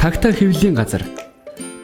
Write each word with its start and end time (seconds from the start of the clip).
Тагтаа 0.00 0.32
хэвлэлийн 0.32 0.80
газар 0.80 1.04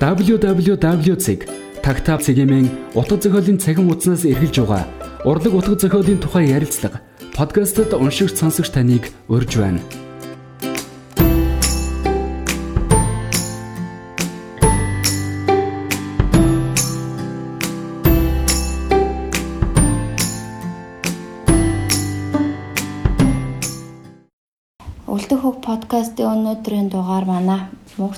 www.tagtaa 0.00 2.16
цэгийн 2.24 2.72
утга 2.96 3.20
зохиолын 3.20 3.60
цахим 3.60 3.92
хуудаснаас 3.92 4.24
эргэлж 4.24 4.56
байгаа 4.64 4.88
урлаг 5.28 5.52
утга 5.52 5.76
зохиолын 5.76 6.24
тухай 6.24 6.48
ярилцлага 6.48 7.04
подкастт 7.36 7.92
уншигч 7.92 8.40
сонсогч 8.40 8.72
таныг 8.72 9.12
урьж 9.28 9.60
байна. 9.60 9.84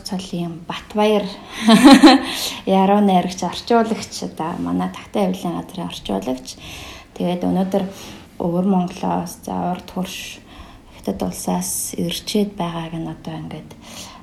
Цолын 0.09 0.61
Батбаяр 0.69 1.29
яруу 2.67 3.01
найрагч 3.05 3.45
орчуулагч 3.45 4.15
одоо 4.25 4.57
манай 4.59 4.89
Тагтаа 4.89 5.29
авилын 5.29 5.61
газрын 5.61 5.89
орчуулагч. 5.93 6.57
Тэгээд 7.15 7.45
өнөөдөр 7.45 7.85
өвөр 8.41 8.67
Монголоос 8.73 9.45
за 9.45 9.55
урд 9.73 9.89
хурш 9.93 10.41
Хятад 10.97 11.23
улсаас 11.23 11.95
ирчээд 11.95 12.57
байгааг 12.57 12.95
нь 12.97 13.13
одоо 13.13 13.35
ингээд 13.37 13.71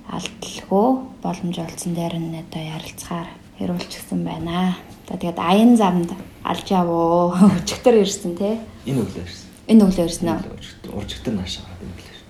алдалгүй 0.10 0.88
боломж 1.24 1.56
олцсон 1.60 1.94
дээр 1.94 2.16
нь 2.20 2.42
одоо 2.42 2.62
ярилцахаар 2.62 3.30
хэрүүлчихсэн 3.58 4.22
байна. 4.26 4.78
За 5.08 5.18
тэгээд 5.18 5.40
аян 5.40 5.78
замд 5.78 6.12
алж 6.44 6.68
явуу 6.70 7.34
өчигдөр 7.62 8.02
ирсэн 8.04 8.38
тий. 8.38 8.60
Энэ 8.86 9.02
өглөө 9.02 9.24
ирсэн. 9.26 9.48
Энэ 9.72 9.84
өглөө 9.86 10.06
ирсэн 10.06 10.28
үү? 10.30 10.94
Уржигтэр 10.94 11.34
наашаа. 11.34 11.66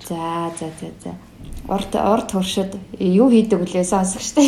За 0.08 0.52
за 0.60 0.68
за 0.80 0.90
за. 1.04 1.12
Урд 1.68 1.96
урд 1.96 2.28
туршид 2.30 2.78
юу 3.00 3.30
хийдэг 3.30 3.60
вүлээ 3.60 3.84
сонсогчтой. 3.84 4.46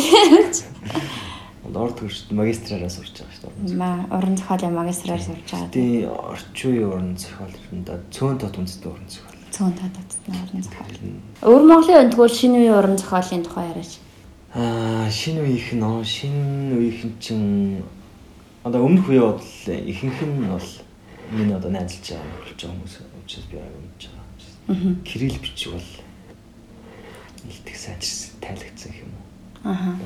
Урд 1.74 1.96
туршид 1.98 2.30
магистраараа 2.30 2.90
сурч 2.90 3.18
байгаа 3.18 3.34
шүү 3.34 3.50
дээ. 3.66 3.76
Ма 3.76 4.06
уран 4.14 4.36
зохиолын 4.38 4.74
магистраар 4.78 5.22
сурч 5.22 5.46
байгаа. 5.50 5.74
Тийм 5.74 6.10
орчин 6.14 6.70
үеийн 6.70 6.88
уран 6.88 7.16
зохиолнд 7.18 7.88
цөөн 8.14 8.38
тот 8.38 8.54
үндэстэй 8.54 8.88
уран 8.88 9.08
зохиол. 9.10 9.38
Цөөн 9.50 9.74
тот 9.74 9.94
үндэстэй 9.98 10.32
уран 10.38 10.62
зохиол. 10.62 10.96
Өвөр 11.42 11.64
Монголын 11.66 12.02
өндгөл 12.06 12.32
шинэ 12.38 12.56
үеийн 12.58 12.78
уран 12.78 12.96
зохиолын 12.96 13.44
тухай 13.44 13.66
яриач. 13.68 13.92
Аа 14.54 15.10
шинэ 15.10 15.42
үеийнх 15.42 15.70
нь 15.74 15.84
оо 15.84 16.00
шинэ 16.06 16.72
үеийнх 16.78 17.02
нь 17.04 17.18
чинь 17.20 17.82
одоо 18.64 18.86
өмнөх 18.86 19.06
үе 19.10 19.20
бол 19.20 19.44
ихэнх 19.66 20.18
нь 20.22 20.48
бол 20.48 20.68
миний 21.34 21.54
одоо 21.54 21.70
найзалж 21.70 22.16
байгаа 22.16 22.32
болж 22.38 22.56
байгаа 22.56 22.74
хүмүүс 22.78 22.94
учраас 23.26 23.46
би 23.50 23.56
юмж 23.58 24.02
байгаа. 24.06 25.02
Кирилл 25.04 25.38
бичиг 25.42 25.72
бол 25.72 25.90
сайжирсан 27.88 28.36
тайлагдсан 28.44 28.92
юм 28.92 29.10
уу? 29.16 29.24
Аха. 29.72 29.96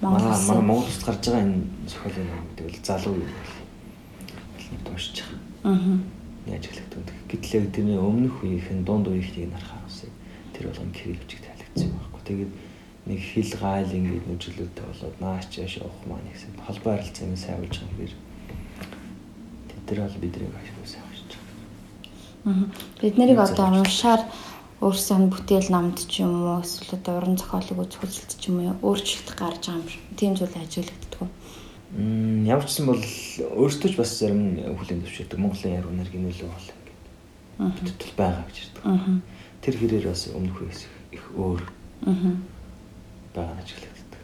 Манай 0.00 0.22
манай 0.48 0.62
Монголд 0.64 1.02
гарч 1.04 1.22
байгаа 1.28 1.44
энэ 1.44 1.60
зохиолын 1.88 2.28
ном 2.32 2.42
гэдэг 2.48 2.64
бол 2.64 2.80
залуу 2.88 3.14
юм 3.20 3.32
бол 3.36 3.52
дуушиж 4.88 5.16
байгаа. 5.20 5.76
Аха. 5.76 5.92
Яаж 6.48 6.64
хэлэхдээ 6.66 7.02
гэтлээ 7.28 7.62
тэрний 7.76 8.00
өмнөх 8.00 8.36
үеийнхэн 8.40 8.84
дунд 8.84 9.08
үеийнхнийг 9.08 9.52
нарахаа 9.52 9.84
усыг 9.88 10.12
тэр 10.56 10.68
болгон 10.68 10.92
кирилл 10.96 11.20
бичиг 11.20 11.40
тайлагдсан 11.44 11.88
юм 11.92 11.96
байхгүй. 12.00 12.22
Тэгээд 12.24 12.52
нэг 13.08 13.20
хил 13.20 13.52
гайл 13.60 13.96
ингээд 13.96 14.26
нүжлэлтэй 14.28 14.84
болоод 14.88 15.16
наач 15.20 15.50
яаш 15.60 15.74
явах 15.84 16.00
маань 16.08 16.28
гэсэн 16.32 16.52
холбоо 16.64 16.92
харилцааны 16.96 17.36
сайн 17.36 17.60
болж 17.60 17.76
байгаа 17.80 17.96
хэрэг. 18.00 18.20
Тэр 19.84 19.98
бол 20.00 20.20
бидний 20.20 20.48
ашиг 20.48 20.76
сайн 20.88 21.14
Бид 23.00 23.16
нарыг 23.16 23.38
одоо 23.40 23.72
уншаар 23.72 24.20
өөрсдөө 24.82 25.30
бүтээл 25.30 25.70
намд 25.70 26.02
ч 26.10 26.26
юм 26.26 26.42
уу 26.42 26.58
эсвэл 26.58 26.98
уран 27.06 27.38
зохиолыг 27.38 27.78
үзэх 27.78 28.02
үзэлт 28.02 28.32
ч 28.34 28.50
юм 28.50 28.58
уу 28.58 28.74
өөрчлөлт 28.82 29.30
гарч 29.38 29.70
байгаа 29.70 29.86
юм. 29.86 30.16
Тийм 30.18 30.34
зүйл 30.34 30.56
ажиглагддаг. 30.58 31.30
Мм 31.94 32.42
ямар 32.42 32.66
ч 32.66 32.82
юм 32.82 32.90
бол 32.90 32.98
өөртөө 32.98 33.90
ч 33.90 33.94
бас 33.94 34.10
зарим 34.18 34.58
хүлэн 34.58 35.06
зөвшөөрдөг 35.06 35.38
Монголын 35.38 35.78
яруу 35.78 35.94
нарийн 35.94 36.26
нөлөө 36.26 36.50
бол 36.50 36.68
ингээд 36.74 37.86
бидэтэл 37.86 38.14
байгаа 38.18 38.44
гэж 38.50 38.56
ярьдаг. 38.66 38.82
Тэр 39.62 39.74
хэрээр 39.78 40.06
бас 40.10 40.22
өмнөх 40.34 40.58
үеэс 40.58 40.80
их 41.14 41.24
өөр 41.38 41.62
байгаа 43.30 43.56
гэж 43.62 43.68
хэлэгддэг. 43.78 44.22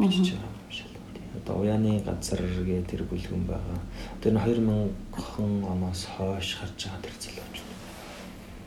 Бичиж 0.00 0.28
байгаа 0.32 0.48
юм 0.48 0.72
шиг. 0.72 0.88
Одоо 1.36 1.54
уяаны 1.60 2.00
газар 2.00 2.40
гээ 2.40 2.88
тэр 2.88 3.04
бүлгэн 3.04 3.44
байгаа. 3.44 3.78
Тэр 4.24 4.32
нь 4.32 4.40
2000 4.40 5.68
оноос 5.68 6.08
хойш 6.16 6.56
гарч 6.56 6.88
байгаа 6.88 7.04
тэр 7.04 7.16
зүйл 7.20 7.38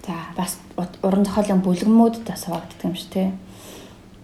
За 0.06 0.16
бас 0.36 0.58
уран 1.02 1.24
зохиолын 1.24 1.64
бүлгэмүүд 1.64 2.28
бас 2.28 2.44
хавагддаг 2.44 2.84
юм 2.84 2.96
шүү 2.96 3.12
те. 3.16 3.32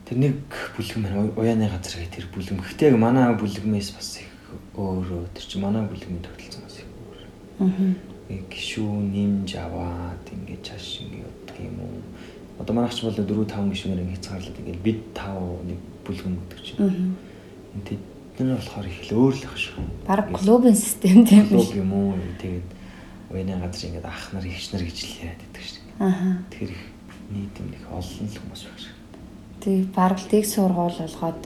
Тэр 0.03 0.17
нэг 0.19 0.35
бүлгэм. 0.75 1.07
Уяаны 1.39 1.71
газар 1.71 2.03
гэх 2.03 2.11
тэр 2.11 2.27
бүлгэм. 2.35 2.59
Гэхдээ 2.59 2.91
яг 2.91 2.97
манай 2.99 3.31
бүлгэмээс 3.39 3.95
бас 3.95 4.19
их 4.19 4.27
өөрөө 4.75 5.31
тэр 5.31 5.45
чинь 5.47 5.63
манай 5.63 5.87
бүлгэмийн 5.87 6.19
төрөлцөн 6.19 6.63
бас 6.67 6.83
их 6.83 6.87
өөр. 6.91 7.19
Аа. 7.63 7.95
Гişүү 8.51 8.91
нэмж 9.07 9.49
аваад 9.55 10.25
ингэж 10.27 10.61
чаш 10.67 10.99
ингэ 10.99 11.23
яддаг 11.23 11.57
юм 11.63 11.79
уу? 11.79 12.03
Одоо 12.59 12.75
манайх 12.75 12.91
ч 12.91 13.07
бол 13.07 13.15
4 13.15 13.23
5 13.23 13.71
гişүүнээр 13.71 14.03
ингэ 14.03 14.15
хязгаарлаад 14.19 14.59
ингэ 14.59 14.83
бид 14.83 15.01
5 15.15 15.63
нэг 15.63 15.79
бүлгэм 16.03 16.35
өгдөг 16.43 16.59
чинь. 16.59 16.79
Аа. 16.83 17.87
Тэд 17.87 18.01
нар 18.43 18.59
болохоор 18.59 18.87
их 18.87 18.99
л 19.07 19.15
өөр 19.15 19.33
л 19.35 19.47
ах 19.47 19.55
шүү. 19.55 19.83
Бараг 20.03 20.27
клубын 20.35 20.75
систем 20.75 21.23
тийм 21.23 21.47
биш. 21.47 21.71
Клуб 21.71 21.87
юм 21.87 21.91
уу? 21.95 22.19
Тэгээд 22.39 22.78
уяны 23.29 23.57
газар 23.61 23.89
ингээд 23.89 24.05
ах 24.05 24.33
нар 24.33 24.45
ихч 24.45 24.73
нар 24.73 24.83
гэж 24.83 24.97
л 25.05 25.17
яриад 25.21 25.41
байдаг 25.45 25.63
шүү 25.63 25.77
дээ. 25.77 25.95
Аа. 26.01 26.33
Тэгэхээр 26.49 26.73
их 26.73 26.83
нийт 27.29 27.55
юм 27.61 27.69
их 27.73 27.85
олон 27.89 28.25
л 28.25 28.39
хүмүүс 28.41 28.63
байх 28.65 28.79
шиг. 28.81 28.95
Тэг 29.61 29.77
бараг 29.93 30.21
тэг 30.25 30.43
сургуул 30.45 30.97
болгоод 30.97 31.41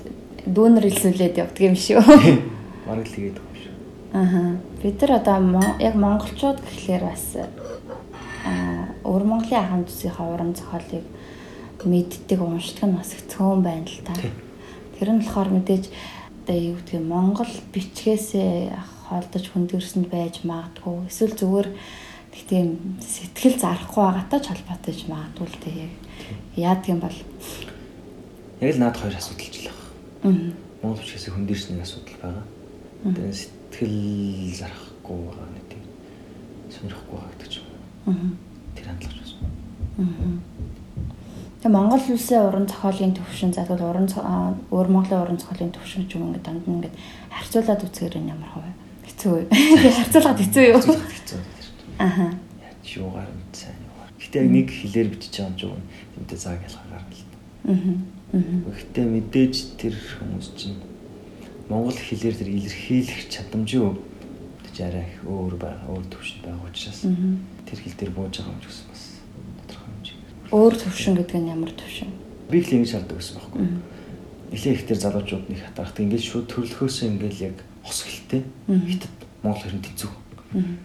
дүүнер 0.47 0.85
илсүүлээд 0.87 1.39
явдаг 1.43 1.63
юм 1.63 1.75
шүү. 1.75 1.99
Бараг 2.87 3.05
л 3.07 3.15
тэгээд 3.15 3.37
байгаа 3.39 3.59
шүү. 3.59 3.75
Аа. 4.15 4.55
Бид 4.79 4.97
нар 5.01 5.11
одоо 5.19 5.37
яг 5.83 5.95
монголчууд 5.99 6.59
гэхлээр 6.63 7.03
бас 7.03 7.25
аа 7.35 8.91
өвөр 9.03 9.23
Монголын 9.27 9.59
ахын 9.59 9.83
зүсийнхаа 9.87 10.27
уран 10.31 10.55
зохиолыг 10.55 11.03
мэддэг 11.83 12.39
уншдаг 12.39 12.87
нь 12.87 12.95
бас 12.95 13.11
их 13.11 13.27
цөөн 13.27 13.59
байна 13.63 13.87
л 13.87 14.03
та. 14.07 14.15
Тэр 14.95 15.09
нь 15.11 15.19
болохоор 15.19 15.51
мэдээж 15.51 15.91
одоо 16.43 16.55
юу 16.55 16.75
гэдгийг 16.79 17.03
Монгол 17.03 17.51
бичгээсээ 17.71 18.71
холдож 19.13 19.45
хөндөрсөнд 19.53 20.07
байж 20.09 20.41
магадгүй 20.41 21.07
эсвэл 21.09 21.37
зүгээр 21.37 21.69
тэг 22.33 22.43
тийм 22.49 22.67
сэтгэл 22.97 23.61
зарахгүй 23.61 24.01
байгаатай 24.01 24.39
ч 24.41 24.45
холбоотой 24.49 24.93
ч 24.97 25.01
магадгүй 25.05 25.47
л 25.47 25.61
тэг 25.61 25.75
яг 25.85 25.93
яадаг 26.57 26.87
юм 26.89 26.99
бол 27.05 27.17
яг 28.57 28.73
л 28.73 28.81
наад 28.81 28.97
хоёр 28.97 29.13
асуудал 29.13 29.49
ч 29.53 29.57
л 29.61 29.69
байна. 30.23 30.49
Аа. 30.49 30.81
Монгол 30.81 30.97
хүчээс 30.97 31.29
хөндөрсний 31.29 31.77
асуудал 31.85 32.17
байгаа. 32.25 32.45
Тэгээ 33.05 33.33
сэтгэл 33.37 33.97
зарахгүй 34.57 35.17
байгаа 35.29 35.49
нэг 35.53 35.65
тийм 35.69 35.83
сонирхгүй 36.73 37.15
байгаа 37.21 37.31
гэдэг 37.37 37.49
ч 37.53 37.55
юм. 37.61 38.37
Тэр 38.73 38.85
хандлагч 38.89 39.17
бас. 39.21 39.31
Аа. 40.01 40.41
Тэгээ 41.61 41.75
Монгол 41.77 42.01
улсын 42.01 42.41
уран 42.49 42.65
зохиолын 42.65 43.13
төвшин 43.13 43.53
задвал 43.53 43.93
уран 43.93 44.09
өөр 44.73 44.87
Монголын 44.89 45.21
уран 45.21 45.37
зохиолын 45.37 45.69
төвшин 45.69 46.09
ч 46.09 46.17
юм 46.17 46.33
ингээд 46.33 46.43
данд 46.49 46.65
нь 46.65 46.81
ингээд 46.81 46.95
харьцуулаад 47.29 47.85
үзэхээр 47.85 48.17
нь 48.19 48.33
ямар 48.33 48.51
хувь 48.51 48.82
хэцүү. 49.13 49.35
Харьцуулахад 49.53 50.41
хэцүү 50.41 50.63
юу? 50.73 50.81
Хэцүү. 50.81 51.41
Аха. 52.01 52.33
Яаж 52.57 52.89
юугаар 52.97 53.29
нь 53.29 53.45
сайн 53.53 53.77
юугаар. 53.85 54.11
Гэтэ 54.17 54.37
яг 54.41 54.49
нэг 54.49 54.67
хэлээр 54.73 55.07
бичиж 55.13 55.33
байгаа 55.37 55.53
юм 55.53 55.59
жоо. 55.61 55.77
Тэмтэй 56.17 56.37
зааг 56.41 56.61
ялгаа 56.65 56.87
гарна 56.89 57.13
л. 57.13 57.21
Аха. 57.69 57.93
Гэтэ 58.33 59.01
мэдээж 59.05 59.55
тэр 59.77 59.93
хүмүүс 59.93 60.47
чинь 60.57 60.81
монгол 61.69 61.93
хэлээр 61.93 62.35
тэр 62.35 62.49
илэрхийлэх 62.49 63.29
чадамжгүй 63.29 63.93
гэж 64.65 64.77
арай 64.81 65.05
их 65.05 65.21
өөр 65.21 65.55
байгаа, 65.61 65.85
өөр 65.93 66.05
төвшөнд 66.09 66.43
байгаа 66.49 66.65
учраас 66.65 67.05
тэр 67.05 67.77
хэл 67.77 67.93
дээр 67.93 68.11
бууж 68.17 68.33
байгаа 68.41 68.57
юм 68.57 68.61
ч 68.61 68.65
гэсэн 68.67 68.87
бас 68.89 69.03
тодорхой 69.69 69.89
хэмжээгээр. 69.93 70.49
Өөр 70.49 70.73
төвшин 70.81 71.13
гэдэг 71.21 71.39
нь 71.39 71.51
ямар 71.53 71.71
төвшин? 71.77 72.11
Би 72.49 72.57
их 72.57 72.73
ингэж 72.73 72.91
хардаг 72.97 73.17
гэсэн 73.21 73.37
байхгүй. 73.37 73.61
Эхлээ 74.53 74.73
их 74.73 74.85
тэр 74.89 74.99
залуучууд 74.99 75.45
нэг 75.53 75.59
хатархт 75.61 75.97
ингэж 76.01 76.23
шууд 76.25 76.47
төрлөхөөсөө 76.49 77.07
ингээл 77.13 77.45
яг 77.53 77.57
хос 77.83 77.99
хэлтэй. 78.07 78.43
Хятад 78.67 79.15
Монгол 79.43 79.61
хэрэг 79.61 79.83
тэнцүү. 79.83 80.11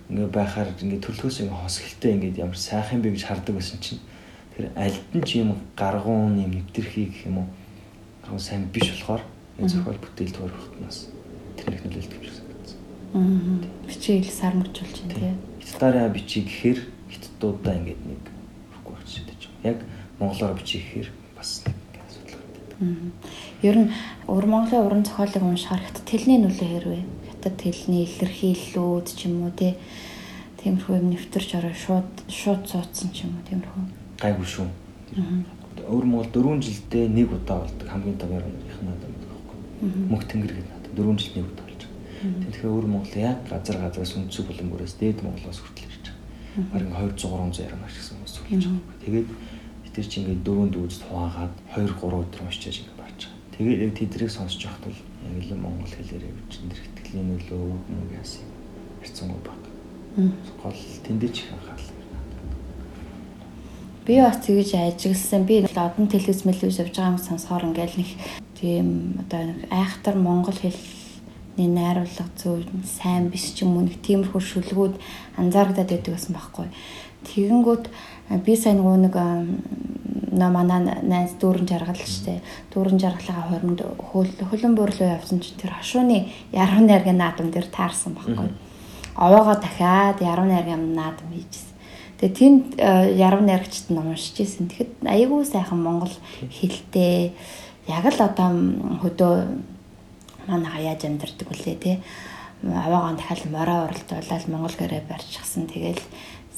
Ингээ 0.08 0.28
байхаар 0.32 0.72
ингээ 0.80 1.00
төрлөхөөс 1.04 1.44
ингээ 1.44 1.60
хос 1.62 1.78
хэлтэй 1.78 2.12
ингээ 2.16 2.42
ямар 2.42 2.58
сайхан 2.58 3.02
бэ 3.04 3.14
гэж 3.14 3.24
хардаг 3.28 3.54
байсан 3.54 3.78
чинь 3.78 4.00
тэр 4.56 4.72
альд 4.74 5.04
нь 5.14 5.22
ч 5.22 5.44
юм 5.44 5.60
гаргуун 5.76 6.40
юм 6.40 6.52
нэвтэрхий 6.56 7.12
гэх 7.12 7.28
юм 7.28 7.44
уу 7.44 7.48
гаргуун 8.24 8.40
сайн 8.40 8.66
биш 8.72 8.88
болохоор 8.90 9.22
энэ 9.60 9.68
зохиол 9.68 10.00
бүтээл 10.00 10.34
тойрохтнаас 10.34 11.12
тэр 11.60 11.66
нэг 11.70 11.82
нөлөөлдөг 11.84 12.16
юм 12.16 12.24
шиг 12.24 12.36
санагдсан. 12.40 12.80
Аа. 13.14 13.60
Бичиг 13.86 14.24
сар 14.32 14.54
мөржүүлж 14.56 14.96
байна 15.04 15.14
тий. 15.14 15.34
Хятадаараа 15.62 16.08
бичиг 16.10 16.44
гэхээр 16.48 16.80
хятадуудаа 17.12 17.74
ингээ 17.78 17.96
нэг 18.08 18.22
хэрэггүй 18.72 18.92
болчих 18.96 19.14
шийдэж 19.20 19.40
байна. 19.46 19.66
Яг 19.68 19.78
монголоор 20.18 20.54
бичиг 20.58 20.80
гэхээр 20.82 21.08
бас 21.36 21.50
нэг 21.68 21.76
асуудал 22.08 22.40
гардаг. 22.40 22.76
Ер 23.62 23.76
нь 23.78 23.90
өвөр 24.30 24.46
Монголын 24.46 24.86
уран 24.86 25.02
зохиолыг 25.02 25.42
уншихаар 25.42 25.82
хятад 25.82 26.06
хэлний 26.06 26.38
нөлөө 26.38 26.68
хэрвээ 26.68 27.02
хятад 27.26 27.56
хэлний 27.58 28.06
илэрхийллүүд 28.06 29.06
ч 29.14 29.26
юм 29.26 29.46
уу 29.46 29.52
тий 29.54 29.74
Тиймэрхүү 30.58 30.94
юм 30.98 31.06
нэвтэрч 31.14 31.54
ороо 31.54 31.70
шууд 31.70 32.10
шууд 32.26 32.66
цууцсан 32.66 33.14
ч 33.14 33.22
юм 33.22 33.38
уу 33.38 33.46
тиймэрхүү. 33.46 33.82
Гайгүй 34.18 34.46
шүү. 34.46 34.66
өвөр 35.86 36.06
Монгол 36.10 36.30
4 36.34 36.66
жилдээ 36.66 37.06
нэг 37.14 37.30
удаа 37.30 37.62
болдог 37.62 37.86
хамгийн 37.86 38.18
том 38.18 38.34
ярууных 38.34 38.78
надад 38.82 39.14
байхгүй. 39.22 39.58
Мөнх 40.10 40.26
тэнгэр 40.26 40.52
гэдэг 40.58 40.74
надад 40.74 40.92
4 40.98 41.14
жилд 41.14 41.34
нэг 41.38 41.46
удаа 41.46 41.64
болж 41.70 41.82
байгаа. 41.86 42.42
Тэгэхээр 42.42 42.72
өвөр 42.74 42.86
Монгол 42.90 43.14
яг 43.22 43.38
газар 43.46 43.76
газраас 43.78 44.12
үндсэг 44.18 44.44
булангураас 44.50 44.94
дээд 44.98 45.22
Монголоос 45.22 45.58
хүртэл 45.62 45.86
ирж 45.86 46.06
байгаа. 46.10 46.70
Барин 46.74 46.90
200 46.90 47.22
300 47.22 47.66
яруу 47.70 47.80
гэсэн 47.86 48.14
хүмүүс 48.18 48.32
сүлж 48.34 48.66
байгаа. 48.66 48.98
Тэгээд 48.98 49.28
тэр 49.94 50.06
чинь 50.10 50.22
ингээд 50.26 50.42
дөрөв 50.42 50.68
дүүст 50.74 51.02
хуваагаад 51.06 51.54
2 51.78 51.86
3 51.86 52.18
өдөр 52.18 52.40
уншиж 52.42 52.82
байгаа. 52.82 52.97
Тэгээд 53.58 53.84
яг 53.90 53.92
тэдрийг 53.98 54.30
сонсож 54.30 54.62
байхад 54.62 54.86
бол 54.86 55.00
яг 55.34 55.44
л 55.50 55.58
монгол 55.58 55.90
хэлээр 55.90 56.30
явж 56.30 56.52
энэ 56.62 56.78
хэтгэлийн 56.78 57.26
нөлөө 57.26 57.62
мөг 57.90 58.10
яасан 58.14 58.46
хэрцэнгүй 59.02 59.42
баг. 59.42 59.62
Гол 60.62 60.78
тэндэж 61.02 61.34
их 61.42 61.50
анхаарал 61.52 61.98
Би 64.08 64.22
бас 64.22 64.38
тэгж 64.40 64.72
ажигласан. 64.72 65.44
Би 65.44 65.66
одон 65.74 66.08
телевиз 66.08 66.46
мэлвис 66.46 66.78
явж 66.80 66.96
байгаа 66.96 67.12
юм 67.12 67.18
сонсохоор 67.18 67.68
ингээл 67.68 68.00
нэг 68.00 68.10
тийм 68.56 69.20
одоо 69.20 69.52
айхтар 69.68 70.16
монгол 70.16 70.56
хэлний 70.56 71.68
найруулга 71.68 72.24
зөв 72.40 72.64
сайн 72.86 73.28
биш 73.28 73.52
ч 73.52 73.68
юм 73.68 73.76
уу 73.76 73.84
нэг 73.84 74.00
тиймэрхүү 74.00 74.40
шүлгүүд 74.40 74.94
анзаарагдаад 75.36 75.92
байдаг 75.92 76.14
гэсэн 76.16 76.32
байхгүй. 76.32 76.72
Тэгэнгүүт 77.28 77.84
би 78.28 78.56
сайн 78.56 78.80
нөгөө 78.80 78.96
нэг 79.06 79.14
нөө 80.38 80.50
манай 80.52 80.80
найз 81.02 81.34
дүүрэн 81.40 81.66
жаргал 81.68 81.98
штэ. 81.98 82.40
Дүүрэн 82.74 83.00
жаргалаа 83.00 83.48
хооронд 83.48 83.80
хөлөн 84.12 84.74
буурлуу 84.76 85.08
явсан 85.08 85.40
чинь 85.40 85.56
тэр 85.56 85.72
хошууны 85.74 86.28
яруу 86.52 86.84
найргийн 86.84 87.18
наадам 87.18 87.50
дээр 87.50 87.66
таарсан 87.72 88.14
байхгүй. 88.14 88.52
Овоогоо 89.16 89.56
дахиад 89.56 90.20
яруу 90.20 90.46
найргийн 90.46 90.94
наадам 90.94 91.32
хийжсэн 91.32 91.68
Тэгээ 92.18 92.34
тэнд 92.34 92.64
э, 92.82 93.14
яруу 93.14 93.46
найрагчд 93.46 93.94
нь 93.94 93.98
уншиж 94.02 94.42
ирсэн. 94.42 94.66
Тэгэхэд 94.66 95.06
айгүй 95.06 95.46
сайхан 95.46 95.78
монгол 95.78 96.10
хэлтэй 96.50 97.30
яг 97.86 98.04
л 98.10 98.18
одоо 98.18 98.50
хөдөө 99.06 99.34
манайха 100.50 100.82
яаж 100.82 101.06
амьдардаг 101.06 101.46
вүлээ 101.46 101.78
те. 101.78 102.02
Аваагаан 102.66 103.22
дахиад 103.22 103.46
мороо 103.54 103.86
уралдуулаад 103.86 104.44
монгол 104.50 104.74
гэрээ 104.74 105.06
барьчихсан. 105.06 105.70
Тэгэл 105.70 106.02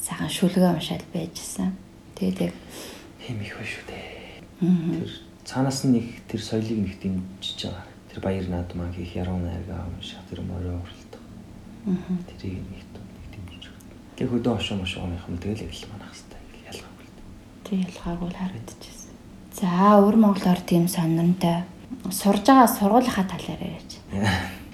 сайхан 0.01 0.29
шүлгээ 0.29 0.73
уншаад 0.73 1.03
байжсэн. 1.13 1.71
Тэгээд 2.17 2.51
яг 2.51 2.53
хэм 3.21 3.39
их 3.45 3.53
ба 3.55 3.63
шүү 3.63 3.83
дээ. 3.87 4.41
Тэр 4.97 5.11
цаанаас 5.45 5.85
нь 5.85 5.93
нэг 5.95 6.05
тэр 6.25 6.41
соёлыг 6.41 6.79
нэг 6.81 6.93
дэмжиж 6.99 7.69
байгаа. 7.69 7.85
Тэр 8.09 8.19
баяр 8.19 8.45
наадмаа 8.49 8.89
хийх 8.91 9.15
яруу 9.15 9.39
найргаа 9.39 9.85
унших 9.93 10.19
тэр 10.29 10.41
мороо 10.41 10.81
уралдах. 10.81 11.23
Тэрийг 12.27 12.65
нэг 12.65 12.91
Тэг 14.21 14.29
хөдөө 14.29 14.53
ошоо 14.53 14.77
мошооных 14.77 15.25
юм 15.25 15.41
тэгэл 15.41 15.65
яг 15.65 15.73
л 15.73 15.89
манах 15.89 16.13
хэвээр 16.13 16.69
ялгаагүй 16.69 17.05
л. 17.09 17.17
Тэг 17.65 17.77
ялгаагүй 17.89 18.29
л 18.29 18.37
харагдчихсэн. 18.37 19.13
За 19.49 19.97
өвөр 19.97 20.17
Монголоор 20.21 20.61
тийм 20.61 20.85
сонирнтой 20.85 21.65
сурж 22.13 22.45
байгаа 22.45 22.69
сургуулийнхаа 22.69 23.25
талаар 23.25 23.61
яриач. 23.65 23.97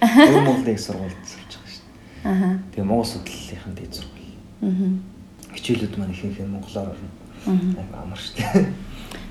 Өвөр 0.03 0.43
Монголыг 0.51 0.75
сургуульд 0.83 1.23
сурж 1.23 1.51
байгаа 1.55 1.71
шүү 1.71 1.85
дээ. 1.87 2.27
Аа. 2.27 2.59
Тэгээ 2.75 2.89
Монгол 2.91 3.07
судлалынхын 3.07 3.73
дэд 3.79 3.93
сургууль. 3.95 4.35
Аа. 4.67 5.16
Хичээлүүд 5.57 5.93
маань 5.97 6.13
ихэнх 6.13 6.39
нь 6.45 6.53
монголоор 6.53 6.93
орно. 6.93 7.09
Аа. 7.49 8.05
Амар 8.05 8.21
шүү 8.21 8.37
дээ. 8.37 8.69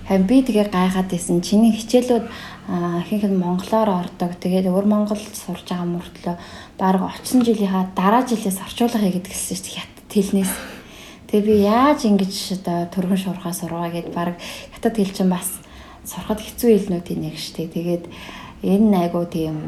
Харин 0.06 0.26
би 0.26 0.43
тэгээ 0.43 0.70
гайхаад 0.75 1.08
байсан. 1.11 1.38
Чиний 1.43 1.73
хичээлүүд 1.75 2.26
ихэнх 3.06 3.26
нь 3.31 3.38
монголоор 3.38 4.06
ордог. 4.06 4.34
Тэгээд 4.43 4.67
өвөр 4.67 4.87
Монголд 4.90 5.23
сурж 5.34 5.67
байгаа 5.70 5.87
мөртлөө 5.87 6.34
баг 6.78 7.02
очсон 7.02 7.46
жилийнхаа 7.46 7.90
дараа 7.94 8.26
жилээс 8.26 8.58
орчуулга 8.62 9.02
хийгээд 9.02 9.31
гисэн 9.31 9.55
шүү 9.55 9.67
дээ 9.67 9.96
хэлнээс. 10.17 10.52
Тэгээ 11.26 11.46
би 11.46 11.55
яаж 11.67 12.00
ингэж 12.06 12.62
одоо 12.62 12.78
төргөн 12.88 13.20
шуурхаа 13.20 13.52
сургаа 13.52 13.90
гэд 13.90 14.14
баг 14.14 14.38
хятад 14.73 14.94
хэл 14.96 15.12
чинь 15.12 15.28
бас 15.31 15.58
сурахад 16.06 16.40
хэцүү 16.40 16.70
хэлнүүдийн 16.70 17.20
нэг 17.20 17.37
штэ. 17.37 17.67
Тэгээд 17.67 18.05
энэ 18.62 19.11
айгуу 19.11 19.26
тийм 19.26 19.58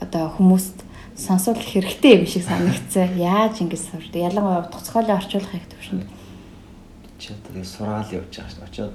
одоо 0.00 0.30
хүмүүст 0.38 0.87
сонсох 1.18 1.58
хэрэгтэй 1.58 2.22
юм 2.22 2.26
шиг 2.26 2.46
санагдсан. 2.46 3.18
Яаж 3.18 3.58
ингэж 3.58 3.82
сурд. 3.90 4.14
Ялангуяа 4.14 4.62
утга 4.62 4.78
зохиолын 4.78 5.18
орчуулгыг 5.18 5.66
төвшөнд. 5.66 6.06
Чи 7.18 7.34
одоо 7.34 7.64
сураал 7.66 8.08
явж 8.14 8.30
байгаа 8.30 8.50
шин 8.54 8.62
очоод. 8.62 8.94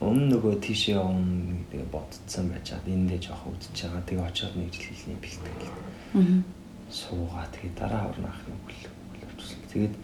Өмнө 0.00 0.26
нөгөө 0.32 0.54
тийшээ 0.64 0.96
өмнө 0.96 1.66
тэгээ 1.68 1.92
бодцсон 1.92 2.48
байж 2.48 2.72
хаад 2.72 2.86
энэ 2.88 3.18
дэ 3.20 3.26
жоох 3.26 3.44
үдчихэж 3.50 3.90
байгаа. 3.90 4.08
Тэгээ 4.08 4.28
очоод 4.30 4.54
нэг 4.56 4.70
жил 4.72 4.86
хэлний 4.88 5.18
бэлтгэл. 5.20 5.74
Аа. 6.16 6.40
Суугаа 6.88 7.44
тэгээ 7.52 7.74
дараа 7.76 8.08
орно 8.08 8.30
ах 8.32 8.40
нэг 8.48 8.64
үл 8.64 9.00
Тэгээд 9.70 9.94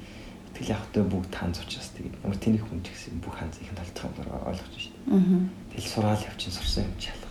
тэгэл 0.55 0.79
хөтэ 0.79 1.03
бүгд 1.11 1.33
хаанз 1.35 1.59
учраас 1.59 1.91
тэгээд 1.99 2.15
ямар 2.23 2.39
тэнийх 2.39 2.65
хүн 2.71 2.81
ч 2.87 2.95
гэсэн 2.95 3.19
бүх 3.19 3.35
хаанз 3.35 3.59
их 3.59 3.75
талдах 3.75 4.07
юм 4.07 4.15
дээ. 4.15 4.95
Аа. 5.11 5.43
Тэгэл 5.75 5.91
сураал 5.91 6.23
явчин 6.23 6.53
сурсан 6.55 6.87
юм 6.87 6.95
тэгээд. 7.03 7.26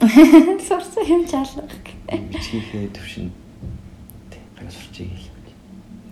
Сурсан 0.68 1.04
юм 1.06 1.22
чалах. 1.26 1.70
Бичгийнхээ 2.08 2.90
төвшин 2.90 3.30
тийм 4.30 4.44
гань 4.58 4.70
сурчиг 4.70 5.08
хэл. 5.08 5.30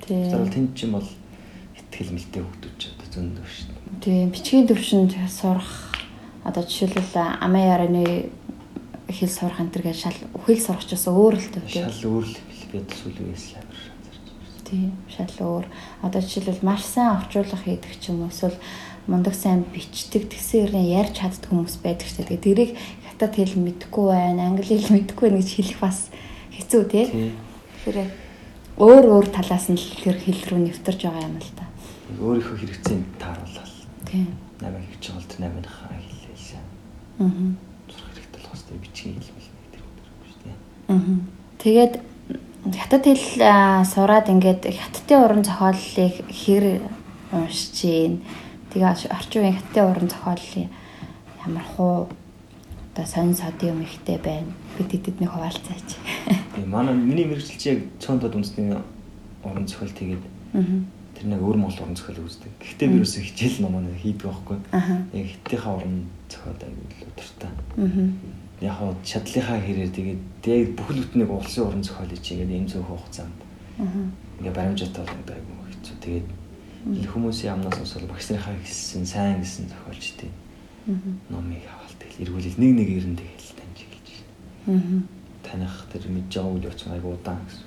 Тийм. 0.06 0.31
Зөвхөн 0.31 0.52
тэнд 0.52 0.70
чинь 0.79 0.93
бол 0.93 1.08
ихтгэл 1.76 2.14
мэлтэй 2.14 2.43
хөгдөж 2.43 2.81
одоо 3.02 3.44
шүү 3.44 3.67
дээ. 3.69 4.00
Тийм 4.00 4.31
бичгийн 4.31 4.67
төвшөнд 4.70 5.12
сурах 5.29 5.93
одоо 6.44 6.62
жишээлбэл 6.62 7.43
амын 7.43 7.67
яраны 7.67 8.05
хэл 9.11 9.29
сурах 9.29 9.61
энэ 9.61 9.73
төр 9.75 9.82
гэж 9.90 9.99
шал 10.08 10.19
үхэл 10.34 10.62
сурах 10.62 10.87
ч 10.87 10.96
бас 10.96 11.06
өөр 11.11 11.34
л 11.37 11.49
төвтэй. 11.52 11.82
Шал 11.84 12.06
өөр 12.08 12.26
л 12.26 12.37
бид 12.73 12.88
сүлгээс 12.88 13.44
л 13.58 13.62
Тийм 14.73 14.96
шал 15.05 15.37
өөр. 15.37 15.67
Одоо 16.00 16.20
жишээлбэл 16.25 16.64
маш 16.64 16.82
сайн 16.88 17.20
орчуулга 17.20 17.61
хийдэг 17.61 17.93
ч 18.00 18.08
юм 18.08 18.25
уу 18.25 18.32
эсвэл 18.32 18.56
мундаг 19.06 19.34
сайн 19.37 19.69
бичдэг 19.69 20.32
тэгсэн 20.32 20.73
хэрнээ 20.73 20.96
ярьж 20.96 21.20
чаддаг 21.20 21.50
хүмүүс 21.52 21.76
байдаг 21.84 22.08
ч 22.08 22.17
тэгээ 22.17 22.40
тэрийг 22.40 22.70
хятад 23.12 23.37
хэл 23.37 23.61
мэдэхгүй 23.61 24.06
байна, 24.09 24.49
англи 24.49 24.64
хэл 24.64 24.97
мэдэхгүй 24.97 25.29
байна 25.29 25.41
гэж 25.44 25.50
хэлэх 25.53 25.81
бас 25.85 26.09
хэцүү 26.56 26.82
тий. 26.88 27.06
Тэгэхээр 27.85 28.11
өөр 28.81 29.05
өөр 29.05 29.26
талаас 29.29 29.69
нь 29.69 29.76
тэр 29.76 30.17
хэл 30.17 30.41
рүү 30.49 30.61
нэвтэрж 30.73 31.00
байгаа 31.05 31.29
юм 31.29 31.37
л 31.37 31.53
та. 31.53 31.69
Өөрийнхөө 32.17 32.56
хэрэгцээнд 32.56 33.09
тааруулаад. 33.20 33.73
Тийм. 34.09 34.32
Намайг 34.64 34.88
хийж 34.88 35.05
байгаа 35.12 35.20
бол 35.20 35.29
тэр 35.29 35.41
намынхаа 35.44 35.93
хэлээсээ. 35.93 36.62
Аа. 37.20 37.29
Зурх 37.93 38.09
хэрэгтэй 38.17 38.41
болох 38.41 38.56
хэвээр 38.56 38.82
бичгийн 38.82 39.17
хэл 39.20 39.32
мэл 39.37 39.50
тэр 39.73 39.82
үү 39.85 40.26
шүү 40.26 40.41
дээ. 40.41 40.56
Аа. 40.88 41.17
Тэгээд 41.61 41.94
хятад 42.81 43.05
хэл 43.05 43.29
сураад 43.93 44.26
ингээд 44.32 44.62
хятадын 44.73 45.20
уран 45.20 45.43
зохиоллыг 45.44 46.15
хэр 46.31 46.65
уншиж 47.32 47.77
гин. 47.77 48.25
Тэгээ 48.72 48.89
орчин 49.13 49.41
үеийн 49.43 49.58
хятадын 49.60 49.91
уран 49.91 50.08
зохиоллын 50.08 50.69
ямар 51.44 51.67
хуу 51.77 52.08
одоо 52.93 53.06
сонин 53.06 53.34
сод 53.34 53.63
юм 53.63 53.81
ихтэй 53.82 54.19
байна. 54.19 54.53
Бид 54.77 54.89
тэдэд 54.93 55.20
нэг 55.20 55.31
хуваалцаач. 55.32 55.96
Тэгээ 56.53 56.69
манай 56.69 56.94
миний 56.94 57.25
мэрэгчлч 57.25 57.63
яг 57.67 57.79
цоондод 57.99 58.37
үндэсний 58.37 58.77
уран 59.44 59.67
зохиол 59.67 59.96
тэгээд 59.96 60.25
тэр 60.53 61.27
нэг 61.32 61.41
өөр 61.41 61.56
монгол 61.56 61.89
уран 61.89 61.96
зохиол 61.96 62.29
үздэг. 62.29 62.53
Гэхдээ 62.61 62.89
би 62.93 63.01
юусэн 63.01 63.25
хичээл 63.25 63.65
ном 63.65 63.81
нэг 63.81 63.96
хийдэг 63.96 64.29
байхгүй. 64.29 64.58
Яг 65.17 65.27
хиттийнхаа 65.32 65.72
уран 65.81 66.05
зохиол 66.29 66.61
аягүй 66.61 66.87
л 66.93 67.08
өдөртэй. 67.08 67.53
Яг 68.61 68.75
хаа 68.77 68.93
чадлынхаа 69.01 69.58
хэрээр 69.65 69.93
тэгээд 69.96 70.20
яг 70.44 70.69
бүхэл 70.77 71.01
бүтнийг 71.01 71.31
улсын 71.32 71.65
уран 71.65 71.82
зохиолыг 71.82 72.20
чи 72.20 72.37
ингээд 72.37 72.53
ийм 72.53 72.69
зөв 72.69 72.84
хугацаанд 72.84 73.39
ингээд 74.37 74.53
баримжаатай 74.53 75.01
бол 75.01 75.17
ингээд 75.17 75.32
айгүй 75.32 75.56
хэцүү. 75.72 75.96
Тэгээд 76.05 76.29
хүмүүсийн 77.08 77.56
амнаас 77.56 77.81
усвал 77.81 78.11
багш 78.11 78.29
нарынхаа 78.29 78.55
хэлсэн 78.61 79.06
сайн 79.06 79.41
гэсэн 79.41 79.70
зохиолчдын 79.72 80.32
номыг 81.31 81.63
аваад 81.70 81.81
тэгэл 81.81 81.81
эргүүлэл 82.22 82.58
нэг 82.62 82.72
нэг 82.79 82.88
ирэн 82.88 83.17
тэгэл 83.19 83.58
таньжиглаж 83.58 84.08
байна. 84.67 85.02
Таних 85.43 85.74
тэр 85.91 86.06
мэдж 86.06 86.32
байгаа 86.38 86.52
үйл 86.55 86.69
явц 86.70 86.81
айгүй 86.86 87.12
удаан 87.19 87.43
гэсэн. 87.46 87.67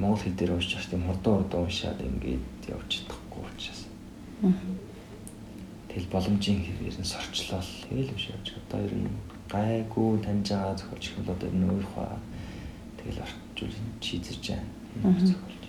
Монгол 0.00 0.22
хэл 0.24 0.38
дээр 0.38 0.52
уншиж 0.56 0.84
тийм 0.88 1.04
хурдан 1.04 1.34
хурдан 1.44 1.60
уншаад 1.68 2.00
ингээд 2.00 2.62
явж 2.72 2.88
чадахгүй 2.88 3.42
учраас. 3.44 3.82
Тэгэл 5.92 6.08
боломжийн 6.08 6.60
хэрээр 6.64 6.96
нь 6.96 7.04
сорчлол 7.04 7.68
тэгэл 7.84 8.16
биш 8.16 8.32
явж 8.32 8.46
одоо 8.56 8.80
ер 8.80 8.94
нь 8.96 9.12
гайгүй 9.52 10.24
таньж 10.24 10.48
байгаа 10.48 10.74
зохиолч 10.80 11.04
бол 11.20 11.34
одоо 11.36 11.48
энэ 11.52 11.68
өөр 11.68 11.86
хаа 11.92 12.16
тэгэл 12.96 13.20
орчуулж 13.20 13.76
шийдэж 14.00 14.40
байна. 14.48 14.72
Зохиолч. 15.20 15.64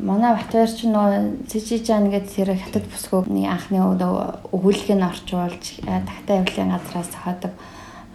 Манай 0.00 0.32
Батбаяр 0.32 0.70
ч 0.72 0.88
нөө 0.88 1.44
Цэжижан 1.44 2.08
гэдэг 2.08 2.32
тэр 2.32 2.48
хятад 2.56 2.88
бүсгүйний 2.88 3.44
анхны 3.44 3.84
өгүүлгийг 3.84 4.96
нь 4.96 5.04
орчуулж 5.04 5.84
тагтаа 5.84 6.40
явлын 6.40 6.72
газраас 6.72 7.12
зохиодог 7.12 7.52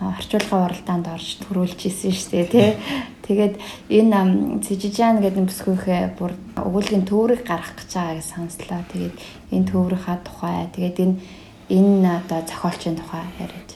орчуулгын 0.01 0.65
уралдаанд 0.65 1.07
орж 1.13 1.37
төрүүлж 1.45 1.79
исэн 1.85 2.13
шүү 2.17 2.29
дээ 2.33 2.45
тий. 2.49 2.69
Тэгээд 3.21 3.53
энэ 4.01 4.65
Цэжижан 4.65 5.21
гэдэг 5.21 5.45
бүсгүйхээ 5.45 6.17
бүр 6.17 6.33
өгүүлгийн 6.57 7.05
төврийг 7.05 7.45
гаргах 7.45 7.77
гэж 7.77 7.91
байгаа 7.93 8.17
гэж 8.17 8.25
сонслоо. 8.25 8.81
Тэгээд 8.89 9.15
энэ 9.53 9.69
төврийнхаа 9.69 10.17
тухай 10.25 10.73
тэгээд 10.73 10.97
энэ 11.05 11.15
энэ 11.69 12.09
одоо 12.17 12.41
зохиолчийн 12.49 12.97
тухай 12.97 13.29
яриад 13.37 13.71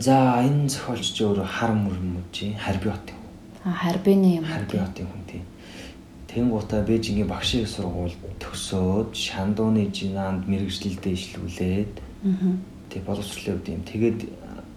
За 0.00 0.42
энэ 0.42 0.68
зохиолч 0.68 1.12
чи 1.14 1.22
өөрөө 1.26 1.48
хар 1.58 1.72
мөрмөж 1.74 2.34
харбиотын 2.64 3.16
хүн. 3.18 3.30
А 3.64 3.70
харбины 3.82 4.28
юм. 4.38 4.44
Харбиотын 4.44 5.06
хүн 5.06 5.22
тийм. 5.28 5.44
Тэнгуута 6.32 6.80
Бээжингийн 6.80 7.28
багшийн 7.28 7.66
сургууль 7.68 8.16
төгсөөд 8.40 9.12
Шандууны 9.12 9.92
жинанд 9.92 10.48
мэрэгжлэлдээ 10.48 11.12
ишлүүлээд. 11.12 11.94
Тэг 12.88 13.02
боловсролын 13.04 13.60
хувьд 13.60 13.68
юм. 13.68 13.84
Тэгээд 13.84 14.18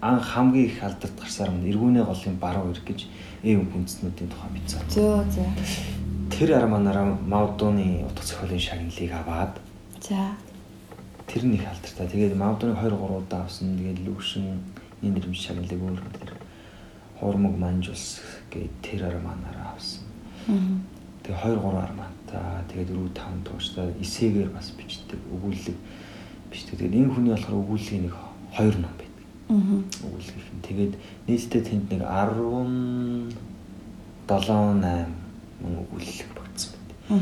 ан 0.03 0.19
хамгийн 0.19 0.67
их 0.67 0.83
алдарт 0.83 1.15
гарсаар 1.15 1.51
нь 1.55 1.63
эргүүнээ 1.71 2.03
голын 2.03 2.35
баруун 2.43 2.75
эрг 2.75 2.83
гэж 2.83 3.07
эв 3.47 3.63
хүндэстнүүдийн 3.71 4.29
тухай 4.29 4.49
мэдсэн. 4.51 4.83
Зөө 4.91 5.23
зөө. 5.31 5.49
Тэр 6.35 6.49
арманаараа 6.59 7.15
Мавдууны 7.23 8.03
утга 8.03 8.23
зохиолын 8.27 8.59
шагналыг 8.59 9.11
аваад 9.15 9.55
За. 10.03 10.35
тэр 11.27 11.43
нь 11.47 11.55
их 11.55 11.63
алдартай. 11.63 12.07
Тэгээд 12.11 12.35
Мавдууны 12.35 12.75
2 12.75 12.99
3 12.99 13.15
удаа 13.15 13.47
авсан. 13.47 13.79
Тэгээд 13.79 14.03
лүүшин 14.03 14.59
энэ 15.07 15.13
нэрмж 15.23 15.39
шагналыг 15.39 15.79
өөр 15.79 16.01
тэр 16.19 16.31
хурмаг 17.15 17.55
манжулс 17.55 18.19
гээд 18.51 18.73
тэр 18.83 19.07
арманаараа 19.07 19.71
авсан. 19.71 20.03
Тэгээ 21.25 21.57
2 21.57 21.57
3 21.57 21.81
армантай. 21.81 22.61
Тэгээд 22.69 22.93
4 22.93 23.09
5 23.17 23.49
тууштай 23.49 23.89
эсээгээр 23.97 24.53
бас 24.53 24.69
бичдэг. 24.77 25.17
Өгүүлэг 25.33 25.73
бичдэг. 26.53 26.77
Тэгээд 26.77 26.97
энэ 27.01 27.09
хүний 27.09 27.33
болохоор 27.33 27.65
өгүүлгийн 27.65 28.05
нэг 28.05 28.13
2 28.53 28.77
ном 28.77 28.93
байдаг. 28.93 29.25
Аа. 29.49 29.81
Өгүүлгийнх 30.05 30.49
нь. 30.53 30.61
Тэгээд 30.69 30.93
нийтдээ 31.25 31.61
тэнд 31.65 31.85
нэг 31.89 32.01
17 32.05 33.33
8 34.29 35.09
мөн 35.65 35.73
өгүүлэг 35.81 36.29
багтсан 36.37 36.77
байдаг. 36.77 36.97
Аа. 37.09 37.17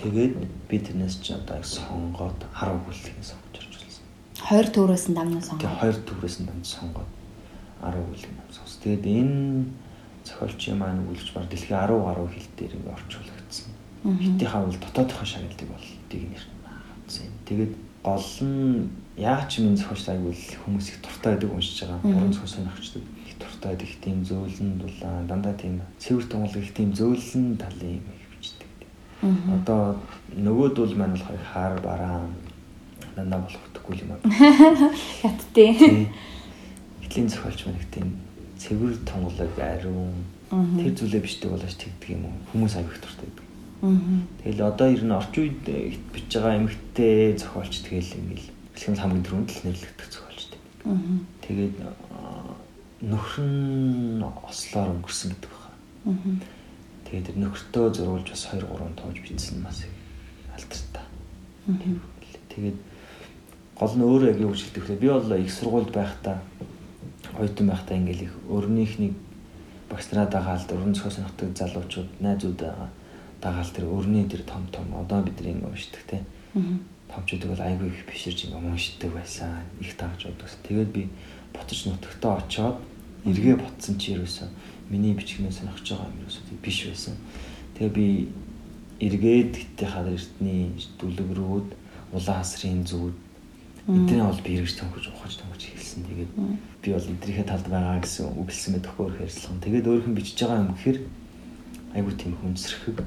Тэгээд 0.00 0.32
би 0.68 0.76
тэрнээс 0.80 1.20
ч 1.20 1.36
одоо 1.36 1.60
сонгоод 1.60 2.40
10 2.56 2.72
өгүүлгийг 2.72 3.20
сонгож 3.20 3.60
орж 3.60 3.84
ирсэн. 3.84 4.04
Хоёр 4.48 4.66
төрөөс 4.72 5.04
нь 5.12 5.16
дамнаа 5.20 5.44
сонгоо. 5.44 5.60
Тэгээ 5.60 5.76
хоёр 5.76 5.96
төврөөс 6.08 6.36
нь 6.40 6.48
дамж 6.48 6.64
сонгоод 6.72 7.10
10 7.84 8.00
өгүүлэг 8.00 8.32
нам 8.32 8.48
сонс. 8.48 8.80
Тэгээд 8.80 9.04
энэ 9.04 9.68
зохиолчийн 10.40 10.78
маань 10.78 11.04
өгүүлж 11.04 11.32
бар 11.34 11.44
дэлхийн 11.44 11.76
10 11.76 12.00
гаруй 12.00 12.28
хил 12.32 12.48
дээр 12.56 12.72
ингэ 12.72 12.92
орчуулагдсан. 12.96 13.68
Хитийн 14.00 14.50
хавл 14.50 14.72
дотоодынхоо 14.72 15.26
шагналыг 15.28 15.68
бол 15.68 15.88
тийг 16.08 16.24
нэр 16.32 16.44
хавцсан 16.64 17.26
юм. 17.28 17.36
Тэгээд 17.44 17.72
гол 18.02 18.28
нь 18.40 18.88
яг 19.16 19.48
ч 19.48 19.60
минь 19.60 19.76
зохиолч 19.76 20.08
айгуул 20.08 20.40
хүмүүс 20.64 20.86
их 20.88 20.98
дуртай 21.04 21.36
байдаг 21.36 21.52
уншиж 21.52 21.84
байгаа. 21.84 22.00
Мгм. 22.00 22.16
Уран 22.16 22.32
зохиол 22.32 22.54
сонирхчдод 22.56 23.04
их 23.28 23.34
дуртай 23.36 23.74
их 23.76 23.94
тийм 24.00 24.24
зөөлөн 24.24 24.72
дулаан 24.80 25.26
дандаа 25.28 25.54
тийм 25.54 25.80
цэвэр 26.00 26.24
тунгалаг 26.24 26.56
их 26.56 26.72
тийм 26.72 26.90
зөөлөн 26.96 27.60
талын 27.60 28.00
юм 28.00 28.06
бичдэг. 28.40 28.68
Одоо 29.20 30.00
нөгөөд 30.32 30.76
бол 30.80 30.94
маань 30.96 31.12
болохоор 31.20 31.44
хаар 31.52 31.74
бараан 31.84 32.32
дандаа 33.16 33.44
болох 33.44 33.60
утгагүй 33.68 34.00
юм 34.00 34.16
аа. 34.16 34.20
Хятадын. 35.20 35.76
Тийм. 35.76 36.08
Хитлийн 37.04 37.28
зохиолч 37.28 37.66
маань 37.66 37.76
их 37.76 37.88
тийм 37.92 38.16
цэвэр 38.60 38.94
тунгалаг 39.08 39.56
ариун 39.56 40.12
тэр 40.52 40.92
зүйлээ 40.92 41.24
бичдэг 41.24 41.50
болооч 41.50 41.74
тэгдэг 41.80 42.08
юм 42.12 42.28
уу? 42.28 42.36
Хүмүүс 42.52 42.76
дуртай 43.00 43.28
байдаг. 43.32 43.46
Аа. 43.80 43.96
Тэгэл 44.44 44.60
одоо 44.68 44.88
ер 44.92 45.04
нь 45.08 45.16
орчин 45.16 45.42
үед 45.48 45.64
бичиж 46.12 46.36
байгаа 46.36 46.60
эмэгтэй 46.60 47.40
зохиолч 47.40 47.74
тэгэл 47.88 48.18
ингээл 48.20 48.48
бэлхэн 48.76 49.00
хамгийн 49.00 49.24
түрүүнд 49.24 49.48
л 49.48 49.64
нэрлэгдэх 49.64 50.08
зохиолчтой. 50.12 50.60
Аа. 50.84 51.00
Тэгээд 51.40 51.76
нөхөр 53.00 53.48
нь 53.48 54.20
ослоор 54.20 54.88
өнгөрсөн 55.00 55.32
гэдэг 55.32 55.52
байна. 55.56 56.44
Тэгээд 57.08 57.26
тэр 57.32 57.36
нөхөртөө 57.40 57.86
зурулж 57.96 58.28
бас 58.28 58.44
2 58.52 58.60
3 58.60 59.00
тоож 59.00 59.16
бичсэн 59.24 59.64
бас 59.64 59.88
алдартай. 60.52 61.06
Тэгээд 62.52 62.78
гол 63.80 63.94
нь 63.96 64.04
өөрөө 64.04 64.28
яг 64.28 64.40
юу 64.44 64.52
хэлдэг 64.52 64.84
вэ? 64.84 65.00
Би 65.00 65.08
бол 65.08 65.32
их 65.40 65.48
сургуульд 65.48 65.90
байхдаа 65.96 66.44
оюутан 67.38 67.66
байхдаа 67.68 67.96
ингээл 67.96 68.26
их 68.26 68.34
өрнийхний 68.48 69.14
багшнараа 69.90 70.26
дагаал 70.30 70.64
өрн 70.70 70.94
зохиол 70.94 71.12
сонирхдаг 71.12 71.56
залуучууд 71.56 72.08
найзууд 72.20 72.58
байгаа. 72.58 72.88
Дагаал 73.42 73.70
тэр 73.70 73.86
өрний 73.90 74.24
тэр 74.28 74.42
том 74.42 74.66
том 74.72 74.86
одоо 74.94 75.22
бидний 75.22 75.54
уншдаг 75.62 76.02
те. 76.06 76.24
Аа. 76.54 76.62
Томчуудыг 77.10 77.50
бол 77.50 77.60
айгүй 77.60 77.88
их 77.88 78.06
биширж 78.06 78.46
ингээ 78.46 78.70
уншдаг 78.70 79.10
байсан. 79.12 79.64
Их 79.80 79.96
тагж 79.96 80.26
удагсан. 80.26 80.60
Тэгээд 80.62 80.90
би 80.92 81.08
ботч 81.52 81.86
нутагтаа 81.86 82.38
очоод 82.38 82.78
эргээ 83.26 83.56
ботсон 83.56 83.98
чи 83.98 84.14
ерөөсөө 84.14 84.48
миний 84.90 85.14
бичгнээ 85.14 85.50
сонирхож 85.50 85.86
байгаа 85.90 86.06
юм 86.06 86.22
ерөөсөө 86.22 86.62
биш 86.62 86.78
байсан. 86.86 87.14
Тэгээ 87.74 87.92
би 87.94 88.06
эргээд 89.00 89.52
гэтээ 89.56 89.90
эртний 90.14 90.72
дүлгрүүд 91.00 91.68
улаан 92.12 92.38
хасрын 92.42 92.84
зүуд 92.84 93.16
эдний 93.88 94.22
бол 94.22 94.40
би 94.44 94.60
эргэж 94.60 94.74
төнгөж 94.76 95.04
ухаж 95.08 95.40
төнгөж 95.40 95.62
хэлсэн. 95.90 96.06
Тэгээд 96.06 96.32
би 96.82 96.88
бол 96.94 97.08
эдрийнхээ 97.10 97.46
талд 97.50 97.66
байгаа 97.66 98.00
гэсэн 98.00 98.26
үгэлсэн 98.38 98.70
мэдэхгүй 98.78 99.04
өөр 99.06 99.22
ярьслах. 99.26 99.58
Тэгээд 99.58 99.88
өөрийнх 99.90 100.08
нь 100.10 100.18
бичиж 100.18 100.38
байгаа 100.46 100.62
юм 100.62 100.72
гэхээр 100.74 100.98
айгүй 101.94 102.14
тийм 102.14 102.32
хүнсэрхэг. 102.38 102.98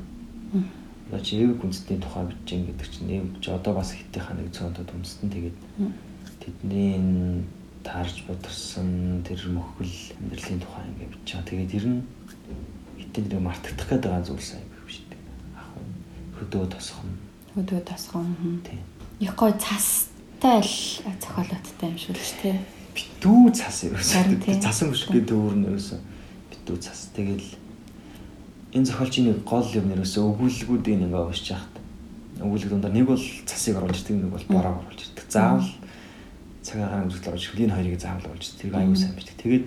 Одоо 1.07 1.19
чи 1.23 1.33
эвэг 1.39 1.59
хүнсний 1.63 1.99
тухай 1.99 2.23
бичиж 2.27 2.49
ин 2.51 2.65
гэдэг 2.67 2.87
чинь 2.91 3.11
эв 3.15 3.25
чи 3.39 3.49
одоо 3.51 3.73
бас 3.73 3.89
хитийнхаа 3.95 4.35
нэг 4.35 4.51
цөөнтөд 4.51 4.89
үндэстэн 4.91 5.29
тэгээд 5.31 5.57
тэдний 6.43 7.43
таарж 7.83 8.15
бодорсон 8.27 9.23
тэр 9.23 9.39
мөхөл 9.47 9.95
амьдралын 10.19 10.59
тухай 10.59 10.83
ингээд 10.91 11.13
бичиж 11.15 11.31
байгаа. 11.39 11.47
Тэгээд 11.47 11.71
тэр 11.71 11.85
нь 11.87 11.99
хитэн 12.99 13.25
дээр 13.31 13.43
мартагдах 13.43 13.87
гээд 13.87 14.03
байгаа 14.03 14.23
зүйлс 14.27 14.51
айгүй 14.59 14.81
биш 14.87 14.97
дээ. 15.07 15.21
Ах 15.55 15.69
хөдөө 16.39 16.65
тосхон 16.71 17.11
Өдөө 17.53 17.85
тасгон. 17.85 18.33
тийм. 18.65 18.81
Их 19.19 19.35
гой 19.35 19.53
цастай 20.43 20.59
л 20.59 21.15
зохиолоттой 21.23 21.87
юм 21.87 21.95
шүү 21.95 22.15
дээ. 22.43 22.59
Битүү 22.91 23.55
цас 23.55 23.87
ерөөсөө 23.87 24.59
цасан 24.59 24.91
бүшгүй 24.91 25.23
дүүр 25.23 25.55
нь 25.55 25.67
ерөөсөө 25.71 25.99
битүү 26.51 26.77
цас. 26.83 27.15
Тэгэл 27.15 27.47
энэ 28.75 28.87
зохиолчийн 28.91 29.31
нэг 29.31 29.47
гол 29.47 29.63
юм 29.71 29.87
ерөөсөө 29.95 30.23
өгүүлгүүдийг 30.35 31.07
ингээ 31.07 31.23
уншиж 31.31 31.55
яхад 31.55 31.75
өгүүлэг 32.43 32.69
дундаа 32.75 32.91
нэг 32.91 33.07
бол 33.07 33.23
цасыг 33.23 33.79
оруулж 33.79 34.03
ирдэг 34.03 34.19
нэг 34.19 34.31
бол 34.35 34.47
бороо 34.51 34.83
оруулж 34.83 34.99
ирдэг. 34.99 35.31
Заавал 35.31 35.71
цагаагаар 36.59 37.03
өнгөрсөл 37.07 37.29
оруулж 37.31 37.47
хөлийн 37.47 37.71
хоёрыг 37.71 37.99
заавал 38.03 38.27
оруулж 38.27 38.47
тэрийг 38.59 38.75
аюу 38.75 38.99
сайн 38.99 39.15
бичдэг. 39.15 39.39
Тэгээд 39.39 39.65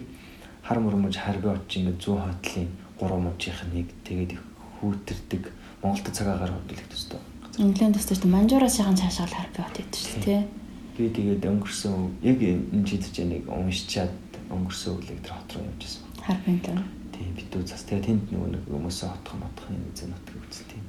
хар 0.61 0.79
мөрмөж 0.85 1.17
харби 1.17 1.49
очиж 1.57 1.89
ингээ 1.89 2.05
зүү 2.05 2.17
хотлын 2.21 2.69
гурван 3.01 3.25
мужийнх 3.25 3.65
нь 3.65 3.81
нэг 3.81 3.89
тэгээд 4.05 4.33
хүүтэрдэг. 4.77 5.43
Монголд 5.81 6.13
цагаагаар 6.13 6.53
хөдөлгөх 6.53 6.93
төстэй 6.93 7.21
Инглинд 7.57 7.97
төстэй 7.97 8.21
шүү 8.21 8.29
дээ. 8.29 8.37
Манжуураас 8.37 8.77
шахан 8.77 9.01
цаашаал 9.01 9.33
харпи 9.33 9.65
бот 9.65 9.77
идэв 9.81 9.97
шүү 9.97 10.21
дээ. 10.21 10.66
Би 10.97 11.09
тэгээд 11.13 11.45
өнгөрсөн 11.45 11.97
яг 12.25 12.41
энэ 12.41 12.85
жидэж 12.89 13.15
нэг 13.29 13.45
уншичаад 13.47 14.13
өнгөрсөн 14.51 14.93
өглөө 14.97 15.19
тэр 15.23 15.33
хот 15.37 15.51
руу 15.55 15.65
явж 15.69 15.83
байсан 15.85 16.07
Харпин 16.27 16.59
дээр. 16.59 16.83
Тийм 17.15 17.31
битүү 17.39 17.63
зас. 17.63 17.87
Тэгээ 17.87 18.07
тэнд 18.11 18.25
нөгөө 18.35 18.51
нэг 18.51 18.63
хүмүүсээ 18.67 19.09
хотхон 19.15 19.39
мотхон 19.47 19.79
юм 19.79 19.95
зэн 19.95 20.11
нутгийг 20.11 20.43
үзэл 20.51 20.71
тийм. 20.75 20.85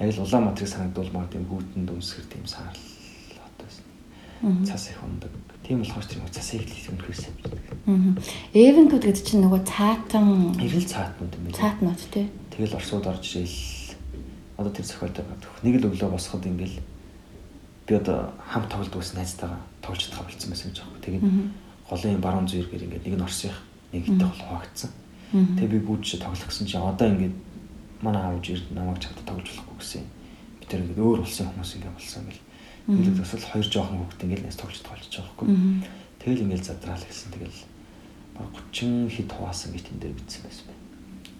Яг 0.00 0.08
л 0.16 0.22
Улаанбаатарыг 0.24 0.70
санагдуулмаар 0.72 1.28
тийм 1.28 1.44
хүүтэнд 1.44 1.92
өмсгэр 1.92 2.26
тийм 2.32 2.44
саарл 2.48 2.84
хот 3.36 3.56
байсан. 3.60 3.84
Цас 4.64 4.88
их 4.88 5.00
ундаг. 5.04 5.32
Тийм 5.60 5.84
болохоор 5.84 6.08
тэр 6.08 6.18
нөгөө 6.24 6.32
цасыг 6.32 6.64
хэлэх 6.64 6.88
юм 6.88 6.98
хэрсэн 7.04 7.32
бичдэг. 7.36 7.60
Аа. 7.84 8.16
Эвенкүүд 8.56 9.04
гэдэг 9.04 9.24
чинь 9.28 9.44
нөгөө 9.44 9.60
цаатан 9.68 10.28
Ирэл 10.56 10.88
цаатнууд 10.88 11.32
юм 11.36 11.42
байна. 11.44 11.60
цаатнууд 11.60 12.00
тий. 12.08 12.26
Тэгэл 12.48 12.76
Оросууд 12.80 13.06
орж 13.12 13.26
ирэл 13.36 13.60
одоо 14.56 14.72
тэр 14.72 14.86
зохиолтой 14.88 15.24
байдаг. 15.28 15.52
Нэг 15.60 15.74
л 15.84 15.88
өглөө 15.92 16.10
босоход 16.16 16.48
ингээл 16.48 16.80
би 17.88 17.94
одоо 17.96 18.30
хамт 18.44 18.68
тоглодог 18.68 19.00
ус 19.00 19.16
найзтайгаа 19.16 19.58
тоглож 19.80 20.04
чадхаа 20.04 20.28
болцсон 20.28 20.52
байсан 20.52 20.70
гэж 20.70 20.78
аахгүй. 20.84 21.00
Тэгээд 21.00 21.24
голын 21.88 22.20
баруун 22.20 22.48
зүргээр 22.48 22.84
ингээд 22.84 23.04
нэг 23.08 23.16
нь 23.16 23.24
Оросынх 23.24 23.58
нэг 23.92 24.04
хитэ 24.04 24.28
бол 24.28 24.44
хуваагдсан. 24.44 24.90
Аа. 25.32 25.56
Тэгээ 25.56 25.72
би 25.72 25.80
гүйж 25.88 26.20
тоглох 26.20 26.48
гэсэн 26.52 26.68
чинь 26.68 26.84
одоо 26.84 27.08
ингээд 27.08 27.36
манай 28.04 28.22
аавж 28.28 28.44
ирд 28.52 28.68
намайг 28.76 29.00
чамд 29.00 29.24
тоглож 29.24 29.48
болохгүй 29.48 29.76
гэсэн. 29.80 30.04
Би 30.60 30.64
тэр 30.68 30.84
ингээд 30.84 31.00
өөр 31.00 31.24
улсын 31.24 31.48
хүмүүс 31.48 31.72
ингээд 31.80 31.96
болсон 31.96 32.22
гэл. 32.28 32.44
Ингээд 32.92 33.18
бас 33.24 33.32
л 33.32 33.48
хоёр 33.48 33.66
жоохон 33.72 33.98
хүүхэд 34.04 34.24
ингээд 34.28 34.44
нэс 34.44 34.58
тоглож 34.60 34.80
тоглож 34.84 35.08
байгаа 35.08 35.32
байхгүй. 35.32 35.48
Тэгэл 36.20 36.44
ингээд 36.44 36.68
задраал 36.68 37.04
гэсэн. 37.08 37.28
Тэгэл 37.32 37.58
баг 38.36 38.52
30 38.72 39.08
хэд 39.08 39.30
хуваасан 39.32 39.72
гэж 39.72 39.82
тэн 39.88 39.98
дээр 39.98 40.14
бичсэн 40.16 40.42
байсан 40.44 40.64
байна. 40.68 40.84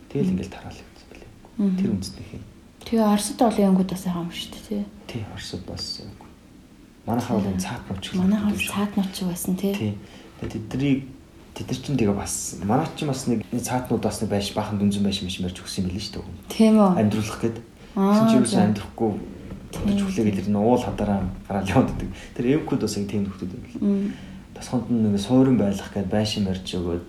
Тэгэл 0.09 0.33
ингээд 0.33 0.53
тараал 0.53 0.81
байлээ. 0.81 1.31
Мгм. 1.61 1.77
Тэр 1.77 1.91
үндснийх 1.93 2.31
юм. 2.33 2.45
Тэгээ 2.89 3.05
Оросд 3.05 3.41
олон 3.41 3.67
янгууд 3.69 3.91
бас 3.93 4.05
байгаа 4.09 4.25
юм 4.25 4.33
шүү 4.33 4.51
дээ 4.53 4.65
тий. 4.69 4.85
Тий, 5.07 5.23
Оросод 5.33 5.63
бас 5.69 5.85
яг. 6.01 6.28
Манайхаа 7.09 7.41
бол 7.41 7.49
энэ 7.49 7.65
цаат 7.65 7.83
нууч 7.89 8.05
гэх 8.05 8.21
Манайхан 8.21 8.53
юм 8.53 8.59
шиг. 8.61 8.73
цаатнууд 8.77 9.11
ч 9.17 9.19
байсан 9.25 9.57
тий. 9.57 9.73
Тий. 9.73 9.93
Тэгээ 10.45 10.69
тэднийг 10.69 11.01
тэд 11.57 11.67
нар 11.73 11.81
чинь 11.81 11.97
тэгээ 11.97 12.17
бас 12.21 12.35
манай 12.61 12.87
чинь 12.93 13.09
бас 13.09 13.25
нэг 13.25 13.41
цаатнууд 13.49 14.03
бас 14.05 14.21
нэг 14.21 14.29
байш 14.29 14.53
бахан 14.53 14.77
дүнзэн 14.77 15.03
байш 15.09 15.25
мэж 15.25 15.41
мэрч 15.41 15.57
өгсөн 15.65 15.83
юм 15.83 15.87
билээ 15.89 16.05
шүү 16.05 16.21
дээ. 16.21 16.53
Тийм 16.53 16.75
үү. 16.77 16.91
Амьдруулах 17.01 17.41
гээд. 17.41 17.57
Гэсэн 17.97 18.27
чинь 18.29 18.39
юу 18.39 18.45
за. 18.45 18.61
амьдрахгүй 18.69 19.11
тодорч 19.73 20.01
хүлээгээл 20.05 20.53
нь 20.53 20.61
уул 20.61 20.83
хадараа 20.85 21.21
гараал 21.49 21.73
явдаг. 21.73 22.09
Тэр 22.37 22.47
эвкуд 22.61 22.81
бас 22.85 22.95
яг 23.01 23.09
тийм 23.09 23.25
нөхдүүд 23.25 23.53
юм. 23.57 23.65
Мм. 23.81 24.13
Тосхонд 24.53 24.87
нэг 24.93 25.17
суурин 25.17 25.57
байлах 25.57 25.89
гээд 25.89 26.13
байшин 26.13 26.45
барьж 26.45 26.69
өгөөд 26.77 27.05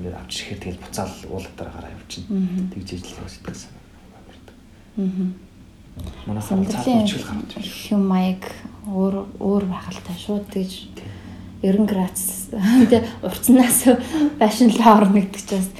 ингээд 0.00 0.16
авч 0.16 0.32
ирэхээр 0.48 0.60
тэгэл 0.64 0.82
буцаал 0.82 1.12
уул 1.28 1.44
хадараа 1.44 1.76
гараа 1.76 1.92
явчихна. 1.92 2.40
Тэгж 2.72 2.88
ижил 2.96 3.16
хэвсдэгсэн. 3.20 3.72
Аа. 3.72 5.28
Манайхаа 6.26 6.64
цаат 6.64 6.88
Амьдралын 6.88 6.98
нууч 7.04 7.12
гараад 7.20 7.52
байна. 7.52 7.68
Өөр 8.88 9.14
өөр 9.38 9.64
байхaltaй 9.70 10.16
шууд 10.18 10.46
тэгж 10.50 10.74
Тий. 10.96 11.08
90 11.62 11.86
градус 11.86 12.50
тэгээ 12.90 13.02
урцнаас 13.22 13.78
байшинлаа 14.40 14.98
орно 14.98 15.22
гэдэг 15.22 15.42
чинь 15.46 15.62
бас 15.62 15.70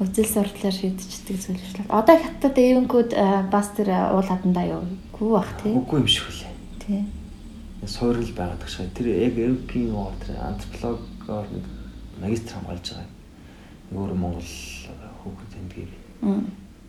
үзэл 0.00 0.26
сурдлаар 0.26 0.74
шийдчихдэг 0.74 1.36
зүйл 1.38 1.60
шүү 1.60 1.84
дээ. 1.84 1.92
Одоо 1.92 2.16
хятад 2.16 2.56
эвенкүүд 2.56 3.10
бас 3.52 3.68
тэр 3.76 3.92
уул 4.16 4.24
хадандаа 4.24 4.66
юу? 4.66 4.82
Гүү 5.12 5.30
бах 5.30 5.52
тий. 5.60 5.76
Үгүй 5.76 6.00
юм 6.00 6.08
шиг 6.08 6.26
үлээ. 6.26 6.54
Тий. 6.80 7.00
суурил 7.84 8.32
байгаад 8.32 8.64
гэж. 8.64 8.90
Тэр 8.96 9.06
яг 9.12 9.36
Европын 9.36 10.16
тэр 10.24 10.40
антропологоор 10.40 11.46
нэг 11.52 11.64
магистр 12.18 12.56
хамгаалж 12.56 12.86
байгаа. 12.96 13.08
Өөр 13.92 14.12
Монгол 14.16 14.50
хүүхэд 15.20 15.52
эндгийг. 15.60 15.92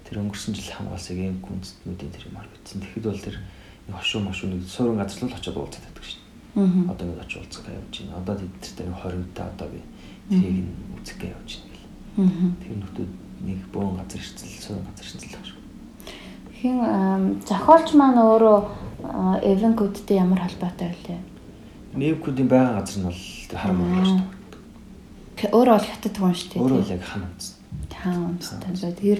Тэр 0.07 0.23
өнгөрсөн 0.23 0.55
жил 0.55 0.71
хамгаалсаг 0.71 1.17
юм 1.19 1.37
гүнзтнүүдийн 1.43 2.11
тэр 2.15 2.27
юмар 2.31 2.47
бичсэн. 2.47 2.79
Тэгэхэд 2.79 3.05
бол 3.11 3.21
тэр 3.21 3.37
хошуу 3.93 4.21
мошуу 4.21 4.49
нэг 4.49 4.63
суурин 4.67 4.97
газар 4.97 5.29
л 5.29 5.35
очиод 5.35 5.57
уулзаад 5.57 5.85
байдаг 5.85 6.05
шин. 6.05 6.21
Одоо 6.89 7.05
нэг 7.07 7.19
очиж 7.21 7.37
уулзах 7.41 7.65
явж 7.67 7.93
байна. 8.01 8.17
Одоо 8.21 8.35
тэдэртэй 8.35 8.85
нэг 8.87 8.97
20 8.99 9.35
та 9.35 9.43
одоо 9.51 9.67
би 9.69 9.79
тэрийг 10.29 10.67
үзэх 10.99 11.17
гэж 11.17 11.31
явж 11.31 11.51
байна. 12.17 12.55
Тэр 12.61 12.75
нөтөд 12.81 13.11
нэг 13.41 13.59
бөөн 13.73 13.95
газар 13.99 14.19
ирцэл 14.21 14.61
суурин 14.61 14.85
газар 14.89 15.05
ирцэл 15.07 15.31
байх 15.31 15.45
шүү. 15.47 15.59
Хин 16.61 16.77
зохиолч 17.47 17.87
маань 17.97 18.19
өөрөө 18.21 18.57
эвенкүүдтэй 19.41 20.17
ямар 20.21 20.45
холбоотой 20.45 20.93
вэ? 20.93 21.17
Нэвкүүдийн 21.97 22.49
байгаа 22.51 22.83
газар 22.83 23.01
нь 23.01 23.07
бол 23.09 23.21
хар 23.57 24.05
шүү 24.05 24.19
дээ. 25.41 25.49
Өөрөө 25.51 25.75
бол 25.77 25.89
хятад 25.89 26.15
хүн 26.21 26.35
шүү 26.37 26.49
дээ. 26.53 26.61
Өөрөө 26.61 26.79
л 26.85 26.93
яг 26.93 27.01
хан 27.01 27.25
үндэс. 27.25 27.60
Хаан 28.01 28.41
үндэстэй. 28.41 28.97
Тэр 28.97 29.19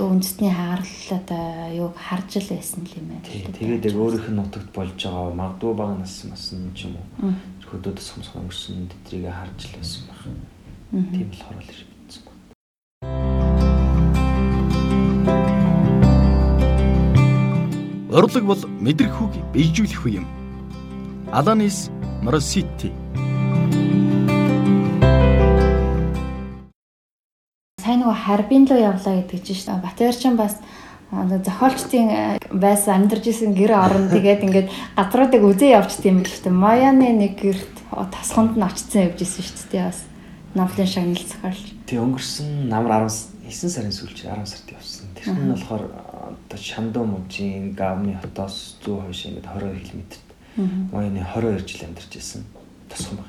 үндэстний 0.00 0.48
хагарал 0.48 1.12
одоо 1.12 1.68
юу 1.76 1.92
харж 1.92 2.40
л 2.40 2.48
байсан 2.56 2.88
юм 2.96 3.12
байна. 3.12 3.28
Тэгээд 3.28 3.84
яг 3.84 3.96
өөрийнх 4.00 4.32
нь 4.32 4.38
нутагт 4.40 4.72
болж 4.72 4.96
байгаа 4.96 5.36
магадгүй 5.36 5.72
бага 5.76 6.00
нас 6.00 6.24
мас 6.24 6.56
нь 6.56 6.72
ч 6.72 6.88
юм 6.88 6.96
уу. 6.96 7.36
Хөдөөд 7.68 8.00
сумсган 8.00 8.48
өнгөрсөн 8.48 8.88
тэдрийг 8.88 9.28
харж 9.28 9.60
л 9.68 9.76
байсан 9.76 10.08
байна. 10.08 10.40
Тийм 11.12 11.28
болохоор 11.28 11.60
л 11.60 11.68
ирсэн. 11.68 12.24
Урлаг 18.08 18.44
бол 18.48 18.62
мэдрэх 18.80 19.20
үг 19.20 19.36
бийжүүлэх 19.52 20.00
үе 20.08 20.24
юм. 20.24 20.26
Аланис 21.28 21.92
Моросити. 22.24 23.03
Сайн 27.84 28.00
нөгөө 28.00 28.16
харбин 28.16 28.64
руу 28.64 28.80
явлаа 28.80 29.20
гэдэг 29.20 29.44
чинь 29.44 29.60
шүү 29.60 29.76
дээ. 29.76 29.84
Батэрчин 29.84 30.40
бас 30.40 30.56
зохиолчдын 31.12 32.40
байсан 32.56 33.04
амьдарч 33.04 33.28
исэн 33.28 33.52
гэр 33.52 33.76
орон 33.76 34.08
тэгээд 34.08 34.40
ингээд 34.40 34.68
газруудыг 34.96 35.44
үзээ 35.44 35.76
явчт 35.76 36.00
юм 36.08 36.24
л 36.24 36.32
шүү 36.32 36.48
дээ. 36.48 36.56
Маяны 36.64 37.12
нэг 37.12 37.44
гэрт 37.44 37.76
тасхонд 38.08 38.56
нь 38.56 38.64
очсон 38.64 39.12
явж 39.12 39.20
исэн 39.20 39.44
шүү 39.44 39.68
дээ. 39.68 39.84
Бас 39.92 40.00
Новлын 40.56 40.88
шагнал 40.88 41.20
зохиолч. 41.28 41.76
Тэг 41.84 41.98
өнгөрсөн 42.00 42.72
намар 42.72 43.04
19 43.04 43.68
сарын 43.68 43.92
сүүлч 43.92 44.24
10 44.32 44.48
сард 44.48 44.68
явсан. 44.72 45.12
Тэр 45.18 45.36
нь 45.36 45.52
болохоор 45.52 45.84
одоо 45.92 46.56
Шандуу 46.56 47.04
мужийн 47.04 47.76
Гавны 47.76 48.16
хотоос 48.16 48.80
зүүн 48.80 49.12
хойш 49.12 49.28
ингээд 49.28 49.44
22 49.44 49.84
км. 49.84 50.00
Моёны 50.88 51.20
22 51.20 51.68
жил 51.68 51.84
амьдарч 51.90 52.16
ирсэн. 52.16 52.48
Тосхон 52.88 53.20
баг. 53.20 53.28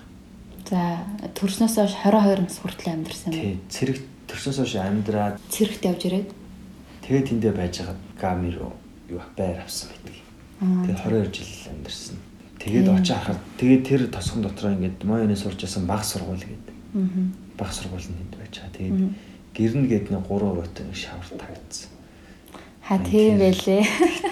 За 0.70 1.04
төрснөөс 1.34 1.76
хойш 1.76 1.98
22 2.08 2.46
нас 2.46 2.58
хүртэл 2.62 2.94
амьдарсан 2.94 3.34
юм. 3.34 3.42
Тий, 3.42 3.60
цэрэг 3.74 4.15
төрснөөс 4.30 4.58
хойш 4.62 4.76
амьдраад 4.82 5.38
цэрэгт 5.50 5.84
явж 5.86 6.02
ирээд 6.10 6.30
тэгээд 7.06 7.30
тэндээ 7.30 7.54
байж 7.54 7.74
байгаа 7.82 7.98
Гавны 8.20 8.50
руу 8.56 8.74
юу 9.10 9.22
байр 9.38 9.60
авсан 9.62 9.90
байдаг. 9.92 10.16
Тэгээд 10.60 11.32
22 11.32 11.46
жил 11.46 11.72
амьдарсан. 11.72 12.18
Тэгээд 12.60 12.88
очиж 12.90 13.12
харахад 13.14 13.42
тэгээд 13.60 13.84
тэр 13.86 14.02
тосхон 14.10 14.42
дотроо 14.42 14.72
ингээд 14.74 15.04
моёны 15.04 15.36
сурж 15.36 15.60
байсан 15.62 15.86
баг 15.86 16.04
сургууль 16.04 16.42
гэдэг. 16.42 16.76
Баг 17.58 17.70
сургууль 17.74 18.08
нь 18.08 18.18
тэнд 18.18 18.36
байж 18.40 18.54
байгаа. 18.58 18.78
Тэгээд 18.78 19.00
гэрнэ 19.54 19.88
гэдэг 19.88 20.12
нэг 20.16 20.26
3 20.26 20.50
өрөөтэй 20.50 20.86
шавар 20.96 21.30
тагдсан. 21.38 21.92
Ха 22.82 22.98
тийм 23.02 23.38
байлээ. 23.42 23.84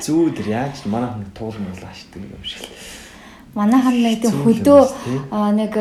Зүүдэр 0.01 0.47
яаж 0.47 0.85
манайхан 0.85 1.25
туулна 1.37 1.69
бол 1.73 1.85
ашигтай 1.89 2.21
юм 2.21 2.43
шиг. 2.45 2.65
Манайхан 3.53 4.01
нэг 4.01 4.25
тийм 4.25 4.33
хөдөө 4.41 4.81
нэг 5.29 5.73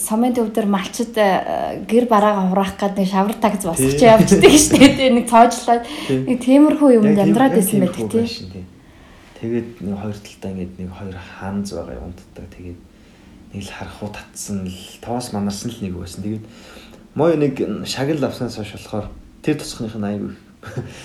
сомын 0.00 0.32
төвдөр 0.32 0.64
малчид 0.64 1.12
гэр 1.12 2.08
бараагаа 2.08 2.48
хураах 2.48 2.80
гэдэг 2.80 3.04
нэг 3.04 3.08
шавар 3.12 3.36
тагз 3.36 3.68
босгож 3.68 4.00
явждаг 4.00 4.48
шүү 4.48 4.80
дээ. 4.80 5.12
Нэг 5.20 5.28
цоожлоод 5.28 5.84
нэг 6.08 6.38
тиймэрхүү 6.40 6.88
юмд 6.96 7.20
амьдраад 7.20 7.52
байсан 7.52 7.84
байдаг 7.84 8.08
тийм. 8.08 8.64
Тэгээд 9.44 9.68
нэг 9.84 9.96
хоёр 10.00 10.16
талдаа 10.24 10.50
ингээд 10.56 10.72
нэг 10.80 10.88
хоёр 10.88 11.16
хаанз 11.20 11.68
байгаа 11.76 12.00
юм 12.00 12.06
унтдаг. 12.08 12.46
Тэгээд 12.48 12.80
нэг 13.52 13.60
л 13.60 13.74
харахуу 13.76 14.08
татсан 14.08 14.64
л 14.64 14.80
тоос 15.04 15.36
манарсан 15.36 15.68
л 15.68 15.84
нэг 15.84 15.92
байсан. 15.92 16.24
Тэгээд 16.24 16.44
мой 17.12 17.36
нэг 17.36 17.60
шагнал 17.84 18.24
авснаас 18.24 18.56
хойш 18.56 18.72
болохоор 18.72 19.12
тэр 19.44 19.60
тусахных 19.60 20.00
нь 20.00 20.08
аягүй 20.08 20.32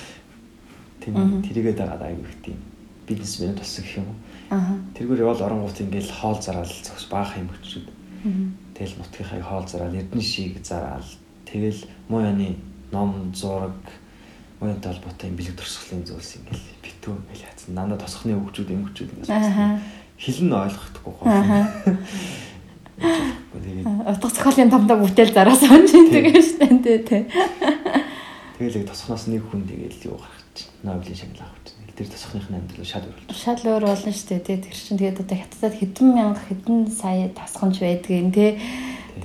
тийм 1.04 1.44
тэрийгээ 1.44 1.76
дагаад 1.76 2.00
аягүй 2.00 2.32
их 2.32 2.40
тийм 2.48 2.58
бизнесмен 3.04 3.60
болсон 3.60 3.84
гэх 3.84 4.00
юм 4.00 4.08
уу. 4.08 4.18
Тэргээр 4.50 5.24
явал 5.28 5.44
оронгууд 5.44 5.78
ингээл 5.82 6.12
хоол 6.12 6.40
зараал 6.42 6.72
зогс 6.72 7.06
баах 7.12 7.36
юм 7.36 7.52
өчрөд. 7.52 7.88
Тэгэл 8.76 8.98
нутгийнхаа 8.98 9.42
хоол 9.44 9.68
зараал 9.68 9.96
эрдэнэ 9.96 10.24
шийг 10.24 10.64
зараал 10.64 11.04
тэгэл 11.44 11.84
муу 12.08 12.24
яны 12.24 12.56
ном 12.92 13.32
зураг 13.36 13.76
мууянтай 14.60 14.94
холбоотой 14.94 15.32
бэлэг 15.36 15.56
төрсгөлийн 15.60 16.08
зүйлс 16.08 16.40
ингээл 16.40 16.66
битүү 16.82 17.14
ингээл 17.14 17.46
яатсан. 17.46 17.76
Нанда 17.76 18.00
тосхны 18.00 18.34
өвчүүд 18.40 18.72
юм 18.72 18.88
өвчүүд 18.88 19.12
ингээл 19.22 19.84
хэлэн 20.18 20.54
ойлгохдохгүй 20.56 21.14
гоо. 21.14 21.28
Тэгээд 22.98 23.86
утга 23.86 24.28
зохиолын 24.32 24.72
томдоо 24.74 24.98
бүтээл 25.04 25.36
зараас 25.36 25.62
онж 25.68 25.92
тэгээд 25.94 26.42
штэ 26.42 26.98
тэ. 27.06 27.30
Тэгэл 28.58 28.82
яг 28.82 28.90
тосхноос 28.90 29.30
нэг 29.30 29.46
хүн 29.46 29.70
тэгэл 29.70 30.10
юу 30.10 30.18
гарах 30.18 30.38
Нобелийн 30.82 31.18
шагнал 31.18 31.46
авах 31.46 31.62
чинь. 31.66 31.77
Тэр 31.98 32.08
тасхных 32.14 32.46
нь 32.46 32.58
амьдрал 32.62 32.86
шал 32.86 33.06
өөр. 33.10 33.34
Шал 33.34 33.58
өөр 33.58 33.84
болно 33.90 34.12
шүү 34.14 34.30
дээ. 34.30 34.46
Тэгээ 34.46 34.66
тэр 34.70 34.78
чинь 34.78 35.00
тэгээд 35.02 35.22
одоо 35.26 35.38
хятадд 35.42 35.76
хэдэн 35.82 36.08
мянга 36.14 36.42
хэдэн 36.46 36.78
сая 36.94 37.28
тасханч 37.34 37.82
байдгийг 37.82 38.30
тий. 38.38 38.52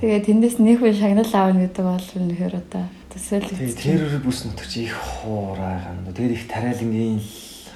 Тэгээ 0.01 0.25
тэндээс 0.25 0.57
нэг 0.57 0.81
хүн 0.81 0.97
шагнал 0.97 1.33
аавна 1.37 1.69
гэдэг 1.69 1.85
бол 1.85 2.09
үнэхээр 2.17 2.55
одоо 2.57 2.83
төсөөлөж. 3.13 3.57
Тэгээ 3.61 3.77
тэрээр 3.77 4.25
бүс 4.25 4.39
нутагч 4.49 4.73
их 4.89 4.97
хуурай 4.97 5.77
ганд. 5.85 6.17
Тэгээд 6.17 6.33
их 6.33 6.45
тариалангийн 6.49 7.21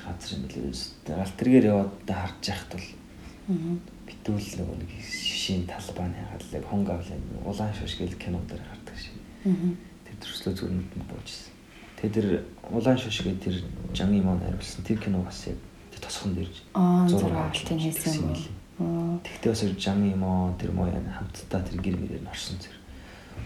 газар 0.02 0.32
юм 0.34 0.44
билээ. 0.50 0.74
Гал 1.14 1.38
тэргээр 1.38 1.66
яваад 1.70 1.94
харж 2.10 2.42
яхад 2.50 2.72
бол 2.74 2.90
битүүл 4.08 4.50
нөгөө 4.58 4.78
нэг 4.82 4.92
шишийн 5.06 5.64
талбааны 5.70 6.18
хааллаг 6.26 6.64
хонг 6.66 6.88
авлаа 6.90 7.20
улаан 7.46 7.74
шиш 7.78 8.02
гэл 8.02 8.18
кинодэр 8.18 8.66
хардаг 8.66 8.98
шиг. 8.98 9.14
Тэр 9.46 10.16
төрслөө 10.26 10.54
зүрхэнд 10.58 10.92
буужсэн. 11.06 11.54
Тэгээ 12.02 12.16
тэр 12.18 12.28
улаан 12.72 12.98
шиш 12.98 13.22
гэдэг 13.24 13.44
тэр 13.44 13.56
Жанги 13.94 14.22
мон 14.22 14.40
хариулсан 14.40 14.84
тэр 14.84 15.00
кино 15.00 15.24
бас 15.24 15.48
яг 15.48 15.56
тэр 15.92 16.02
тосхон 16.04 16.36
дэрж 16.36 16.56
зураг 17.08 17.48
авалтын 17.48 17.80
хийсэн 17.80 18.14
юм. 18.28 19.22
Тэгтээ 19.24 19.52
бас 19.52 19.64
Жанги 19.80 20.16
мон 20.16 20.54
тэр 20.60 20.72
муу 20.72 20.92
хамтдаа 20.92 21.62
тэр 21.64 21.80
гэр 21.80 21.96
мэрээр 21.96 22.24
нь 22.24 22.32
орсон 22.32 22.60
зэрэг 22.60 22.84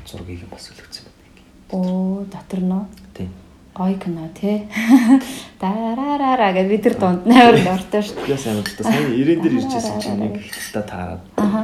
зургийг 0.09 0.49
бас 0.49 0.73
өлгцсөн 0.73 1.05
байдаг. 1.05 1.45
Оо 1.69 2.25
дотор 2.25 2.61
нь. 2.65 2.73
Тийм. 3.13 3.29
Гой 3.77 3.95
кино 3.95 4.27
тий. 4.33 4.67
Дараараа 5.61 6.51
гэж 6.51 6.67
бид 6.67 6.83
тэр 6.83 6.95
дунд 6.97 7.25
нээр 7.29 7.61
дортой 7.61 8.01
шүү 8.01 8.25
дээ. 8.25 8.33
Яасан 8.33 8.57
амт 8.57 8.73
та 8.73 8.83
сайн 8.83 9.13
90 9.13 9.41
дээр 9.45 9.55
ирчихсэн 9.61 10.01
чинь 10.01 10.19
нэг 10.19 10.35
ихтэй 10.41 10.83
таарад. 10.83 11.23
Аа. 11.37 11.63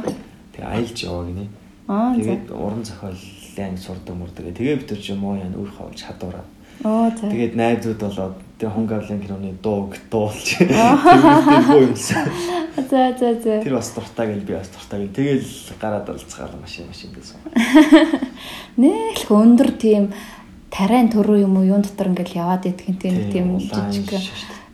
Тэгээ 0.54 0.70
аялж 0.72 0.98
яваа 1.04 1.26
гинэ. 1.26 1.46
Аа. 1.90 2.14
Тэгээд 2.16 2.46
уран 2.54 2.84
зохиолын 2.86 3.76
сурдаг 3.76 4.14
мурдаг. 4.16 4.56
Тэгээ 4.56 4.80
бид 4.80 4.88
тэр 4.88 5.00
ч 5.02 5.12
юм 5.12 5.26
уу 5.26 5.36
яа 5.36 5.52
өөр 5.52 5.68
хавж 5.68 6.00
чадвараа 6.00 6.46
Оо 6.84 7.10
за. 7.10 7.26
Тэгээд 7.26 7.54
найзууд 7.58 7.98
болоод 7.98 8.36
тэгээ 8.58 8.74
Хонгавлын 8.74 9.18
киноны 9.18 9.50
дууг 9.58 9.98
дуулж 10.10 10.46
тэгвэл 10.62 11.90
юмсан. 11.90 12.30
За 12.76 13.10
за 13.18 13.34
за. 13.34 13.58
Тэр 13.62 13.74
бас 13.74 13.90
дуртай 13.90 14.26
гэл 14.30 14.46
би 14.46 14.54
бас 14.54 14.70
дуртай 14.70 15.06
гэл. 15.06 15.14
Тэгэл 15.14 15.48
гараад 15.82 16.06
олцгаал 16.06 16.54
машин 16.62 16.86
машин 16.86 17.10
дэсэн. 17.10 17.38
Нэг 18.78 19.18
л 19.26 19.34
өндөр 19.34 19.74
тийм 19.74 20.14
тарайн 20.70 21.10
төрөө 21.10 21.42
юм 21.42 21.58
уу? 21.58 21.66
Юун 21.66 21.82
дотор 21.82 22.14
ингээл 22.14 22.38
яваад 22.46 22.70
идэх 22.70 22.94
тийм 22.94 23.26
тийм 23.26 23.58
жижиг 23.58 24.14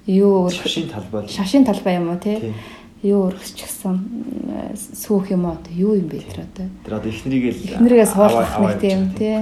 юу 0.05 0.51
шашин 0.53 0.93
талбай 0.93 1.29
шашин 1.29 1.65
талбай 1.65 1.97
юм 1.97 2.13
уу 2.13 2.21
тий? 2.21 2.53
Юу 3.01 3.33
өргөсчихсэн 3.33 4.77
сүүх 4.77 5.33
юм 5.33 5.49
уу? 5.49 5.57
Юу 5.73 5.97
юм 5.97 6.09
бэ 6.13 6.21
тэр 6.21 6.45
одоо? 6.45 6.69
Тэр 6.85 6.95
одоо 7.01 7.09
эхнэрийг 7.09 7.45
л 7.57 7.81
эхнэрээ 7.81 8.07
суулгах 8.13 8.61
нэг 8.61 8.81
тийм 8.81 9.01
тий? 9.17 9.41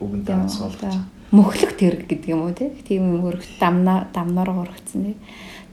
үгэн 0.00 0.22
даа 0.24 0.48
суулгаж 0.48 0.96
мөхлөх 1.30 1.76
тэрэг 1.76 2.08
гэдэг 2.08 2.28
юм 2.32 2.48
уу 2.48 2.54
тийм 2.56 3.20
өргөт 3.20 3.60
дамна 3.60 4.08
дамнаар 4.14 4.50
ургацсан 4.50 5.12
тий. 5.12 5.16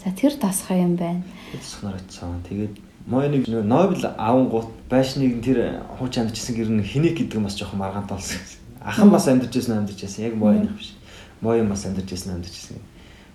За 0.04 0.12
тэр 0.12 0.34
тасхай 0.36 0.84
юм 0.84 0.96
байна. 0.96 1.24
Тасхнаар 1.54 1.96
очсон. 1.96 2.44
Тэгээд 2.50 2.76
Моёныг 3.08 3.48
Нобель 3.48 4.06
авангууд 4.18 4.68
байшныг 4.90 5.40
тэр 5.46 5.86
хууч 5.98 6.18
амьдчихсан 6.18 6.56
гэр 6.56 6.70
нь 6.74 6.84
хинек 6.84 7.16
гэдэг 7.18 7.40
нь 7.40 7.46
бас 7.46 7.56
жоохон 7.56 7.80
маргаантай 7.80 8.18
болсон. 8.18 8.42
Ахан 8.82 9.10
бас 9.10 9.28
амьдарч 9.28 9.54
байсан. 9.56 10.26
Яг 10.26 10.36
Моёных 10.36 10.76
биш. 10.76 10.98
Моён 11.42 11.70
бас 11.70 11.86
амьдарч 11.86 12.10
байсан. 12.10 12.44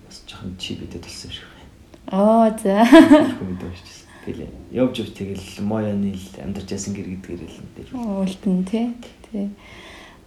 Бас 0.05 0.21
жоохон 0.27 0.55
чи 0.59 0.75
бидэд 0.75 1.01
болсон 1.01 1.31
юм 1.31 1.33
шиг 1.33 1.47
байна. 1.49 1.65
Оо 2.11 2.51
за. 2.61 2.85
Тэгэл 4.25 4.51
явж 4.69 4.99
явж 4.99 5.11
тэгэл 5.17 5.63
Моёны 5.65 6.13
л 6.13 6.29
амьдарч 6.37 6.69
байсан 6.69 6.93
гэр 6.93 7.07
гэдгээр 7.17 7.41
л 7.41 7.57
энэ 7.57 7.73
дээр. 7.75 7.89
Үлдэн 7.97 8.63
тий. 8.69 8.87
Тий. 9.31 9.49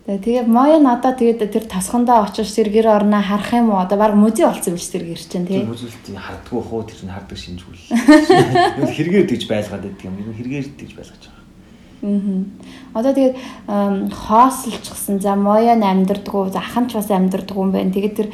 Тэгээ 0.05 0.45
Моён 0.45 0.85
одоо 0.85 1.17
тэгээд 1.17 1.49
тэр 1.49 1.65
тосхондоо 1.65 2.29
очиж 2.29 2.53
сэргэр 2.53 2.93
орноо 2.93 3.25
харах 3.25 3.57
юм 3.57 3.73
уу? 3.73 3.81
Одоо 3.81 3.97
баг 3.97 4.13
музей 4.13 4.45
болсон 4.45 4.77
биш 4.77 4.93
сэргэр 4.93 5.17
чинь 5.17 5.49
тий. 5.49 5.65
Музейлт 5.65 5.97
хардггүй 6.05 6.61
хуу 6.61 6.85
тэр 6.85 7.09
нь 7.09 7.15
хардаг 7.17 7.41
шинжгүй. 7.41 7.73
Юу 8.85 8.89
хэрэгээр 8.93 9.25
тэгж 9.33 9.49
байлгаад 9.49 9.81
байдаг 9.81 10.05
юм. 10.05 10.21
Юу 10.21 10.37
хэрэгээр 10.37 10.77
тэгж 10.77 10.93
байлгаж 10.93 11.25
байгаа. 11.25 11.45
Аа. 12.05 13.01
Одоо 13.01 13.13
тэгээд 13.17 13.37
хоосолчихсан. 14.13 15.25
За 15.25 15.41
Моён 15.41 15.81
амьдрдгүү, 15.81 16.53
ахын 16.53 16.85
ч 16.85 17.01
бас 17.01 17.09
амьдрдгүү 17.09 17.65
юм 17.65 17.73
байна. 17.73 17.89
Тэгээд 17.89 18.13
тэр 18.13 18.29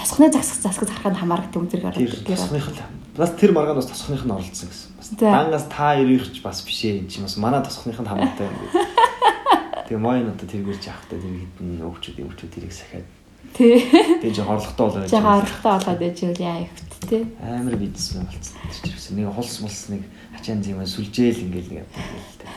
тосхны 0.00 0.32
засаг 0.32 0.72
засаг 0.72 0.88
харахад 0.88 1.20
хамаардаг 1.20 1.52
юм 1.52 1.68
зэрэг 1.68 1.92
ордог. 1.92 2.16
Тосхных 2.24 2.64
л 2.64 2.80
бас 3.20 3.36
тэр 3.36 3.52
маргаан 3.52 3.76
бас 3.76 3.92
тосхных 3.92 4.24
нь 4.24 4.32
оролцсон 4.32 4.72
гэсэн. 4.72 4.96
Бас 4.96 5.08
дангаас 5.20 5.68
та 5.68 6.00
ирэх 6.00 6.32
бас 6.40 6.64
биш 6.64 6.80
ээ. 6.88 7.04
Энд 7.04 7.12
чинь 7.12 7.28
бас 7.28 7.36
манай 7.36 7.60
тосхных 7.60 8.00
нь 8.00 8.08
хамаатай 8.08 8.48
юм. 8.48 8.56
Тэгээ 9.84 10.00
моён 10.00 10.32
одоо 10.32 10.48
тэргэрж 10.48 10.82
явахдаа 10.88 11.18
тэр 11.20 11.36
хитэн 11.44 11.84
өвчүүд 11.84 12.16
өвчүүд 12.24 12.52
тэрийг 12.56 12.72
сахиад. 12.72 13.08
Тий. 13.52 13.84
Тэгээ 14.24 14.32
жоо 14.32 14.46
хорлогтой 14.48 14.86
болоод. 14.88 15.10
Жоо 15.12 15.20
хорлогтой 15.20 15.72
болоод 15.76 16.22
үл 16.24 16.40
яа 16.40 16.58
ихт 16.64 16.88
тий. 17.04 17.22
Амар 17.44 17.76
бизнесмен 17.76 18.24
болсон. 18.24 18.56
Тэр 18.80 19.16
нэг 19.20 19.28
холс 19.36 19.60
мулс 19.60 19.82
нэг 19.92 20.02
ачаан 20.32 20.64
зэм 20.64 20.80
сүлжээл 20.88 21.44
ингээл 21.44 21.70
нэг 21.70 21.84
явдаг. 21.84 22.48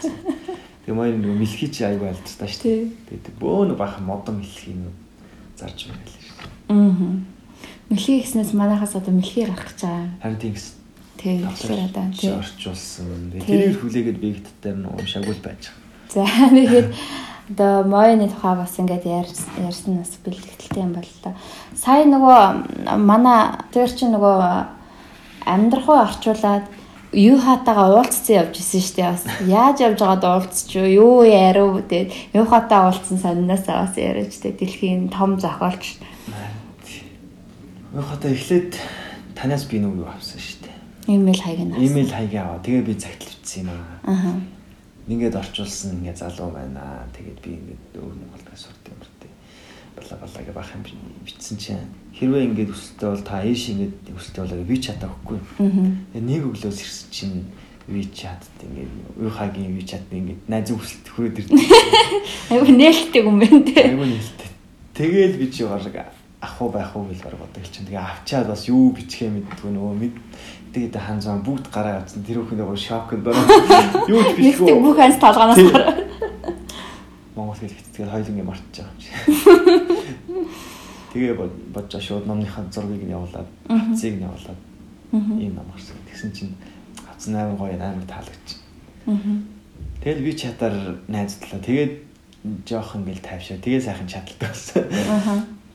Тэгээ 0.88 0.96
моён 0.96 1.20
нэг 1.20 1.36
мэлхий 1.36 1.68
чи 1.68 1.84
аяг 1.84 2.00
байлдсан 2.00 2.48
шүү 2.48 2.64
дээ. 2.64 2.88
Тэгээ 3.12 3.40
бөөнө 3.44 3.76
бахан 3.76 4.08
модон 4.08 4.40
мэлхий 4.40 4.72
нүү 4.72 4.94
зарж 5.60 5.92
байгаа 5.92 6.08
л 6.08 6.16
шүү. 6.24 6.38
Аа. 6.72 7.28
Мэлхий 7.92 8.24
гэснээс 8.24 8.56
манайхаас 8.56 8.96
одоо 8.96 9.12
мэлхий 9.12 9.44
гарах 9.44 9.68
гэж 9.68 9.80
байгаа. 9.84 10.08
Харин 10.24 10.40
тийм 10.40 10.54
гэсэн. 10.56 10.76
Тий. 11.20 11.44
Тэгэхээр 11.44 11.82
одоо 11.92 12.06
тий. 12.16 12.32
Орчуулсан. 12.32 13.36
Тэгээ 13.36 13.52
тэрийг 13.52 13.80
хүлээгээд 13.84 14.20
бигдтээр 14.24 14.78
нь 14.80 14.88
уушаагүй 14.88 15.36
байж 15.44 15.62
байгаа. 15.68 15.87
За 16.14 16.26
тэгээд 16.56 16.94
одоо 17.50 17.84
моёны 17.88 18.28
тухай 18.28 18.56
бас 18.56 18.76
ингээд 18.76 19.06
ярьсан 19.08 19.98
бас 20.04 20.12
бэлтгэлтэй 20.24 20.84
юм 20.84 20.94
бол 20.94 21.12
та. 21.24 21.36
Сая 21.76 22.04
нөгөө 22.04 23.00
манай 23.00 23.56
тэр 23.72 23.88
чинь 23.88 24.12
нөгөө 24.12 25.48
амьдрахуу 25.48 25.96
орчуулад 25.96 26.68
юу 27.16 27.40
хатаага 27.40 28.04
уулзсан 28.04 28.44
явж 28.44 28.60
исэн 28.60 28.84
шүү 28.84 28.96
дээ 29.00 29.12
бас. 29.16 29.24
Яаж 29.48 29.78
явж 29.80 30.00
байгаад 30.04 30.24
уулзч 30.28 30.76
юу 30.76 31.24
яриу 31.24 31.80
тэгээд 31.88 32.36
юу 32.36 32.46
хатаа 32.52 32.92
уулзсан 32.92 33.16
сониноосаа 33.16 33.88
бас 33.88 33.96
яриач 33.96 34.36
тэгээд 34.36 34.60
дэлхийн 34.60 35.02
том 35.08 35.40
зохиолч. 35.40 36.04
Юу 37.96 38.04
хатаа 38.04 38.32
эхлээд 38.36 38.76
танаас 39.40 39.64
би 39.72 39.80
нүг 39.80 40.04
авсан 40.04 40.36
шүү 40.36 40.68
дээ 40.68 40.76
имэйл 41.16 41.40
хаяг 41.40 41.64
нь 41.64 41.72
имэйл 41.80 42.12
хаяг 42.12 42.36
аваа. 42.36 42.60
Тэгээ 42.60 42.84
би 42.84 42.94
загтлвчихсан 43.00 43.64
юм 43.64 43.72
аа. 43.72 44.04
Аа 44.04 44.57
ингээд 45.08 45.36
орчуулсан 45.40 46.04
ингээд 46.04 46.20
залуу 46.20 46.52
байна. 46.52 47.08
Тэгээд 47.16 47.40
би 47.40 47.50
ингээд 47.56 47.84
өөр 47.96 48.16
Монголд 48.20 48.48
сурд 48.56 48.84
юм 48.92 49.00
бэртээ. 49.00 49.34
Бала 49.96 50.16
бала 50.20 50.44
гэ 50.44 50.52
бах 50.52 50.72
юм 50.76 50.84
бичсэн 51.24 51.58
чинь 51.58 51.88
хэрвээ 52.12 52.48
ингээд 52.52 52.74
өсөлтөө 52.76 53.10
бол 53.16 53.24
та 53.24 53.44
ийш 53.48 53.72
ингээд 53.72 54.12
өсөлтөө 54.12 54.44
болоо 54.44 54.68
би 54.68 54.78
чатаа 54.78 55.10
өгөхгүй. 55.10 55.40
Тэгээд 56.12 56.28
нэг 56.28 56.44
өглөөс 56.52 56.80
ирсэн 56.84 57.10
чинь 57.12 57.40
WeChat 57.88 58.44
ингээд 58.68 58.94
уухагийн 59.16 59.72
WeChat 59.80 60.12
ингээд 60.12 60.44
найз 60.52 60.76
өсөлт 60.76 61.08
хүрээд 61.08 61.40
ирдэг. 61.40 61.56
Айгу 62.52 62.76
нээлттэй 62.76 63.24
юм 63.24 63.40
байна 63.40 63.64
те. 63.64 63.96
Айгу 63.96 64.04
нээлттэй. 64.04 64.50
Тэгээл 64.92 65.40
би 65.40 65.48
чи 65.48 65.64
гараг 65.64 66.12
ах 66.42 66.62
уу 66.62 66.70
байх 66.70 66.92
уу 66.96 67.08
гэж 67.10 67.24
баг 67.24 67.40
боддог 67.40 67.64
чинь 67.66 67.88
тэгээ 67.88 67.98
авчаад 67.98 68.48
бас 68.52 68.68
юу 68.70 68.94
бичхээ 68.94 69.32
мэддгүй 69.34 69.72
нөгөө 69.74 69.96
мэд 69.98 70.16
тэгээд 70.78 70.96
хан 71.02 71.18
зам 71.22 71.42
бүгд 71.42 71.74
гараа 71.74 72.06
авсан 72.06 72.22
тэр 72.22 72.46
бүхэндээ 72.46 72.70
гоо 72.70 72.78
шокнд 72.78 73.26
байна. 73.26 73.42
Юу 74.06 74.22
ч 74.22 74.38
бичихгүй. 74.38 74.70
Нэг 74.70 74.86
бүх 74.86 75.00
анс 75.02 75.18
толгоноос 75.18 75.58
гараа. 75.74 75.98
Монгол 77.34 77.58
хэл 77.58 77.74
хэвчээд 77.74 78.14
хоёулангийн 78.14 78.46
мартчих 78.46 78.86
юм 78.86 78.98
чи. 79.02 79.10
Тэгээ 81.18 81.34
бодож 81.74 81.98
шууд 81.98 82.30
номныхаа 82.30 82.70
зургийг 82.70 83.10
нь 83.10 83.16
явуулаад, 83.18 83.50
хацыг 83.66 84.22
нь 84.22 84.26
явуулаад 84.30 84.60
ийм 85.42 85.58
ном 85.58 85.66
гарсан. 85.74 85.98
Тэгсэн 86.14 86.32
чинь 86.38 86.54
хацсан 87.02 87.34
амар 87.34 87.58
гоё 87.58 87.74
амар 87.82 88.06
таалагч. 88.06 88.62
Тэгэл 90.06 90.22
би 90.22 90.32
чатаар 90.38 91.02
найзлаа. 91.10 91.58
Тэгээд 91.58 91.94
жоох 92.70 93.02
ингээл 93.02 93.26
тайвшаа. 93.26 93.58
Тэгээ 93.58 93.82
сайхан 93.82 94.06
чаталтай 94.06 94.50
болсон. 94.50 94.86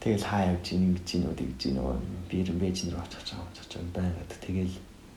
Тэгэл 0.02 0.26
хаа 0.26 0.50
явж 0.50 0.74
ийн 0.74 0.94
ингэж 0.94 1.08
ийн 1.14 1.26
үү 1.30 1.34
тэгж 1.38 1.60
ийн 1.70 1.78
үү 1.78 1.94
би 2.26 2.42
юм 2.42 2.58
бэж 2.58 2.76
нэр 2.90 2.98
очих 2.98 3.22
чам 3.22 3.38
очих 3.46 3.66
чам 3.70 3.86
байна 3.94 4.10
гэдэг. 4.18 4.38
Тэгэл 4.42 4.74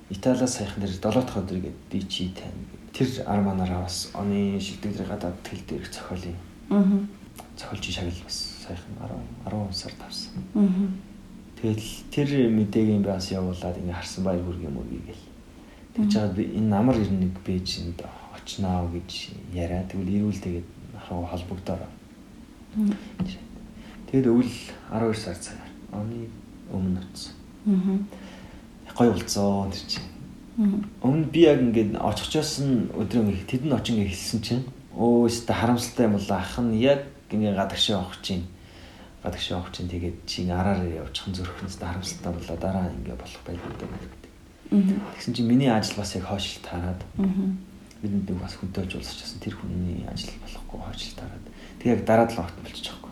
Италиас 0.10 0.54
сайхан 0.54 0.84
дээр 0.84 0.94
7 0.94 1.02
дахь 1.02 1.38
өдөр 1.42 1.60
гээд 1.66 1.78
дичи 1.90 2.30
тань. 2.38 2.62
Тэр 2.94 3.10
арманаараа 3.26 3.82
бас 3.84 4.12
оны 4.14 4.60
шилдэг 4.62 4.94
дээр 4.98 5.10
гадаад 5.10 5.38
тэл 5.42 5.62
дээр 5.66 5.86
зохиолын. 5.90 6.38
Аа. 6.70 6.86
Зохиолч 7.58 7.90
шагнал 7.90 8.22
бас 8.22 8.38
сайхан 8.68 8.94
10 9.50 9.50
10 9.50 9.74
сард 9.74 10.00
авсан. 10.06 10.34
Аа. 10.54 10.70
Тэгэл 11.58 11.90
тэр 12.14 12.30
мэдээгийн 12.54 13.02
бас 13.02 13.32
явуулаад 13.32 13.78
ингээ 13.82 13.98
харсан 13.98 14.24
баяр 14.24 14.46
хүргэе 14.46 14.70
юм 14.70 14.78
уу 14.78 14.86
гээл. 14.86 15.26
Тэгж 15.98 16.12
жаад 16.14 16.34
би 16.38 16.44
энэ 16.54 16.70
намар 16.70 17.02
ирнэг 17.02 17.34
бэжинд 17.42 18.06
очноо 18.36 18.86
гэж 18.94 19.34
яриа. 19.58 19.90
Тэгвэл 19.90 20.22
ирүүл 20.22 20.38
тэгээд 20.38 20.68
ахаа 21.02 21.26
холбогдороо. 21.34 21.90
Тэгээд 24.06 24.30
өвөл 24.30 24.54
12 24.94 25.18
сар 25.18 25.34
цагаар 25.34 25.72
оны 25.90 26.30
өмнө 26.70 27.02
очсон. 27.02 27.34
Аа. 27.66 27.98
Гой 28.96 29.12
болцоо 29.12 29.68
тэр 29.72 29.84
чинь. 29.92 30.08
Өмнө 31.04 31.28
би 31.28 31.44
яг 31.44 31.60
ингээд 31.60 32.00
очихчоос 32.00 32.64
нь 32.64 32.88
өдрөө 32.96 33.44
тэдэн 33.44 33.76
очин 33.76 34.00
ингээ 34.00 34.16
хэлсэн 34.16 34.40
чинь 34.40 34.64
өө 34.96 35.28
өстө 35.28 35.52
харамсалтай 35.52 36.08
юм 36.08 36.16
бол 36.16 36.32
ах 36.32 36.56
нь 36.64 36.80
яг 36.80 37.04
ингээ 37.28 37.60
гадагшаа 37.60 38.00
авах 38.00 38.24
чинь 38.24 38.48
гадагшаа 39.20 39.60
авах 39.60 39.76
чинь 39.76 39.92
тэгээд 39.92 40.18
чи 40.24 40.48
араар 40.48 40.80
явчихсан 40.88 41.36
зөрөхнөс 41.36 41.76
харамсалтай 41.76 42.32
болоо 42.32 42.56
дараа 42.56 42.88
ингээ 42.88 43.20
болох 43.20 43.42
байлгүй 43.44 43.74
гэдэг. 43.76 44.32
Тэгсэн 45.20 45.34
чинь 45.36 45.50
миний 45.52 45.68
ажил 45.68 46.00
бас 46.00 46.16
яг 46.16 46.24
хойшил 46.32 46.64
таарад. 46.64 47.04
Бидэнд 48.00 48.32
бас 48.40 48.56
хүнтэй 48.56 48.88
уулзчихсан 48.88 49.40
тэр 49.44 49.60
хүний 49.60 50.08
ажил 50.08 50.32
болохгүй 50.40 50.80
хойшил 50.80 51.20
таарад. 51.20 51.46
Тэг 51.84 52.00
яг 52.00 52.02
дараа 52.06 52.28
7 52.32 52.48
хот 52.48 52.64
болчих 52.64 52.86
жоохгүй. 52.88 53.12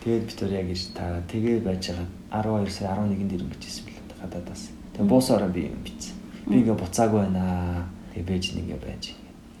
Тэгээд 0.00 0.24
бид 0.24 0.36
төр 0.40 0.52
яг 0.56 0.68
иш 0.72 0.88
таараа 0.96 1.22
тэгээ 1.28 1.60
байж 1.60 1.92
байгаа 2.32 2.64
12 2.64 2.70
сая 2.70 2.96
11-нд 2.96 3.32
ирэнгэжсэн 3.36 3.84
бэл 3.84 4.20
гадаадаас. 4.22 4.75
Тэгээ 4.96 5.08
буусаараа 5.12 5.52
би 5.52 5.68
юм 5.68 5.84
бичсэн. 5.84 6.16
Би 6.48 6.64
ингээ 6.64 6.80
буцаагүй 6.80 7.20
байна. 7.28 7.84
Тэгээ 8.16 8.26
бэж 8.26 8.44
нэг 8.56 8.64
ингээ 8.64 8.80
байж. 8.80 9.04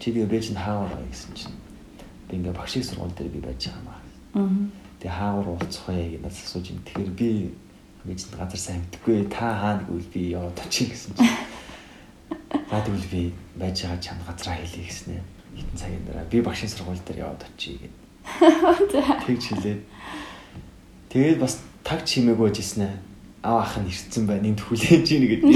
Чи 0.00 0.06
тэгээ 0.16 0.32
бэж 0.32 0.44
нь 0.56 0.60
хаагаар 0.60 0.90
байгаа 0.96 1.12
гэсэн 1.12 1.32
чинь 1.36 1.56
би 2.26 2.32
ингээ 2.40 2.56
багшийн 2.56 2.84
сургууль 2.88 3.12
дээр 3.12 3.30
би 3.36 3.40
байж 3.44 3.60
байгаа 3.68 3.84
юм 3.84 3.88
аа. 3.92 4.00
Тэгээ 4.96 5.12
хаагаар 5.20 5.48
уулзах 5.52 5.86
вэ 5.92 5.96
гэж 6.16 6.20
надад 6.24 6.40
асууж 6.40 6.66
ин. 6.72 6.80
Тэгэхээр 6.88 7.12
би 7.12 7.28
бэж 8.08 8.20
нь 8.26 8.36
газар 8.40 8.60
сайн 8.64 8.80
мэдгүй. 8.80 9.16
Та 9.28 9.46
хаана 9.60 9.84
гэвэл 9.84 10.08
би 10.08 10.22
яваад 10.32 10.56
очив 10.56 10.88
гэсэн 10.88 11.12
чинь. 11.20 11.28
За 12.72 12.80
тэгвэл 12.80 13.12
би 13.12 13.22
байж 13.60 13.76
байгаа 13.84 14.00
чанд 14.00 14.24
газраа 14.24 14.56
хэлье 14.56 14.88
гэснээр 14.88 15.24
хитэн 15.52 15.76
цагийн 15.76 16.04
дараа 16.08 16.24
би 16.32 16.40
багшийн 16.40 16.72
сургууль 16.72 17.04
дээр 17.04 17.28
яваад 17.28 17.44
очие 17.44 17.76
гэдэг. 17.76 18.02
Тэгж 19.28 19.44
хэлээд 19.52 19.80
Тэгээд 21.16 21.40
бас 21.40 21.64
таг 21.80 22.04
чимээгүй 22.04 22.52
байжсэн 22.52 22.92
ээ. 22.92 22.96
Ав 23.42 23.62
ах 23.62 23.78
нь 23.78 23.88
ирцэн 23.88 24.26
байна. 24.26 24.48
Энд 24.48 24.60
хүлээж 24.60 25.06
ийн 25.12 25.24
гэдэг. 25.28 25.48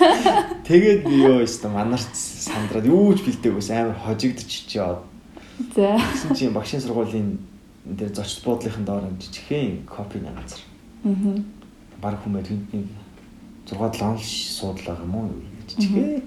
Тэгээд 0.68 1.00
би 1.08 1.14
юу 1.24 1.44
өстө 1.44 1.68
манарч 1.72 2.12
сандраад 2.14 2.86
юу 2.86 3.14
ч 3.16 3.24
бэлдээгүйс 3.24 3.70
амар 3.72 3.98
хожигдчих 3.98 4.68
чи 4.68 4.78
яваад. 4.78 5.04
За. 5.74 5.98
Тэгсэн 5.98 6.34
чинь 6.36 6.54
багшийн 6.54 6.82
сургуулийн 6.82 7.38
дээр 7.84 8.12
зочд 8.14 8.44
буудлынхын 8.44 8.84
доор 8.84 9.04
жижигхэн 9.18 9.84
копины 9.84 10.30
газар. 10.30 10.62
Аа. 11.04 11.42
Бараг 12.00 12.20
хүмүүс 12.22 12.48
тэнд 12.48 12.88
6 13.66 13.76
7 13.76 14.20
суудлаа 14.20 14.96
юм 15.02 15.14
уу 15.14 15.30
жижигхэн. 15.68 16.22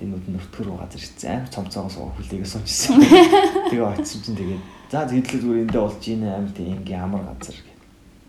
Тэмүүд 0.00 0.26
нүртгэр 0.32 0.68
газар 0.74 1.00
ирсэн 1.00 1.30
амар 1.44 1.52
цомцоогоос 1.52 1.96
хүлээгээ 2.16 2.48
суучсан. 2.48 2.98
Тэгээ 3.70 3.84
очсон 3.84 4.20
чинь 4.24 4.36
тэгээд 4.36 4.62
за 4.90 5.04
хэдлээ 5.04 5.40
зүгээр 5.44 5.62
эндээ 5.68 5.82
болж 5.84 6.02
ийн 6.08 6.24
амар 6.24 6.52
тийм 6.56 6.68
ингийн 6.80 7.04
амар 7.04 7.24
газар 7.28 7.56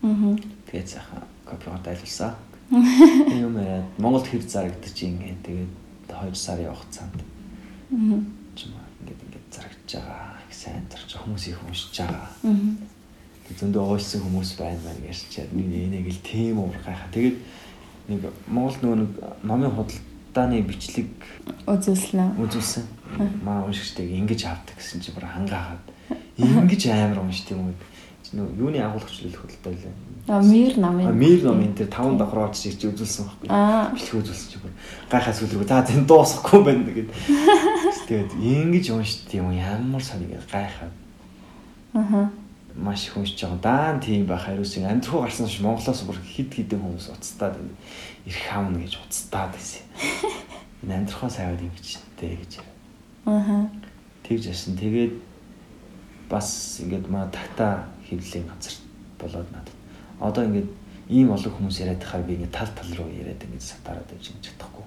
Аа. 0.02 0.36
Тэгээд 0.66 0.88
сайхан 0.88 1.22
копиот 1.52 1.86
айлуулсан. 1.86 2.32
Юм 2.72 3.60
яриад 3.60 3.84
Монголд 3.98 4.26
хэр 4.26 4.42
зарагдчих 4.48 5.12
ингээ 5.12 5.36
тэгээд 5.44 5.72
2 6.08 6.34
сар 6.34 6.60
явах 6.60 6.84
цаанд. 6.90 7.20
Аа. 7.92 8.20
Ингээд 8.56 9.20
ингээд 9.28 9.46
зарагдж 9.52 9.92
байгаа. 9.92 10.40
Их 10.48 10.54
сайн 10.56 10.84
зарч 10.88 11.12
хүмүүс 11.20 11.44
их 11.52 11.60
уншиж 11.68 11.92
байгаа. 12.00 12.28
Аа. 12.48 12.56
Зөндөө 13.52 13.84
уйлсан 13.92 14.24
хүмүүс 14.24 14.56
байна 14.56 14.80
маань 14.80 15.04
ярьчаад 15.04 15.52
миний 15.52 15.84
энийг 15.84 16.08
л 16.08 16.24
тийм 16.24 16.58
уур 16.64 16.72
гайхаа. 16.80 17.12
Тэгээд 17.12 17.36
нэг 18.08 18.20
Монголд 18.48 18.80
нөгөө 18.80 18.98
нэг 19.04 19.12
номын 19.44 19.74
худалдааны 19.76 20.64
бичлэг 20.64 21.12
үзүүлсэн. 21.68 22.40
Үзүүлсэн. 22.40 22.84
Маа 23.44 23.68
уншигчдыг 23.68 24.08
ингэж 24.08 24.48
авдаг 24.48 24.80
гэсэн 24.80 25.04
чи 25.04 25.12
бүр 25.12 25.28
хангаагаад 25.28 25.84
ингэж 26.40 26.82
амар 26.88 27.20
уншд 27.20 27.52
юм 27.52 27.68
уу 27.68 27.76
юуны 28.32 28.80
агуулгач 28.80 29.20
хэлэх 29.20 29.44
хөдөлтөй 29.44 29.76
лээ. 29.76 29.92
А 29.92 30.11
мир 30.28 30.78
намын. 30.78 31.14
Мир 31.14 31.42
намын 31.44 31.74
дээр 31.74 31.90
таван 31.90 32.18
давхар 32.18 32.50
очиж 32.50 32.78
ирж 32.78 32.94
үзүүлсэн 32.94 33.26
байхгүй. 33.26 33.48
Бэлэг 33.50 34.18
үзүүлсэн 34.22 34.62
бүр 34.62 34.72
гайхаа 35.10 35.34
сүлрүү. 35.34 35.66
За 35.66 35.82
зэн 35.82 36.06
дуусахгүй 36.06 36.62
байна 36.62 36.86
гэдэг. 36.86 37.10
Тэгээд 38.08 38.32
ингэж 38.38 38.86
уншд 38.94 39.34
юм 39.34 39.50
ямар 39.50 40.02
сониг 40.02 40.38
гайхаа. 40.46 40.90
Аха. 41.92 42.30
маш 42.74 43.06
их 43.06 43.16
уншиж 43.16 43.42
байгаа. 43.42 43.58
Даан 43.62 44.00
тийм 44.00 44.26
байх 44.26 44.44
хариусын 44.44 44.86
амьдрахуу 44.86 45.22
гарсан 45.22 45.48
ш 45.48 45.60
Монголоос 45.60 46.02
бүр 46.06 46.16
хид 46.24 46.54
хідэн 46.54 46.80
хүмүүс 46.80 47.12
уцтаад. 47.12 47.58
Ирэх 48.24 48.42
хаамна 48.48 48.80
гэж 48.80 48.96
уцтаад 48.96 49.52
байсан. 49.52 49.84
Энэ 50.82 50.94
амьдрахаа 51.04 51.30
сайваад 51.30 51.60
юм 51.60 51.72
гэжтэй 51.76 52.36
гэж. 52.40 52.52
Аха. 53.26 53.68
Тэгж 54.24 54.46
ясан. 54.48 54.76
Тэгээд 54.76 55.14
бас 56.30 56.80
ингээд 56.80 57.10
маа 57.12 57.28
тагта 57.28 57.84
хөвлийн 58.08 58.48
газар 58.48 58.74
болоод 59.20 59.48
надад. 59.52 59.71
Одоо 60.22 60.46
ингээд 60.46 60.70
ийм 61.10 61.34
олон 61.34 61.52
хүмүүс 61.52 61.82
яриад 61.82 61.98
байхаар 61.98 62.22
би 62.22 62.34
ингээд 62.38 62.54
тал 62.54 62.70
тал 62.70 62.90
руу 62.96 63.10
яриад 63.10 63.42
ингээд 63.42 63.62
сатараад 63.62 64.06
байж 64.06 64.30
чадахгүй. 64.30 64.86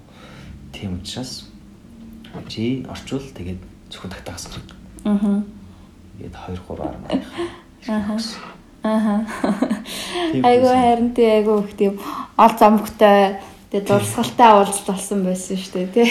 Тийм 0.71 0.99
учраас 0.99 1.51
чи 2.47 2.85
орчвол 2.89 3.27
тэгээд 3.35 3.61
зөвхөн 3.91 4.11
тагтаагаас 4.11 4.47
гарах. 4.47 4.75
Аха. 5.03 5.43
Ингээд 6.17 6.35
2 6.35 6.57
3 6.63 6.87
ар 6.87 6.97
маань. 7.03 7.23
Аха. 7.87 8.15
Аха. 8.83 9.25
Тийм 10.31 10.45
Айгу 10.45 10.67
харин 10.67 11.13
тий 11.13 11.25
айгу 11.25 11.59
их 11.65 11.75
тийм 11.77 11.99
ол 12.37 12.53
замгтай 12.59 13.39
тэгээ 13.71 13.87
дурсгалтай 13.87 14.51
уулзалт 14.53 14.85
болсон 14.87 15.23
байсан 15.25 15.57
шүү 15.57 15.73
дээ 15.73 15.87
тий. 15.93 16.09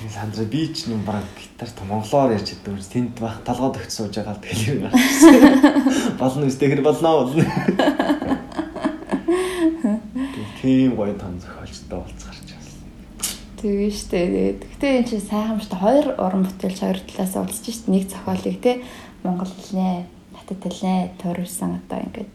Тэгээд 0.00 0.16
сандраа 0.16 0.46
би 0.48 0.72
ч 0.72 0.88
юм 0.88 1.04
баг 1.04 1.22
гитарт 1.36 1.76
монголоор 1.84 2.32
ярьж 2.34 2.56
чаддаг 2.56 2.74
үс 2.74 2.88
тэнд 2.88 3.20
баг 3.20 3.44
талгад 3.44 3.76
өгч 3.78 3.92
сууж 3.92 4.16
байгаа 4.16 4.34
л 4.34 4.42
тэгэл 4.42 4.70
юм 4.72 4.80
байна. 4.88 4.98
Болно 6.20 6.46
үстэй 6.48 6.68
хэр 6.72 6.82
болно 6.82 7.10
болно. 7.22 7.44
Тийм 10.62 10.94
гоё 10.94 11.18
том 11.18 11.34
зохиолчтой 11.42 11.98
уулз 11.98 12.22
гарч 12.22 12.46
байна. 12.54 12.70
Тэгээ 13.58 13.90
штэ 13.90 14.18
гэхдээ 14.62 14.92
энэ 15.02 15.08
чинь 15.10 15.26
дээ. 15.26 15.82
Хоёр 15.82 16.06
уран 16.22 16.46
бүтээлч 16.46 16.78
хоёр 16.78 17.00
талаас 17.02 17.34
уулзж 17.34 17.66
штэ 17.66 17.90
нэг 17.90 18.06
зохиолыг 18.06 18.62
тий 18.62 18.86
Монгол 19.26 19.50
хэлнэ, 19.50 20.06
хатад 20.38 20.62
хэлнэ 20.62 21.18
төрүүлсэн 21.18 21.82
одоо 21.82 21.98
ингээд 22.06 22.34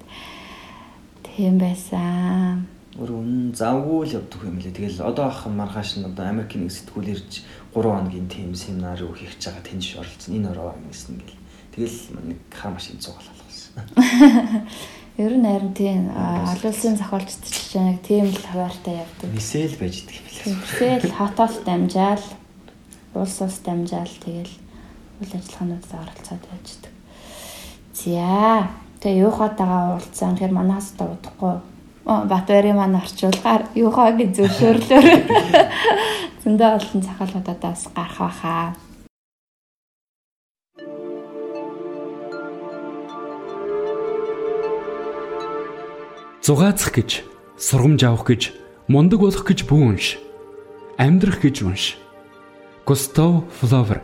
тийм 1.24 1.56
байсан. 1.56 2.68
Үнэн 3.00 3.56
завгүй 3.56 4.12
л 4.12 4.16
явдаг 4.20 4.42
юм 4.44 4.60
лээ. 4.60 4.76
Тэгэл 4.76 5.08
одоо 5.08 5.32
ах 5.32 5.48
маргааш 5.48 5.96
нь 5.96 6.08
одоо 6.08 6.28
Америкийн 6.28 6.68
нэг 6.68 6.76
сэтгүүл 6.76 7.16
ирж 7.16 7.48
3 7.72 7.80
хоногийн 7.80 8.28
тийм 8.28 8.52
семинар 8.52 9.00
юу 9.00 9.16
хийх 9.16 9.40
гэж 9.40 9.56
байгаа 9.56 9.64
тэнд 9.64 10.04
оролцсон. 10.04 10.36
Энэ 10.36 10.52
ороо 10.52 10.76
ингэсэн 10.76 11.16
гэл. 11.16 11.40
Тэгэл 11.80 11.98
нэг 12.28 12.40
хаа 12.52 12.76
машин 12.76 13.00
цугаал 13.00 13.24
алгасан. 13.32 13.88
Ер 15.18 15.34
нь 15.34 15.50
харин 15.50 15.74
тийм 15.74 16.14
олон 16.14 16.70
улсын 16.70 16.94
зохиолчд 16.94 17.42
ч 17.42 17.74
яг 17.74 18.06
тийм 18.06 18.30
л 18.30 18.38
хаваартай 18.38 19.02
явдаг. 19.02 19.34
Нисэл 19.34 19.74
байж 19.82 20.06
идэг 20.06 20.22
юм 20.46 20.62
лээ. 20.62 21.02
Тэгэл 21.02 21.18
хотоос 21.18 21.56
дамжаал 21.66 22.24
улс 23.18 23.38
улс 23.42 23.58
дамжаал 23.66 24.14
тэгэл 24.22 24.54
үйл 25.18 25.34
ажиллагаануудад 25.34 25.94
оролцоод 25.98 26.44
байждаг. 26.46 26.94
За 27.98 28.70
тэгээ 29.02 29.26
юухатагаа 29.26 29.98
уулзсан 29.98 30.38
тэгэхээр 30.38 30.54
манаас 30.54 30.94
та 30.94 31.10
удахгүй 31.10 31.66
Батбари 32.08 32.72
маань 32.72 33.02
орчуулгаар 33.02 33.68
юухаа 33.76 34.16
гэж 34.16 34.32
зөвшөөрлөөр 34.38 35.08
зөндөө 36.46 36.70
олон 36.78 37.02
захиалгуудаас 37.04 37.82
гарах 37.92 38.22
байхаа. 38.22 38.87
Зугаацах 46.48 46.96
гэж, 46.96 47.28
сургамж 47.60 48.08
авах 48.08 48.24
гэж, 48.24 48.56
мундаг 48.88 49.20
болох 49.20 49.44
гэж 49.44 49.68
бүү 49.68 49.84
унш. 50.00 50.16
Амьдрах 50.96 51.44
гэж 51.44 51.68
унш. 51.68 52.00
Густав 52.88 53.44
Флавер 53.60 54.00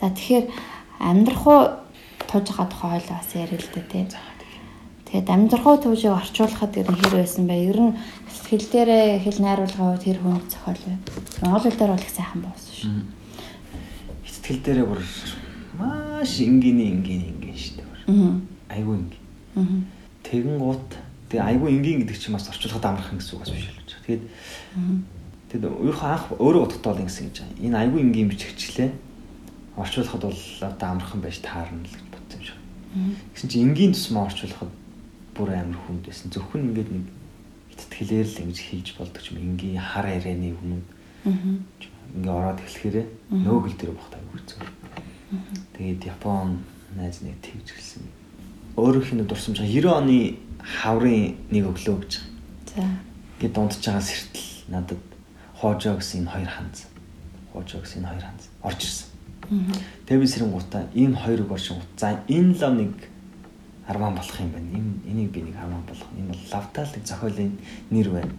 За 0.00 0.08
тэгэхээр 0.08 0.48
амьдрах 1.04 1.44
уу 1.44 1.60
тууж 2.32 2.48
тухай 2.48 2.64
хойлоо 2.72 3.12
бас 3.12 3.28
ярил 3.36 3.60
л 3.60 3.68
да 3.76 3.84
тийм. 3.92 4.08
Тэгээд 5.14 5.30
амьдрах 5.30 5.62
уу 5.62 5.78
туужийг 5.78 6.10
орчуулахад 6.10 6.74
ер 6.74 6.90
нь 6.90 6.98
хэр 6.98 7.22
байсан 7.22 7.46
бэ? 7.46 7.54
Ер 7.70 7.78
нь 7.78 7.94
хэл 8.50 8.66
дээрээ 8.66 9.22
хэл 9.22 9.46
найруулгын 9.46 9.94
хувьд 9.94 10.02
хэр 10.10 10.18
хүнд 10.18 10.50
зохиол 10.50 10.82
вэ? 10.90 10.94
Монгол 11.38 11.62
хэл 11.62 11.78
дээр 11.78 11.92
бол 11.94 12.02
их 12.02 12.10
сайхан 12.10 12.42
болсон 12.42 12.74
шүү. 12.74 12.98
Сэтгэл 14.26 14.62
дээрээ 14.66 14.86
бүр 14.90 15.02
маш 15.78 16.34
энгийн 16.42 16.98
энгийн 16.98 17.22
энгийн 17.30 17.54
шүү 17.54 17.74
дээ. 17.78 17.94
Айгүй 18.74 18.94
энгийн. 19.06 19.24
Аа. 19.54 19.86
Тэгэн 20.26 20.58
гут 20.58 20.90
тэгээ 21.30 21.46
айгүй 21.46 21.68
энгийн 21.78 21.98
гэдэг 22.02 22.18
чинь 22.18 22.34
бас 22.34 22.50
орчуулахад 22.50 22.82
амархан 22.82 23.22
гэсэн 23.22 23.38
үг 23.38 23.42
бас 23.46 23.54
биш 23.54 23.70
л 23.70 23.78
гэж. 23.86 23.90
Тэгээд 24.02 24.22
тэгээд 25.54 25.64
өөрийнхөө 25.78 26.10
анх 26.10 26.26
өөрөө 26.42 26.62
бодохдоо 26.66 26.90
бол 26.90 27.02
ингэсэн 27.06 27.30
гэж 27.30 27.38
байгаа. 27.38 27.62
Энэ 27.62 27.78
айгүй 27.86 28.00
энгийн 28.02 28.30
бичигчлээ. 28.34 28.90
Орчуулахад 29.78 30.26
бол 30.26 30.42
одоо 30.58 30.88
амархан 30.90 31.22
байж 31.22 31.38
таарна 31.38 31.86
л 31.86 31.94
гэж 31.94 32.02
бодсон 32.10 32.38
юм 32.42 32.46
шиг. 32.50 32.58
Гэсэн 33.38 33.46
чинь 33.46 33.62
энгийн 33.70 33.94
тусмаа 33.94 34.26
орчуулахад 34.26 34.74
бүр 35.36 35.50
амар 35.54 35.78
хүнд 35.86 36.06
байсан. 36.06 36.30
Зөвхөн 36.30 36.70
ингээд 36.70 36.90
нэг 36.94 37.04
итгэлээр 37.74 38.26
л 38.26 38.40
ингэж 38.46 38.58
хийж 38.62 38.88
болдог 38.98 39.22
юм 39.30 39.38
энгийн 39.58 39.78
хар 39.82 40.06
ярианы 40.06 40.54
өмнөд 40.54 40.86
Аа. 41.24 41.32
ингээ 42.14 42.30
ороод 42.30 42.60
эхлэхээрээ 42.60 43.06
нөөгөл 43.32 43.76
дээр 43.80 43.92
бохтай 43.96 44.20
үрцэн. 44.32 44.60
Тэгээд 45.74 46.04
Япон 46.14 46.62
найз 46.94 47.24
нэг 47.24 47.40
тэгж 47.42 47.72
гэлсэн. 47.74 48.04
Өөрөөх 48.76 49.08
нь 49.16 49.24
дурсамж 49.26 49.58
90 49.64 49.88
оны 49.88 50.36
хаврын 50.60 51.34
нэг 51.50 51.64
өглөө 51.72 51.96
гэж. 52.04 52.12
За. 52.76 52.84
Гэт 53.40 53.52
дундж 53.56 53.80
байгаа 53.82 54.04
сэртэл 54.04 54.68
надад 54.68 55.02
хоожоо 55.58 55.96
гэсэн 55.98 56.22
энэ 56.22 56.30
хоёр 56.30 56.50
ханз. 56.52 56.86
Хоожоо 57.52 57.80
гэсэн 57.82 57.98
энэ 58.04 58.08
хоёр 58.12 58.24
ханз 58.28 58.42
орж 58.62 58.80
ирсэн. 58.84 59.08
Тэгээ 60.06 60.20
би 60.22 60.26
сэрэн 60.28 60.52
гутаа 60.52 60.82
энэ 60.94 61.16
хоёрыг 61.16 61.50
оршин 61.50 61.76
гут. 61.80 61.90
За 61.98 62.20
энэ 62.28 62.52
лав 62.60 62.72
нэг 62.76 62.92
арман 63.86 64.14
болох 64.14 64.40
юм 64.40 64.50
байна. 64.50 64.68
Энэ 64.72 64.92
энийг 65.12 65.30
би 65.30 65.40
нэг 65.42 65.56
арман 65.56 65.82
болгох. 65.86 66.08
Энэ 66.16 66.28
бол 66.28 66.42
лавтаа 66.52 66.84
л 66.84 66.94
нэг 66.96 67.04
зохиолын 67.04 67.52
нэр 67.90 68.08
байна. 68.10 68.32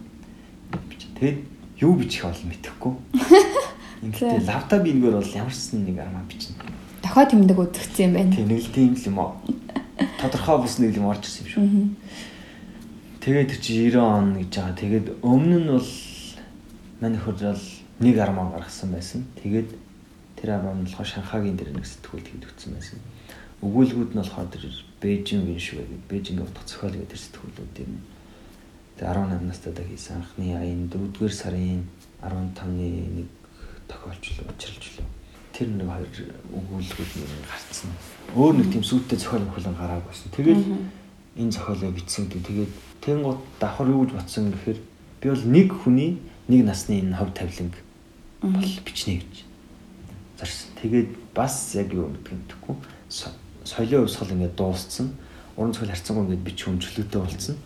Тэгээд 1.18 1.38
юу 1.80 1.94
бичих 1.94 2.24
бол 2.24 2.42
мэдэхгүй. 2.50 2.94
Ингээд 4.02 4.46
лавта 4.46 4.78
би 4.82 4.92
нэгээр 4.92 5.16
бол 5.22 5.36
ямар 5.38 5.54
ч 5.54 5.72
нэг 5.72 5.98
арман 5.98 6.26
бичнэ. 6.26 6.56
Дохой 7.02 7.26
тэмдэг 7.30 7.58
үзэгдсэн 7.58 8.04
юм 8.10 8.12
байна. 8.18 8.34
Тийм 8.34 8.48
нэг 8.50 8.60
л 8.60 8.74
тийм 8.74 8.92
л 8.98 9.06
юм 9.06 9.18
аа. 9.20 9.32
Тодорхой 10.20 10.58
бус 10.60 10.78
нэг 10.82 10.96
юм 10.98 11.06
орж 11.06 11.22
ирсэн 11.24 11.46
юм 11.46 11.50
шүү. 11.54 11.64
Тэгээд 13.22 13.50
чи 13.62 13.90
90 13.90 14.02
он 14.02 14.26
гэж 14.38 14.50
байгаа. 14.50 14.74
Тэгээд 14.74 15.06
өмнө 15.22 15.58
нь 15.62 15.70
бол 15.70 15.90
манай 17.00 17.20
хөржөл 17.22 17.64
нэг 18.02 18.16
арман 18.18 18.50
гаргасан 18.50 18.90
байсан. 18.90 19.24
Тэгээд 19.42 19.70
тэр 20.36 20.58
арман 20.58 20.82
нь 20.82 20.86
болохоор 20.90 21.06
Шанхагийн 21.06 21.56
дээр 21.56 21.72
нэг 21.72 21.86
сэтгүүл 21.86 22.22
хийгдсэн 22.22 22.76
байсан. 22.76 22.98
Өгүүлбүүд 23.66 24.14
нь 24.14 24.20
болохоор 24.22 24.48
тэр 24.54 24.70
Бээжин 25.02 25.42
Виншвэ 25.42 25.82
гэдэг 25.82 26.06
Бээжинг 26.06 26.46
утга 26.46 26.62
зохиол 26.62 26.94
гэдэг 27.02 27.18
сэтгүүлүүд 27.18 27.76
юм. 27.82 27.98
Тэгээд 28.94 29.10
18 29.10 29.42
настай 29.42 29.72
да 29.74 29.82
хийсэн 29.82 30.22
анхны 30.22 30.54
аян 30.54 30.86
4-р 30.86 31.32
сарын 31.34 31.82
15-ны 32.22 33.26
нэг 33.26 33.28
тохиолчлоо, 33.90 34.46
учралчлоо. 34.54 35.06
Тэр 35.50 35.68
нэг 35.74 35.88
хоёр 35.90 36.08
өгүүлбүүд 36.54 37.12
нэг 37.18 37.44
гарцсан. 37.50 37.90
Өөр 38.38 38.54
нэг 38.62 38.68
тийм 38.70 38.84
сүйтэй 38.86 39.18
зохиол 39.18 39.44
мөхөлн 39.50 39.74
гараагүй 39.74 40.08
байсан. 40.14 40.30
Тэгээд 40.30 40.62
энэ 41.42 41.52
зохиолоо 41.52 41.90
бичсэн 41.90 42.24
гэдэг. 42.30 42.46
Тэгээд 42.46 42.72
тэнгууд 43.02 43.40
давхар 43.60 43.90
юу 43.90 44.06
гэж 44.06 44.12
бодсон 44.14 44.54
гэхээр 44.54 44.78
би 45.20 45.26
бол 45.28 45.44
нэг 45.44 45.68
хүний 45.74 46.10
нэг 46.48 46.60
насны 46.64 47.02
энэ 47.02 47.18
хов 47.18 47.34
тавиланг 47.34 47.74
бол 48.40 48.72
бичнэ 48.86 49.20
гэж 49.20 49.34
зарсан. 50.38 50.70
Тэгээд 50.80 51.10
бас 51.34 51.74
яг 51.74 51.92
юу 51.92 52.08
гэдэг 52.14 52.32
юм 52.32 52.42
тэгэхгүй 52.48 52.76
соёлын 53.66 54.06
өвсгөл 54.06 54.32
ингээд 54.38 54.54
дууссан. 54.54 55.10
Уран 55.56 55.74
зохиол 55.74 55.90
харьцангуй 55.90 56.24
ингээд 56.24 56.46
бич 56.46 56.58
хүнчлөлтөй 56.62 57.20
болсон. 57.20 57.56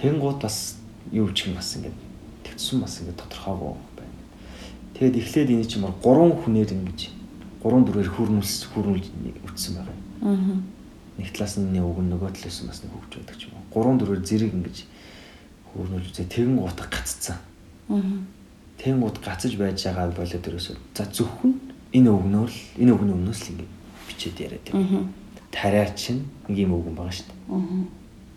Тэнгууд 0.00 0.40
бас 0.40 0.80
юу 1.12 1.28
ч 1.36 1.46
юм 1.46 1.60
бас 1.60 1.76
ингээд 1.76 1.96
тэгсэн 2.48 2.80
бас 2.80 3.00
ингээд 3.04 3.20
тодорхойгүй 3.20 3.76
байна. 3.98 4.18
Тэгэд 4.96 5.20
эхлээд 5.20 5.50
энэ 5.52 5.68
чинь 5.68 5.84
мөр 5.84 5.94
гурван 6.00 6.32
хүнээр 6.32 6.72
ингэж 6.72 7.12
гурван 7.60 7.84
дөрөөр 7.84 8.08
хүрнүүлс 8.14 8.72
хүрнүүлж 8.72 9.06
үтсэн 9.44 9.72
байгаа. 9.76 9.98
Аа. 10.24 10.56
Нэг 11.18 11.28
талаас 11.36 11.58
нь 11.60 11.68
нэг 11.68 11.84
үг 11.84 11.98
нөгөө 12.00 12.30
талаас 12.32 12.58
нь 12.64 12.68
бас 12.70 12.80
нэг 12.80 12.92
хөгж 12.96 13.12
байдаг 13.20 13.36
ч 13.36 13.42
юм 13.50 13.58
уу. 13.60 13.68
Гурван 13.74 13.98
дөрөөр 14.00 14.22
зэрэг 14.24 14.52
ингэж 14.56 14.76
хүрнүүлж 15.74 16.06
үзээ 16.14 16.28
тэгэн 16.32 16.56
гутга 16.62 16.88
гаццсан. 16.88 17.36
Аа. 17.90 18.00
Тэнгууд 18.80 19.18
гацаж 19.20 19.52
байж 19.58 19.84
байгаа 19.84 20.14
болоод 20.14 20.48
ерөөсөө 20.48 20.76
за 20.94 21.04
зөвхөн 21.10 21.52
энэ 21.92 22.10
өгнөөр 22.10 22.50
л 22.50 22.60
энэ 22.78 22.92
өгнө 22.94 23.12
өмнөөс 23.18 23.40
л 23.46 23.52
ингэ 23.54 23.66
бичээд 24.14 24.38
яриад 24.40 24.66
юм. 24.70 25.12
Тариа 25.50 25.90
чинь 25.94 26.24
юм 26.48 26.72
өгөн 26.78 26.94
байгаа 26.94 27.12
шүү 27.12 27.26
дээ. 27.26 27.86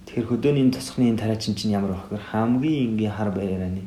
Тэгэхээр 0.10 0.28
хөдөөний 0.28 0.66
тосхны 0.74 1.08
энэ 1.14 1.22
тариа 1.22 1.38
чинь 1.38 1.56
чинь 1.56 1.72
ямар 1.78 1.94
байх 1.94 2.10
вэ? 2.12 2.20
Хамгийн 2.34 2.98
энгийн 2.98 3.14
хар 3.14 3.32
баяраны 3.32 3.86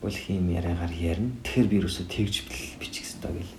болох 0.00 0.24
юм 0.32 0.48
яриагаар 0.48 0.92
ярина. 0.96 1.36
Тэгэхээр 1.44 1.68
би 1.68 1.76
ерөөсөө 1.84 2.06
тэгж 2.08 2.34
бичих 2.80 3.04
хэрэгтэй 3.04 3.32
гэл. 3.36 3.54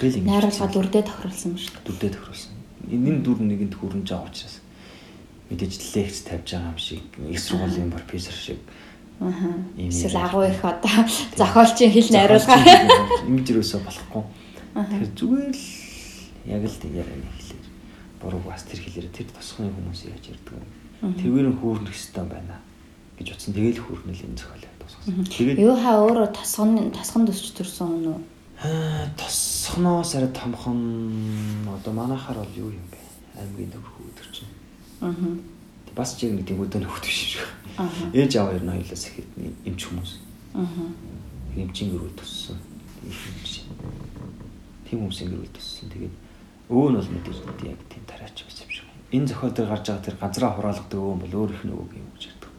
Тэгэл 0.00 0.18
ингэ 0.18 0.30
Найруулга 0.30 0.68
дүрдээ 0.72 1.04
тохируулсан 1.06 1.54
шүү 1.54 1.72
дээ. 1.78 1.86
дүрдээ 1.86 2.10
тохируулсан. 2.16 2.52
Энэ 2.90 3.20
дүр 3.22 3.38
нэгэнд 3.44 3.74
хүрэн 3.76 4.02
жаа 4.08 4.24
учраас. 4.24 4.60
мэдээж 5.50 5.72
лекц 5.94 6.22
тавьж 6.22 6.54
байгаа 6.54 6.70
юм 6.70 6.78
шиг 6.78 7.02
их 7.28 7.40
сургуулийн 7.40 7.90
профессор 7.90 8.34
шиг 8.34 8.58
Аа. 9.20 9.52
Эсвэл 9.76 10.16
агуу 10.16 10.44
их 10.48 10.64
одоо 10.64 11.04
зохиолчийн 11.36 11.92
хэл 11.92 12.08
найруулга. 12.08 12.56
Ингэж 13.28 13.50
юусоо 13.52 13.80
болохгүй. 13.84 14.24
Тэгэхээр 14.72 15.12
зүгээр 15.12 15.52
л 15.52 15.60
яг 16.46 16.62
л 16.64 16.80
тийм 16.80 16.94
яриа 16.96 17.16
нэг 17.16 17.32
хэлээр 17.36 17.66
буруу 18.20 18.42
бас 18.46 18.62
тэр 18.64 18.80
хэлээр 18.80 19.08
тэр 19.12 19.28
тосхны 19.34 19.68
хүмүүс 19.68 20.08
яаж 20.08 20.24
ярьдаг 20.32 20.54
юм. 20.56 21.14
Тэргээр 21.16 21.48
нь 21.48 21.58
хүүрнэх 21.60 21.96
хэвээр 21.96 22.28
байна 22.28 22.56
гэж 23.16 23.26
утсан. 23.32 23.52
Тэгэл 23.56 23.80
хүүрнэл 23.80 24.24
энэ 24.28 24.38
зохиолыг 24.40 24.74
тусгасан. 24.80 25.24
Тэгээд 25.24 25.58
Юу 25.60 25.76
хаа 25.76 25.96
өөрөө 26.04 26.28
тосгон 26.32 26.92
тосгон 26.92 27.24
төсч 27.28 27.52
төрсөн 27.56 27.88
хүн 27.88 28.06
үү? 28.12 28.20
аа, 28.60 29.08
тосхноос 29.16 30.14
арай 30.14 30.28
томхон 30.36 30.80
одоо 31.68 31.92
манайхаар 31.92 32.44
бол 32.44 32.56
юу 32.56 32.70
юм 32.72 32.86
бэ? 32.92 32.98
Аймгийн 33.40 33.72
төвхүү 33.72 34.04
өдөр 34.12 34.28
чинь. 34.32 34.52
Аа. 35.00 35.14
Бас 35.96 36.12
ч 36.20 36.28
нэг 36.28 36.44
тийм 36.44 36.60
өдөө 36.60 36.84
нөхдөг 36.84 37.08
шиг. 37.08 37.40
Аа. 37.80 37.88
Ээж 38.12 38.36
аваа 38.36 38.60
ер 38.60 38.64
нь 38.64 38.68
хоёулаас 38.68 39.04
ихэд 39.08 39.28
эмч 39.64 39.80
хүмүүс. 39.88 40.12
Аа. 40.54 40.68
эмчийн 41.56 41.90
гэрүүл 41.90 42.14
төссөн. 42.20 42.58
Юм. 43.00 43.16
Тийм 44.84 45.08
хүмүүсийн 45.08 45.32
гэрүүл 45.32 45.54
төссөн. 45.56 45.88
Тэгээд 45.88 46.14
өвөө 46.70 46.88
нь 46.90 46.96
бол 46.98 47.10
мэдээж 47.10 47.38
яг 47.66 47.80
тийм 47.90 48.04
тараач 48.06 48.36
байсан 48.46 48.64
юм 48.64 48.70
шиг. 48.70 48.88
Энэ 49.10 49.26
зохиол 49.26 49.54
дээр 49.54 49.68
гарч 49.74 49.86
байгаа 49.90 50.06
тэр 50.06 50.16
газраа 50.22 50.50
хураалгадаг 50.54 51.00
өвөө 51.02 51.16
бол 51.18 51.34
өөр 51.42 51.50
их 51.50 51.62
нөгөө 51.66 51.86
юм 51.98 52.08
гэж 52.14 52.24
ярьдаг. 52.30 52.52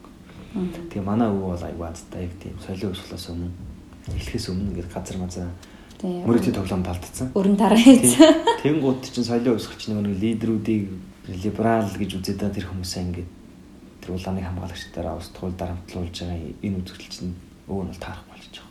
Тэгээ 0.92 1.08
манай 1.08 1.28
өвөө 1.32 1.48
бол 1.56 1.64
аяг 1.64 1.78
баазтай 1.80 2.28
яг 2.28 2.34
тийм 2.36 2.56
солио 2.60 2.92
өсглөөс 2.92 3.26
өмнө 3.32 3.50
эхлэхээс 4.12 4.46
өмнө 4.52 4.68
ингээд 4.68 4.92
газар 4.92 5.16
мазаа 5.16 5.48
мөрөдийн 6.02 6.56
тоглоом 6.58 6.82
талдсан. 6.82 7.30
Өрн 7.32 7.56
тараа 7.56 7.78
хийсэн. 7.78 8.60
Тэнгууд 8.60 9.00
чинь 9.06 9.24
солио 9.24 9.56
чинь 9.56 9.96
нэг 9.96 10.18
лидерүүдийг 10.18 10.90
либерал 11.30 11.86
гэж 11.86 12.10
үзээд 12.18 12.38
байгаа 12.42 12.56
тэр 12.58 12.66
хүмүүсээ 12.68 13.02
ингээд 13.06 13.30
тэр 14.02 14.10
улааны 14.18 14.42
хамгаалагчдаар 14.42 15.14
устгуул 15.14 15.54
дарамтлуулж 15.54 16.16
байгаа 16.18 16.38
энэ 16.66 16.78
үзэгдэл 16.82 17.14
чинь 17.14 17.34
өвөө 17.70 17.84
нь 17.86 17.90
бол 17.94 18.02
таарах 18.02 18.26
болж 18.26 18.44
байгаа 18.50 18.66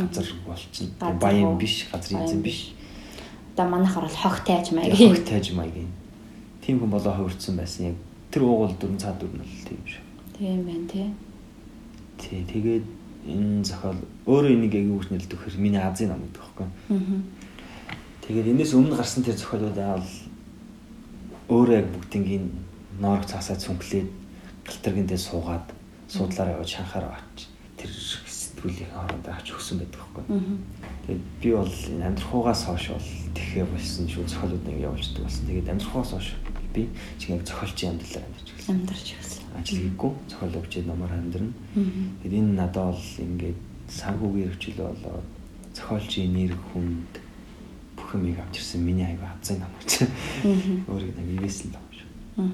юм. 0.00 0.08
Газар 0.08 0.28
бол 0.48 0.64
чинь 0.72 0.90
Газар 0.96 1.20
баян 1.20 1.58
биш, 1.60 1.74
газрын 1.92 2.24
эзэн 2.24 2.40
биш. 2.40 2.72
Одоо 3.52 3.66
манайхаар 3.68 4.06
бол 4.06 4.16
хог 4.16 4.36
тайж 4.44 4.72
Яг 4.72 4.76
маягийн. 4.76 5.14
хог 5.16 5.24
тайж 5.24 5.52
маягийн. 5.52 5.92
Тийм 6.64 6.80
хүн 6.80 6.90
болоо 6.90 7.12
хувирсан 7.12 7.56
байсан 7.56 7.86
яг 7.92 7.96
тэр 8.30 8.42
уугуул 8.42 8.74
дөрөн 8.80 8.98
цаад 8.98 9.18
дөрөн 9.20 9.38
бол 9.44 9.56
тийм 9.68 9.82
шүү. 9.84 10.04
Тийм 10.38 10.64
байна 10.64 10.86
тий. 10.88 11.08
Тий, 12.18 12.40
тэгээд 12.48 12.84
энэ 13.28 13.64
зохиол 13.64 14.00
өөрөө 14.26 14.52
энийг 14.56 14.74
яг 14.74 14.86
юу 14.88 14.98
гэж 14.98 15.10
нэлдэг 15.10 15.38
хэр 15.38 15.56
миний 15.58 15.78
Азийн 15.82 16.10
ном 16.10 16.22
гэдэг 16.22 16.42
байхгүй. 16.42 16.66
Аа. 16.90 17.22
Тэгээд 18.22 18.50
энэс 18.54 18.72
өмнө 18.74 18.96
гарсан 18.96 19.22
тэр 19.22 19.36
зохиолууд 19.36 19.78
аа 19.78 19.98
бол 19.98 20.10
өөрөө 21.52 21.76
яг 21.76 21.88
бүгднийг 21.92 22.42
ноорог 22.98 23.26
цаасаа 23.26 23.56
цүнхлээд 23.58 24.08
галтэргэндээ 24.66 25.18
суугаад 25.18 25.66
суудлаараа 26.08 26.58
явж 26.62 26.70
шанхаараа 26.78 27.18
авч 27.18 27.50
тэр 27.76 27.90
сэтгүүлийн 27.90 28.90
хооронд 28.94 29.26
авч 29.26 29.46
өгсөн 29.54 29.78
байдаг 29.82 30.00
байхгүй. 30.02 30.24
Аа. 30.30 30.56
Тэгээд 31.06 31.22
би 31.42 31.48
бол 31.52 31.74
энэ 31.92 32.06
амьдрахуугаас 32.06 32.62
хойш 32.66 32.86
бол 32.94 33.08
тэхээ 33.34 33.64
болсон 33.66 34.06
шүү 34.08 34.24
зохиолууд 34.28 34.64
нэг 34.66 34.78
явуулдаг 34.84 35.22
болсон. 35.24 35.44
Тэгээд 35.46 35.72
амьдрахуугаас 35.72 36.12
хойш 36.12 36.28
би 36.72 36.88
чинь 37.18 37.36
яг 37.36 37.44
зохиолчийн 37.44 37.92
амьдралаар 37.92 38.24
амьдарч 38.24 38.48
эхэлсэн. 38.48 38.72
Амьдарч 38.72 39.06
ирсэн. 39.16 39.42
Ажил 39.58 39.80
хийхгүй 39.84 40.12
зохиол 40.28 40.58
өгчээд 40.60 40.86
номоор 40.88 41.12
амьдрна. 41.12 41.52
Тэгээд 42.22 42.38
энэ 42.40 42.52
надад 42.56 42.96
бол 42.96 43.08
ингээд 43.20 43.60
санхүүгийн 43.92 44.50
хөвчл 44.52 44.80
болоод 44.80 45.28
зохиолчийн 45.76 46.32
нэр 46.32 46.52
хүнд 46.72 47.12
бүх 47.96 48.08
юмыг 48.16 48.38
авчирсан 48.40 48.80
миний 48.80 49.06
аяга 49.06 49.28
хазсан 49.28 49.60
ном 49.60 49.72
гэж. 49.80 49.92
Өөрийг 50.88 51.16
нэг 51.16 51.28
ивэсэн 51.40 51.72
ном 51.72 51.86
шүү. 51.92 52.08
Аа. 52.40 52.48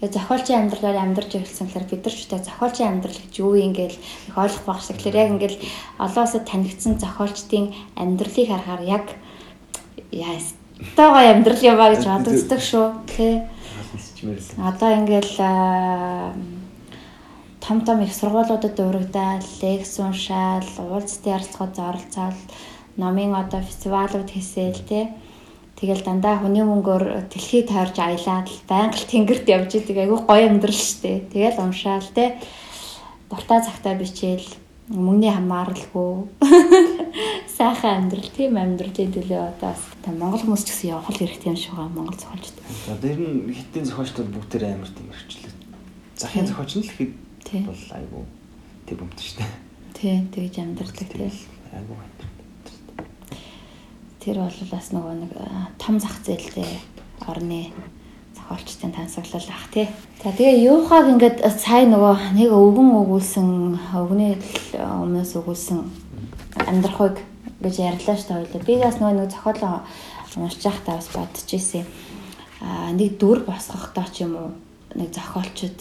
Тэгээ 0.00 0.16
зохиолчийн 0.16 0.60
амьдралаар 0.64 0.98
амьдарч 1.04 1.30
ирсэн 1.36 1.68
гэхээр 1.68 1.88
бид 1.92 2.02
нар 2.04 2.16
ч 2.16 2.24
та 2.28 2.40
зохиолчийн 2.40 2.90
амьдрал 2.96 3.20
гэж 3.20 3.32
юу 3.40 3.54
юм 3.56 3.72
гээл 3.76 3.96
их 4.00 4.36
ойлгох 4.36 4.64
байх 4.64 4.80
шиг. 4.80 4.96
Тэгэхээр 4.96 5.20
яг 5.20 5.30
ингээл 5.36 5.58
олон 6.00 6.24
улсад 6.24 6.44
танигдсан 6.48 6.96
зохиолчдын 6.96 7.66
амьдралыг 8.00 8.48
харахаар 8.48 8.82
яг 8.88 9.06
яа 10.12 10.38
стогоо 10.92 11.22
амьдрал 11.22 11.62
юм 11.62 11.80
а 11.80 11.90
гэж 11.92 12.04
бодогддог 12.06 12.60
шүү. 12.60 12.86
Тэ. 13.06 13.46
Одоо 14.58 14.90
ингээл 14.98 15.34
том 17.60 17.78
том 17.86 18.00
их 18.02 18.12
сургуулиудад 18.14 18.76
урагдаад 18.80 19.44
лекц 19.62 19.98
уншаал, 19.98 20.66
уулзалтын 20.78 21.34
ярилцлагад 21.36 21.78
оролцоод 21.78 22.38
номын 22.96 23.34
одоо 23.34 23.60
фестивалууд 23.62 24.30
хийсэл 24.30 24.80
тэ. 24.88 25.08
Тэгэл 25.80 26.04
дандаа 26.04 26.36
хүний 26.36 26.60
мөнгөөр 26.60 27.32
дэлхий 27.32 27.64
тойрж 27.64 27.96
аялаад 27.96 28.48
байнга 28.68 29.00
тэнгэрт 29.00 29.48
явж 29.48 29.70
идэг 29.80 29.96
айгүй 29.96 30.20
гоё 30.28 30.44
амьдрал 30.48 30.76
штэ. 30.76 31.32
Тэгэл 31.32 31.56
уншаал 31.56 32.04
тэ. 32.12 32.36
Дуртай 33.32 33.64
цагтаа 33.64 33.96
бичээл 33.96 34.44
мөнгөний 34.90 35.30
хамааралгүй 35.30 36.10
сайхан 37.56 38.10
амьдрал 38.10 38.30
тийм 38.34 38.58
амьдралын 38.58 39.14
төлөө 39.14 39.42
одоо 39.54 39.70
бас 39.70 39.82
та 40.02 40.10
Монгол 40.10 40.42
хүмүүс 40.42 40.66
ч 40.66 40.74
гэсэн 40.74 40.90
явах 40.90 41.14
хэрэгтэй 41.14 41.50
юм 41.54 41.58
шиг 41.58 41.74
байгаа 41.78 41.94
Монгол 41.94 42.18
зохиолчд. 42.18 42.56
За 42.90 42.98
дээр 42.98 43.18
нь 43.22 43.54
хитийн 43.54 43.86
зохиолчдод 43.86 44.28
бүгдээр 44.34 44.64
амар 44.74 44.90
тийм 44.90 45.08
хэрэгчлээ. 45.14 45.54
Захын 46.18 46.46
зохиолч 46.50 46.72
нь 46.74 46.82
л 46.82 46.90
Тийм. 47.46 47.64
бол 47.70 47.84
айгу 47.94 48.20
тэр 48.86 48.98
бомт 48.98 49.14
дээ. 49.14 49.50
Тий, 49.94 50.16
тэгж 50.34 50.54
амьдралдаг 50.58 51.06
тий. 51.06 51.30
Айгу 51.70 51.94
байна. 51.94 52.24
Тэр 54.18 54.36
бол 54.42 54.58
бас 54.74 54.86
нөгөө 54.90 55.14
нэг 55.22 55.32
том 55.78 56.02
зах 56.02 56.18
зээлтэй 56.26 56.66
орны 57.30 57.70
зохиолчдын 58.50 58.92
тансаглал 58.92 59.46
ах 59.48 59.70
тий. 59.70 59.88
За 60.22 60.32
тэгээ 60.32 60.66
юухаг 60.66 61.06
ингээд 61.06 61.38
сайн 61.54 61.94
нөгөө 61.94 62.34
нэг 62.34 62.50
өвгөн 62.50 62.90
өгүүлсэн 62.98 63.48
өвгний 63.94 64.34
өмнөөс 64.74 65.38
өгүүлсэн 65.38 65.78
амьдрахыг 66.66 67.22
гэж 67.62 67.74
ярьлаа 67.78 68.16
шүү 68.18 68.26
дээ 68.26 68.38
хоёлаа. 68.50 68.66
Би 68.66 68.74
бас 68.82 68.98
нөгөө 68.98 69.14
нэг 69.22 69.30
зохиолоо 69.30 69.74
уншиж 70.36 70.62
байхдаа 70.66 70.98
бас 70.98 71.08
бодож 71.14 71.46
ирсэн. 71.46 71.86
Аа 72.60 72.90
нэг 72.90 73.18
дүр 73.22 73.46
босгохдоо 73.46 74.06
ч 74.10 74.26
юм 74.26 74.34
уу 74.34 74.50
нэг 74.98 75.14
зохиолчд 75.14 75.78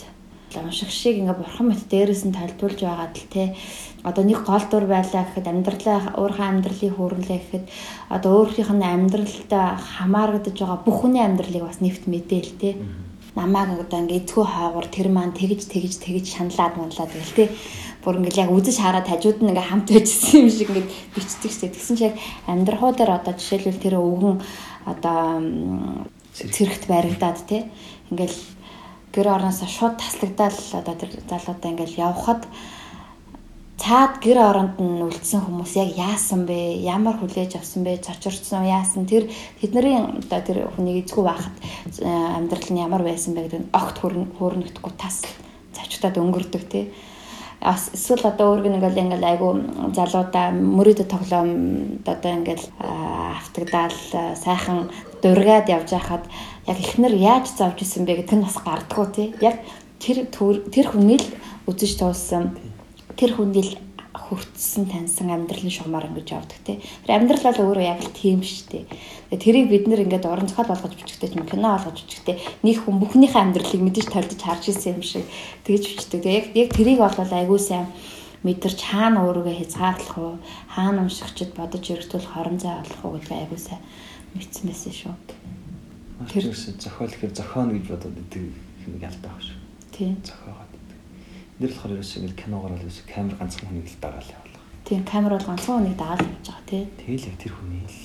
унших 0.57 0.89
шиг 0.89 1.21
ингээ 1.21 1.37
бурхан 1.37 1.69
мэт 1.69 1.85
дээрээс 1.91 2.25
нь 2.25 2.33
тайлбарлаж 2.33 2.81
байгаад 2.81 3.13
л 3.13 3.27
те. 3.29 3.53
Одоо 4.01 4.23
нэг 4.25 4.41
гол 4.41 4.65
дур 4.71 4.85
байлаа 4.89 5.23
гэхэд 5.27 5.45
амьдралаа 5.45 5.99
өөрийнхөө 6.17 6.47
амьдралыг 6.49 6.93
хүүрлээ 6.97 7.39
гэхэд 7.43 7.65
одоо 8.09 8.31
өөрийнх 8.41 8.71
нь 8.73 8.85
амьдралдаа 8.85 9.65
хамаарагдаж 9.77 10.55
байгаа 10.57 10.79
бүх 10.81 10.97
хүний 11.05 11.21
амьдралыг 11.21 11.63
бас 11.67 11.79
нэвт 11.83 12.09
мэдээл 12.09 12.53
те. 12.57 12.69
Намааг 13.37 13.85
одоо 13.85 13.99
ингээ 14.01 14.25
эцгүй 14.25 14.45
хаагур 14.47 14.87
тэр 14.89 15.07
маань 15.13 15.37
тэгж 15.37 15.69
тэгж 15.69 15.93
тэгж 16.01 16.25
шаналаад 16.33 16.73
манлаад 16.79 17.11
гэл 17.13 17.37
те. 17.37 17.45
Бүр 18.01 18.17
ингээл 18.23 18.41
яг 18.47 18.51
үзэж 18.55 18.77
хараад 18.81 19.07
хажууд 19.11 19.43
нь 19.43 19.51
ингээ 19.53 19.69
хамт 19.69 19.87
байжсэн 19.91 20.47
юм 20.47 20.49
шиг 20.49 20.69
ингээ 20.73 20.87
бичдэг 21.13 21.51
шээ 21.53 21.69
тэгсэн 21.75 21.95
чи 21.99 22.03
яг 22.09 22.15
амьдрахуу 22.47 22.95
дээр 22.95 23.21
одоо 23.21 23.33
жишээлбэл 23.37 23.83
тэр 23.83 23.95
өвгөн 24.01 24.39
одоо 24.87 25.19
цэрэгт 26.33 26.87
баригдаад 26.87 27.39
те. 27.45 27.69
Ингээл 28.09 28.37
гэр 29.13 29.27
орноосоо 29.35 29.67
шууд 29.67 29.95
таслагдаад 29.97 30.55
одоо 30.79 30.95
тэр 30.95 31.11
залуудаа 31.29 31.69
ингээл 31.71 32.01
явхад 32.09 32.41
цаад 33.79 34.19
гэр 34.19 34.37
оронд 34.43 34.75
нь 34.77 35.01
үлдсэн 35.07 35.39
хүмүүс 35.47 35.73
яг 35.79 35.89
яасан 35.95 36.43
бэ? 36.43 36.83
Ямар 36.83 37.15
хүлээж 37.17 37.55
авсан 37.55 37.87
бэ? 37.87 38.03
Цочорцсон 38.03 38.67
яасан? 38.67 39.07
Тэр 39.07 39.31
тэдний 39.63 39.97
одоо 39.97 40.41
тэр 40.43 40.67
хүнийг 40.75 41.07
эзгүй 41.07 41.23
байхад 41.23 41.55
э, 42.03 42.05
амьдрал 42.37 42.69
нь 42.69 42.83
ямар 42.83 43.03
байсан 43.07 43.33
бэ 43.33 43.47
гэдэг 43.47 43.61
нь 43.63 43.71
огт 43.71 43.95
хөөрнөгдөхгүй 44.03 44.93
тас 44.99 45.23
зочдод 45.71 46.19
өнгөрдөг 46.19 46.63
тий. 46.67 46.91
Эсвэл 47.59 48.23
одоо 48.23 48.55
өөргөн 48.55 48.79
ингээл 48.79 49.03
ингээл 49.03 49.29
айгу 49.31 49.49
залуудаа 49.95 50.51
мөрөдө 50.55 51.03
тоглоом 51.07 51.49
одоо 52.07 52.31
ингээл 52.35 52.65
аа, 52.79 53.35
автагдаал 53.39 53.99
аа, 54.15 54.35
сайхан 54.35 54.87
дургаад 55.23 55.67
явж 55.67 55.91
байхад 55.91 56.23
яг 56.69 56.77
ихнэр 56.77 57.17
яаж 57.17 57.49
зовж 57.57 57.81
исэн 57.81 58.05
бэ 58.05 58.21
гэдэг 58.21 58.37
нь 58.37 58.45
бас 58.45 58.61
гардггүй 58.61 59.07
тий. 59.09 59.27
Яг 59.41 59.57
тэр 59.97 60.29
тэр 60.29 60.85
хүний 60.93 61.17
л 61.17 61.27
үзэж 61.65 61.97
туулсан 61.97 62.53
тэр 63.17 63.33
хүний 63.33 63.65
л 63.65 63.73
хүртсэн 64.13 64.85
таньсан 64.85 65.33
амьдралын 65.33 65.73
шугамар 65.73 66.05
ингэж 66.13 66.29
явдаг 66.37 66.59
те. 66.61 66.77
Тэр 66.77 67.17
амьдрал 67.17 67.49
бол 67.49 67.73
өөрөө 67.73 67.85
яг 67.89 68.05
л 68.05 68.13
тийм 68.13 68.45
шүү 68.45 68.85
дээ. 69.33 69.41
Тэрийг 69.41 69.73
бид 69.73 69.89
нэр 69.89 70.05
ингээд 70.05 70.29
уран 70.29 70.45
зохиол 70.45 70.69
болгож 70.69 70.93
бичгтэй 70.93 71.33
юм 71.33 71.49
кино 71.49 71.73
болгож 71.73 71.97
бичгтэй 72.05 72.37
нэг 72.61 72.77
хүн 72.85 73.01
бүхнийхээ 73.01 73.41
амьдралыг 73.41 73.81
мэдээж 73.81 74.07
тайлж 74.13 74.37
харж 74.37 74.63
ирсэн 74.69 75.01
юм 75.01 75.01
шиг 75.01 75.25
тэгж 75.65 75.83
бичдэг. 75.97 76.21
Яг 76.29 76.45
яг 76.53 76.69
тэрийг 76.77 77.01
бол 77.01 77.17
айгүй 77.17 77.57
сайн 77.57 77.89
мэдэрч 78.45 78.79
хаана 78.85 79.25
өөрийгөө 79.25 79.55
хязгаарлах 79.57 80.17
уу, 80.21 80.37
хаана 80.69 81.03
уншигчд 81.09 81.57
бодож 81.57 81.83
өргөтөл 81.89 82.29
хорон 82.29 82.61
зай 82.61 82.79
олох 82.79 83.01
уу 83.03 83.13
гэдэг 83.17 83.35
айгүй 83.35 83.59
сайн 83.59 83.81
мэдсэн 84.37 84.69
байсан 84.69 84.93
шүү. 84.93 85.38
Тэр 86.27 86.51
зохиол 86.51 87.07
гэхээр 87.07 87.31
зохион 87.31 87.71
гэж 87.79 87.85
бодоод 87.87 88.17
идэг 88.19 88.51
юм 88.83 88.99
ялтай 88.99 89.31
баг 89.31 89.39
шүү. 89.39 89.59
Тийм. 89.95 90.19
Зохиогоод 90.19 90.71
идэг. 90.75 90.99
Энд 91.55 91.71
болохоор 91.71 91.93
ерөөсөө 91.95 92.19
ингээл 92.19 92.41
киногоор 92.43 92.73
л 92.75 92.83
ерөөсөө 92.83 93.05
камер 93.07 93.35
ганцхан 93.39 93.67
хүнийг 93.71 93.87
л 93.87 94.03
дагаал 94.03 94.33
явуулах. 94.35 94.65
Тийм 94.83 95.01
камер 95.07 95.31
бол 95.39 95.47
ганцхан 95.47 95.75
хүнийг 95.79 95.95
дагаад 95.95 96.21
явж 96.27 96.43
байгаа 96.43 96.67
тий. 96.67 96.83
Тэгэл 96.99 97.27
яг 97.31 97.37
тэр 97.39 97.53
хүний 97.55 97.83
л 97.87 97.99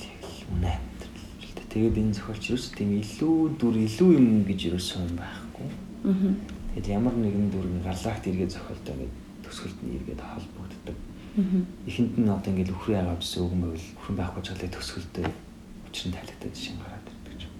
үнэ 0.55 0.71
амьдрал. 0.71 1.67
Тэгээд 1.75 1.99
энэ 1.99 2.15
зохиолч 2.15 2.43
ерөөсөө 2.55 2.73
тийм 2.79 2.91
илүү 3.03 3.35
дүр 3.59 3.75
илүү 3.83 4.09
юм 4.15 4.27
гэж 4.47 4.59
ерөөсөө 4.71 4.99
юм 5.03 5.15
байхгүй. 5.19 5.67
Аа. 6.07 6.31
Тэгэл 6.71 6.95
ямар 6.95 7.15
нэгэн 7.19 7.51
дүргийн 7.51 7.83
гарлагт 7.83 8.23
эргээ 8.23 8.47
зохиолтой 8.47 8.95
ингээд 8.95 9.15
төсгөлд 9.43 9.79
нь 9.83 9.95
эргээд 9.99 10.21
холбогддог. 10.23 10.97
Аа. 11.35 11.67
Эхэнд 11.83 12.15
нь 12.15 12.31
одоо 12.31 12.47
ингээд 12.55 12.71
өхрөө 12.71 12.95
яагаад 12.95 13.19
гэсэн 13.19 13.43
үг 13.43 13.51
юм 13.51 13.61
байвал 13.67 13.87
өхрөн 13.99 14.19
байхгүй 14.23 14.39
ч 14.39 14.47
галаа 14.55 14.71
төсгөлдөө 14.71 15.27
учир 15.91 16.05
нь 16.07 16.15
тайлагдаад 16.15 16.55
шин 16.55 16.79
гараад 16.79 16.94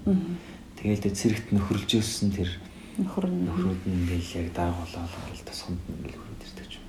юм. 0.05 0.37
Тэгэл 0.79 1.03
тэр 1.03 1.13
цэрэгт 1.17 1.47
нөхөрлж 1.51 1.89
өссөн 1.99 2.29
тэр 2.31 2.49
Нөхөр 2.97 3.25
нь. 3.27 3.43
нөхрүүд 3.49 3.81
нь 3.89 3.95
ингээл 4.05 4.39
яг 4.45 4.47
даагуулаад 4.55 5.11
ингээл 5.11 5.47
тосгонд 5.49 5.81
ингээл 5.89 6.21
хөрөд 6.21 6.41
ирдэг 6.45 6.69
юм. 6.75 6.85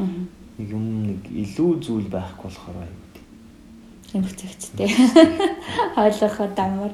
Аа. 0.00 0.20
Нэг 0.56 0.68
юм 0.72 0.84
нэг 1.04 1.20
илүү 1.28 1.70
зүйл 1.84 2.08
байхгүй 2.08 2.48
болохоор 2.48 2.78
аюу. 2.80 3.04
Тэмцэгчтэй. 4.12 4.88
Ойлгоход 5.96 6.56
амар. 6.56 6.92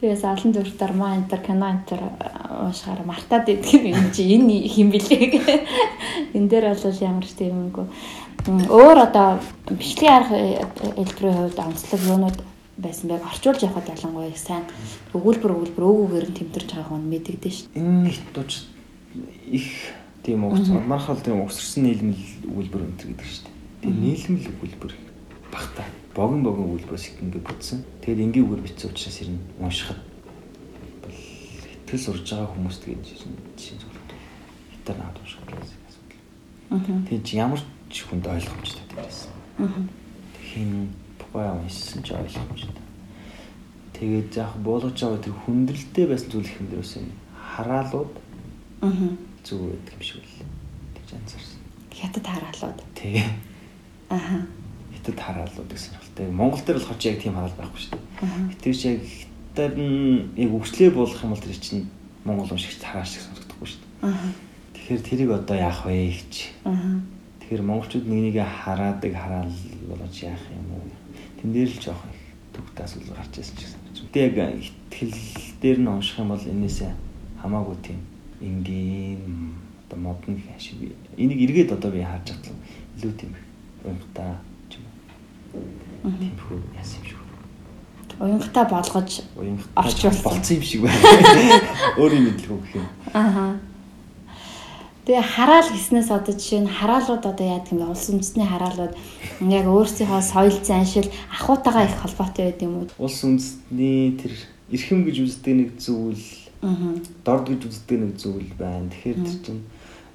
Тэгээс 0.00 0.24
олон 0.24 0.52
төр 0.54 0.68
дарма 0.78 1.14
энтер 1.18 1.40
кино 1.42 1.66
энтер 1.74 1.98
уушгаар 2.02 3.02
мартаад 3.02 3.50
идэх 3.50 3.82
юм 3.82 4.10
чи 4.14 4.22
энэ 4.38 4.66
хим 4.70 4.90
блэ. 4.90 5.66
Энд 6.34 6.50
дээр 6.50 6.70
бол 6.74 7.02
ямар 7.02 7.26
ч 7.26 7.34
тийм 7.34 7.70
юмгүй. 7.70 7.86
Өөр 8.70 8.98
одоо 9.10 9.42
бичлэгийн 9.66 10.14
арга 10.14 10.38
хэлбэрийн 10.94 11.36
хувьд 11.50 11.58
онцлог 11.58 12.00
юунууд 12.06 12.38
байсан 12.78 13.10
байг 13.10 13.22
орчуулж 13.26 13.62
явахад 13.66 13.90
ялангуяа 13.90 14.30
их 14.30 14.38
сайн 14.38 14.64
өгүүлбэр 15.10 15.50
өгүүлбэр 15.50 15.84
өөгөөр 15.84 16.26
нь 16.30 16.38
тэмдэрч 16.38 16.70
байгаа 16.70 16.94
хүн 16.94 17.10
мэдэгдэн 17.10 17.52
шүү. 17.52 17.66
Энэ 17.74 18.08
их 18.14 18.18
тууч 18.30 18.52
их 19.50 19.66
тийм 20.22 20.46
угс 20.46 20.70
мархал 20.86 21.18
тийм 21.18 21.42
угсарсан 21.42 21.82
нийлмэл 21.90 22.22
өгүүлбэр 22.46 22.86
өнтер 22.86 23.10
гэдэг 23.10 23.26
шүү 23.26 23.44
дээ. 23.50 23.56
Тэгээ 23.82 23.98
нийлмэл 23.98 24.50
өгүүлбэр 24.54 24.92
багтаа 25.50 25.86
богин 26.14 26.42
богин 26.46 26.70
өгүүлбэрс 26.70 27.18
ингэ 27.18 27.42
бүтсэн. 27.42 27.82
Тэгээд 28.06 28.24
энгийн 28.30 28.46
үгээр 28.46 28.62
бичсэн 28.62 28.90
учраас 28.94 29.18
ер 29.26 29.30
нь 29.34 29.42
уншихад 29.58 30.00
бол 31.02 31.18
хэтгэл 31.18 32.04
сурж 32.06 32.26
байгаа 32.30 32.50
хүмүүст 32.54 32.82
гэж 32.86 33.02
чинь 33.58 33.80
зөвлөд. 33.82 34.10
Хитар 34.70 34.96
наад 35.02 35.18
унших 35.18 35.42
гэсэн 35.50 35.82
асуудал. 35.90 37.06
Тэгээд 37.10 37.26
ямар 37.34 37.62
ч 37.90 38.06
хүнд 38.06 38.26
ойлгомжтой 38.26 38.86
байсан. 38.94 39.34
Аа. 39.58 41.07
Хин 41.38 41.46
бугай 41.46 41.54
уншсан 41.54 42.02
ч 42.02 42.10
ойлгомжтой. 42.10 42.82
Тэгээд 43.94 44.34
заах 44.34 44.56
буулгаж 44.58 44.98
байгаа 44.98 45.22
тэр 45.22 45.34
хүндрэлтэй 45.46 46.06
байсан 46.10 46.30
зүйл 46.34 46.50
их 46.50 46.58
юм 46.58 46.66
юм 46.82 47.10
хараалууд 47.54 48.12
Аа. 48.82 48.90
зүг 49.46 49.60
байдаг 49.70 49.94
юм 49.94 50.02
шиг 50.02 50.18
л 50.18 50.42
тэгж 50.98 51.10
анзаарсан. 51.14 51.62
Хятад 51.94 52.26
хараалууд. 52.26 52.78
Тэгээ 52.98 53.30
Аа. 54.10 54.42
хятад 54.98 55.18
хараалууд 55.18 55.70
гэсэн 55.70 55.94
юм. 55.94 56.02
Тэгээ 56.18 56.34
Монгол 56.34 56.62
дээр 56.66 56.78
болохоор 56.82 57.06
яг 57.06 57.18
тийм 57.22 57.34
хараал 57.38 57.54
байхгүй 57.58 57.80
шүү 57.86 57.92
дээ. 57.94 58.02
Аа. 58.18 58.50
Тэр 58.58 58.74
чи 58.74 58.86
яг 58.90 59.02
хятад 59.06 59.74
нь 59.78 60.26
яг 60.42 60.50
өвчлөө 60.58 60.90
болох 60.90 61.22
юм 61.22 61.30
бол 61.30 61.42
тэр 61.46 61.54
чинь 61.54 61.86
Монгол 62.26 62.50
уншигч 62.50 62.82
хараал 62.82 63.06
шиг 63.06 63.22
сонсогдохгүй 63.22 63.66
шүү 63.70 63.82
дээ. 63.82 64.10
Аа. 64.10 64.30
Тэгэхээр 64.74 65.02
тэрийг 65.06 65.30
одоо 65.38 65.54
яах 65.54 65.86
вэ 65.86 66.18
гэж. 66.18 66.34
Аа. 66.66 66.98
Тэгэхээр 67.46 67.62
монголчууд 67.62 68.06
нэг 68.10 68.20
нэгэ 68.34 68.42
хараадаг 68.42 69.12
хараал 69.14 69.54
болооч 69.86 70.16
яах 70.26 70.42
юм 70.50 70.66
уу? 70.74 70.97
Тэн 71.38 71.52
дээр 71.52 71.70
л 71.70 71.82
жоох 71.82 72.02
төгт 72.52 72.76
асуудал 72.82 73.16
гарч 73.16 73.38
ирсэн 73.38 73.56
ч 73.56 73.60
гэсэн. 73.62 73.80
Тэгтээ 73.94 74.24
яг 74.34 74.36
ихтгэл 74.58 75.16
дээр 75.62 75.78
нь 75.78 75.88
унших 75.88 76.18
юм 76.18 76.34
бол 76.34 76.42
энээсээ 76.42 76.92
хамаагүй 77.42 77.76
тийм 77.82 78.00
энгийн 78.42 79.54
одоо 79.86 79.98
модны 79.98 80.42
шиг 80.58 80.94
энийг 81.16 81.40
эргээд 81.46 81.72
одоо 81.72 81.90
би 81.90 82.02
харж 82.02 82.34
байгаа 82.34 82.54
илүү 82.98 83.12
тийм 83.14 83.32
уянгатай 83.84 84.34
ч 84.68 84.72
юм 84.78 84.84
уу. 85.54 86.12
Тийм 86.18 86.34
хөө 86.34 86.58
яасан 86.74 86.98
юм 87.02 87.06
шиг. 87.06 87.18
Уянгатай 88.18 88.64
болгож 88.66 89.10
Орчуулсан. 89.74 90.22
болцсон 90.26 90.56
юм 90.58 90.62
шиг 90.62 90.82
байна. 90.82 90.98
Өөрийн 92.02 92.24
мэдлэг 92.26 92.50
гэх 92.62 92.74
юм. 92.74 92.86
Аа. 93.14 93.54
Тэгээ 95.08 95.24
хараал 95.24 95.72
гэснээс 95.72 96.12
одоо 96.12 96.36
жишээ 96.36 96.68
нь 96.68 96.68
хараалууд 96.68 97.24
одоо 97.24 97.46
яадаг 97.48 97.72
юм 97.72 97.80
бэ? 97.80 97.96
Улс 97.96 98.12
үндэстний 98.12 98.44
хараалууд 98.44 98.92
яг 99.40 99.64
өөрсдийнхөө 99.64 100.20
соёл 100.20 100.60
заншил 100.60 101.08
ахуйтайгаа 101.32 101.88
их 101.88 101.96
холбоотой 101.96 102.52
байд 102.52 102.60
юм 102.60 102.74
уу? 102.76 102.92
Улс 103.00 103.24
үндэстний 103.24 104.20
тэр 104.20 104.36
эрхэм 104.68 105.08
гэж 105.08 105.16
үздэг 105.24 105.54
нэг 105.56 105.70
зүйл 105.80 106.28
дорд 107.24 107.48
гэж 107.48 107.60
үздэг 107.72 107.98
нэг 108.04 108.12
зүйл 108.20 108.52
байна. 108.60 108.92
Тэгэхээр 108.92 109.18
тэр 109.24 109.38
чинь 109.48 109.62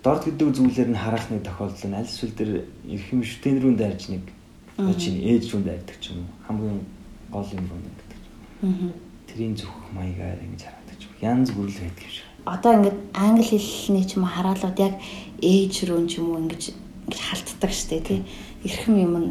дорд 0.06 0.30
гэдэг 0.30 0.62
зүйлээр 0.62 0.90
нь 0.94 1.02
харах 1.02 1.26
нэг 1.34 1.42
тохиолдол 1.42 1.90
нь 1.90 1.98
аль 1.98 2.06
эсвэл 2.06 2.38
тэр 2.38 2.50
эрхэм 2.86 3.26
шүтэн 3.26 3.66
рүү 3.66 3.74
дайрж 3.74 4.14
нэг 4.14 4.30
чинь 5.02 5.26
ээж 5.26 5.58
рүү 5.58 5.74
дайрдаг 5.74 5.98
ч 5.98 6.14
юм 6.14 6.22
уу. 6.22 6.38
Хамгийн 6.46 6.86
гол 7.34 7.50
юм 7.50 7.66
руу 7.66 7.82
гэдэг. 7.82 8.94
Тэрийн 9.26 9.58
зүх 9.58 9.74
маягаар 9.90 10.38
ингэж 10.38 10.70
юм 10.70 10.78
уу. 10.78 11.18
Янз 11.18 11.50
бүрэл 11.50 11.82
байдаг 11.82 12.06
юм 12.06 12.14
шиг. 12.14 12.30
Одоо 12.46 12.72
ингээд 12.76 13.00
англи 13.16 13.58
хэлний 13.58 14.04
ч 14.04 14.20
юм 14.20 14.28
уу 14.28 14.36
хараалууд 14.36 14.78
яг 14.80 15.00
ээж 15.40 15.88
рүү 15.88 16.08
ч 16.12 16.20
юм 16.20 16.36
уу 16.36 16.42
ингэж 16.44 16.76
ингэж 17.08 17.20
халтдаг 17.20 17.72
штэ 17.72 18.00
тий. 18.04 18.20
Эрхэм 18.64 18.96
юм 19.00 19.16
нь 19.16 19.30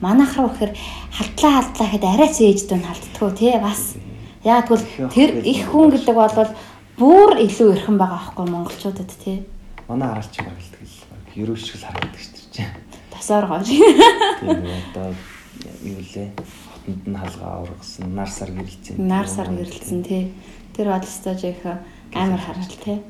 манайх 0.00 0.36
руу 0.36 0.48
гэхээр 0.48 0.72
халтлаа 1.10 1.52
халтлаа 1.58 1.88
гэхэд 1.90 2.04
арайц 2.04 2.36
ээж 2.40 2.60
дүүн 2.70 2.86
халтдаггүй 2.86 3.30
тий 3.34 3.54
бас. 3.58 3.98
Яг 4.44 4.68
тэгвэл 4.68 5.10
тэр 5.10 5.30
их 5.42 5.66
хүн 5.68 5.90
гэдэг 5.90 6.14
бол 6.14 6.50
бүр 6.98 7.30
илүү 7.42 7.68
эрхэм 7.74 7.98
байгаа 7.98 8.18
аахгүй 8.30 8.46
монголчуудад 8.46 9.10
тий. 9.18 9.42
Манай 9.88 10.08
хараалч 10.08 10.34
юм 10.38 10.46
байна 10.46 10.62
тэгэл. 10.70 10.98
Ерөө 11.34 11.56
шиг 11.58 11.76
л 11.82 11.86
харагддаг 11.88 12.20
шүү 12.22 12.46
дээ. 12.54 12.68
Тасаар 13.10 13.46
гоо. 13.50 13.62
Тийм 13.64 14.70
одоо 14.94 15.10
юу 15.82 15.98
лээ? 15.98 16.30
Хотонд 16.38 17.04
нь 17.08 17.18
халгаа 17.18 17.64
ургасан, 17.64 18.14
нар 18.14 18.30
сар 18.30 18.50
гэрэлцэн. 18.54 18.94
Нар 19.02 19.26
сар 19.28 19.48
гэрэлтсэн 19.50 20.02
тий. 20.04 20.32
Тэр 20.76 20.92
бодлостой 20.92 21.34
жих 21.34 21.62
амар 22.14 22.40
харал 22.40 22.66
тий. 22.66 23.02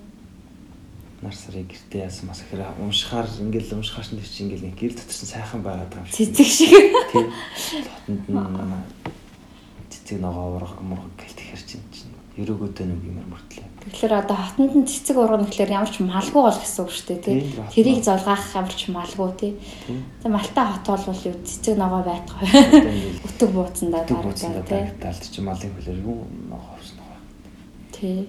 нар 1.24 1.34
сарыг 1.34 1.72
гэртээ 1.72 2.04
яасан 2.04 2.28
бас 2.28 2.44
ихэр 2.44 2.68
уншихаар 2.84 3.24
ингээл 3.40 3.80
уншихаар 3.80 4.04
чинь 4.04 4.20
чи 4.20 4.44
ингээл 4.44 4.66
нэг 4.68 4.76
гэр 4.76 4.92
дотор 4.92 5.16
чинь 5.16 5.32
сайхан 5.32 5.62
байгаад 5.64 5.88
байгаа 5.88 6.04
юм 6.04 6.12
шиг. 6.12 6.36
Цэцэг 6.36 6.48
шиг. 6.52 6.72
Тийм. 7.12 7.32
Хотонд 7.88 8.24
нь 8.28 8.84
цэцэг 9.88 10.18
ногоо 10.20 10.60
урах 10.60 10.76
мурах 10.84 11.08
гэл 11.16 11.32
тэгэхэр 11.32 11.62
чинь 11.64 11.86
чинь 11.88 12.12
ерөөгөөдөө 12.36 12.86
нэг 12.92 13.00
юм 13.08 13.24
мөртлээ. 13.32 13.68
Тэгэхээр 13.88 14.14
одоо 14.20 14.36
хотонд 14.36 14.72
нь 14.76 14.84
цэцэг 14.84 15.16
ургана 15.16 15.48
гэхэлэр 15.48 15.76
ямар 15.80 15.88
ч 15.88 16.04
малгүй 16.04 16.42
бол 16.44 16.60
гэсэн 16.60 16.82
үг 16.84 16.92
шүү 16.92 17.06
дээ 17.08 17.20
тий. 17.24 17.36
Тэрийг 17.72 18.00
золгаах 18.04 18.44
ямар 18.52 18.74
ч 18.76 18.82
малгүй 18.92 19.30
тий. 19.40 19.52
За 20.20 20.28
малтай 20.28 20.64
хот 20.66 21.08
бол 21.08 21.24
юу 21.24 21.36
цэцэг 21.40 21.74
ногоо 21.80 22.02
байтгаа. 22.04 22.42
ингээл 22.44 23.24
Өтөг 23.24 23.48
бууцандаа 23.48 24.04
буцаа 24.04 24.60
тий. 24.60 24.82
талд 25.00 25.24
чи 25.24 25.40
малын 25.40 25.72
хөлөөр 25.72 26.00
юу 26.04 26.20
ногоо 26.52 26.74
авсан 26.76 27.00
ногоо. 27.00 27.20
Тий. 27.96 28.28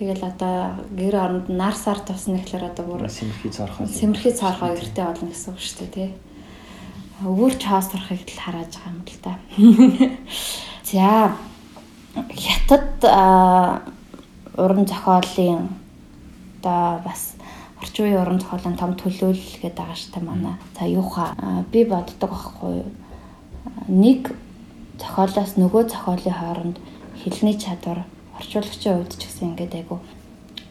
Тэгэл 0.00 0.24
одоо 0.24 0.80
гэр 0.96 1.14
оронд 1.20 1.52
нар 1.52 1.76
сар 1.76 2.00
тусна 2.00 2.40
гэхэлэр 2.40 2.72
одоо 2.72 2.84
бүр 2.88 3.12
Симэрхий 3.12 3.52
цорхоо. 3.52 3.84
сэмэрхий 3.84 4.32
цаорхоо 4.32 4.72
гэртээ 4.72 5.04
болно 5.04 5.28
гэсэн 5.28 5.52
үг 5.52 5.60
шүү 5.60 5.76
дээ 5.76 5.92
тий. 5.92 6.10
Өвөрч 7.20 7.60
хаос 7.60 7.92
турахыг 7.92 8.24
л 8.24 8.40
харааж 8.40 8.72
байгаа 8.80 8.96
юм 8.96 9.04
л 9.04 9.20
да. 9.20 9.32
За 10.88 11.36
хятад 12.32 12.96
уран 14.56 14.88
зохиолын 14.88 15.68
одоо 16.64 17.04
бас 17.04 17.36
орчин 17.84 18.08
үеийн 18.08 18.24
уран 18.24 18.40
зохиолын 18.40 18.80
том 18.80 18.96
төлөөлөл 18.96 19.60
гэдэг 19.60 19.84
байгаа 19.84 20.00
шүү 20.00 20.16
дээ 20.16 20.24
манай. 20.24 20.56
За 20.80 20.88
юуха 20.88 21.36
би 21.68 21.84
боддог 21.84 22.32
байхгүй 22.32 22.88
Нэг 23.90 24.30
зохиолоос 25.00 25.56
нөгөө 25.58 25.82
зохиолын 25.90 26.36
хооронд 26.40 26.76
хэлний 27.20 27.56
чадвар 27.58 28.04
орчуулагчийн 28.40 28.96
хувьд 28.96 29.12
ч 29.20 29.22
гэсэн 29.28 29.52
ингээд 29.52 29.74
айгу 29.76 30.00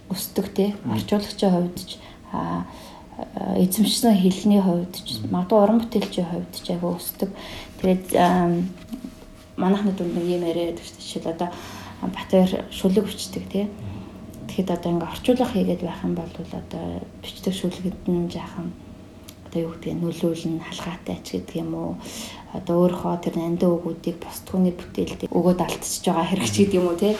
өсдөг 0.10 0.46
тий. 0.58 0.70
Орчуулагчийн 0.90 1.54
хувьд 1.54 1.78
ч 1.78 2.02
эзэмшсэн 3.62 4.16
хэлний 4.18 4.62
хувьд 4.62 4.94
ч 4.98 5.22
магадгүй 5.30 5.60
уран 5.62 5.80
бүтээлчийн 5.86 6.28
хувьд 6.28 6.54
ч 6.58 6.68
айгу 6.74 6.98
өсдөг. 6.98 7.30
Тэгээд 7.80 8.18
манайхны 9.56 9.94
дүнд 9.94 10.14
нэг 10.18 10.26
юм 10.26 10.44
яриад 10.50 10.82
байдаг 10.82 10.98
шүү 10.98 11.22
дээ. 11.22 11.34
Одоо 11.38 11.50
Батбаяр 12.00 12.64
шүлэг 12.72 13.06
бичдэг 13.06 13.44
тий. 13.52 13.66
Тэгэхэд 14.48 14.72
одоо 14.72 14.90
ингээ 14.96 15.12
орчуулга 15.14 15.46
хийгээд 15.52 15.82
байх 15.84 16.02
юм 16.02 16.16
бол 16.16 16.32
одоо 16.32 16.84
бичдэг 17.22 17.54
шүлгэд 17.54 18.08
нь 18.08 18.32
жаахан 18.32 18.72
одоо 19.46 19.62
юу 19.62 19.74
гэдгийг 19.76 20.00
нөлөөлн 20.00 20.64
халгаатай 20.64 21.18
ч 21.26 21.38
гэдэг 21.38 21.56
юм 21.60 21.74
уу 21.76 21.92
одоо 22.54 22.76
өөрийнхөө 22.88 23.18
тэр 23.20 23.36
нандин 23.36 23.74
өгүүдийг 23.76 24.18
бус 24.22 24.40
түүний 24.48 24.74
бүтээлд 24.78 25.28
өгөөд 25.28 25.60
алдчихж 25.60 26.06
байгаа 26.08 26.26
хэрэг 26.30 26.50
ч 26.50 26.56
гэдэг 26.64 26.78
юм 26.80 26.88
уу 26.88 26.98
тий 26.98 27.14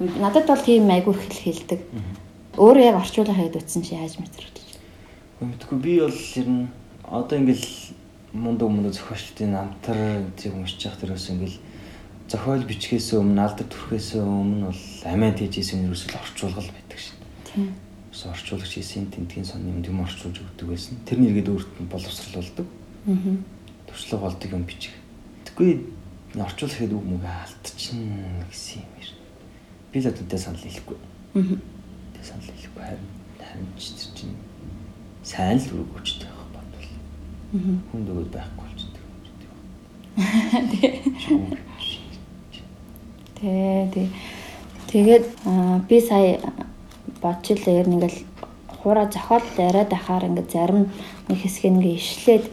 надад 0.00 0.46
бол 0.46 0.60
тийм 0.60 0.90
айгүй 0.90 1.14
их 1.14 1.22
хэл 1.24 1.44
хэлдэг 1.44 1.80
өөрөө 2.56 2.84
яг 2.84 2.96
орчуулга 3.00 3.34
хийгээд 3.34 3.60
үтсэн 3.60 3.82
чи 3.82 3.94
яаж 3.96 4.20
мэдрэж 4.20 4.56
Мэдгүй 5.40 5.78
би 5.78 6.00
бол 6.00 6.20
ер 6.36 6.48
нь 6.48 6.68
одоо 7.04 7.36
ингээл 7.38 7.68
мундаг 8.32 8.68
мундаг 8.68 8.92
зохиолчдын 8.96 9.52
намтар 9.52 10.24
зэг 10.36 10.52
уншиж 10.56 10.84
явах 10.84 11.00
төрөөс 11.00 11.28
ингээл 11.32 11.58
зохиол 12.28 12.64
бичгээс 12.64 13.12
өмнө 13.20 13.44
алдар 13.44 13.68
төрхөөс 13.68 14.16
өмнө 14.16 14.72
бол 14.72 14.84
амиа 15.04 15.36
тэжээс 15.36 15.76
нь 15.76 15.84
ерөөсөл 15.84 16.16
орчуулгал 16.16 16.72
байдаг 16.72 16.96
шин. 16.96 17.20
тийм 17.52 17.76
Ус 18.16 18.24
орчуулагч 18.24 18.72
хийсэн 18.80 19.12
тентгийн 19.12 19.44
сон 19.44 19.60
юм 19.68 19.84
юм 19.84 20.00
орчуулж 20.00 20.40
өгдөг 20.40 20.72
байсан. 20.72 20.96
Тэр 21.04 21.20
нэргээд 21.20 21.52
өөрт 21.52 21.72
нь 21.76 21.92
боловсрал 21.92 22.40
болдог. 22.40 22.66
аа 23.12 23.36
Туршлага 23.84 24.24
болдог 24.24 24.50
юм 24.56 24.64
бичих. 24.64 24.96
Тэггүй 25.44 25.84
орчуулах 26.32 26.80
гэдэг 26.80 26.96
үг 26.96 27.04
мөг 27.04 27.22
алдчихна 27.28 28.48
гэсэн 28.48 28.80
юм. 28.80 28.95
Би 29.96 30.02
л 30.04 30.08
одонтэй 30.12 30.38
санал 30.38 30.60
хэлэхгүй. 30.60 30.96
аа 31.32 32.20
санал 32.20 32.44
хэлэхгүй 32.52 32.82
харин 32.84 33.08
харин 33.40 33.64
ч 33.80 33.96
тэр 33.96 34.12
чинь 34.12 34.36
сайн 35.24 35.56
л 35.56 35.72
үрг 35.72 35.96
өчтэй 35.96 36.28
байх 36.28 36.52
бодвол. 36.52 36.92
Хүнд 37.88 38.08
өгөөд 38.12 38.28
байхгүй 38.28 38.60
болчихдог. 38.60 39.04
Тэ 43.40 43.88
тэ. 43.88 44.12
Тэгээд 44.92 45.24
аа, 45.48 45.80
би 45.88 45.96
сая 46.04 46.44
бодчихлаа 47.24 47.80
ер 47.80 47.88
нь 47.88 47.96
ингээл 47.96 48.20
хуура 48.68 49.08
зохиол 49.08 49.48
яриад 49.56 49.96
ахаар 49.96 50.28
ингээд 50.28 50.52
зарим 50.52 50.92
нэг 51.32 51.40
хэсэг 51.40 51.72
ингээ 51.72 51.96
ишлээд 51.96 52.44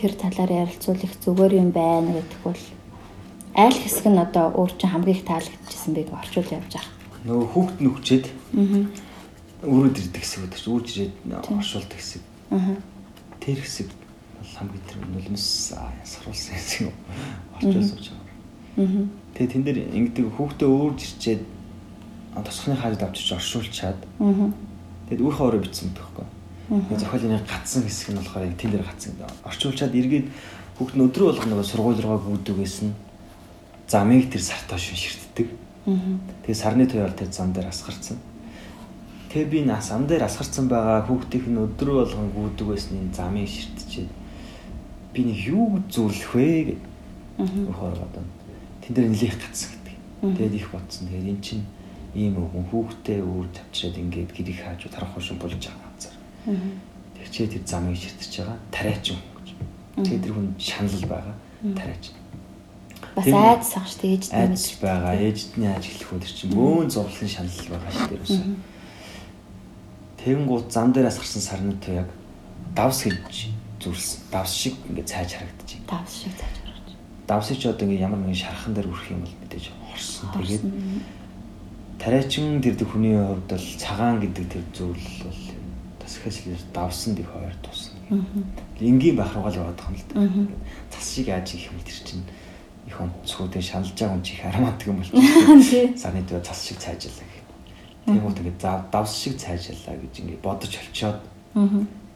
тэр 0.00 0.16
талаар 0.16 0.64
ярилцуулах 0.64 1.12
зүгээр 1.20 1.60
юм 1.60 1.76
байна 1.76 2.16
гэдэг 2.16 2.40
бол 2.40 2.62
аль 3.56 3.74
хэсэг 3.78 4.06
нь 4.06 4.18
одоо 4.20 4.52
өөр 4.54 4.72
чинь 4.78 4.90
хамгийн 4.90 5.16
их 5.16 5.24
таалагдчихсан 5.26 5.92
байг 5.94 6.08
орчуул 6.14 6.48
явж 6.50 6.72
байгаа. 6.74 6.94
Нөгөө 7.26 7.46
хүүхд 7.52 7.76
нүгчээд 7.82 8.26
Аа. 8.56 8.84
өрөөд 9.66 9.96
ирдэг 10.00 10.22
хэсэг 10.22 10.40
байдаг 10.46 10.58
чинь 10.60 10.74
үрж 10.74 10.88
ирээд 10.96 11.14
оршуулдаг 11.50 11.98
хэсэг. 12.00 12.22
Тэр 13.40 13.58
хэсэг 13.60 13.88
бол 13.90 14.52
хамгийн 14.56 14.84
тэр 14.88 14.98
нулимс 15.10 15.46
ясгаруулсан 15.74 16.54
хэсэг 16.56 16.80
юм. 16.88 16.94
Орчуулсан 17.58 17.98
ч 18.00 18.06
юм. 18.76 19.10
Тэгээ 19.34 19.50
тэн 19.52 19.62
дээр 19.64 19.78
ингэдэг 19.92 20.26
хүүхдээ 20.36 20.68
өөрж 20.70 20.98
ирчээд 21.04 21.42
тосхны 22.40 22.76
хаалд 22.78 23.02
авчиж 23.02 23.28
оршуулчаад 23.36 23.98
Аа. 24.22 24.52
тэгэд 25.10 25.20
үр 25.20 25.34
хоороо 25.34 25.60
битсэн 25.60 25.90
гэдэг. 25.92 26.24
Тэгээ 26.70 27.02
зохиолын 27.02 27.42
гацсан 27.44 27.82
хэсэг 27.84 28.08
нь 28.14 28.18
болохоор 28.22 28.46
тэн 28.56 28.70
дээр 28.70 28.86
гацсан. 28.86 29.12
Орчуулчаад 29.44 29.92
эргээд 29.92 30.26
хүүхд 30.78 30.94
нь 30.96 31.04
өдрөө 31.04 31.26
болгоно 31.36 31.64
сургууль 31.66 32.00
руугаа 32.00 32.22
гүйдэг 32.30 32.56
байсан. 32.56 32.94
Замыг 33.90 34.30
тэр 34.30 34.42
сартаа 34.46 34.78
шүнширддэг. 34.78 35.48
Аа. 35.90 35.98
Тэгээ 36.46 36.54
сарны 36.54 36.86
туяал 36.86 37.10
тэр 37.10 37.34
зам 37.34 37.50
дээр 37.50 37.74
асгарцсан. 37.74 38.22
Тэгээ 39.34 39.50
би 39.50 39.60
нас 39.66 39.90
ам 39.90 40.06
дээр 40.06 40.30
асгарцсан 40.30 40.70
байгаа 40.70 41.02
хүүхдийнх 41.10 41.50
нь 41.50 41.58
өдрөө 41.58 42.06
болгон 42.06 42.30
гүйдэг 42.30 42.66
байсан 42.70 43.02
энэ 43.02 43.14
замыг 43.18 43.50
ширтчихэд 43.50 44.10
би 45.10 45.20
нэг 45.26 45.38
юу 45.42 45.82
зүрлэх 45.90 46.30
вэ. 46.38 46.78
Аа. 47.42 47.46
Хоор 47.74 47.98
одоо 47.98 48.22
тэн 48.78 48.94
дээр 48.94 49.10
нэлээх 49.10 49.42
гацсан 49.42 49.74
гэдэг. 49.74 49.96
Тэгээд 50.38 50.54
их 50.54 50.70
бодсон. 50.70 51.10
Тэгээд 51.10 51.30
эн 51.34 51.40
чинь 51.42 51.66
ийм 52.14 52.38
өвгөн 52.38 52.70
хүүхдээ 52.70 53.18
өөр 53.26 53.46
тавчраад 53.50 53.98
ингээд 53.98 54.30
гэрийг 54.30 54.58
хааж 54.62 54.86
тарах 54.86 55.18
хошин 55.18 55.38
болж 55.42 55.58
байгаа 55.58 55.90
газар. 55.98 56.14
Аа. 56.46 56.54
Тэгчээ 57.18 57.46
тэр 57.58 57.62
замыг 57.66 57.98
ширтэж 57.98 58.32
байгаа 58.38 58.58
тариач 58.70 59.04
юм 59.10 59.18
гэж. 59.34 59.48
Тэгээд 59.98 60.22
тэр 60.22 60.34
хүн 60.38 60.54
шанал 60.62 61.06
байгаа. 61.10 61.34
Тариач. 61.74 62.19
Бас 63.20 63.28
айдас 63.28 63.72
ах 63.76 63.86
шүү 63.86 64.00
дээ 64.00 64.14
ээж 64.16 64.24
Айдас 64.32 64.66
байгаа. 64.80 65.14
Ээждний 65.20 65.68
ааж 65.68 65.84
хэлэх 65.84 66.12
үдер 66.16 66.32
чинь 66.32 66.54
мөн 66.56 66.88
зовлон 66.88 67.28
шанал 67.28 67.68
байгаа 67.68 67.92
шүү 67.92 68.08
дээ. 68.08 68.16
ерөөсөө. 68.16 68.56
Тэгэн 70.20 70.44
гут 70.48 70.66
зам 70.72 70.88
дээрээс 70.92 71.18
гарсан 71.20 71.42
сарны 71.44 71.74
туяг 71.80 72.08
давс 72.74 73.04
гэж 73.04 73.52
зүрсэн. 73.80 74.20
Давс 74.32 74.52
шиг 74.52 74.74
ингээд 74.88 75.08
цайж 75.08 75.30
харагдчих. 75.36 75.80
тавс 75.86 76.12
шиг 76.24 76.32
зааж 76.36 76.56
гарч. 76.64 76.88
Давсыг 77.28 77.58
ч 77.60 77.66
одоо 77.68 77.84
ингээд 77.88 78.04
ямар 78.04 78.20
нэгэн 78.20 78.40
шархан 78.40 78.72
дээр 78.74 78.88
үрэх 78.88 79.10
юм 79.12 79.24
бол 79.24 79.36
мэдээж 79.40 79.64
хорсон. 79.92 80.28
Тэгээд 80.36 80.64
тариачин 82.00 82.60
тэр 82.60 82.76
хүний 82.84 83.16
хувьд 83.16 83.48
бол 83.48 83.66
цагаан 83.80 84.20
гэдэг 84.20 84.44
тэр 84.48 84.64
зүйл 84.72 85.06
бол 85.24 85.40
ихээс 86.20 86.38
илүүс 86.44 86.64
давсан 86.74 87.14
дэх 87.14 87.28
хоёр 87.32 87.54
тусна. 87.62 87.96
Энгийн 88.80 89.16
байх 89.16 89.32
руугаа 89.32 89.52
л 89.52 89.60
яваад 89.62 89.78
байгаа 89.78 89.94
юм 89.94 89.96
л 89.96 90.06
да. 90.10 90.52
Цас 90.90 91.06
шиг 91.14 91.28
яаж 91.28 91.54
их 91.54 91.70
юм 91.70 91.78
тэр 91.80 91.98
чинь 92.04 92.24
их 92.90 92.98
онцгойтэй 93.00 93.62
шаналж 93.62 93.94
байгаа 93.94 94.14
хүн 94.18 94.24
чих 94.26 94.40
харамаадаг 94.42 94.86
юм 94.90 94.98
бол 94.98 95.10
Тий. 95.70 95.94
сарны 95.96 96.22
дөө 96.26 96.42
цас 96.42 96.66
шиг 96.66 96.78
цайжлаа 96.82 97.24
гэх. 97.30 97.46
Тэгээд 98.10 98.58
за 98.60 98.84
давс 98.90 99.14
шиг 99.14 99.38
цайжлаа 99.38 99.94
гэж 99.96 100.14
ингээд 100.20 100.42
бодож 100.42 100.74
олцоод 100.74 101.20
Аа. 101.54 101.66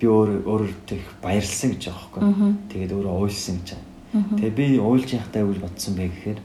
би 0.00 0.06
өөр 0.10 0.42
өөртөө 0.46 0.98
их 0.98 1.08
баярлсан 1.22 1.70
гэж 1.78 1.82
байгаа 1.90 2.22
байхгүй. 2.22 2.52
Тэгээд 2.70 2.92
өөрөө 2.98 3.14
уйлсан 3.22 3.56
гэж 3.62 3.68
байгаа. 3.74 4.38
Тэгээд 4.38 4.54
би 4.58 4.66
уйлж 4.78 5.08
яхтай 5.14 5.42
үйл 5.46 5.58
бодсон 5.62 5.94
бэ 5.94 6.06
гэхээр 6.10 6.40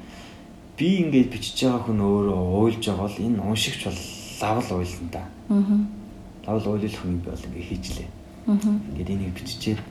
би 0.77 0.87
ингээд 1.05 1.29
бичиж 1.33 1.57
байгаа 1.65 1.81
хүн 1.85 1.99
өөрөө 2.01 2.41
уйлж 2.61 2.81
байгаа 2.85 3.05
бол 3.09 3.17
энэ 3.25 3.41
уншигч 3.41 3.81
бол 3.85 3.99
лавл 4.41 4.69
уйлна 4.79 5.09
да. 5.13 5.23
Лавл 6.47 6.67
уйлах 6.77 6.97
хүн 6.97 7.21
бол 7.25 7.37
ингээд 7.45 7.67
хийжлээ. 7.69 8.09
Ингээд 8.47 9.09
энийг 9.13 9.33
биччихээд 9.37 9.81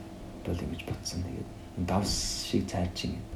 бол 0.43 0.59
ингэж 0.59 0.81
бодсон. 0.87 1.23
Тэгээд 1.23 1.49
давс 1.87 2.47
шиг 2.51 2.67
цайж 2.67 2.95
ингээд 3.07 3.27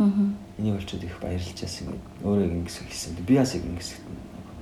Аа. 0.00 0.32
энийг 0.58 0.80
олчод 0.80 1.04
их 1.04 1.20
баярлж 1.20 1.60
яасан 1.60 1.92
ингээд 1.92 2.24
өөрөө 2.24 2.48
ингэс 2.56 2.76
хэлсэн. 2.88 3.20
Би 3.20 3.36
бас 3.36 3.52
нь 3.52 3.76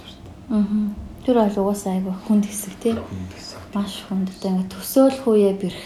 дуртай. 0.03 0.35
Аа. 0.51 0.91
Тэр 1.23 1.37
бол 1.39 1.59
угаасаа 1.63 1.93
айгүй 1.95 2.15
хүнд 2.27 2.45
хэсэг 2.51 2.75
тий. 2.83 2.95
Хүн 2.99 3.25
гэсэн. 3.31 3.59
Маш 3.71 4.03
хүнд 4.11 4.29
одоо 4.35 4.51
ингээ 4.51 4.73
төсөөлөх 4.75 5.27
үе 5.31 5.53
бэрх 5.55 5.85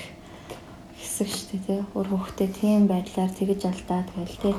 хэсэг 0.96 1.28
шүү 1.28 1.46
дээ 1.52 1.62
тий. 1.68 1.80
Өөр 1.92 2.08
хөхтэй 2.16 2.48
тийм 2.48 2.88
байдлаар 2.88 3.28
тэгэж 3.28 3.60
алдаад 3.68 4.08
гээл 4.16 4.40
тий. 4.40 4.54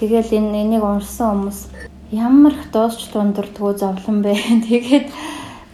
Тэгэл 0.00 0.36
энэ 0.36 0.60
энийг 0.68 0.84
уншсан 0.84 1.48
хүмүүс 1.48 1.60
ямар 2.12 2.52
их 2.52 2.68
дуусч 2.72 3.08
дундардгөө 3.12 3.72
зовлон 3.78 4.20
бэ. 4.20 4.36
Тэгээд 4.68 5.08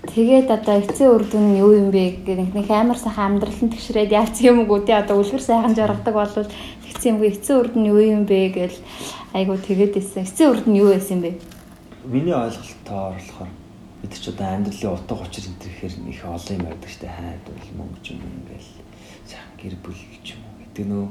тэгээд 0.06 0.48
одоо 0.50 0.80
эцсийн 0.80 1.10
үр 1.12 1.24
дүн 1.26 1.44
нь 1.52 1.60
юу 1.60 1.72
юм 1.74 1.88
бэ 1.90 2.22
гэх 2.24 2.54
нэг 2.54 2.70
амар 2.70 2.96
сайхан 2.96 3.36
амьдралын 3.36 3.72
тэгшрээд 3.72 4.12
яац 4.12 4.40
юм 4.44 4.64
уу 4.64 4.80
тий 4.80 4.94
одоо 4.94 5.20
үлгэр 5.20 5.42
сайхан 5.42 5.74
жаргадаг 5.74 6.14
болвол 6.14 6.48
тэгсэн 7.06 7.22
юм 7.22 7.22
эцсийн 7.22 7.58
үр 7.62 7.68
дүн 7.70 7.86
юу 7.86 8.00
юм 8.02 8.26
бэ 8.26 8.50
гэл 8.50 8.78
айгу 9.32 9.54
тэгээд 9.54 9.94
исэн. 10.02 10.26
Эцсийн 10.26 10.50
үр 10.50 10.58
дүн 10.58 10.74
юу 10.74 10.90
байсан 10.90 11.22
бэ? 11.22 11.38
Миний 12.04 12.34
ойлголтоор 12.34 13.14
болохоор 13.14 13.50
бид 14.02 14.14
ч 14.18 14.26
одоо 14.26 14.46
амьдралын 14.46 14.94
утга 14.98 15.22
учир 15.22 15.46
энэ 15.46 15.60
төр 15.62 15.70
ихээр 15.70 15.94
их 16.10 16.24
олон 16.26 16.54
юм 16.58 16.64
байдаг 16.66 16.90
штэ 16.90 17.06
хайд 17.06 17.44
бол 17.46 17.70
мөнгө 17.78 18.10
юм 18.10 18.22
ингээл 18.26 18.70
сайхан 19.22 19.54
гэр 19.62 19.74
бүл 19.86 20.00
ч 20.26 20.34
юм 20.34 20.42
уу 20.42 20.58
гэдэг 20.66 20.86
нөө 20.90 21.06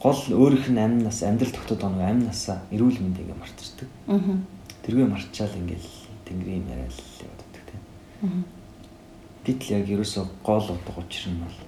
гол 0.00 0.20
өөрийнх 0.32 0.68
нь 0.72 0.80
амнаас 0.80 1.20
амьдрал 1.20 1.52
тогтоод 1.52 1.80
байгаа 1.84 2.08
нэг 2.08 2.12
амнасаа 2.24 2.58
эрүүл 2.72 2.98
мэнд 3.04 3.20
ингээ 3.20 3.36
мартчихдаг. 3.36 3.88
Аа. 4.08 4.40
Тэргээ 4.80 5.08
марчаал 5.12 5.54
ингээл 5.60 5.90
тэнгэрийн 6.24 6.72
яриад 6.72 6.96
л 6.96 7.24
явдаг 7.24 7.62
тийм. 7.68 8.44
Гэтэл 9.44 9.76
яг 9.76 9.86
ерөөсөө 9.92 10.24
гол 10.40 10.66
утга 10.72 11.00
учир 11.00 11.28
нь 11.32 11.40
бол 11.40 11.58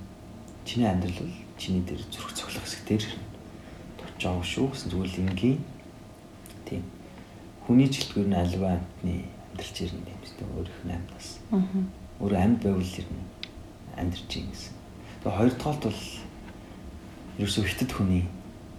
чиний 0.64 0.88
амьдрал 0.88 1.20
бол 1.20 1.36
чиний 1.56 1.80
дээр 1.80 2.02
зүрх 2.12 2.32
цоглох 2.36 2.64
хэсэг 2.64 2.84
дээр 2.88 3.04
байгаа 4.24 4.44
шүү 4.44 4.66
гэсэн 4.72 4.90
зүгээр 4.90 5.10
л 5.12 5.22
энгийн 5.26 5.58
тийм. 6.64 6.84
Хүний 7.66 7.88
жилтгүүр 7.90 8.28
нь 8.30 8.40
альва 8.40 8.78
амтны 8.78 9.14
амьдралч 9.56 9.76
ирнэ 9.82 10.10
юм 10.12 10.20
дээ 10.22 10.48
өөрийнх 10.56 10.82
нь 10.84 10.96
амнаас. 10.96 11.28
Аа. 11.52 11.62
Өөр 12.20 12.34
амьд 12.36 12.60
байвал 12.62 12.96
ирнэ 13.00 13.22
амьдрч 13.96 14.30
ийн 14.36 14.48
гэсэн. 14.52 14.74
Тэгээ 15.24 15.36
хоёр 15.36 15.54
дахь 15.56 15.80
бол 15.80 16.00
ерөөсөө 17.40 17.64
хитэд 17.64 17.90
хүний 17.92 18.24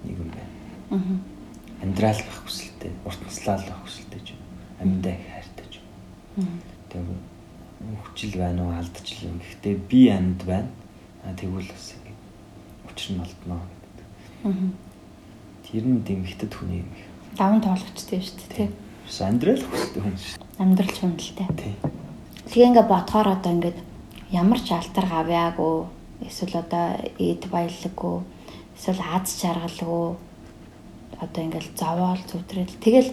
нэг 0.05 0.17
юм 0.17 0.29
байна. 0.29 0.53
Амьдрал 1.81 2.21
байх 2.21 2.41
хүсэлтэй, 2.45 2.91
урт 3.05 3.21
наслал 3.25 3.61
байх 3.65 3.81
хүсэлтэй 3.85 4.21
ч 4.25 4.27
юм. 4.33 4.41
Амьдаа 4.81 5.13
их 5.13 5.25
хайртай 5.29 5.67
ч 5.69 5.75
юм. 5.81 6.47
Тэгээ 6.89 7.97
хүчил 8.05 8.33
байна 8.37 8.61
уу, 8.65 8.73
алдчихл 8.77 9.29
юм. 9.29 9.37
Гэхдээ 9.41 9.75
би 9.89 10.01
амьд 10.09 10.41
байна. 10.45 10.69
А 11.25 11.33
тэгвэл 11.33 11.69
бас 11.69 11.93
ингэ 11.97 12.13
учир 12.89 13.17
нь 13.17 13.21
олдноо 13.21 13.61
гэдэг. 13.61 14.07
Тэр 15.67 15.83
нь 15.83 15.99
дэмхтэд 15.99 16.53
хүний 16.55 16.79
юм 16.79 16.89
их. 16.95 17.03
даван 17.35 17.59
тоологчтой 17.59 18.23
шүү 18.23 18.39
дээ 18.39 18.55
тий. 18.55 18.69
Бас 19.03 19.19
амьдрал 19.19 19.63
хүсэлтэй 19.67 20.01
хүн 20.01 20.15
шүү 20.15 20.39
Амьдрал 20.63 20.95
дээ. 21.35 21.49
Тий. 21.59 21.75
Тэгээ 22.47 22.67
ингээ 22.71 22.87
бодохоор 22.87 23.27
одоо 23.35 23.51
ингээд 23.51 23.79
ямар 24.31 24.59
ч 24.63 24.71
алдар 24.71 25.05
гавьяагүй 25.11 25.75
эсвэл 26.23 26.63
одоо 26.63 26.85
эд 27.19 27.43
баялаггүй 27.51 28.17
эсвэл 28.79 29.01
аз 29.11 29.27
жаргалгүй 29.43 30.07
одоо 31.19 31.41
ингээл 31.43 31.75
зовоол 31.75 32.21
зүвтрэл 32.23 32.79
тэгэл 32.79 33.11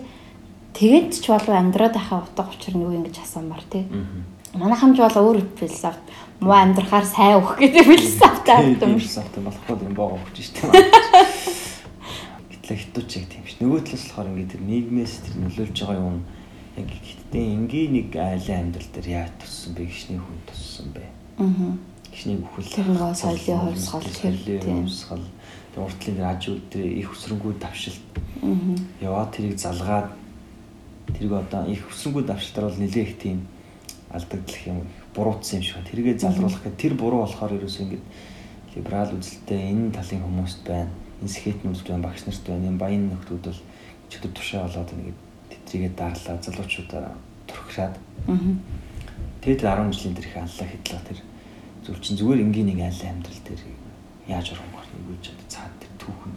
тэгэд 0.79 1.11
ч 1.19 1.27
болов 1.35 1.51
амьдраад 1.51 1.99
байхаа 1.99 2.23
утга 2.23 2.47
учир 2.55 2.79
нь 2.79 2.87
юу 2.87 2.95
юм 2.95 3.03
гэж 3.03 3.19
асуумар 3.19 3.67
тий. 3.67 3.85
Манайхан 4.55 4.95
ч 4.95 5.03
бол 5.03 5.11
өөр 5.11 5.43
философи 5.59 5.99
муу 6.39 6.55
амьдрахаар 6.55 7.07
сайн 7.07 7.43
өөх 7.43 7.59
гэдэг 7.59 7.83
философитой 7.83 8.55
авдаг 8.55 8.89
юм 8.89 9.03
шүү. 9.03 9.27
шүү. 9.27 9.43
Болохгүй 9.43 9.87
юм 9.91 9.95
боогоо 9.99 10.23
өгч 10.23 10.55
шүү 10.55 10.71
дээ. 10.71 11.64
Гэтэл 12.65 12.81
хитүүч 12.81 13.11
яг 13.21 13.27
тийм 13.29 13.45
ш. 13.45 13.61
Нөгөө 13.61 13.81
талаас 13.85 14.09
болохоор 14.09 14.29
ингээд 14.33 14.53
тэр 14.57 14.63
нийгмээс 14.65 15.15
тэр 15.21 15.37
нөлөөлж 15.37 15.77
байгаа 15.85 16.01
юм 16.01 16.25
яг 16.81 16.89
хиттэй 16.89 17.45
энгийн 17.53 17.93
нэг 17.93 18.09
айлын 18.17 18.73
амьдрал 18.73 18.89
дээр 18.89 19.09
яаж 19.21 19.33
туссан 19.37 19.77
бэ? 19.77 19.85
Гişний 19.85 20.17
хүн 20.17 20.41
туссан 20.49 20.89
бэ? 20.97 21.05
Аа. 21.45 21.77
Гişний 22.09 22.41
бүхэл 22.41 22.73
Тэр 22.73 22.89
нөгөө 22.89 23.13
соёлын 23.21 23.61
хувьсгал, 23.69 24.09
соёлын 24.09 24.81
хувьсгал 24.81 25.25
тэр 25.77 25.81
уртлын 25.85 26.25
аж 26.25 26.43
үйлдэл 26.49 26.89
их 27.05 27.09
өсрөнгүүд 27.13 27.59
давшилт 27.61 28.09
Аа. 28.41 28.57
яваад 29.05 29.31
тэрийг 29.37 29.61
залгаад 29.61 30.09
тэрийг 31.13 31.33
одоо 31.37 31.69
их 31.69 31.85
өсрөнгүүд 31.85 32.33
давшилтаар 32.33 32.73
бол 32.73 32.81
нэлээ 32.81 33.05
их 33.05 33.15
тийм 33.21 33.45
алдагдах 34.09 34.63
юм 34.65 34.89
буруутсан 35.13 35.61
юм 35.61 35.65
шиг 35.69 35.77
байна. 35.77 35.91
Тэргээ 35.93 36.17
залруулах 36.17 36.65
гэх 36.65 36.81
тэр 36.81 36.95
буруу 36.97 37.29
болохоор 37.29 37.61
ерөөсөө 37.61 37.85
ингээд 37.93 38.05
либерал 38.73 39.13
үзэлтэй 39.13 39.61
энэ 39.69 39.93
талын 39.93 40.25
хүмүүст 40.25 40.65
байна. 40.65 41.04
Энэ 41.25 41.33
скетн 41.33 41.73
үзэлт 41.73 41.89
байна, 41.89 42.05
багш 42.05 42.23
нарт 42.29 42.45
байна. 42.45 42.69
Энэ 42.69 42.83
баян 42.85 43.09
нөхдүүд 43.09 43.45
бол 43.49 43.61
чөтөр 44.13 44.33
тушаа 44.37 44.69
болоод 44.69 44.93
ингээд 44.93 45.19
тэдрийгээ 45.49 45.93
дарлаа 45.97 46.37
залуучуудаа 46.45 47.17
турхираад 47.49 47.97
Аа. 48.27 48.37
Тэгээд 49.45 49.61
тэр 49.61 49.69
10 49.69 49.93
жилийн 49.93 50.17
тэр 50.17 50.27
их 50.29 50.37
аллаа 50.37 50.69
хэдлээ 50.69 51.03
тэр 51.05 51.21
зүйл 51.85 52.01
чинь 52.01 52.17
зүгээр 52.17 52.41
энгийн 52.41 52.69
нэг 52.73 52.81
айл 52.81 53.03
амьдрал 53.05 53.43
дээр 53.45 53.63
яаж 54.25 54.47
урамгаар 54.57 54.89
нэгүүлж 54.89 55.25
чад 55.29 55.41
цаад 55.53 55.75
тэр 55.77 55.93
түүхэн. 56.01 56.35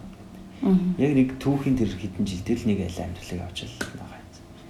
Яг 1.00 1.12
нэг 1.16 1.30
түүхийн 1.40 1.80
тэр 1.80 1.92
хэдэн 1.96 2.28
жил 2.28 2.44
дээр 2.44 2.60
л 2.60 2.68
нэг 2.68 2.80
айл 2.84 3.00
амьдралыг 3.08 3.42
авч 3.48 3.58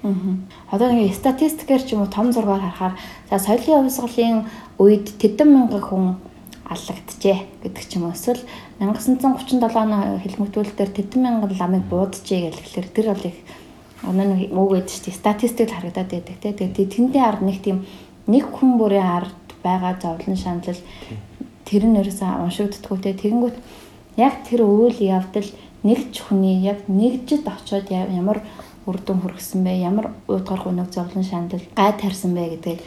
юм. 0.06 0.46
Одоо 0.70 0.88
нэг 0.94 1.18
статистикээр 1.18 1.82
ч 1.82 1.98
юм 1.98 2.06
уу 2.06 2.14
том 2.14 2.30
зургаар 2.30 2.62
харахаар 2.62 2.94
за 3.34 3.42
соёлын 3.42 3.90
хувьсгалын 3.90 4.46
үед 4.78 5.18
тэдэн 5.18 5.50
мянган 5.50 5.82
хүн 5.82 6.06
аллагджээ 6.68 7.38
гэдэг 7.64 7.84
ч 7.88 7.96
юм 7.96 8.12
уу. 8.12 8.16
Эсвэл 8.16 8.44
1937 8.80 9.64
оны 9.64 10.20
хэлмэгтүүлэлтээр 10.24 10.92
тэдэн 10.92 11.22
мянган 11.24 11.56
ламыг 11.56 11.84
бууджээ 11.88 12.52
гэхэлэр 12.52 12.88
тэр 12.92 13.08
бол 13.16 13.26
их 13.26 13.38
оноо 14.04 14.26
нэг 14.36 14.52
үг 14.52 14.72
гэдэг 14.76 14.92
чинь 14.92 15.16
статистикт 15.16 15.72
харагдаад 15.72 16.12
байдаг 16.12 16.38
те. 16.44 16.52
Тэгээд 16.52 16.92
тэндийн 16.92 17.24
ард 17.24 17.42
нэг 17.42 17.64
тийм 17.64 17.88
нэг 18.28 18.46
хүн 18.52 18.78
бүрийн 18.78 19.08
ард 19.08 19.48
байгаа 19.64 19.96
зовлон 19.98 20.36
шаналл 20.36 20.82
тэр 21.64 21.84
нь 21.88 22.00
ерөөсөө 22.04 22.44
уншигддаггүй 22.44 23.00
те. 23.00 23.16
Тэгэнгүүт 23.16 23.58
яг 24.20 24.34
тэр 24.44 24.68
үйл 24.68 25.00
явдал 25.00 25.50
нэг 25.88 26.00
ч 26.12 26.20
хүний 26.22 26.62
яг 26.68 26.84
нэгжид 26.92 27.48
очиод 27.48 27.88
ямар 27.92 28.44
үр 28.86 28.98
дүн 29.00 29.24
хүргэсэн 29.24 29.64
бэ? 29.64 29.84
Ямар 29.88 30.12
уудгар 30.28 30.62
гунаг 30.64 30.92
зовлон 30.92 31.24
шаналл 31.24 31.64
гай 31.76 31.92
тарьсан 31.96 32.36
бэ 32.36 32.60
гэдэг 32.60 32.78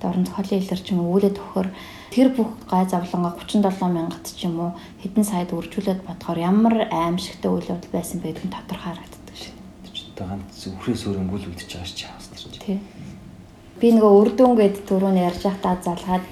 дорн 0.00 0.24
зохиолын 0.26 0.60
хэлээр 0.60 0.82
ч 0.82 0.88
юм 0.92 1.00
уу 1.00 1.16
үүлээд 1.16 1.38
өгөхөр 1.38 1.68
тэр 2.12 2.28
бүх 2.36 2.52
гай 2.68 2.84
завлангаа 2.84 3.32
37 3.40 3.88
мянгат 3.88 4.28
ч 4.28 4.44
юм 4.44 4.60
уу 4.60 4.70
хэдэн 5.00 5.24
саяд 5.24 5.56
үржүүлээд 5.56 6.04
бодохоор 6.04 6.38
ямар 6.44 6.74
аимшигтай 6.92 7.48
үйл 7.48 7.72
явдал 7.72 7.92
байсан 7.96 8.20
бэ 8.20 8.36
гэдг 8.36 8.44
нь 8.46 8.52
тодорхой 8.52 8.92
харагддаг 8.92 9.36
шин. 9.36 9.56
Тэр 9.80 9.96
ганц 10.20 10.60
үхрээс 10.68 11.02
өрөнгөл 11.08 11.48
үлдчихэж 11.48 11.72
байгаа 11.72 11.88
ч 11.88 12.28
тэр 12.28 12.42
чинь. 12.52 12.60
Тий. 12.60 12.78
Би 13.80 13.88
нөгөө 13.96 14.12
үрдүн 14.20 14.52
гэд 14.60 14.76
түрүүн 14.84 15.16
ярьж 15.24 15.42
байхдаа 15.48 15.80
залгаад 15.80 16.24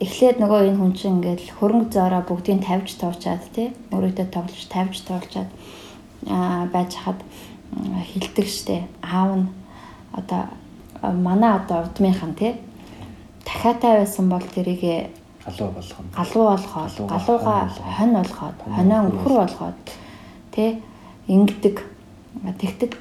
эхлээд 0.00 0.36
нөгөө 0.40 0.60
энэ 0.72 0.78
хүн 0.80 0.92
чинь 0.96 1.20
ингээл 1.20 1.56
хөрөнгө 1.60 1.92
зөөрөө 1.92 2.22
бүгдийг 2.24 2.64
тавьж 2.64 2.88
туучаад 2.96 3.44
тий 3.52 3.68
өөрөөдөө 3.92 4.26
тоглож 4.32 4.64
тавьж 4.72 4.96
туучаад 5.04 5.50
аа 6.24 6.64
байж 6.72 6.96
хаад 6.96 7.20
хилдэг 8.10 8.48
штэ 8.48 8.88
аав 9.04 9.30
нь 9.44 9.48
одоо 10.16 10.42
манай 11.04 11.52
одоо 11.60 11.84
удмынхан 11.84 12.32
тий 12.32 12.56
дахиатай 13.44 14.00
байсан 14.00 14.32
бол 14.32 14.40
тэрийг 14.40 15.12
галуу 15.44 15.70
болгоно. 15.72 16.10
Галуу 16.16 16.44
болгоод, 16.50 16.94
галууга 17.08 17.70
хонь 17.96 18.14
болгоод, 18.14 18.58
хонио 18.76 18.98
өхөр 19.08 19.34
болгоод 19.40 19.78
тэ 20.52 20.78
ингэдэг. 21.28 21.76
Тэгтэл 22.60 22.94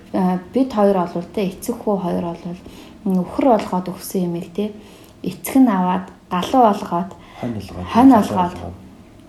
бид 0.54 0.74
хоёр 0.74 0.98
олвол 1.04 1.28
тэ 1.36 1.52
эцэг 1.52 1.76
хүү 1.84 1.96
хоёр 2.00 2.26
олвол 2.32 2.60
өхөр 3.06 3.46
болгоод 3.54 3.92
өгсөн 3.92 4.32
юмыг 4.32 4.48
тэ. 4.56 4.72
Эцэг 5.24 5.60
нь 5.60 5.68
аваад 5.68 6.08
галуу 6.32 6.64
болгоод 6.72 7.12
хонь 7.42 7.54
болгоод 7.60 7.88
хонь 7.92 8.12
болгоод. 8.16 8.74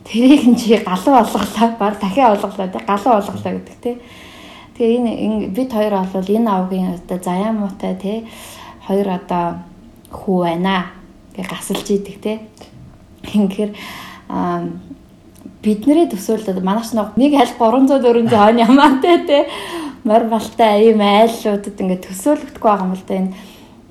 тэрийг 0.06 0.46
нь 0.46 0.56
чи 0.56 0.78
галуу 0.78 1.18
болголоо 1.18 1.68
баг 1.78 1.98
дахиад 1.98 2.38
олголоо 2.38 2.68
тэ 2.70 2.78
галуу 2.86 3.14
олголоо 3.18 3.52
гэдэг 3.58 3.78
тэ. 3.82 3.98
Тэгээ 4.78 4.98
энэ 5.26 5.46
бид 5.50 5.70
хоёр 5.72 5.94
олвол 5.98 6.28
энэ 6.30 6.50
авгийн 6.50 6.94
одоо 6.94 7.18
заяа 7.18 7.52
муутай 7.52 7.94
тэ 7.98 8.24
хоёр 8.86 9.08
одоо 9.18 9.60
хүү 10.10 10.38
байна 10.46 10.94
гэ 11.36 11.42
гасалж 11.42 11.86
идэг 11.90 12.16
тэ 12.22 12.32
Тэгэхээр 13.24 13.72
бидний 15.60 16.06
төсөөлөлд 16.08 16.64
манайч 16.64 16.92
нэг 16.96 17.32
аль 17.36 17.54
300 17.58 18.00
400 18.00 18.48
он 18.48 18.58
ямаатай 18.64 19.18
те 19.26 19.38
мор 20.04 20.24
балтай 20.32 20.88
ийм 20.88 21.00
айлуудад 21.04 21.76
ингээд 21.76 22.06
төсөөлөгдөхгүй 22.08 22.70
байгаа 22.70 22.86
юм 22.88 22.96
л 22.96 23.04
да 23.04 23.14
энэ 23.20 23.34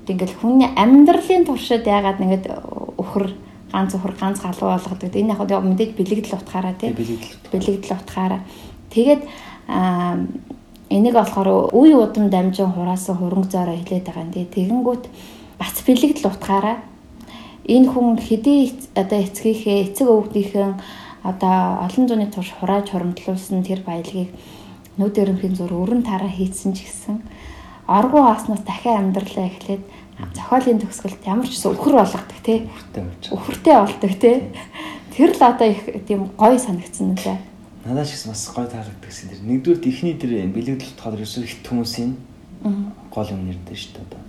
ингээд 0.10 0.34
хүний 0.42 0.70
амьдралын 0.74 1.46
туршид 1.46 1.86
ягаад 1.86 2.18
ингээд 2.18 2.46
өхөр 2.98 3.26
ганц 3.70 3.94
өхөр 3.94 4.14
ганц 4.18 4.42
галуу 4.42 4.74
болгодог. 4.74 5.14
Энэ 5.14 5.38
яг 5.38 5.46
яг 5.46 5.64
мэдээж 5.64 5.92
бэлэгдэл 5.94 6.38
утгаараа 6.42 6.74
тий. 6.74 6.90
Бэлэгдэл 7.54 7.94
утгаараа. 7.94 8.42
Тэгээд 8.90 9.22
энийг 10.90 11.14
болохоор 11.14 11.70
үе 11.70 11.94
удам 11.94 12.34
дамжин 12.34 12.74
хураасан 12.74 13.22
хөрөнгө 13.22 13.54
зөөрөө 13.54 13.78
хилээд 13.86 14.06
байгаа 14.10 14.26
юм 14.26 14.34
тий. 14.34 14.46
Тэгэнгүүт 14.50 15.04
бас 15.62 15.78
бэлэгдэл 15.86 16.26
утгаараа 16.34 16.82
энэ 17.70 17.88
хүн 17.94 18.18
хэдий 18.18 18.74
одоо 18.98 19.20
эцгийнхээ 19.22 19.78
эцэг 19.94 20.08
өвгдийнхээ 20.10 20.70
одоо 21.22 21.86
олон 21.86 22.06
зууны 22.10 22.28
турш 22.34 22.50
хурааж 22.58 22.90
хуримтлуулсан 22.90 23.62
тэр 23.62 23.86
баялагийг 23.86 24.34
нүд 24.98 25.16
өрөмхийн 25.22 25.56
зур 25.56 25.74
өрн 25.78 26.02
тараа 26.02 26.32
хийцэн 26.34 26.74
ч 26.74 26.90
гэсэн 26.90 27.22
оргуу 27.86 28.26
ааснаас 28.26 28.66
дахиад 28.66 29.00
амьдралаа 29.14 29.46
эхлээд 29.54 29.84
зохиолын 30.36 30.82
төгсгөлд 30.82 31.22
ямар 31.30 31.48
ч 31.48 31.62
өхөр 31.62 31.96
болгодог 32.02 32.40
тий 32.44 32.68
өхөртэй 33.32 33.76
болдог 33.78 34.14
тий 34.20 34.36
тэр 35.16 35.32
л 35.36 35.42
одоо 35.46 35.68
их 35.70 35.82
тийм 36.08 36.32
гоё 36.36 36.58
санагдсан 36.60 37.16
нэ 37.16 37.38
надад 37.86 38.08
ч 38.08 38.28
бас 38.28 38.44
гоё 38.52 38.68
таалагддаг 38.68 39.08
гэсэн 39.08 39.30
тэр 39.32 39.42
нэгдүгээр 39.48 39.88
ихний 39.88 40.16
тэр 40.20 40.32
бэлэгдэл 40.52 40.92
утгаар 40.96 41.16
ерөөсөө 41.16 41.44
их 41.48 41.54
хүмүүсийн 41.64 42.12
гол 43.12 43.30
юм 43.32 43.42
нэрнтэй 43.48 43.78
шүү 43.80 43.92
дээ 43.96 44.06
одоо 44.08 44.22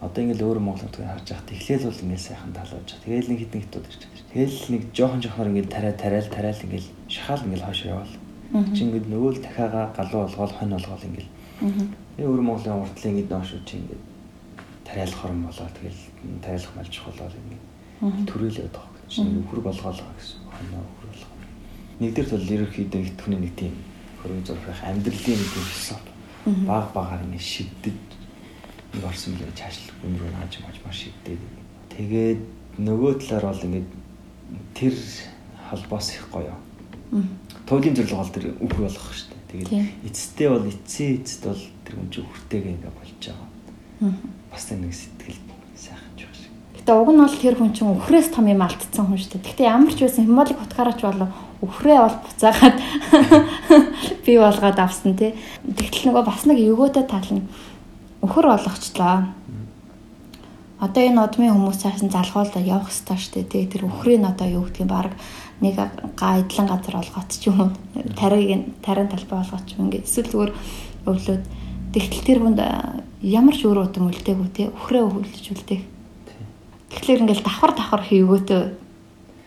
одоо 0.00 0.20
ингээл 0.24 0.46
өөр 0.48 0.58
Монгол 0.64 0.84
нутгийг 0.88 1.08
харж 1.12 1.28
байхад 1.28 1.52
эхлээл 1.52 1.86
бол 1.88 2.04
ингээл 2.04 2.26
сайхан 2.28 2.52
талуулж 2.56 2.88
байгаа. 2.88 3.04
Тэгээл 3.04 3.30
нэг 3.30 3.40
хитэн 3.44 3.60
хитүүд 3.60 3.86
ирж 3.90 4.00
байгаа. 4.00 4.28
Тэгэл 4.32 4.58
нэг 4.72 4.82
жоохон 4.96 5.20
жоохноор 5.20 5.50
ингээл 5.52 5.74
тарай 5.74 5.94
тарайл 6.00 6.28
тарайл 6.32 6.64
ингээл 6.64 6.88
шахаал 7.12 7.44
ингээл 7.44 7.66
хойш 7.68 7.80
явал. 7.84 8.14
Чи 8.72 8.80
ингээд 8.88 9.06
нөгөө 9.12 9.30
л 9.36 9.42
дахиагаа 9.44 9.86
галуу 9.92 10.20
болгоол 10.24 10.54
хонь 10.56 10.72
болгоол 10.72 11.04
ингээл. 11.04 11.30
Тэгээ 12.16 12.28
өөр 12.32 12.40
Монголын 12.40 12.80
уртлын 12.80 13.12
ингээд 13.12 13.30
ноош 13.30 13.50
үчи 13.60 13.74
ингээд 13.76 14.02
тариалах 14.88 15.18
хорон 15.20 15.40
болоо 15.44 15.68
тэгэл 15.76 16.00
тариалах 16.40 16.72
малж 16.74 16.94
болоод 17.04 17.34
ингээд 17.36 17.62
төрөөлөд 18.24 18.72
байгаа. 18.72 19.04
Чи 19.12 19.20
нөхөр 19.20 19.60
болгоолоо 19.60 20.10
гэсэн. 20.16 20.38
Хоньоо 20.48 20.80
нөхөр 20.80 21.08
болгоо. 21.12 21.32
Нэгдэр 22.00 22.26
тул 22.26 22.46
ерөөхдөө 22.56 23.00
итгэвний 23.04 23.40
нэг 23.44 23.54
тийм 23.60 23.74
хөрөнгө 24.24 24.46
зурхах 24.48 24.80
амьдралын 24.84 25.38
нэг 25.40 25.50
философи 25.52 26.10
баг 26.64 26.86
багаар 26.96 27.24
ингээд 27.28 27.44
шивдэж 27.44 27.98
нэг 28.94 29.04
орсон 29.04 29.34
билээ 29.38 29.54
чаашлах 29.54 29.96
юм 30.02 30.14
руу 30.18 30.30
хааж 30.34 30.54
мааж 30.62 30.76
маш 30.84 30.98
шигдээд. 31.06 31.42
Тэгээд 31.94 32.40
нөгөө 32.78 33.12
талаар 33.22 33.44
бол 33.54 33.66
ингээд 33.66 33.88
тэр 34.74 34.94
холбоос 35.70 36.08
их 36.14 36.26
гоё. 36.32 36.54
Туйлын 37.66 37.94
зөвлөгөө 37.94 38.18
бол 38.18 38.34
тэр 38.34 38.46
үхэр 38.58 38.82
болгох 38.86 39.14
шүү 39.14 39.28
дээ. 39.30 39.42
Тэгээд 39.50 39.70
эцэстээ 40.10 40.48
бол 40.50 40.66
эцсийн 40.66 41.12
эцэд 41.22 41.42
бол 41.46 41.64
тэр 41.86 41.94
хүн 41.94 42.08
чинь 42.10 42.26
үхэртэйгээ 42.26 42.74
ингээд 42.74 42.98
болж 42.98 43.12
байгаа. 43.20 43.48
Бас 44.50 44.64
нэг 44.70 44.94
сэтгэл 44.94 45.38
сайхан 45.78 46.14
ч 46.18 46.20
байна. 46.26 46.50
Гэтэ 46.74 46.92
уг 46.94 47.10
нь 47.14 47.22
бол 47.22 47.38
тэр 47.38 47.54
хүн 47.58 47.72
чинь 47.74 47.92
үхрээс 47.94 48.28
том 48.34 48.46
юм 48.50 48.62
алдсан 48.62 49.06
хүн 49.06 49.18
шүү 49.18 49.30
дээ. 49.38 49.48
Гэтэ 49.54 49.62
ямар 49.70 49.94
ч 49.94 49.98
байсан 50.02 50.26
химолог 50.26 50.58
утгаараач 50.58 51.00
болов 51.02 51.30
үхрээ 51.62 51.98
бол 52.02 52.16
буцаагаад 52.26 52.78
би 54.24 54.38
болгоод 54.38 54.78
авсан 54.78 55.14
тий. 55.14 55.34
Тэгтэл 55.66 56.10
нөгөө 56.10 56.24
бас 56.26 56.42
нэг 56.46 56.58
өгөөтэй 56.58 57.04
тал 57.06 57.30
нь 57.30 57.46
өхөр 58.22 58.46
болгочлоо. 58.52 59.32
Одоо 60.80 61.02
энэ 61.04 61.20
удмын 61.20 61.52
хүмүүс 61.52 61.78
цааш 61.84 62.00
нь 62.04 62.12
залгуулаад 62.12 62.64
явах 62.64 62.88
хэрэгтэй 62.88 63.18
шүү 63.20 63.32
дээ. 63.36 63.52
Тэгээ 63.52 63.72
тэр 63.72 63.84
өхрийн 63.84 64.24
одоо 64.24 64.48
юу 64.48 64.64
гэдгийг 64.64 64.88
баг 64.88 65.12
нэг 65.60 65.76
гайдлан 66.16 66.68
газар 66.72 66.96
олгооч 67.04 67.30
ч 67.36 67.52
юм 67.52 67.60
уу. 67.60 67.70
Тариг 68.16 68.80
тарин 68.80 69.08
талбай 69.12 69.44
олгооч 69.44 69.76
юм 69.76 69.92
ингээд 69.92 70.08
эсвэл 70.08 70.32
зүгээр 70.32 70.52
өвлөөд 71.04 71.44
тэгтэл 71.92 72.24
тэр 72.24 72.38
хүнд 72.40 72.60
ямар 73.20 73.54
ч 73.56 73.68
өөр 73.68 73.84
удам 73.84 74.08
үлдээгүй 74.08 74.48
те 74.56 74.72
өхрөө 74.72 75.04
өвлөж 75.04 75.44
үлдээх. 75.52 75.84
Тэгэхээр 76.96 77.22
ингээд 77.28 77.44
давхар 77.44 77.72
давхар 77.76 78.02
хийгөөтөө 78.08 78.62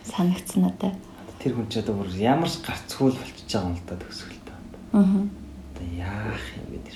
санагдсан 0.05 0.69
надад. 0.69 0.93
Тэр 1.41 1.57
хүн 1.57 1.67
ч 1.73 1.81
одоо 1.81 1.97
бүр 1.97 2.13
ямар 2.13 2.49
ч 2.49 2.61
гарцгүй 2.61 3.09
болчихж 3.09 3.49
байгаа 3.49 3.73
юм 3.73 3.77
л 3.77 3.85
да 3.89 3.95
төгсгөлтөө. 3.97 4.57
Аа. 4.93 5.25
Одоо 5.73 5.87
яах 5.97 6.45
юм 6.61 6.67
гэдэг 6.77 6.92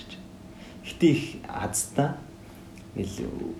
Гэтэ 0.98 1.08
их 1.14 1.24
азтай 1.46 2.18
ингээл 2.98 3.54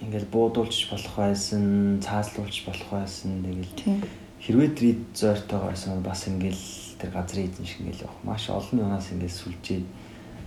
ингээл 0.00 0.32
буудуулж 0.32 0.88
болох 0.88 1.12
байсан, 1.12 2.00
цааслуулж 2.00 2.64
болох 2.64 2.88
байсан. 2.88 3.44
Тэгэл 3.44 4.00
хэрвээ 4.40 4.70
тэр 4.72 4.86
эд 4.96 5.02
зойртойгоо 5.12 5.68
байсан 5.76 6.00
бас 6.00 6.24
ингээл 6.24 6.64
тэр 6.96 7.10
газрын 7.12 7.52
эзэн 7.52 7.68
шиг 7.68 7.80
ингээл 7.84 8.08
явах. 8.08 8.24
Маш 8.24 8.48
олон 8.48 8.80
юунаас 8.80 9.12
ингээл 9.12 9.36
сүлжээд 9.44 9.86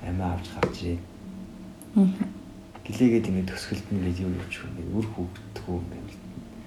амиа 0.10 0.34
авч 0.34 0.48
гарч 0.58 0.76
ирээд. 0.82 1.02
Гэлээгээд 2.82 3.30
ингээд 3.30 3.52
төсгөлд 3.54 3.88
нь 3.94 3.98
ингээд 4.02 4.24
юу 4.26 4.34
юуч 4.34 4.54
ингээд 4.58 4.90
үр 4.90 5.08
хүүхдгүү 5.14 5.78
ингээд 5.78 6.22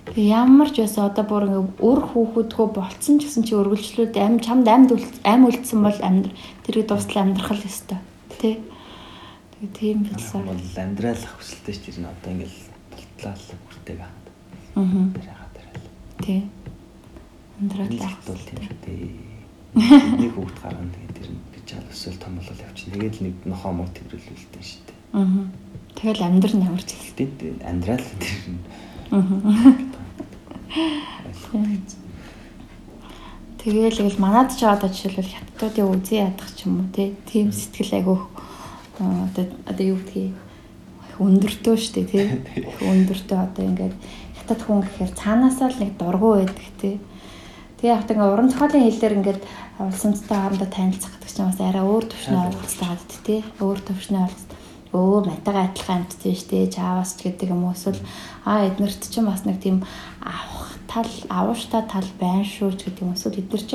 Тэг 0.06 0.22
ямар 0.22 0.70
ч 0.70 0.86
байсан 0.86 1.10
одоо 1.10 1.26
бүр 1.26 1.50
ингээ 1.50 1.82
өр 1.82 2.00
хүүхэдгөө 2.06 2.66
болцсон 2.70 3.18
ч 3.18 3.26
гэсэн 3.26 3.42
чи 3.42 3.58
өргөлжлүүд 3.58 4.14
ам 4.22 4.38
чамд 4.38 4.70
амьд 4.70 4.94
ам 5.26 5.50
үлдсэн 5.50 5.82
бол 5.82 5.98
амьдр 5.98 6.30
тэрийг 6.62 6.86
дуустал 6.86 7.26
амьдрах 7.26 7.50
л 7.58 7.66
ёстой. 7.66 7.98
Тэ. 8.38 8.62
Тийм 9.74 10.02
билсаа. 10.04 10.42
Бол 10.42 10.60
амьдралах 10.76 11.34
хүсэлтэй 11.38 11.74
ч 11.74 11.78
тэр 11.88 11.98
нь 12.02 12.10
одоо 12.10 12.30
ингээл 12.32 12.58
болтлаа 13.22 13.58
хүртэйг 13.66 14.00
аа. 14.00 14.12
Аа. 14.76 14.84
Яагаад 14.84 15.52
тэрэл. 15.56 15.88
Тий. 16.22 16.40
Амьдралах 17.60 18.18
бол 18.26 18.42
тийм 18.46 18.60
шүү 18.62 18.78
дээ. 18.84 19.10
Нэг 19.76 20.32
хүүхд 20.36 20.58
гарна 20.62 20.92
тэгээд 20.92 21.14
тэр 21.16 21.28
нь 21.32 21.40
би 21.50 21.58
чал 21.66 21.88
өсөл 21.90 22.18
том 22.20 22.36
болол 22.36 22.60
явчихна. 22.60 22.94
Тэгээд 22.94 23.16
нэг 23.24 23.34
нохоо 23.48 23.72
муу 23.72 23.88
тэрэлүүлдэг 23.90 24.62
шүү 24.62 24.82
дээ. 24.86 24.98
Аа. 25.16 25.48
Тэгэл 25.96 26.26
амьдрал 26.28 26.56
нь 26.60 26.66
ямар 26.68 26.84
ч. 26.84 26.92
Тэгтээ 27.16 27.64
амьдрал 27.64 28.08
тэр 28.20 28.44
нь. 28.52 28.62
Тэгэл 33.66 33.98
л 33.98 34.22
манад 34.22 34.54
ч 34.54 34.62
одоо 34.62 34.86
жишээлбэл 34.86 35.26
хятадуудын 35.26 35.90
үзий 35.90 36.22
ядах 36.22 36.54
ч 36.54 36.70
юм 36.70 36.86
уу 36.86 36.88
тийм 36.94 37.50
сэтгэл 37.50 37.98
айгүйх 37.98 38.45
одоо 39.01 39.44
одоо 39.68 39.84
юу 39.86 39.99
гэдгийг 40.01 40.34
өндөртөө 41.20 41.76
штэ 41.76 42.05
тий. 42.05 42.26
Өндөртөө 42.90 43.38
одоо 43.40 43.64
ингээд 43.64 43.97
хятад 44.36 44.61
хүн 44.62 44.84
гэхээр 44.84 45.12
цаанаасаа 45.16 45.68
л 45.72 45.80
нэг 45.80 45.92
дургу 45.97 46.36
байдаг 46.36 46.68
тий. 46.80 47.01
Тэгээ 47.80 47.94
яг 47.97 48.05
тэгээ 48.05 48.32
уран 48.32 48.49
зохиолын 48.53 48.84
хэлээр 48.84 49.16
ингээд 49.20 49.40
улсамцтай 49.80 50.36
хоорондоо 50.36 50.68
танилцах 50.68 51.12
гэдэг 51.16 51.30
чинь 51.32 51.49
бас 51.49 51.61
арай 51.61 51.84
өөр 51.84 52.05
төвшний 52.09 52.40
ойлголцтой 52.40 52.88
гадд 52.88 53.12
тий. 53.24 53.40
Өөр 53.61 53.78
төвшний 53.80 54.20
ойлголт 54.24 54.51
өө 54.97 55.28
матага 55.28 55.66
адилхан 55.68 56.05
амттай 56.05 56.32
шүү 56.36 56.49
дээ 56.51 56.72
чаавас 56.72 57.16
ч 57.16 57.28
гэдэг 57.28 57.53
юм 57.53 57.68
уу 57.68 57.74
эсвэл 57.76 58.01
а 58.44 58.64
эднэрт 58.64 59.03
ч 59.12 59.14
бас 59.20 59.44
нэг 59.44 59.61
тийм 59.61 59.84
авах 60.22 60.78
тал 60.88 61.11
авууштай 61.28 61.82
тал 61.84 62.09
байна 62.20 62.44
шүү 62.44 62.72
ч 62.78 62.88
гэдэг 62.88 63.05
юм 63.05 63.12
эсвэл 63.12 63.40
эднэр 63.42 63.64
ч 63.66 63.72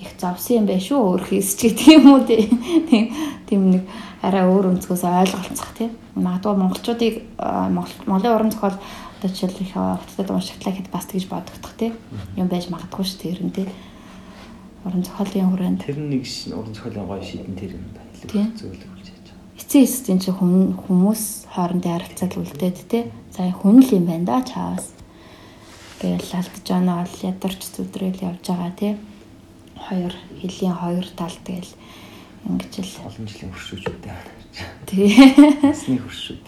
их 0.00 0.10
завсан 0.16 0.62
юм 0.62 0.66
байна 0.70 0.80
шүү 0.80 1.00
өөр 1.04 1.22
хийс 1.28 1.52
ч 1.58 1.60
гэдэг 1.68 1.88
юм 2.00 2.04
уу 2.12 2.20
тийм 2.24 3.04
тийм 3.48 3.62
нэг 3.76 3.82
арай 4.22 4.46
өөр 4.46 4.70
өнцгөөс 4.72 5.02
ойлголцох 5.02 5.70
тийм 5.76 5.90
магадгүй 6.14 6.54
монголчуудыг 6.56 7.14
Монголын 7.36 8.34
уран 8.34 8.50
зохиол 8.54 8.78
одоо 9.18 9.28
жишээл 9.28 9.62
их 9.62 9.74
хотод 9.74 10.30
уншигтлаа 10.30 10.72
гэхэд 10.72 10.90
бас 10.94 11.06
тэгж 11.10 11.26
бодогдох 11.26 11.74
тийм 11.74 11.94
юм 12.38 12.48
байж 12.48 12.70
магадгүй 12.70 13.04
шүү 13.04 13.18
тэр 13.22 13.40
нь 13.42 13.54
тийм 13.54 13.70
уран 14.86 15.02
зохиолын 15.02 15.50
хүрээнд. 15.50 15.82
Тэр 15.86 15.98
нэг 15.98 16.22
уран 16.54 16.74
зохиолын 16.74 17.06
гоё 17.10 17.22
шийдэн 17.22 17.58
тэр 17.58 17.74
юм 17.74 17.86
байна 17.90 18.54
зөвлөгөж 18.54 19.06
яаж 19.10 19.26
байгаа 19.26 19.42
эцсийн 19.58 19.84
эцсийн 19.86 20.18
чи 20.22 20.30
хүмүүс 20.30 21.22
хоорондын 21.54 21.92
харилцааг 21.92 22.32
үлдээд 22.38 22.78
тийм 22.90 23.06
за 23.34 23.50
хүн 23.50 23.82
л 23.82 23.90
юм 23.94 24.06
байна 24.06 24.26
да 24.26 24.38
чаавас 24.42 24.94
тэгэл 25.98 26.30
алдж 26.38 26.66
байгаа 26.66 27.02
бол 27.02 27.16
ядарч 27.22 27.60
зүдрэл 27.70 28.20
явж 28.22 28.44
байгаа 28.46 28.72
тийм 28.78 28.96
хоёр 29.86 30.14
хэлийн 30.40 30.76
хоёр 30.76 31.06
тал 31.16 31.36
тэгэл 31.46 31.70
ингэж 32.48 32.72
л. 32.82 33.06
Олон 33.06 33.26
жилийн 33.28 33.52
хуршүүчүүдтэй 33.52 34.42
тий. 34.86 35.08
Ясны 35.62 35.98
хуршүүд. 35.98 36.42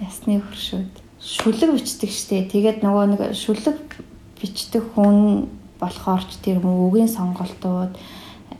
Ясны 0.00 0.40
хуршүүд. 0.40 0.92
Шүлэг 1.20 1.70
бичдэг 1.72 2.10
штэ. 2.12 2.44
Тэгээд 2.52 2.84
нөгөө 2.84 3.04
нэг 3.16 3.22
шүлэг 3.32 3.80
бичдэг 4.36 4.84
хүн 4.92 5.48
болохоор 5.80 6.24
ч 6.28 6.40
тэр 6.44 6.60
үгийн 6.60 7.08
сонголтууд 7.08 7.96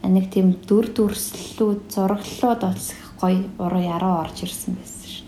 нэг 0.05 0.25
тийм 0.33 0.57
дүр 0.65 0.89
дүрслэлүүд 0.93 1.81
зураглалууд 1.93 2.61
бас 2.61 2.93
гоё 3.21 3.45
уруу 3.61 3.81
яруу 3.81 4.13
орж 4.25 4.45
ирсэн 4.45 4.77
байсан 4.77 5.05
шин. 5.05 5.27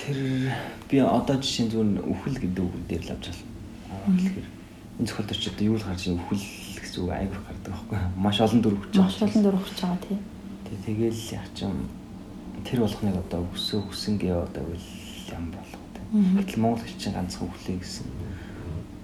Тэр 0.00 0.52
би 0.88 1.00
одоо 1.00 1.36
жишээ 1.40 1.72
зүгээр 1.72 2.04
үхэл 2.04 2.36
гэдэг 2.40 2.64
үг 2.64 2.74
дээр 2.88 3.04
л 3.08 3.12
авч 3.16 3.24
байна. 3.32 4.16
Тэгэхээр 4.16 4.48
энэ 5.00 5.06
зөвхөн 5.08 5.26
ч 5.36 5.44
одоо 5.48 5.64
юу 5.64 5.76
л 5.76 5.84
гарч 5.84 6.02
ийн 6.08 6.16
үхэл 6.16 6.44
гэсэн 6.90 7.06
үг 7.06 7.12
айгуур 7.14 7.42
гардаг 7.46 7.70
байхгүй 7.70 7.98
маш 8.18 8.36
олон 8.42 8.60
дүр 8.60 8.74
хүч. 8.74 8.92
Маш 8.98 9.22
олон 9.22 9.42
дүр 9.46 9.56
хүч 9.62 9.78
байгаа 9.78 10.02
тий. 10.02 10.18
Тэгэл 10.66 11.22
яг 11.38 11.46
ч 11.54 11.62
юм 11.62 11.86
тэр 12.66 12.82
болгоныг 12.82 13.16
одоо 13.22 13.46
өсөө 13.54 13.80
хүсэнгээ 13.86 14.34
одоо 14.34 14.66
ям 15.30 15.46
болох 15.54 15.80
Гэтэл 16.10 16.58
монгол 16.58 16.82
хэлчин 16.82 17.14
ганцхан 17.14 17.46
үхлээ 17.46 17.78
гэсэн. 17.78 18.06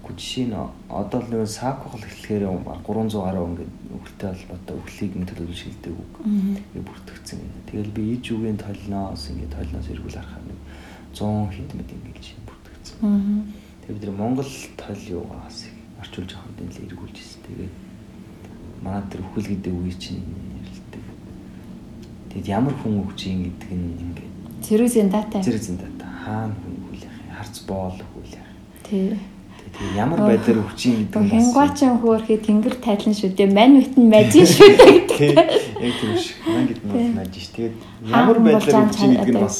Жишээ 0.07 0.51
нь 0.51 0.59
одоо 0.91 1.21
л 1.23 1.31
нэг 1.31 1.47
саак 1.47 1.87
хол 1.87 2.03
эхлэхээр 2.03 2.51
300 2.83 3.15
гаруй 3.15 3.47
ингээд 3.47 3.75
үхэлтэй 3.95 4.31
холбоотой 4.35 4.77
үхлийг 4.83 5.13
нь 5.15 5.29
төлөвлөж 5.29 5.59
шилдэг 5.61 5.95
үг. 5.95 6.13
Ингээд 6.27 6.83
бүртгэгдсэн. 6.83 7.39
Тэгэл 7.71 7.95
би 7.95 8.03
иж 8.19 8.27
үгийн 8.35 8.59
толноос 8.59 9.23
ингээд 9.31 9.55
толноос 9.55 9.87
эргүүл 9.87 10.19
харахаар 10.19 10.47
нэг 10.51 10.59
100 11.15 11.55
хэд 11.55 11.71
мэд 11.79 11.91
ингээд 11.95 12.43
бүртгэгдсэн. 12.43 12.97
Тэгээ 13.87 13.95
бид 13.95 14.05
нар 14.11 14.19
монгол 14.19 14.53
тол 14.75 15.03
юугаас 15.07 15.59
орчуулж 16.07 16.31
авах 16.39 16.55
юм 16.63 16.71
л 16.71 16.79
эргүүлж 16.87 17.17
ирсэн. 17.19 17.41
Тэгээд 17.47 17.75
манай 18.83 19.03
тэр 19.11 19.21
үхэл 19.27 19.51
гэдэг 19.51 19.73
үгийг 19.75 19.99
чинь 19.99 20.23
ярилдаг. 20.23 21.05
Тэгэд 22.31 22.47
ямар 22.47 22.75
хүн 22.79 23.03
үхжийн 23.03 23.51
гэдэг 23.51 23.71
нь 23.75 23.91
ингээд 23.99 24.35
Зэрэгзэн 24.67 25.09
дата. 25.11 25.43
Зэрэгзэн 25.43 25.77
дата. 25.77 26.07
Хаана 26.25 26.55
хүн 26.55 26.77
харц 27.35 27.57
боол 27.67 27.93
хөл 27.93 28.31
яах. 28.33 28.55
Тий. 28.83 29.19
Тэгээ 29.77 29.99
ямар 30.01 30.21
байдлаар 30.25 30.65
өвчин 30.65 31.07
гэдэг 31.07 31.23
нь 31.23 31.31
хингуачин 31.31 32.01
хөөрхий 32.01 32.39
тэнгэр 32.41 32.75
тайлан 32.81 33.15
шүү 33.15 33.31
дээ. 33.37 33.51
Мань 33.53 33.79
битэн 33.83 34.05
мажин 34.09 34.47
шүү 34.47 34.71
дээ. 35.11 35.66
Яг 35.81 35.95
тийм 36.01 36.15
ш. 36.17 36.35
Мань 36.47 36.67
гэдэг 36.69 36.85
нь 36.85 37.15
мажин 37.17 37.43
ш. 37.43 37.49
Тэгээд 37.57 37.75
ямар 38.09 38.39
байдлаар 38.41 38.87
өвчин 38.89 39.11
гэдэг 39.17 39.35
нь 39.37 39.45
бас 39.45 39.59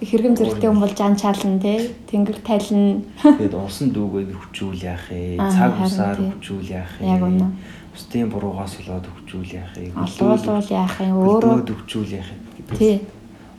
хэрэгэм 0.00 0.34
зэрэгтэй 0.38 0.68
хүн 0.70 0.82
бол 0.82 0.94
жан 0.94 1.14
чаална 1.16 1.58
тий. 1.60 1.78
Тэнгэр 2.08 2.38
тайлан. 2.44 3.04
Тэгээд 3.22 3.54
усан 3.54 3.88
дүүгээд 3.92 4.30
хөвчүүл 4.32 4.80
яах 4.82 5.06
ээ. 5.12 5.36
Цаг 5.38 5.72
усаар 5.82 6.16
хөвчүүл 6.16 6.68
яах 6.72 6.94
ээ. 7.00 7.08
Яг 7.08 7.22
үнэ. 7.22 7.48
Устын 7.92 8.30
буруугаас 8.30 8.74
болоод 8.78 9.06
хөвчүүл 9.06 9.50
яах 9.58 9.74
ээ. 9.76 9.92
Олуулуул 9.92 10.70
яах 10.70 10.96
юм. 11.02 11.16
Өөрөө 11.18 11.66
хөвчүүл 11.66 12.12
яах 12.16 12.30
ээ. 12.30 12.40
Тий. 12.78 12.96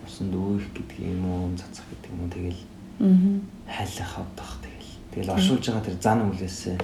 Усан 0.07 0.31
дүүх 0.31 0.65
гэдэг 0.73 0.97
юм 1.03 1.23
уу, 1.27 1.51
цацах 1.59 1.85
гэдэг 1.91 2.09
юм 2.09 2.19
уу 2.23 2.31
тэгэл. 2.33 2.61
Аа 2.99 3.59
хайлах 3.69 4.17
авдах 4.17 4.57
тэгэл. 4.63 4.93
Тэгэл 5.13 5.33
оршуулж 5.37 5.65
байгаа 5.69 5.85
тэр 5.85 5.97
зан 6.01 6.19
үлээсээ 6.29 6.77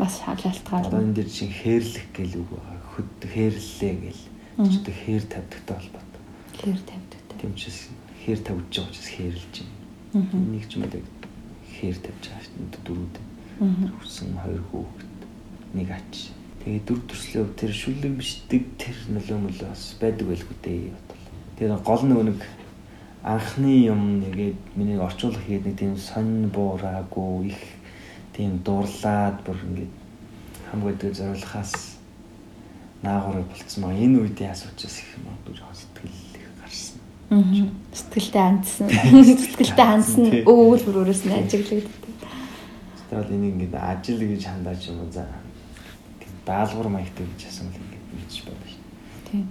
бас 0.00 0.20
шалгалтгаар. 0.24 0.86
Одоо 0.88 1.00
энэ 1.04 1.16
дэр 1.20 1.28
чинь 1.28 1.52
хээрлэх 1.52 2.06
гэл 2.16 2.40
үг 2.40 2.48
байгаа. 2.48 2.78
Хөд 2.96 3.20
хээрлээ 3.28 3.94
гэл. 4.00 4.22
Чи 4.68 4.92
хээр 4.92 5.24
тавьдагтай 5.24 5.76
холбоотой. 5.76 6.22
Хээр 6.60 6.80
тавьдагтай. 6.84 7.36
Тийм 7.40 7.54
ч 7.56 7.72
хээр 8.20 8.40
тавьж 8.44 8.68
байгаа 8.68 8.90
учраас 8.92 9.08
хээрлж 9.08 9.54
байна. 10.12 10.40
Нэг 10.52 10.64
ч 10.68 10.76
юм 10.76 10.84
уу 10.84 11.00
хээр 11.80 11.96
тавьж 11.96 12.24
байгаа 12.28 12.44
шүү 12.44 12.56
дээ 12.60 12.84
дөрүүд. 12.84 13.14
Хүсэн 14.00 14.30
хоёр 14.36 14.62
хүүхэд 14.68 15.20
нэг 15.72 15.88
ач. 15.96 16.12
Тэгээ 16.60 16.82
дүр 16.84 17.00
төрслөө 17.08 17.44
тэр 17.56 17.72
шүлэг 17.72 18.12
бишдэг 18.20 18.62
тэр 18.76 18.96
нөлөө 19.16 19.38
мөлөө 19.40 19.68
бас 19.72 19.84
байдаг 19.96 20.26
байлгүй 20.28 20.56
дээ. 20.60 20.92
Тэр 21.56 21.72
гол 21.80 22.04
нэг 22.04 22.44
анхны 23.22 23.84
юм 23.84 24.20
нэгээд 24.20 24.76
миний 24.76 25.00
орчуулах 25.00 25.40
хийгээд 25.44 25.66
нэг 25.66 25.76
тийм 25.76 25.96
сонь 25.96 26.48
буураагүй 26.48 27.52
их 27.52 27.60
тийм 28.32 28.60
дуурлаад 28.64 29.44
бүр 29.44 29.56
ингээд 29.68 29.92
хамгийн 30.72 30.96
дэд 30.96 31.16
зориулахаас 31.20 31.89
наагур 33.02 33.42
болцсон 33.48 33.80
маа 33.84 33.94
энэ 33.96 34.20
үед 34.20 34.40
яасуучаас 34.40 35.00
их 35.00 35.10
магадгүй 35.24 35.54
жоохон 35.56 35.78
сэтгэл 35.80 36.12
их 36.36 36.48
гарсан. 36.60 36.98
Сэтгэлтэй 37.96 38.42
хандсан. 38.42 38.86
Сэтгэлтэй 39.40 39.86
хандсан 39.86 40.24
өвөл 40.44 40.84
бүрөөс 40.84 41.24
нь 41.24 41.32
ажиглагддаг. 41.32 42.00
Тэгэл 43.10 43.34
энийг 43.34 43.54
ингээд 43.56 43.74
ажил 43.74 44.20
гэж 44.20 44.42
хандаач 44.46 44.82
юм 44.92 45.00
уу 45.02 45.10
за. 45.10 45.26
Даалгавар 46.46 46.88
маягтай 46.92 47.26
гэж 47.26 47.48
асуумал 47.48 47.74
ингээд 47.74 48.06
мэдчих 48.14 48.44
байна 48.44 48.66
шүү. 48.68 48.80
Тийм. 49.32 49.46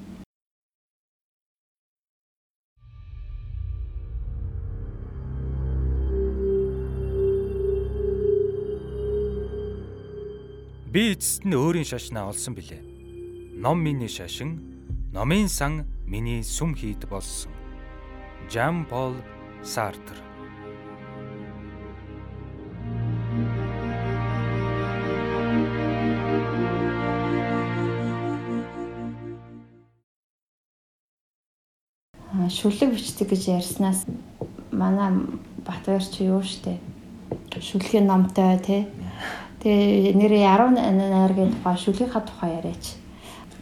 Би 10.89 11.13
эцэст 11.13 11.45
нь 11.45 11.53
өөрийн 11.53 11.85
шашнаа 11.85 12.33
олсон 12.33 12.57
билээ. 12.57 12.88
Ном 13.59 13.83
миний 13.83 14.07
шашин, 14.07 14.63
номын 15.11 15.49
сан 15.49 15.83
миний 16.07 16.43
сүм 16.43 16.75
хийд 16.79 17.03
болсон. 17.11 17.51
Жан 18.49 18.85
Пол 18.85 19.13
Сартр 19.63 20.15
шүлэг 32.47 32.95
бичдэг 32.95 33.27
гэж 33.27 33.43
ярьснаас 33.59 34.07
манай 34.71 35.11
Батбаяр 35.67 35.99
чи 35.99 36.31
юу 36.31 36.39
штэ 36.47 36.79
шүлгийн 37.59 38.07
номтой 38.07 38.55
тий 38.63 38.87
Тэгээ 39.59 40.15
нэрээ 40.15 40.47
18 40.47 41.35
гээд 41.35 41.51
тухай 41.59 41.75
шүлгийнхаа 41.75 42.23
тухай 42.23 42.51
яриач. 42.63 42.95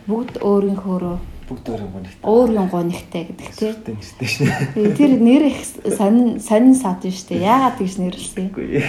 Бүгд 0.07 0.39
өөрийнхөөрөө 0.39 1.17
бүгд 1.47 1.63
өөрийнхөө 1.71 2.03
нэгтэй. 2.03 2.27
Өөр 2.27 2.59
юнгоо 2.59 2.83
нэгтэй 2.83 3.23
гэдэг 3.31 3.55
тийм. 3.55 3.95
Нэгтэй 3.95 4.27
шнэ. 4.27 4.51
Тэр 4.99 5.15
нэр 5.23 5.47
их 5.47 5.63
сонин 5.95 6.43
сонин 6.43 6.75
сад 6.75 6.99
нь 7.07 7.15
штэ. 7.15 7.39
Яагаад 7.39 7.79
тэгж 7.79 8.03
нэрлсэн? 8.03 8.51
Үгүй. 8.51 8.67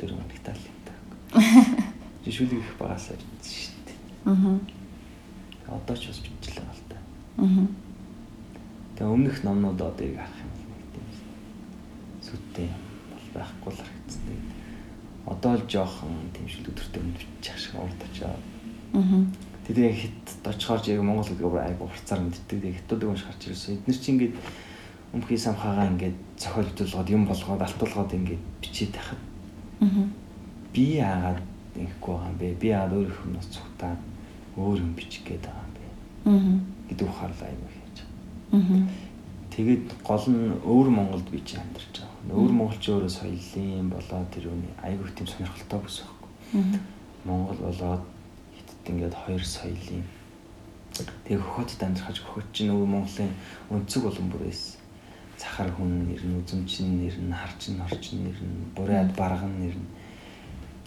Тэр 0.00 0.16
нэгтэй 0.16 0.56
л 0.56 0.64
юм 0.64 0.76
даа. 0.88 0.96
Жишүүлэг 2.24 2.64
их 2.64 2.80
багасаа 2.80 3.20
штэ. 3.44 3.92
Аа. 4.24 4.56
Одоо 5.68 5.96
ч 6.00 6.08
бас 6.08 6.24
бичлээ 6.24 6.64
гал 6.64 6.80
та. 6.88 6.96
Аа. 7.36 7.68
Тэгээ 8.96 9.12
өмнөх 9.12 9.44
номнууд 9.44 9.84
одоо 9.84 10.00
яг 10.00 10.24
харах 10.24 10.40
юм 10.40 10.48
бол 10.56 10.64
нэг 10.72 10.96
тийм 10.96 11.04
сүттэй 12.24 12.72
бол 13.12 13.28
байхгүй 13.36 13.68
л 13.68 13.84
харагдсан. 13.84 14.32
Одоо 15.28 15.60
л 15.60 15.68
жоохон 15.68 16.32
тийм 16.32 16.48
шил 16.48 16.72
өдөртэй 16.72 17.04
мэдчих 17.04 17.60
шиг 17.60 17.76
урд 17.76 18.00
очоо. 18.00 18.32
Тэгээд 19.66 19.94
хит 19.94 20.18
очихоор 20.44 20.80
яг 20.86 21.02
Монгол 21.02 21.26
гэдэг 21.26 21.42
бүр 21.42 21.64
айгу 21.66 21.90
хурцаар 21.90 22.20
мэддэг. 22.22 22.46
Тэгээд 22.46 22.76
хятадыг 22.86 23.08
унш 23.10 23.24
гарч 23.26 23.42
ирсэн. 23.50 23.74
Эднэр 23.82 23.98
чинь 23.98 24.14
ингээд 24.14 24.34
өмхий 25.14 25.38
самхаагаа 25.38 25.90
ингээд 25.90 26.16
зохиолдуулгоод 26.38 27.08
юм 27.10 27.26
болгоод 27.26 27.62
алтуулгоод 27.62 28.14
ингээд 28.14 28.42
бичээд 28.62 28.92
тахад 28.94 29.18
Аа. 29.80 30.08
би 30.72 30.96
яагаад 30.96 31.42
ингэхгүй 31.76 32.14
байгаа 32.14 32.30
юм 32.30 32.38
бэ? 32.40 32.56
Би 32.60 32.66
яагаад 32.72 32.96
өөр 32.96 33.08
их 33.12 33.18
хүмүүс 33.20 33.48
цугтаад 33.52 34.00
өөр 34.56 34.78
юм 34.80 34.92
бичих 34.96 35.22
гээд 35.28 35.44
байгаа 35.44 35.66
юм 35.66 35.74
бэ? 35.76 35.84
Аа. 36.32 36.56
гэдэг 36.88 37.06
ухаалаа 37.08 37.48
айгу 37.48 37.68
хийж 37.68 37.96
байгаа. 38.00 38.80
Аа. 38.80 38.88
Тэгээд 39.52 39.86
гол 40.00 40.24
нь 40.32 40.44
өөр 40.64 40.88
Монголд 40.96 41.28
би 41.28 41.40
чинь 41.44 41.60
амьдарч 41.60 41.94
байгаа. 42.00 42.40
Өөр 42.40 42.52
монголч 42.56 42.84
өөрөө 42.88 43.12
соёлын 43.12 43.88
болоод 43.92 44.28
тэр 44.32 44.48
үний 44.48 44.72
айгу 44.82 45.04
тийм 45.12 45.28
сонирхолтой 45.28 45.80
бүс 45.84 45.96
байхгүй. 46.02 46.30
Аа. 46.56 46.80
Монгол 47.28 47.60
болоод 47.60 48.02
хятад 48.02 48.15
ингээд 48.90 49.14
хоёр 49.14 49.42
соёлын 49.44 50.04
тэгээ 51.24 51.42
хөхөтд 51.42 51.80
амьдрахаж 51.82 52.18
хөхөт 52.22 52.48
чинь 52.52 52.70
нөгөө 52.72 52.88
Монголын 52.88 53.32
өнцөг 53.70 54.02
болон 54.06 54.26
бүр 54.32 54.42
байсан. 54.48 54.80
Цахар 55.36 55.68
хүн 55.76 56.08
нэр 56.08 56.22
нь 56.24 56.38
үзэмчин 56.40 56.88
нэр 57.04 57.16
нь 57.20 57.34
харчин 57.36 57.80
орчин 57.84 58.24
нэр 58.24 58.38
нь 58.40 58.72
бурайд 58.72 59.12
барган 59.12 59.52
нэр 59.60 59.76
нь 59.76 59.88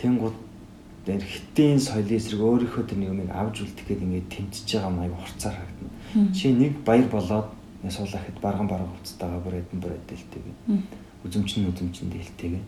тэнгууд 0.01 0.37
тэр 1.05 1.21
хитийн 1.21 1.77
соёлын 1.77 2.17
эсрэг 2.17 2.41
өөрийнхөө 2.41 2.83
тэр 2.89 2.97
нэг 2.97 3.09
юмыг 3.13 3.29
авж 3.29 3.61
үлдэхэд 3.61 4.01
ингээд 4.01 4.27
тэмцэж 4.33 4.67
байгаа 4.73 4.93
маяг 4.93 5.13
хурцаар 5.13 5.55
харагдана. 5.57 6.33
Чи 6.33 6.53
нэг 6.53 6.73
баяр 6.81 7.07
болоод 7.09 7.47
суулаа 7.87 8.21
хэд 8.25 8.37
барган 8.41 8.67
барган 8.67 8.89
хувцастайгаа 8.89 9.41
бурайд 9.45 9.69
нь 9.73 9.81
бурайд 9.81 10.03
дэлтэйгээ. 10.09 10.55
Үзэмчин 11.25 11.69
үзэмчин 11.69 12.09
дэлтэйгээ. 12.09 12.65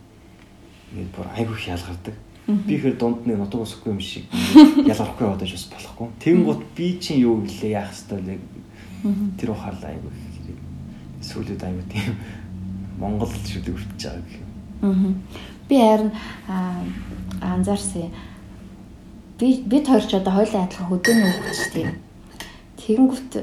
Ингээд 0.93 1.11
бүр 1.15 1.27
айгүй 1.35 1.55
их 1.57 1.67
ялгардаг. 1.67 2.15
Би 2.47 2.75
ихэр 2.75 2.97
дунд 2.97 3.25
нэг 3.27 3.37
нутаг 3.37 3.61
усгүй 3.61 3.93
юм 3.93 4.01
шиг 4.01 4.25
ялгархгүй 4.87 5.25
яваад 5.25 5.41
байж 5.41 5.53
бас 5.53 5.67
болохгүй. 5.71 6.07
Тэнгууд 6.19 6.61
би 6.75 6.97
чинь 6.97 7.21
юу 7.21 7.41
гэлээ 7.45 7.77
яах 7.77 7.93
хэвээр 7.93 8.41
л 8.41 9.37
тэр 9.37 9.49
ухаалаа 9.53 9.89
айгүй 9.93 10.11
хэрэг. 10.11 10.59
Сүүлүүд 11.21 11.61
айгүй 11.61 11.85
тийм 11.89 12.17
Монгол 12.97 13.29
шүлэг 13.29 13.77
өвтж 13.77 14.01
байгаа 14.01 14.23
гэх 14.25 14.41
юм. 14.41 15.15
Би 15.69 15.75
харин 15.77 16.11
аа, 16.49 16.81
анзаарсан. 17.41 18.09
юм. 18.09 18.13
Би 19.37 19.61
бид 19.65 19.87
хоёр 19.87 20.05
ч 20.05 20.17
одоо 20.17 20.33
хоёулаа 20.41 20.65
адилхан 20.65 20.89
хөдөөний 20.89 21.33
хөвгчтэй. 21.33 21.85
Тэгэнгүүт 22.81 23.33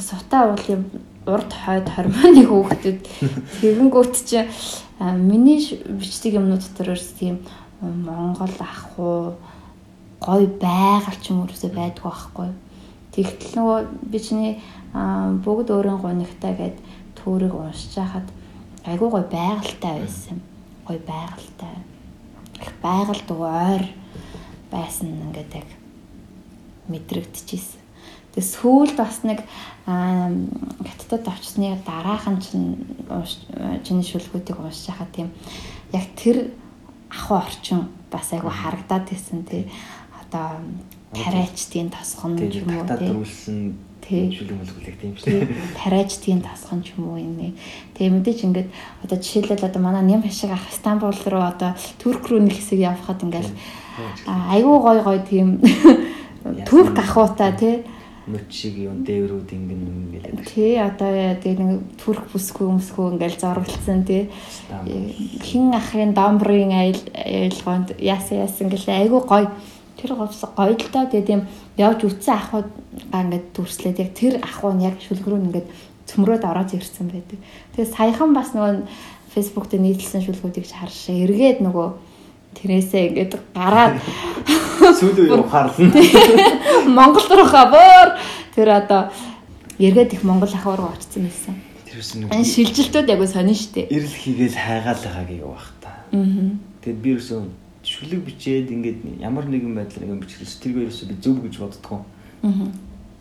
сутаа 0.00 0.54
уулын 0.54 0.86
урд 1.26 1.52
хойд 1.52 1.86
хормоны 1.86 2.42
хөвгтүүд 2.46 3.00
тэгэнгүүт 3.62 4.14
чи 4.26 4.42
миний 4.98 5.62
бичдэг 5.86 6.38
юмнууд 6.38 6.62
дотор 6.66 6.94
ерөөс 6.94 7.14
тийм 7.18 7.42
Монгол 7.82 8.54
ах 8.60 8.86
уу 8.96 9.34
гой 10.22 10.46
байгаль 10.46 11.18
ч 11.18 11.34
юм 11.34 11.42
уусаа 11.42 11.70
байдгүй 11.74 12.06
байхгүй. 12.06 12.50
Тэгтэл 13.10 13.58
нөгөө 13.58 13.78
би 14.06 14.18
чиний 14.22 14.52
бүгд 14.94 15.74
өөрийн 15.74 15.98
гунигтай 15.98 16.54
гээд 16.54 16.78
төөрийг 17.18 17.54
уншиж 17.58 17.98
хахад 17.98 18.30
айгүй 18.86 19.08
гой 19.10 19.24
байгальтай 19.26 19.98
байсан. 19.98 20.38
Гой 20.86 20.98
байгальтай. 21.02 21.74
Их 22.62 22.70
байгальд 22.78 23.28
ойр 23.34 23.84
байсан 24.70 25.10
ингээд 25.10 25.52
яг 25.58 25.68
мэдрэгдэжсэн. 26.86 27.82
Тэгээ 28.32 28.46
сүүлд 28.46 28.96
бас 28.96 29.26
нэг 29.26 29.42
хаттад 29.84 31.26
очсны 31.26 31.76
дараахан 31.82 32.38
чинь 32.38 32.78
чиний 33.82 34.06
шүлгүүдийг 34.06 34.56
уншиж 34.56 34.88
хахад 34.94 35.10
тийм 35.10 35.28
яг 35.92 36.06
тэр 36.16 36.54
ахуй 37.12 37.38
орчин 37.38 37.88
бас 38.10 38.32
айгүй 38.32 38.50
харагдаад 38.50 39.04
байсан 39.10 39.44
тий. 39.44 39.68
Одоо 40.16 40.64
тариачдын 41.12 41.90
тосгон 41.92 42.40
ч 42.40 42.64
юм 42.64 42.72
уу 42.72 43.24
тий. 44.02 44.32
шүлэг 44.32 44.56
мүлгүүлэх 44.58 44.96
тийм 44.98 45.12
шүү 45.14 45.28
дээ. 45.28 45.76
тариачдын 45.76 46.40
тасган 46.42 46.80
ч 46.82 46.96
юм 46.96 47.12
уу 47.12 47.20
энэ. 47.20 47.52
Тэгээ 47.94 48.12
мэдээж 48.16 48.40
ингээд 48.48 48.68
одоо 49.04 49.16
жишээлбэл 49.20 49.68
одоо 49.68 49.80
манай 49.82 50.02
нэм 50.02 50.24
хашиг 50.24 50.50
ах 50.50 50.66
Стамбул 50.72 51.14
руу 51.14 51.44
одоо 51.44 51.76
Турк 52.00 52.26
руу 52.32 52.40
нэг 52.40 52.56
хэсэг 52.56 52.80
явхад 52.80 53.22
ингээд 53.22 53.50
айгүй 54.26 54.76
гой 54.80 54.98
гой 55.04 55.18
тийм 55.22 55.60
Турк 56.66 56.96
ахуйтай 56.98 57.52
тий. 57.60 57.74
Нүч 58.22 58.50
шиг 58.54 58.78
юм 58.78 59.02
дээврүүд 59.02 59.50
ингэн 59.50 59.82
ингэлээд 59.82 60.46
Тий 60.46 60.78
одоо 60.78 61.34
тэгээ 61.42 61.58
нэг 61.58 61.80
Турк 61.98 62.30
бүсгүй 62.30 62.70
өмсгөө 62.70 63.18
ингээд 63.18 63.42
зурлцсан 63.42 64.06
тий. 64.06 64.30
Хин 65.42 65.74
ахын 65.74 66.14
домбрын 66.14 66.70
айл 66.70 67.02
айлгоонд 67.18 67.98
яасан 67.98 68.46
яасан 68.46 68.70
гэлээ 68.70 69.10
айгүй 69.10 69.22
гой. 69.26 69.50
Тэр 69.98 70.14
говс 70.14 70.38
гоё 70.38 70.70
л 70.70 70.90
доо 70.94 71.10
тэгээ 71.10 71.26
тийм 71.26 71.42
явж 71.74 72.06
үтсэн 72.06 72.34
ахуйгаа 72.38 73.22
ингээд 73.26 73.46
дүрслээд 73.58 73.98
яг 73.98 74.10
тэр 74.14 74.34
ахуй 74.38 74.70
нь 74.78 74.86
яг 74.86 75.02
шүлгрүү 75.02 75.38
нь 75.42 75.46
ингээд 75.50 75.68
цөмрөөд 76.06 76.46
ороод 76.46 76.70
ирсэн 76.78 77.10
байдаг. 77.10 77.38
Тэгээ 77.74 77.90
саяхан 77.90 78.30
бас 78.38 78.54
нөгөө 78.54 78.86
фэйсбુક 79.34 79.66
дээр 79.66 79.82
нийтлсэн 79.82 80.22
шүлгүүдийг 80.22 80.70
харшаа 80.70 81.16
эргээд 81.26 81.58
нөгөө 81.64 81.88
тэрээсээ 82.58 83.02
ингээд 83.08 83.34
гараад 83.54 83.96
сүүлийн 84.98 85.40
ухаарлаа. 85.40 85.90
Монгол 86.98 87.26
руугаа 87.30 87.66
боор 87.70 88.08
тэр 88.54 88.68
одоо 88.82 89.10
эргээд 89.78 90.12
их 90.12 90.22
монгол 90.24 90.52
руу 90.76 90.90
очсон 90.92 91.26
байсан. 91.26 91.56
Тэрс 91.86 92.14
нэг 92.14 92.32
Энэ 92.32 92.44
шилжилтүүд 92.44 93.08
яг 93.08 93.20
сонин 93.26 93.54
штэ. 93.54 93.88
ирэл 93.90 94.14
хийгээл 94.14 94.56
хайгаал 94.56 95.00
байгаа 95.02 95.24
гэх 95.26 95.44
байх 95.44 95.68
та. 95.80 95.90
Аа. 96.12 96.56
Тэгэд 96.84 97.00
би 97.02 97.10
ерөөсөө 97.16 97.40
шүлэг 97.82 98.20
бичээд 98.24 98.70
ингээд 98.70 98.98
ямар 99.20 99.46
нэгэн 99.48 99.74
байдлаар 99.74 100.04
ингээд 100.06 100.22
биччихсэн 100.22 100.60
тэргүй 100.62 100.82
ерөөсөө 100.86 101.06
би 101.08 101.16
зөв 101.20 101.36
гэж 101.42 101.54
боддгоо. 101.58 102.00
Аа. 102.46 102.70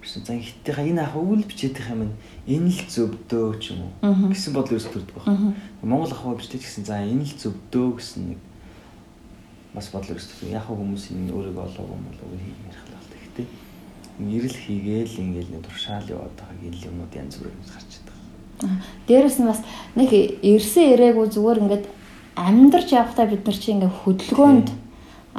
Гэсэн 0.01 0.23
зан 0.25 0.41
хиттайгаа 0.41 0.86
энэ 0.89 1.01
ах 1.05 1.15
үйл 1.15 1.45
бичээд 1.45 1.77
их 1.77 1.89
юм 1.89 2.13
энэ 2.47 2.69
л 2.73 2.82
зөвдөө 2.89 3.47
ч 3.61 3.73
юм 3.73 3.91
уу 4.01 4.34
гэсэн 4.34 4.53
ерөөсөө 4.53 4.91
төрдөг 4.91 5.15
байх. 5.17 5.29
Монгол 5.82 6.13
ахуй 6.13 6.38
бичээд 6.38 6.63
гэсэн 6.65 6.84
за 6.86 7.01
энэ 7.05 7.25
л 7.25 7.36
зөвдөө 7.38 7.88
гэсэн 8.01 8.21
нэг 8.34 8.39
бас 9.76 9.88
бодол 9.91 10.13
ерөөсөө 10.15 10.51
яг 10.51 10.67
хүмүүс 10.67 11.03
энэ 11.15 11.32
өөрийгөө 11.32 11.63
олоогүй 11.63 11.95
юм 11.95 12.03
болов 12.11 12.28
уу 12.28 12.36
ярих 12.36 12.84
л 12.84 12.91
байна. 12.91 13.07
Гэхдээ 13.11 13.47
ирэл 14.19 14.57
хийгээл 14.67 15.15
ингээл 15.24 15.51
нэг 15.55 15.63
туршаал 15.65 16.07
яваад 16.11 16.36
байгаа 16.36 16.57
гэл 16.59 16.88
юмуд 16.91 17.13
янз 17.15 17.36
бүрээр 17.39 17.72
гарч 17.72 17.91
идэг. 17.97 18.17
Дээрэс 19.07 19.38
нь 19.39 19.49
бас 19.49 19.61
нэг 19.95 20.09
ирсэн 20.43 20.86
ирээгүй 20.93 21.28
зүгээр 21.32 21.61
ингээд 21.63 21.86
амьдарч 22.36 22.89
явахдаа 22.91 23.26
бид 23.32 23.43
нар 23.47 23.57
чинь 23.57 23.76
ингээд 23.80 23.99
хөдөлгөөнд 24.03 24.69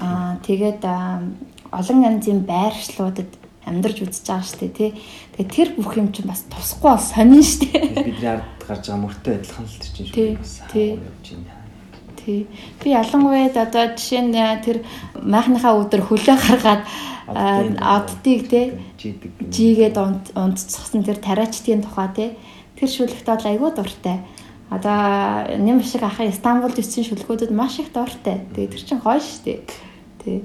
аа 0.01 0.41
тэгээд 0.43 0.83
олон 0.83 1.99
янзын 2.03 2.41
байршлуудад 2.49 3.31
амьдарч 3.69 4.03
үзэж 4.03 4.27
байгаа 4.27 4.43
шүү 4.49 4.59
дээ 4.59 4.73
тий. 4.75 4.91
Тэгээ 5.37 5.55
тэр 5.55 5.69
бүх 5.79 5.95
юм 5.95 6.11
чинь 6.11 6.27
бас 6.27 6.43
тусахгүй 6.51 6.91
бол 6.91 6.99
сонин 6.99 7.45
шүү 7.45 7.69
дээ. 7.71 8.05
Бидний 8.11 8.31
ард 8.33 8.61
гарч 8.67 8.85
байгаа 8.91 9.03
мөртөө 9.07 9.33
адилхан 9.39 9.67
л 9.69 9.79
тэр 9.79 9.91
чинь 9.95 10.09
шүү 10.11 10.27
бас 10.43 10.55
тий. 10.73 10.89
хаа 10.99 11.07
явж 11.07 11.27
байна. 11.31 11.62
Тий. 12.25 12.47
Би 12.83 12.91
ялангуяа 12.95 13.51
одоо 13.51 13.95
жишээ 13.99 14.23
нь 14.23 14.37
аа, 14.39 14.63
тэр 14.63 14.87
майхныхаа 15.19 15.75
өдөр 15.83 16.03
хөлөө 16.07 16.37
гаргаад 16.39 16.83
аа, 17.27 17.67
Оддын- 17.67 17.79
оддыг 17.83 18.41
тий 18.49 18.67
жидэг. 18.99 19.31
жигээд 19.51 19.97
унтцсан 20.39 21.03
тэр 21.03 21.19
тариачдын 21.19 21.83
тухай 21.83 22.09
тий 22.15 22.31
тэр 22.79 22.89
шүлэгт 22.89 23.27
бол 23.27 23.47
айгүй 23.51 23.71
дуртай. 23.75 24.19
Одоо 24.71 25.59
нэм 25.59 25.83
шиг 25.83 26.03
ахын 26.03 26.33
Стамбулд 26.33 26.79
ирсэн 26.79 27.05
шүлгүүдэд 27.05 27.51
маш 27.51 27.79
их 27.79 27.93
дуртай. 27.93 28.47
Тэгээ 28.55 28.71
тэр 28.71 28.83
чинь 28.87 29.03
гоё 29.03 29.21
дээ. 29.45 29.61
Тий. 30.25 30.41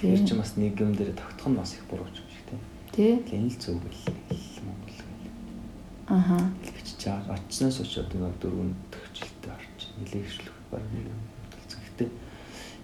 Тэр 0.00 0.18
чинь 0.26 0.38
бас 0.38 0.56
нэг 0.56 0.78
юм 0.80 0.94
дээр 0.94 1.12
тогтох 1.14 1.46
нь 1.50 1.56
бас 1.58 1.74
их 1.74 1.84
буруу 1.90 2.06
юм 2.06 2.14
шиг 2.16 2.42
тийм. 2.48 2.60
Тий. 2.94 3.12
Тэгэл 3.28 3.50
л 3.52 3.58
зөв 3.60 3.76
гэл 3.82 4.14
Монгол 4.66 4.96
гэл 4.98 6.16
Аха. 6.16 6.38
бичиж 6.64 7.04
байгаа. 7.06 7.36
Очсноос 7.36 7.80
очиж 7.80 7.98
одоо 8.02 8.18
нэг 8.32 8.36
дөрөв 8.40 8.66
Нилээ 10.02 10.26
ишлэх 10.26 10.56
баг 10.74 10.82
нэг 10.90 11.06
юм 11.06 11.20
болцсон. 11.54 11.78
Гэхдээ 11.86 12.10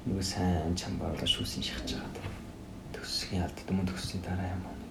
нөгөө 0.06 0.22
сайн 0.22 0.78
чамбар 0.78 1.10
болоо 1.18 1.26
шүүсэн 1.26 1.66
шахаж 1.66 1.98
байгаа. 1.98 2.30
Төсгийн 2.94 3.42
алдад 3.42 3.68
мөн 3.74 3.90
төсгийн 3.90 4.22
дараа 4.22 4.54
юм 4.54 4.62
магадгүй 4.62 4.88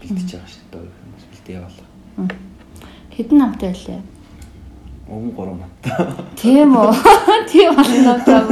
бэлдэж 0.00 0.30
байгаа 0.32 0.48
шүү 0.48 0.64
дээ. 0.72 0.88
Бэлдээ 1.30 1.56
яваалаа. 1.60 1.88
Хэдэн 3.14 3.38
намтай 3.38 3.70
байлаа? 3.72 4.02
Өвөн 5.10 5.30
гурван 5.36 5.58
мат. 5.60 5.74
Тийм 6.40 6.72
үү? 6.72 6.92
Тийм 7.50 7.70
болно 7.76 8.14
таа. 8.24 8.48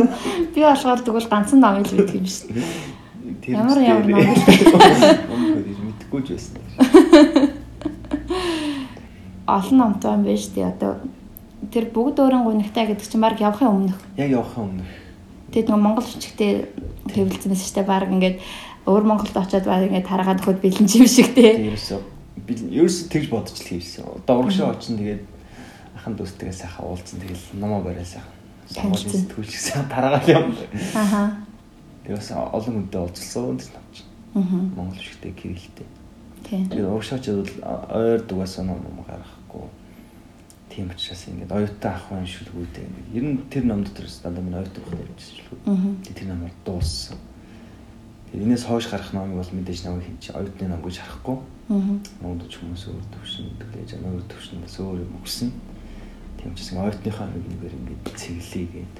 Би 0.54 0.60
болохоор 0.60 1.00
тэгвэл 1.00 1.30
ганцхан 1.32 1.60
ном 1.60 1.80
л 1.80 1.88
бидэг 1.88 2.20
юм 2.20 2.26
шүү 2.28 2.52
дээ. 2.52 2.68
Ямар 3.54 3.78
ямар 3.80 4.06
ном 4.12 4.28
Өнгө 5.32 5.72
мэдгүй 5.88 6.20
ч 6.26 6.28
байсан. 6.36 6.54
Олон 9.48 9.76
номтой 9.78 10.12
юм 10.12 10.22
байна 10.28 10.42
шүү 10.42 10.52
дээ. 10.52 10.68
Одоо 10.68 10.92
тэр 11.72 11.90
бүгд 11.90 12.22
өөрийн 12.22 12.44
гунигтай 12.46 12.86
гэдэг 12.86 13.06
чинь 13.06 13.22
баг 13.22 13.40
явахын 13.40 13.68
өмнөх 13.68 13.98
Яг 14.16 14.30
явахын 14.30 14.64
өмнө 14.64 14.86
Тэгээд 15.48 15.68
нэг 15.72 15.80
Монгол 15.80 16.04
бичгтээ 16.04 16.52
хэвлэлцсэн 17.08 17.48
байсан 17.48 17.64
шүү 17.64 17.76
дээ. 17.80 17.88
Баг 17.88 18.12
ингээд 18.12 18.36
өөр 18.84 19.04
Монголд 19.08 19.32
очиод 19.32 19.64
баг 19.64 19.88
ингээд 19.88 20.04
тараагаад 20.04 20.40
өгөхөд 20.44 20.60
бэлэн 20.60 20.88
юм 20.92 21.08
шиг 21.08 21.32
тий. 21.32 21.72
ерөөсөө 21.72 22.00
ерөөсөө 22.68 23.06
тэгж 23.08 23.26
бодож 23.32 23.56
л 23.56 23.70
хийсэн. 23.72 24.04
Одоо 24.28 24.44
урагшаа 24.44 24.76
очсон 24.76 25.00
тэгээд 25.00 25.24
ахын 25.96 26.14
дүүстэйгээ 26.20 26.52
сайхан 26.52 26.84
уулзсан 26.84 27.16
тэгэл 27.24 27.44
номоо 27.56 27.80
барай 27.80 28.04
сайхан. 28.04 28.36
Танилцсан. 28.76 29.24
Сэтгүүлч 29.24 29.52
сайхан 29.56 29.88
тараагаад 29.88 30.28
юм. 30.28 30.52
Аха. 30.92 31.40
Тэгээ 32.04 32.20
бас 32.20 32.28
олон 32.36 32.74
хүнтэй 32.76 33.00
уулзсан 33.00 33.56
гэж 33.56 33.68
навч. 33.72 33.96
Аа. 34.36 34.44
Монгол 34.76 35.00
шигтэй 35.00 35.32
кириллтэй. 35.32 35.88
Тийм. 36.44 36.68
Тэгээд 36.68 36.92
уушаач 36.92 37.24
бол 37.24 37.56
ойр 37.96 38.20
дугаас 38.20 38.60
ном 38.60 38.84
гаргахгүй. 39.08 39.37
Тийм 40.78 40.94
учраас 40.94 41.26
ингээд 41.26 41.50
оюутан 41.50 41.90
ах 41.90 42.06
хүн 42.06 42.22
шүлгүүдээ 42.22 42.86
ингээд 42.86 43.16
ер 43.18 43.24
нь 43.26 43.42
тэр 43.50 43.66
ном 43.66 43.82
дотор 43.82 44.06
дандаа 44.06 44.44
минь 44.46 44.58
оюутан 44.62 44.84
байх 44.86 45.10
гэж 45.10 45.22
шүлгүүд. 45.34 45.62
Аа. 45.66 45.90
Тэр 46.06 46.26
номоор 46.30 46.54
дууссан. 46.62 47.18
Тэгээд 48.30 48.46
энэс 48.46 48.62
хойш 48.62 48.86
гарах 48.86 49.10
номыг 49.10 49.42
бол 49.42 49.54
мэдээж 49.58 49.80
намайг 49.82 50.06
хин 50.06 50.22
чи 50.22 50.30
оюутны 50.30 50.70
ном 50.70 50.78
гэж 50.86 51.02
харахгүй. 51.02 51.38
Монгол 52.22 52.46
хүмүүс 52.46 52.82
өөр 52.94 53.06
төвшин 53.10 53.50
тэглэж 53.58 53.90
байгаа 53.98 54.14
өөр 54.22 54.26
төвшин 54.30 54.62
бас 54.62 54.78
өөр 54.78 55.02
юм 55.02 55.12
өгсөн. 55.18 55.50
Тийм 56.38 56.54
учраас 56.54 56.70
оюутныхаа 56.78 57.26
нэг 57.26 57.44
нэгээр 57.50 57.74
ингээд 57.74 58.02
цэглэе 58.14 58.66
гээд. 58.70 58.96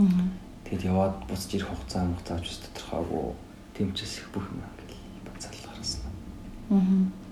Аа. 0.00 0.24
Тэгэд 0.64 0.88
яваад 0.88 1.14
буцаж 1.28 1.52
ирэх 1.52 1.68
хугацаа 1.68 2.08
хугацаа 2.08 2.40
ч 2.40 2.64
тодорхойгүй. 2.64 3.36
Тийм 3.76 3.92
учраас 3.92 4.24
их 4.24 4.26
бүх 4.32 4.48
юм 4.48 4.64
ингээд 4.64 4.92
бацаал 5.28 5.60
гаргасан. 5.68 6.08
Аа. 6.72 7.28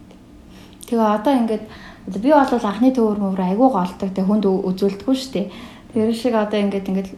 Тэгээ 0.84 1.08
одоо 1.08 1.32
ингээд 1.40 1.64
би 2.06 2.30
бол 2.30 2.66
анхны 2.70 2.90
төвөр 2.94 3.18
мөр 3.18 3.40
айгуу 3.42 3.70
голдог 3.74 4.10
тэг 4.14 4.26
хүнд 4.26 4.46
үзүүлдэггүй 4.46 5.16
шүү 5.18 5.32
дээ. 5.34 5.46
Тэр 5.92 6.14
шиг 6.14 6.34
одоо 6.38 6.60
ингээд 6.62 6.90
ингээд 6.90 7.10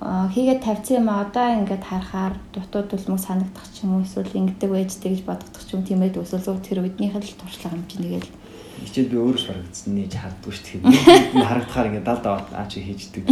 хийгээд 0.00 0.64
тавьсан 0.64 1.04
юм 1.04 1.08
одоо 1.12 1.46
ингээд 1.60 1.84
харахаар 1.84 2.34
дутууд 2.56 2.96
үлмэг 2.96 3.20
санагдах 3.20 3.68
ч 3.68 3.84
юм 3.84 4.00
уу 4.00 4.04
эсвэл 4.04 4.32
ингэдэг 4.32 4.70
байжтэй 4.72 5.12
гэж 5.12 5.22
бодогдох 5.28 5.60
ч 5.60 5.76
юм 5.76 5.84
тиймээд 5.84 6.16
өсөл 6.16 6.40
зөв 6.40 6.56
тэр 6.64 6.80
үднийх 6.80 7.12
л 7.12 7.36
туршлага 7.36 7.76
чинь 7.84 8.08
тэгэл 8.08 8.32
Хичээл 8.80 9.12
би 9.12 9.16
өөрөө 9.20 9.44
харагдсан 9.44 9.92
нээж 9.92 10.12
хардггүй 10.16 10.52
шүү 10.56 10.80
дээ. 10.88 11.44
Харагдахаар 11.44 11.88
ингээд 11.92 12.08
далд 12.08 12.24
аваад 12.24 12.48
аа 12.56 12.64
чи 12.64 12.80
хийждэг. 12.80 13.28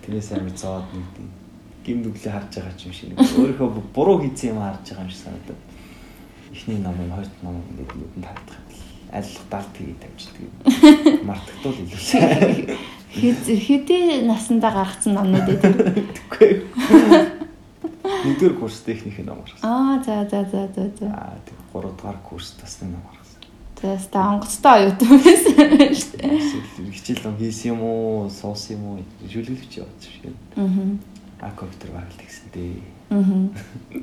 Тэрнээс 0.00 0.32
амар 0.32 0.56
зоод 0.56 0.88
нэг 0.96 1.06
тийм 1.12 1.28
гим 1.84 1.98
нүглээ 2.08 2.32
харж 2.32 2.52
байгаа 2.56 2.74
ч 2.80 2.88
юм 2.88 2.94
шиг. 2.96 3.12
Өөрийнхөө 3.20 3.68
буруу 3.92 4.24
хийсэн 4.24 4.56
юм 4.56 4.64
харж 4.64 4.80
байгаа 4.88 5.04
юм 5.04 5.12
шиг 5.12 5.22
санагдаад. 5.28 5.60
Эхний 6.56 6.80
ном 6.80 6.96
хоёр 6.96 7.28
ном 7.44 7.56
ингээд 7.68 7.92
нүдэнд 8.00 8.24
харагдах. 8.24 8.63
Аллах 9.14 9.46
далд 9.50 9.72
хийгээд 9.78 10.02
тавьчихдаг. 10.02 10.42
Мартагдвал 11.28 11.78
илүү 11.78 12.02
сайн. 12.02 12.74
хэд 13.14 13.46
хэдий 13.46 14.26
насандаа 14.26 14.74
гаргацсан 14.74 15.14
номнууд 15.14 15.46
ээ 15.46 15.58
тэр. 15.62 15.74
Тэгэхгүй. 15.94 16.50
Нэгдүгээр 18.26 18.56
курс 18.58 18.82
техникийн 18.82 19.30
ном 19.30 19.46
гаргасан. 19.46 19.62
Аа 19.62 20.02
за 20.02 20.26
за 20.26 20.42
за 20.50 20.66
за 20.74 20.90
за. 20.98 21.06
Аа 21.14 21.38
тэг 21.46 21.54
3 21.70 21.94
дугаар 21.94 22.18
курс 22.26 22.58
тасны 22.58 22.90
ном 22.90 23.06
гаргасан. 23.06 23.38
Тэгээс 23.78 24.06
та 24.10 24.34
онгоцтой 24.34 24.72
оюутан 24.82 25.14
байсан 25.22 25.54
шүү 25.94 26.16
дээ. 26.18 26.90
Хичээл 26.90 27.22
ном 27.22 27.36
хийсэн 27.38 27.70
юм 27.70 27.80
уу, 27.86 28.30
суусан 28.34 28.76
юм 28.76 28.84
уу, 28.98 28.98
шүлгэлж 29.30 29.72
яваад 29.78 30.02
шиг. 30.02 30.34
Аа. 30.58 30.66
А 31.38 31.54
компьютер 31.54 31.94
баргалт 31.94 32.18
гэсэн 32.18 32.50
дээ. 32.50 32.82
Аа. 33.14 33.46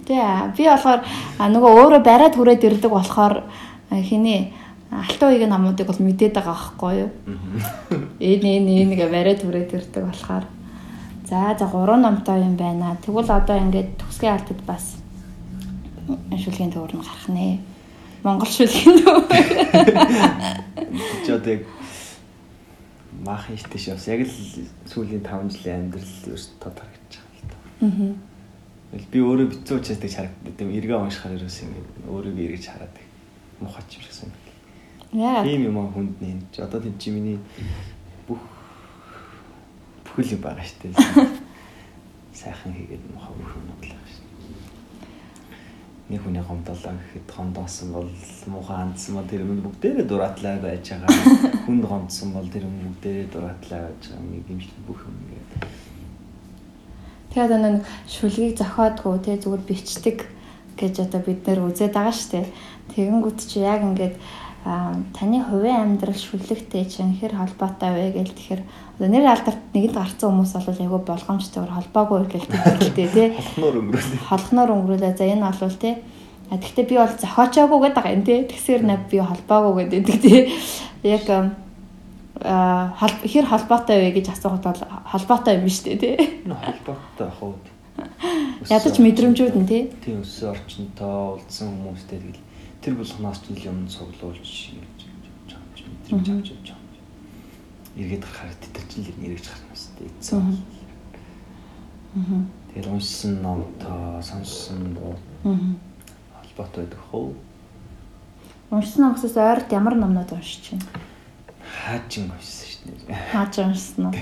Тэгээ 0.08 0.56
би 0.56 0.64
болохоор 0.72 1.02
нөгөө 1.52 1.72
өөрөө 1.84 2.02
бариад 2.06 2.36
хүрээд 2.40 2.64
ирдэг 2.64 2.92
болохоор 2.96 3.44
а, 3.44 3.96
хиний 4.00 4.54
алтан 4.92 5.30
уягийн 5.32 5.50
намуудыг 5.56 5.88
бол 5.88 6.04
мэдээд 6.04 6.36
байгаа 6.36 6.52
байхгүй 6.52 6.94
юу? 7.00 7.10
Энэ 8.20 8.48
энэ 8.60 8.72
энэ 8.84 8.96
гэ 9.00 9.08
бариад 9.08 9.42
хүрээд 9.42 9.72
ирдэг 9.72 10.04
болохоор 10.04 10.46
за 11.32 11.56
за 11.56 11.66
гурван 11.66 12.04
номтой 12.04 12.44
юм 12.44 12.60
байна. 12.60 13.00
Тэгвэл 13.00 13.32
одоо 13.32 13.56
ингээд 13.56 13.96
төгсгийн 13.96 14.36
алтад 14.36 14.60
бас 14.68 15.00
шүлгийн 16.36 16.76
төвөр 16.76 17.00
нь 17.00 17.04
гарах 17.08 17.28
нэ. 17.32 17.60
Монгол 18.24 18.52
шүлгийн 18.52 19.00
төвөр. 19.00 19.32
Чи 21.24 21.32
одоо 21.32 21.52
яг 21.56 21.64
маах 23.24 23.48
ихтэйш 23.48 23.96
бас 23.96 24.08
яг 24.12 24.28
л 24.28 24.36
сүүлийн 24.92 25.24
5 25.24 25.56
жилийн 25.56 25.88
амьдрал 25.88 26.12
ерөөс 26.28 26.46
тод 26.60 26.76
харагдаж 26.76 27.16
байгаа 27.16 27.40
л 27.40 27.48
та. 27.48 27.58
Аа. 27.88 28.12
Би 29.08 29.20
өөрөө 29.24 29.48
битцүү 29.56 29.80
учраас 29.80 30.04
тэг 30.04 30.12
харагддаг. 30.12 30.68
Эргээ 30.68 31.00
уншихаар 31.00 31.40
ерөөс 31.40 31.58
ингэ 31.64 31.80
өөрийгөө 32.12 32.44
эргэж 32.44 32.66
хараад. 32.68 32.96
Мухач 33.64 33.88
юм 33.96 34.04
шиг 34.04 34.16
санагдав. 34.20 34.51
Яа. 35.14 35.44
Тийм 35.44 35.68
юм 35.68 35.78
аа 35.78 35.92
хүнд 35.92 36.22
нэ. 36.22 36.40
Чи 36.52 36.62
одоо 36.62 36.80
тийм 36.80 36.96
чи 36.98 37.12
миний 37.12 37.40
бүх 38.28 38.40
бүхэл 40.08 40.40
юм 40.40 40.42
байгаа 40.42 40.64
шүү 40.64 40.88
дээ. 40.88 41.28
Сайхан 42.32 42.72
хийгээд 42.72 43.04
мухаа 43.12 43.36
бүх 43.36 43.52
юм 43.60 43.66
бодлоо 43.76 44.00
шүү 44.08 44.24
дээ. 44.24 44.32
Нэг 46.16 46.22
хүний 46.24 46.44
гомдолоо 46.44 46.96
гэхэд 46.96 47.28
гомдоосон 47.28 47.92
бол 47.92 48.10
мухаа 48.48 48.88
хандсан 48.88 49.16
бол 49.20 49.28
тэр 49.28 49.44
юм 49.44 49.60
бүгдээрээ 49.68 50.08
дураатлаа 50.08 50.56
байж 50.64 50.86
байгаа. 50.96 51.12
Хүнд 51.68 51.84
гомдсон 51.84 52.32
бол 52.32 52.48
тэр 52.48 52.64
юм 52.64 52.76
бүгдээрээ 52.80 53.28
дураатлаа 53.36 53.80
байж 53.92 54.02
байгаа. 54.08 54.32
Нэг 54.32 54.48
юм 54.48 54.60
шиг 54.64 54.76
бүх 54.88 55.00
юм 55.04 55.16
ингээд. 55.28 55.52
Тэгээд 57.36 57.64
нэг 57.64 57.84
шүлгийг 58.08 58.56
зохиодгоо 58.60 59.20
те 59.20 59.36
зүгээр 59.36 59.64
бичдэг 59.68 60.18
гэж 60.80 61.04
одоо 61.04 61.20
бид 61.24 61.48
нэр 61.48 61.68
үзээд 61.68 61.96
байгаа 61.96 62.16
шүү 62.16 62.32
дээ. 62.32 62.48
Тэгэнгүүт 62.96 63.40
чи 63.48 63.64
яг 63.64 63.84
ингээд 63.84 64.16
таны 64.64 65.42
хувийн 65.42 65.98
амьдрал 65.98 66.14
шүлэгтэй 66.14 66.86
чинь 66.86 67.18
хэр 67.18 67.34
холбоотой 67.34 67.92
вэ 67.98 68.06
гэл 68.14 68.30
тэгэхээр 68.30 68.62
одоо 69.02 69.10
нэр 69.10 69.26
алдарт 69.26 69.62
нэгэнд 69.74 69.98
гарцсан 69.98 70.30
хүмүүс 70.30 70.54
бол 70.54 70.82
айгүй 70.86 71.02
болгоомжтойгоор 71.02 71.74
холбоогүй 71.74 72.20
гэл 72.30 72.46
хэлдэг 72.46 73.10
тий. 73.10 73.28
Холхноор 73.34 73.76
өнгөрүүлээ. 73.82 74.22
холхноор 74.30 74.70
өнгөрүүлээ. 74.70 75.18
За 75.18 75.26
энэ 75.26 75.50
бол 75.50 75.78
тий. 75.82 75.96
Тэгвэл 76.52 76.90
би 76.90 76.96
бол 77.02 77.16
зохиочоогүй 77.18 77.80
гэдэг 77.90 78.06
юм 78.14 78.22
тий. 78.22 78.40
Тэгсэр 78.46 78.82
нэ 78.86 78.96
би 79.10 79.18
холбоогүй 79.18 79.86
гэдэг 79.90 80.22
тий. 80.22 80.40
Яг 81.02 81.26
а 82.44 82.94
хол- 83.02 83.22
хэр 83.26 83.46
холбоотой 83.46 83.98
вэ 83.98 84.10
гэж 84.22 84.30
асуухад 84.30 84.62
бол 84.62 84.82
холбоотой 85.10 85.58
юм 85.58 85.66
биш 85.66 85.82
үү 85.82 85.98
тий. 85.98 86.16
Холбоотой 86.46 87.30
хууд. 87.40 87.66
ядаж 88.70 88.96
мэдрэмжүүд 89.02 89.56
нь 89.58 89.68
тий. 89.68 89.84
Тийм 90.06 90.22
өссөн 90.22 90.54
орчинтой 90.54 91.38
уулзсан 91.38 91.70
хүмүүстэй 91.70 92.18
тэгэл 92.22 92.42
тэр 92.82 92.94
болгоноос 92.98 93.40
ч 93.46 93.54
юм 93.66 93.88
цуглуулж 93.88 94.42
ингэж 94.42 95.02
чамч 95.48 95.78
мэдрэмж 95.86 96.28
авч 96.30 96.48
явж 96.52 96.68
байгаа. 96.74 96.80
Эргээд 97.96 98.24
гарахаар 98.26 98.56
тэр 98.58 98.86
чинь 98.90 99.06
л 99.06 99.20
нэрэж 99.22 99.46
гарнаас 99.46 99.84
дийдсэн. 100.00 100.58
Тэгэл 102.74 102.92
уншсан 102.92 103.42
номтой 103.42 104.24
сонссон 104.24 104.94
дуу 104.96 105.16
холбоотой 105.46 106.86
байдаг 106.86 107.00
хөө. 107.12 107.34
уншсан 108.72 109.02
номсоос 109.06 109.36
ойрт 109.38 109.72
ямар 109.72 109.96
номнууд 109.96 110.32
уншиж 110.32 110.72
байна 110.72 110.86
Хаачин 111.62 112.32
уншсан 112.32 112.68
шүү 112.68 113.08
дээ. 113.08 113.18
хаач 113.32 113.56
уншсан 113.60 114.06
уу. 114.08 114.16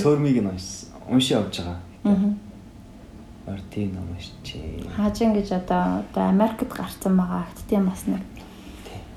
Цөөрмийг 0.00 0.38
нь 0.42 0.50
уншсан. 0.50 0.90
Уншиж 1.10 1.30
явж 1.38 1.58
байгаа. 1.58 1.78
Мгм. 2.04 2.38
Ортын 3.46 3.94
ном 3.94 4.08
уншчээ. 4.12 4.84
хаажин 4.96 5.32
гэж 5.34 5.52
одоо 5.52 6.04
одоо 6.04 6.24
Америкт 6.28 6.68
гарсан 6.68 7.16
байгаа 7.16 7.46
акт 7.48 7.64
тийм 7.68 7.88
бас 7.88 8.04
нэг 8.06 8.22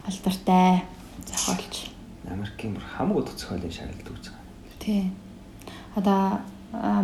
алдартай 0.07 0.83
зохиолч 1.27 1.91
Америкийн 2.29 2.73
бүр 2.73 2.83
хамаг 2.83 3.17
удах 3.17 3.35
зохиолын 3.37 3.71
шагналд 3.71 4.07
үүж 4.07 4.25
байгаа. 4.31 4.79
тий 4.79 5.11
одоо 5.95 6.39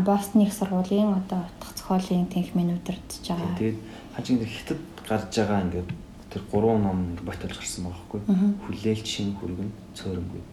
Бостны 0.06 0.44
их 0.44 0.54
сургуулийн 0.54 1.14
одоо 1.14 1.46
утга 1.46 1.76
зохиолын 1.76 2.28
тэнхимийн 2.28 2.74
удирдах 2.74 3.20
байгаа 3.28 3.58
Тэгээд 3.58 3.80
хажиг 4.16 4.40
нэг 4.40 4.50
хятад 4.50 4.82
гарч 5.08 5.36
байгаа 5.38 5.62
ингээд 5.62 5.90
тэр 6.30 6.42
гурван 6.52 6.82
ном 6.82 7.00
баталж 7.26 7.58
гарсан 7.58 7.86
байгаа 7.86 8.02
хгүй. 8.10 8.22
Хүлээлт 8.66 9.06
шин 9.06 9.36
хүргэн 9.38 9.70
цөөрөнгөө. 9.94 10.44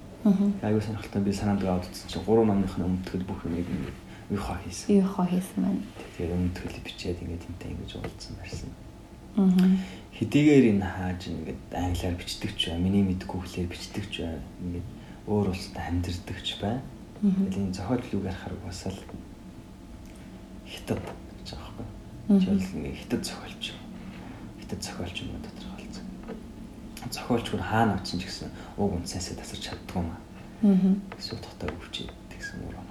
Аюу 0.63 0.81
сонирхолтой 0.81 1.23
би 1.23 1.33
санаанд 1.33 1.65
авдсан 1.65 2.09
чинь 2.09 2.25
гурван 2.27 2.49
номных 2.49 2.77
нь 2.77 2.85
өмтгөл 2.85 3.25
бүх 3.25 3.45
юм 3.47 3.57
ингээд 3.57 4.06
хаа 4.43 4.59
хийсэн. 4.65 4.99
юу 4.99 5.07
хоо 5.07 5.27
хийсэн 5.27 5.59
маань 5.63 5.83
Тэгээд 6.19 6.35
өмтгөл 6.35 6.81
бичээд 6.83 7.23
ингээд 7.23 7.43
тэнтэй 7.47 7.71
ингэж 7.71 7.91
уулзсан 7.95 8.35
барьсан. 8.41 8.71
аа 9.37 9.53
Хэдийгээр 10.17 10.65
энэ 10.73 10.87
хааж 10.87 11.21
ингээд 11.29 11.61
англиар 11.71 12.17
бичдэг 12.17 12.53
ч 12.57 12.73
бай, 12.73 12.81
миний 12.81 13.05
мэдгүй 13.05 13.37
хэлээр 13.37 13.69
бичдэг 13.69 14.05
ч 14.09 14.25
бай, 14.25 14.41
ингээд 14.65 14.89
өөр 15.29 15.47
улсад 15.53 15.77
амьдэрдэг 15.77 16.39
ч 16.41 16.57
бай. 16.57 16.81
Тэгэл 17.21 17.69
энэ 17.69 17.77
зохиол 17.77 18.05
юу 18.17 18.23
гарахаар 18.25 18.57
бас 18.65 18.81
л 18.89 18.97
хятад 20.65 21.05
гэж 21.37 21.49
байгаа 21.53 21.73
байхгүй. 21.77 22.41
Жишээл 22.41 22.77
ингээд 22.81 22.97
хятад 22.97 23.23
зохиолч. 23.29 23.65
Хятад 24.65 24.81
зохиолч 24.81 25.17
юм 25.21 25.37
тодорхойлцсон. 25.45 26.07
Зохиолч 27.13 27.47
бүр 27.53 27.63
хаана 27.63 28.01
очиж 28.01 28.21
ч 28.21 28.25
гэсэн 28.25 28.49
уг 28.81 28.97
үнсээсээ 28.97 29.37
тасарч 29.37 29.63
чаддгүй 29.69 30.01
юм 30.01 30.11
аа. 30.11 30.21
аа 30.65 30.97
Эсвэл 31.21 31.45
тогтоо 31.45 31.69
өвчээд 31.77 32.11
гэсэн 32.33 32.65
өөр 32.65 32.86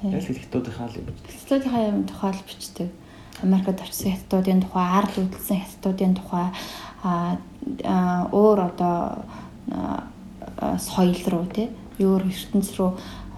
Тий. 0.00 0.10
Яг 0.10 0.22
л 0.22 0.30
л 0.30 0.98
юм 1.00 1.06
бичдэг. 1.08 1.34
Хятадынхаа 1.40 1.82
юм 1.88 2.04
тухайл 2.04 2.40
бичдэг. 2.46 2.90
Америкт 3.42 3.80
очсон 3.80 4.12
хятадуудын 4.12 4.62
тухай, 4.64 4.86
ард 4.86 5.14
үлдсэн 5.16 5.60
хятадуудын 5.60 6.14
тухай 6.16 6.48
а 7.04 7.36
а, 7.84 8.28
өөр 8.32 8.58
одоо 8.72 9.24
соёл 10.78 11.12
руу 11.28 11.46
тий 11.52 11.68
өөр 12.00 12.24
ертөнц 12.28 12.76
рүү 12.76 12.90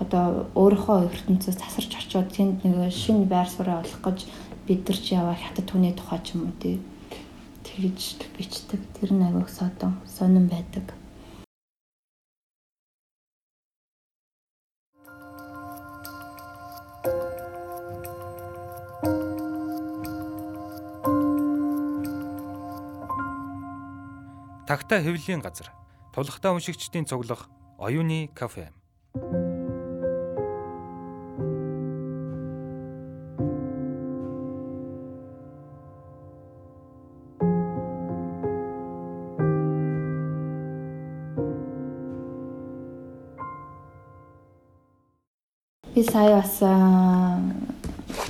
одоо 0.02 0.46
өөрийнхөө 0.54 1.10
ертөнцөөс 1.10 1.58
тасарч 1.58 1.92
очиод 1.98 2.30
тэнд 2.30 2.62
нэг 2.62 2.92
шинэ 2.94 3.26
байр 3.26 3.48
сууриа 3.50 3.82
олох 3.82 4.02
гэж 4.04 4.18
бид 4.66 4.86
нар 4.86 4.98
ч 4.98 5.06
яваа 5.18 5.34
хятад 5.34 5.66
түүний 5.66 5.94
тухай 5.98 6.20
ч 6.22 6.38
юм 6.38 6.46
уу 6.46 6.54
тий 6.62 6.78
тэгж 7.66 8.22
бичдэг. 8.36 8.80
Тэр 8.98 9.12
нь 9.14 9.22
агайг 9.22 9.48
содон 9.50 9.98
сонирн 10.06 10.48
байдаг. 10.48 10.94
Тагтаа 24.68 25.00
хэвлэлийн 25.00 25.40
газар. 25.40 25.72
Тулхтаа 26.12 26.52
уншигчдийн 26.52 27.08
цуглах 27.08 27.48
оюуны 27.80 28.28
кафе. 28.36 28.68
Би 45.96 46.04
сая 46.04 46.44
бас 46.44 46.60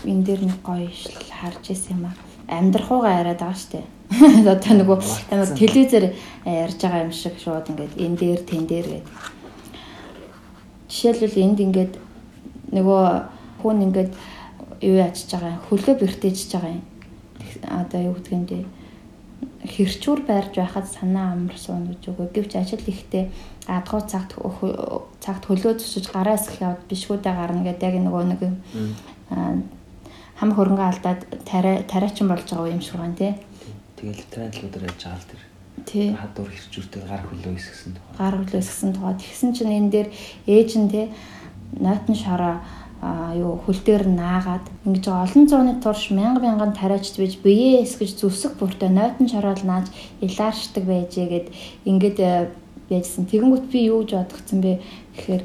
энэ 0.07 0.23
дээр 0.23 0.47
нэг 0.47 0.63
гоё 0.63 0.87
ишл 0.87 1.19
харж 1.35 1.75
исэн 1.75 1.99
юм 1.99 2.07
аа. 2.07 2.15
Амьдрахуугаа 2.47 3.27
яриад 3.27 3.43
байгаа 3.43 3.59
штэ. 3.59 3.98
Одоо 4.09 4.73
нөгөө 4.73 4.99
амар 5.33 5.51
телевизээр 5.53 6.07
ярьж 6.45 6.79
байгаа 6.81 7.05
юм 7.05 7.13
шиг 7.13 7.37
шууд 7.37 7.69
ингээд 7.69 7.95
энэ 8.01 8.17
дээр 8.17 8.41
тэн 8.49 8.65
дээр 8.65 8.87
гэдэг. 8.89 9.07
Жишээлбэл 10.89 11.43
энд 11.45 11.59
ингээд 11.61 11.93
нөгөө 12.73 13.05
хүн 13.61 13.79
ингээд 13.87 14.13
юу 14.81 14.97
яаж 14.97 15.29
байгаа 15.29 15.61
хөлөө 15.69 15.95
бэртэж 16.01 16.39
байгаа 16.57 16.73
юм. 16.73 16.85
Одоо 17.69 18.01
юу 18.09 18.15
гэдг 18.17 18.33
юм 18.33 18.45
бэ? 18.49 18.65
хэрчүүр 19.69 20.25
байрж 20.27 20.55
байхад 20.57 20.87
санаа 20.89 21.33
амар 21.33 21.59
суун 21.59 21.87
гэж 21.93 22.09
үгүй. 22.11 22.27
Гэвч 22.33 22.53
ажил 22.57 22.83
ихтэй 22.87 23.29
адгуу 23.67 24.01
цагт 24.07 24.39
цагт 25.21 25.45
хөлөө 25.45 25.79
зүсэж 25.79 26.09
гараа 26.09 26.39
эсэх 26.39 26.63
явд 26.63 26.83
бишгүүдээ 26.89 27.35
гарна 27.35 27.63
гэдэг 27.67 27.85
яг 27.85 27.97
нөгөө 28.07 28.25
нэг 28.33 28.41
хам 30.39 30.51
хөрөнгө 30.55 30.85
алдаад 30.87 31.21
тариа 31.45 31.83
тариачин 31.85 32.29
болж 32.31 32.47
байгаа 32.47 32.73
юм 32.73 32.81
шиг 32.81 32.97
байна 32.97 33.19
тий. 33.19 33.35
Тэгэл 33.99 34.23
трендлуудаар 34.31 34.87
яаж 34.87 35.03
байгаа 35.03 35.19
л 35.19 35.27
тэр. 35.27 35.43
Тий. 35.87 36.09
Хадуур 36.15 36.51
хэрчүүртэй 36.55 37.03
гар 37.03 37.23
хөлөө 37.27 37.55
хэсгсэн 37.59 37.93
тухай. 37.99 38.15
гар 38.19 38.35
хөлөөс 38.39 38.69
гисэн 38.71 38.93
тугаа 38.95 39.15
тэгсэн 39.19 39.51
чинь 39.55 39.75
энэ 39.75 39.91
дээр 39.91 40.09
ээж 40.47 40.71
нь 40.79 40.91
те 40.91 41.03
нойтон 41.75 42.15
шороо 42.15 42.63
а 43.03 43.31
юу 43.35 43.63
хөл 43.63 43.79
дээр 43.79 44.11
наагаад 44.11 44.67
ингэж 44.87 45.07
олон 45.07 45.45
зууны 45.47 45.75
турш 45.79 46.11
мянга 46.11 46.43
мянган 46.43 46.75
тариачд 46.75 47.15
биж 47.19 47.39
биеэ 47.43 47.87
эсгэж 47.87 48.19
зүсэг 48.19 48.59
бүртээ 48.59 48.91
нойтон 48.91 49.27
шороол 49.31 49.63
нааж 49.63 49.87
илааршдаг 50.19 50.83
байжээгээд 50.83 51.47
ингээд 51.87 52.19
э, 52.19 52.51
байжсэн. 52.91 53.31
Тэгэнгүүт 53.31 53.67
би 53.71 53.87
юу 53.87 54.03
гэж 54.03 54.11
бодгцсан 54.19 54.59
бэ 54.59 54.83
гэхээр 55.15 55.43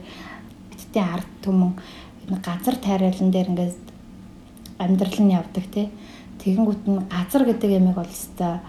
бидтэй 0.73 1.03
ард 1.03 1.29
түмэн 1.45 1.77
газар 2.41 2.75
тариалан 2.81 3.29
дээр 3.29 3.49
ингээд 3.53 3.77
амьдрал 4.81 5.19
нь 5.21 5.35
явдаг 5.37 5.65
те. 5.69 5.93
Тэгэнгүүт 6.43 6.83
нь 6.91 6.99
газар 7.07 7.43
гэдэг 7.47 7.71
ямиг 7.71 7.95
бол 7.95 8.11
өстой 8.11 8.59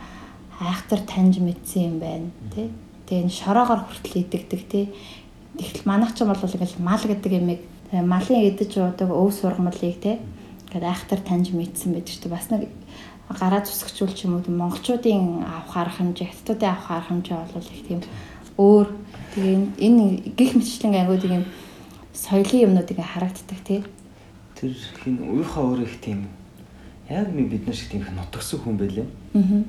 айхтар 0.62 1.02
таньж 1.02 1.42
мэдсэн 1.42 1.82
юм 1.90 1.96
байна 1.98 2.30
тий. 2.54 2.70
Тэгээ 3.10 3.26
энэ 3.26 3.34
шороогоор 3.34 3.82
хүртэл 3.90 4.22
идэгдэг 4.22 4.62
тий. 4.70 4.94
Тэгтэл 5.58 5.82
манайх 5.90 6.14
ч 6.14 6.22
юм 6.22 6.30
бол 6.30 6.38
ингээл 6.38 6.78
мал 6.78 7.02
гэдэг 7.02 7.32
ямиг 7.34 7.60
тэгээ 7.90 8.06
малын 8.06 8.46
идэж 8.46 8.72
уудаг 8.78 9.10
өв 9.10 9.30
сургамлыг 9.34 9.98
тий. 9.98 10.22
Ингээд 10.70 10.86
айхтар 10.86 11.20
таньж 11.26 11.50
мэдсэн 11.50 11.98
байдаг 11.98 12.14
шүү 12.14 12.22
дээ. 12.30 12.36
Бас 12.38 12.46
нэг 12.54 12.70
гараа 13.26 13.62
зүсгчүүл 13.66 14.14
ч 14.14 14.30
юм 14.30 14.38
уу 14.38 14.46
монголчуудын 14.46 15.42
авах 15.42 15.74
арга 15.74 15.98
хэмжээ, 15.98 16.30
хятадуудын 16.30 16.70
авах 16.70 16.90
арга 16.94 17.08
хэмжээ 17.10 17.38
бол 17.42 17.70
их 17.74 17.82
тийм 17.88 18.00
өөр. 18.54 18.88
Тэгээ 19.34 19.56
энэ- 19.82 20.18
гих 20.38 20.54
мэтчлэн 20.54 20.94
ангууд 20.94 21.24
юм 21.26 21.44
соёлын 22.14 22.64
юмнууд 22.70 22.90
ингээ 22.90 23.10
харагддаг 23.10 23.60
тий. 23.66 23.80
Тэр 24.54 24.72
хин 25.02 25.18
уухаа 25.26 25.74
өөрөө 25.74 25.88
их 25.88 25.98
тийм 25.98 26.30
яг 27.08 27.28
нэг 27.32 27.50
бид 27.50 27.66
нар 27.66 27.76
шиг 27.76 27.90
тийм 27.90 28.02
их 28.02 28.12
нутгсан 28.12 28.60
хүн 28.60 28.76
байлээ. 28.76 29.06
Аа. 29.34 29.64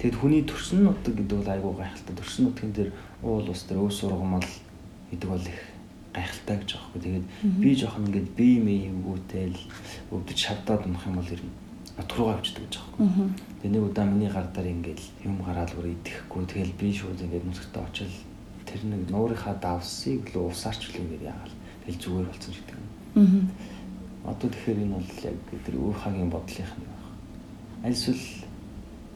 Тэгэд 0.00 0.16
хүний 0.16 0.42
төрсөн 0.42 0.84
нутаг 0.88 1.14
гэдэг 1.14 1.36
бол 1.38 1.52
айгүй 1.52 1.72
гайхалтай. 1.76 2.14
Төрсөн 2.16 2.44
нутгийн 2.48 2.72
дээр 2.72 2.90
уул 3.22 3.46
ус 3.50 3.62
дээр 3.68 3.80
өөс 3.84 3.96
сургамал 4.00 4.48
гэдэг 5.12 5.28
бол 5.28 5.46
их 5.46 5.60
гайхалтай 6.16 6.56
гэж 6.58 6.70
аахгүй. 6.74 7.00
Тэгээд 7.02 7.26
би 7.60 7.70
жоохон 7.76 8.06
ингээд 8.08 8.28
бие 8.36 8.58
мэй 8.60 8.80
өвгүүтэл 8.88 9.58
өвдөж 10.10 10.38
шавдаад 10.38 10.86
унах 10.88 11.06
юм 11.06 11.16
бол 11.20 11.32
ер 11.32 11.42
нь 11.44 11.54
нутг 11.96 12.16
руугаа 12.16 12.34
авчдаг 12.40 12.64
гэж 12.66 12.74
аахгүй. 12.80 13.04
Аа. 13.04 13.28
Тэгээ 13.60 13.72
нэг 13.76 13.84
удаа 13.84 14.06
миний 14.08 14.30
гар 14.32 14.48
дээр 14.48 14.68
ингээд 14.72 15.02
юм 15.28 15.36
гараал 15.44 15.72
бүр 15.76 15.92
идэхгүй. 15.92 16.42
Тэгэл 16.48 16.78
би 16.80 16.88
шууд 16.92 17.20
ингээд 17.20 17.46
нүсгтээ 17.46 17.84
очил 17.84 18.14
тэр 18.64 18.80
нэг 18.88 19.02
нуурынхаа 19.12 19.54
давсыг 19.60 20.24
л 20.32 20.48
усаарч 20.48 20.88
л 20.88 21.00
ингээд 21.04 21.28
яагаал. 21.28 21.56
Тэгэл 21.84 22.00
зүгээр 22.00 22.26
болсон 22.32 22.52
тийм. 22.64 22.82
Аа. 23.16 23.71
Одоо 24.24 24.48
тэгэхээр 24.50 24.82
энэ 24.86 24.94
бол 24.96 25.10
яг 25.26 25.38
тэр 25.66 25.76
уухагийн 25.78 26.30
бодлынх 26.30 26.72
нь 26.78 26.86
байх. 26.86 27.06
Аль 27.82 27.96
эсвэл 27.96 28.24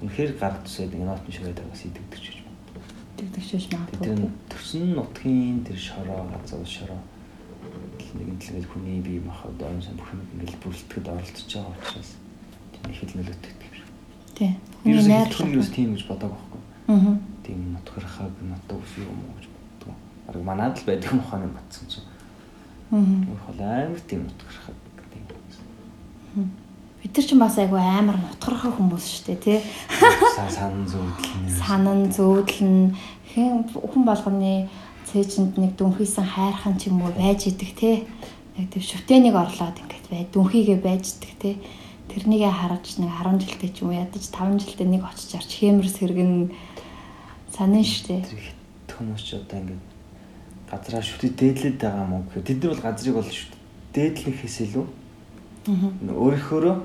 үнэхээр 0.03 0.33
гар 0.39 0.55
төсөөд 0.67 0.93
ингэ 0.95 1.07
нотон 1.07 1.33
ширээд 1.33 1.59
байгаас 1.63 1.83
идэгдэж 1.87 2.23
гэж 2.27 2.39
байна. 2.43 2.59
Тэгдэгчж 3.17 3.65
Тэр 3.71 3.79
магадгүй. 3.79 4.15
нь 4.19 4.35
төрсөн 4.51 4.87
нутгийн 4.99 5.59
тэр 5.65 5.79
шороо 5.79 6.27
газар 6.29 6.67
шороо 6.67 7.01
нэгэн 8.17 8.39
дэлгэл 8.41 8.71
хүний 8.73 9.01
бие 9.01 9.21
махбод 9.21 9.63
ойн 9.63 9.83
сан 9.83 9.97
бүх 9.97 10.11
юм 10.13 10.23
ингээл 10.37 10.61
бүрэлдэхэд 10.63 11.07
оролцож 11.09 11.49
байгаа 11.53 11.77
учраас 11.77 12.11
тийм 12.73 12.85
их 12.93 13.03
л 13.05 13.17
нөлөөтэй 13.17 13.53
юм 13.57 13.75
шиг. 13.77 13.89
Тий. 14.37 14.53
Хүний 14.83 14.95
Хүний 14.97 15.09
найр 15.09 15.29
найр 15.29 15.37
хүмүүс 15.37 15.69
тийм 15.73 15.89
гэж 15.95 16.03
бодог 16.09 16.31
байхгүй. 16.33 16.63
Аа. 16.89 17.15
Тийм 17.45 17.59
нутгархаг 17.77 18.33
нутаг 18.41 18.79
ус 18.81 18.93
юм 19.01 19.21
уу 19.21 19.35
гэж 19.37 19.47
боддог. 19.53 19.95
Арга 20.29 20.45
манад 20.45 20.75
л 20.81 20.87
байдаг 20.87 21.09
юм 21.13 21.21
ухааны 21.21 21.49
батсан 21.53 21.87
чинь. 21.89 22.09
Аа. 22.91 23.01
Өөр 23.01 23.41
хол 23.45 23.61
амар 23.61 24.01
тийм 24.09 24.21
нутгархаг 24.25 24.77
гэдэг 24.77 24.85
юм. 24.85 24.86
Бид 26.37 27.16
нар 27.16 27.24
ч 27.24 27.32
бас 27.41 27.57
айгүй 27.57 27.80
амар 27.80 28.18
нутгархаа 28.20 28.76
хүмүүс 28.76 29.05
шүү 29.09 29.24
дээ 29.24 29.41
тий. 29.41 29.59
Сан 30.37 30.51
сан 30.53 30.74
зүйдлэн. 30.84 31.49
Санан 31.49 32.01
зөөдлөн 32.12 32.93
хэн 33.32 33.64
хүн 33.72 34.05
болгоны 34.05 34.68
цээжинд 35.09 35.57
нэг 35.57 35.80
дүнхийсэн 35.80 36.28
хайрхан 36.28 36.76
ч 36.76 36.93
юм 36.93 37.01
уу 37.01 37.12
байж 37.16 37.49
идэг 37.49 37.72
тий. 37.72 37.97
Яг 38.61 38.68
тийм 38.68 38.84
шүтэнийг 38.84 39.32
орлоод 39.32 39.80
ингээд 39.80 40.07
бай 40.12 40.28
дүнхийгээ 40.28 40.78
байждаг 40.84 41.32
тий. 41.41 41.57
Тэрнийгээ 42.12 42.53
харж 42.53 43.01
нэг 43.01 43.12
10 43.16 43.41
жилтэй 43.41 43.70
ч 43.72 43.80
юм 43.80 43.97
уу 43.97 44.01
ядаж 44.03 44.24
5 44.28 44.61
жилтэй 44.61 44.89
нэг 44.93 45.03
очиж 45.09 45.41
арч 45.41 45.51
хэмэр 45.57 45.89
сэргэн 45.89 46.32
санаа 47.49 47.80
шүү 47.80 48.05
дээ. 48.12 48.22
Хүмүүс 48.93 49.22
ч 49.24 49.41
одоо 49.41 49.57
ингээд 49.57 49.84
газраа 50.68 51.01
шүтээ 51.01 51.32
дээдлээд 51.32 51.76
байгаа 51.80 52.05
юм 52.05 52.12
уу 52.12 52.22
гэхээр 52.28 52.45
тэд 52.45 52.59
нар 52.61 52.72
бол 52.76 52.84
газрыг 52.84 53.14
бол 53.16 53.30
шүтээ 53.30 53.57
дээдлэхээс 53.95 54.57
илүү 54.68 54.87
Аа. 55.67 55.91
өөрийнхөөрөө 56.14 56.77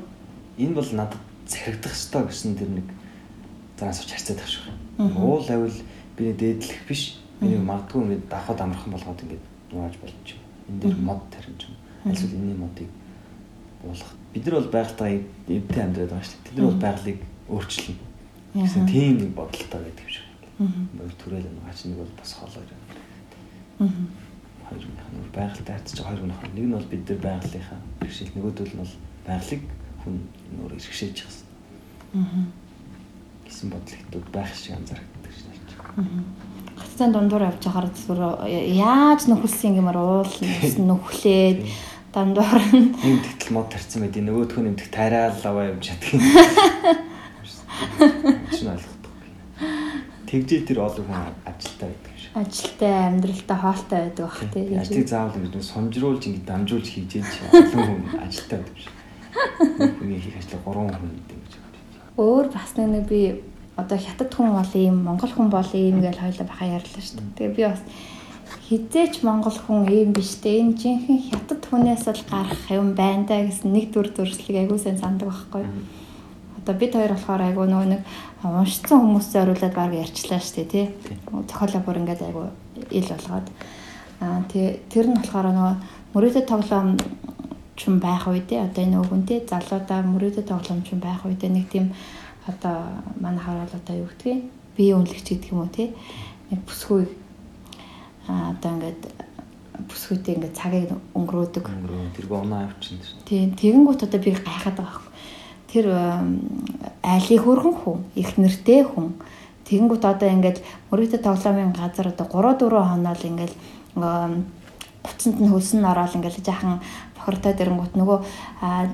энэ 0.58 0.74
бол 0.74 0.90
надад 0.94 1.22
захирагдах 1.48 1.94
ёстой 1.94 2.24
гэсэн 2.26 2.56
тэр 2.58 2.70
нэг 2.70 2.88
зараас 3.78 4.00
авч 4.02 4.12
харцаад 4.14 4.38
байх 4.38 4.50
шиг. 4.50 4.66
Уул 4.98 5.46
авил 5.50 5.80
би 6.18 6.22
нэг 6.26 6.38
дээдлэх 6.38 6.82
биш. 6.88 7.18
Миний 7.42 7.58
магадгүй 7.58 8.02
ингээд 8.02 8.30
давхад 8.30 8.62
амархан 8.62 8.94
болгоод 8.94 9.22
ингээд 9.22 9.46
нугааж 9.72 9.96
болж 9.98 10.28
юм. 10.34 10.42
Энэ 10.70 10.80
дээр 10.82 10.98
мод 11.02 11.22
тарин 11.34 11.58
ч 11.58 11.66
юм. 11.66 11.76
Альсвал 12.06 12.38
энэний 12.38 12.58
модыг 12.58 12.90
буулгах. 13.82 14.14
Бид 14.34 14.46
нар 14.46 14.56
бол 14.62 14.74
байгальтайгаа 14.74 15.22
эвдээ 15.50 15.84
амьдраад 15.84 16.12
байгаа 16.14 16.26
шүү 16.26 16.38
дээ. 16.38 16.46
Тэд 16.46 16.58
нар 16.58 16.70
бол 16.70 16.86
байгалыг 16.86 17.20
өөрчилнө. 17.50 18.06
Гэсэн 18.54 18.86
тийм 18.86 19.14
нэг 19.18 19.32
бодолтой 19.34 19.82
байдаг 19.82 20.06
юм 20.06 20.14
шиг. 20.14 20.28
Бод 20.94 21.16
түрэл 21.18 21.50
нугаач 21.50 21.80
нэг 21.86 21.98
бол 21.98 22.14
бас 22.22 22.32
хоолой 22.38 22.66
юм. 22.70 22.82
Аа. 23.82 23.90
Хоёр 24.72 24.88
өөр 24.88 25.30
байгальтай 25.36 25.76
байгаа 25.76 26.08
хоёр 26.08 26.24
нь 26.24 26.32
нэг 26.56 26.66
нь 26.66 26.76
бол 26.80 26.88
бид 26.88 27.04
нар 27.04 27.20
байгалийнхаа 27.28 27.80
бэрхшээл 28.00 28.36
нөгөөдөл 28.40 28.72
нь 28.72 28.82
бол 28.82 28.96
байгалыг 29.28 29.64
хүн 30.00 30.16
нөр 30.56 30.72
иргэшээж 30.80 31.18
байгаа 31.20 31.44
юм. 31.44 32.24
Аа. 32.24 32.62
гэсэн 33.52 33.68
ихдүүд 33.76 34.28
байх 34.32 34.52
шиг 34.56 34.80
анзаардаг 34.80 35.34
шнэ. 35.36 35.60
Хацсан 36.80 37.12
дундуур 37.12 37.52
явж 37.52 37.62
байхаар 37.68 37.92
зүгээр 37.92 38.24
яаж 38.80 39.28
нөхөлсөн 39.28 39.76
гэмээр 39.76 40.00
уул 40.00 40.34
нөхлээд 40.88 41.60
дундуур 42.16 42.62
нь 42.72 42.96
Нэг 42.96 43.20
тэгтэл 43.28 43.52
мод 43.52 43.68
тарцсан 43.68 44.08
байд. 44.08 44.16
Нөгөөх 44.16 44.56
нь 44.56 44.72
нэмдэх 44.72 44.88
тариал 44.88 45.36
аваа 45.36 45.68
явж 45.68 45.84
чаддаг. 45.92 46.16
Чинь 48.56 48.72
ойлгохгүй. 48.72 49.12
Тэгжээ 50.32 50.62
тэр 50.64 50.80
олон 50.88 51.06
хүн 51.12 51.28
ажилтаа 51.44 51.92
байдаг. 51.92 52.11
Ажилтай 52.34 52.94
амьдралтай 53.08 53.58
хоолтой 53.58 54.00
байдаг 54.00 54.26
бах 54.26 54.40
тий. 54.54 54.78
Ажлыг 54.78 55.08
заавал 55.08 55.36
ингэ 55.36 55.62
сомжруулж 55.62 56.24
ингэ 56.28 56.48
дамжуулж 56.48 56.88
хийж 56.88 57.12
ээж 57.20 57.32
олон 57.52 57.84
хүн 57.88 58.02
ажилтаа 58.24 58.60
байдаг. 58.64 58.88
Нэг 59.80 59.92
Хүний 60.00 60.20
хийх 60.24 60.38
ажлыг 60.40 60.62
гурван 60.64 60.96
хүн 60.96 61.12
гэдэг 61.12 61.38
гэж 61.44 61.54
байна. 61.60 61.80
Өөр 62.16 62.48
бас 62.56 62.72
нэг 62.80 63.06
би 63.12 63.22
одоо 63.76 63.98
хятад 63.98 64.32
хүн 64.32 64.52
бол 64.56 64.74
ийм 64.76 64.96
монгол 65.04 65.32
хүн 65.36 65.50
бол 65.52 65.72
ийм 65.76 66.00
гэж 66.00 66.16
хоёлаа 66.24 66.48
баха 66.48 66.66
ярьлаа 66.66 67.04
шүү 67.04 67.20
дээ. 67.20 67.36
Тэгээ 67.36 67.56
би 67.56 67.64
бас 67.68 67.82
хизээч 68.68 69.14
монгол 69.28 69.58
хүн 69.60 69.92
ийм 69.92 70.10
биш 70.16 70.40
дээ. 70.40 70.64
Энэ 70.64 70.78
жинхэнэ 70.80 71.28
хятад 71.36 71.62
хүнээс 71.68 72.08
л 72.08 72.24
гарах 72.32 72.64
юм 72.72 72.96
байна 72.96 73.28
да 73.28 73.44
гэсэн 73.44 73.76
нэг 73.76 73.92
дүр 73.92 74.08
төрслийг 74.08 74.56
айгуу 74.64 74.80
сайн 74.80 75.00
сандаг 75.00 75.28
байхгүй. 75.28 75.68
Одоо 76.62 76.76
бид 76.78 76.94
хоёр 76.94 77.14
болохоор 77.18 77.42
айгуу 77.42 77.66
нөгөө 77.66 77.88
нэг 77.90 78.02
уншсан 78.46 79.00
хүмүүсээ 79.02 79.42
оруулаад 79.42 79.74
баг 79.74 79.92
ярьчлаа 79.98 80.38
шүү 80.38 80.56
дээ 80.56 80.70
тий. 80.70 80.86
Зохиолоо 81.50 81.82
бүр 81.82 82.00
ингээд 82.06 82.22
айгуу 82.22 82.48
ил 82.94 83.10
болгоод. 83.10 83.48
Аа 84.22 84.42
тий 84.46 84.78
тэр 84.94 85.10
нь 85.10 85.18
болохоор 85.18 85.50
нөгөө 85.50 85.76
мөрөөдөд 86.14 86.46
тоглоом 86.46 87.02
ч 87.74 87.90
юм 87.90 87.98
байх 87.98 88.30
үедээ 88.30 88.62
одоо 88.62 88.82
энэ 88.86 89.02
өвгөнтэй 89.02 89.40
залуудаа 89.50 90.06
мөрөөдөд 90.06 90.46
тоглоом 90.46 90.86
ч 90.86 90.94
юм 90.94 91.02
байх 91.02 91.26
үедээ 91.26 91.50
нэг 91.50 91.66
тийм 91.74 91.98
одоо 92.46 93.02
манайхаар 93.18 93.66
бол 93.66 93.80
одоо 93.82 93.96
юу 93.98 94.10
гэдгийг 94.14 94.40
бие 94.78 94.94
үнэлэгч 94.94 95.28
гэдэг 95.34 95.50
юм 95.50 95.66
уу 95.66 95.74
тий. 95.74 95.90
Нэг 96.54 96.62
бүсгүй 96.70 97.10
аа 98.30 98.54
одоо 98.54 98.70
ингээд 98.78 99.02
бүсгүйтэй 99.90 100.36
ингээд 100.38 100.56
цагийг 100.58 100.92
өнгөрөөдөг. 101.18 101.66
Өнгөрөө 101.66 102.14
тэргүй 102.16 102.38
унаа 102.38 102.70
авчин 102.70 103.02
тэр. 103.02 103.12
Тийм 103.26 103.50
тэгэнгүүт 103.58 104.06
одоо 104.06 104.20
би 104.22 104.32
гайхаад 104.38 104.78
байгаа. 104.78 105.11
Тэр 105.72 105.88
айлын 107.02 107.44
хөргөн 107.44 107.76
хүн, 107.80 108.04
их 108.16 108.36
нэртэй 108.38 108.84
хүн. 108.84 109.16
Тэгэнгүүт 109.66 110.04
одоо 110.04 110.28
ингээд 110.28 110.60
мөрөдө 110.92 111.24
тоглоомын 111.24 111.72
газар 111.72 112.12
одоо 112.12 112.28
3 112.28 112.60
4 112.60 112.92
хоноо 112.92 113.16
л 113.16 113.30
ингээд 113.32 113.54
буцанд 113.96 115.38
нь 115.40 115.50
хөлсөн 115.50 115.88
ороод 115.88 116.12
ингээд 116.16 116.44
жаахан 116.44 116.84
бохортой 117.16 117.54
дэрэнгүүт 117.56 117.96
нөгөө 117.96 118.20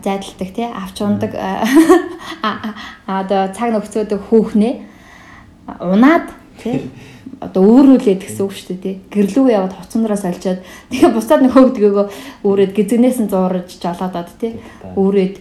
зайдалдаг 0.03 0.49
тий 0.53 0.67
авч 0.69 0.97
ундаг 1.01 1.31
одоо 3.07 3.41
цаг 3.57 3.69
нөхцөөдөг 3.73 4.21
хүүхнээ. 4.29 4.73
Унаад 5.81 6.29
тий 6.61 6.91
одоо 7.41 7.61
өөрүүлээд 7.63 8.21
гэсэн 8.23 8.43
үг 8.45 8.53
шүү 8.55 8.67
дээ 8.67 8.81
тий 8.81 8.95
гэрлүү 9.13 9.45
яваад 9.51 9.73
хоцноороос 9.77 10.23
олчоод 10.25 10.59
тэгээ 10.89 11.11
бусдад 11.13 11.41
нэг 11.43 11.53
хөөгдгөөгөө 11.53 12.05
өөрөөд 12.47 12.71
гизэгнээс 12.73 13.17
нь 13.21 13.29
зуурж 13.29 13.77
жолоодод 13.77 14.29
тий 14.41 14.57
өөрөөд 14.97 15.35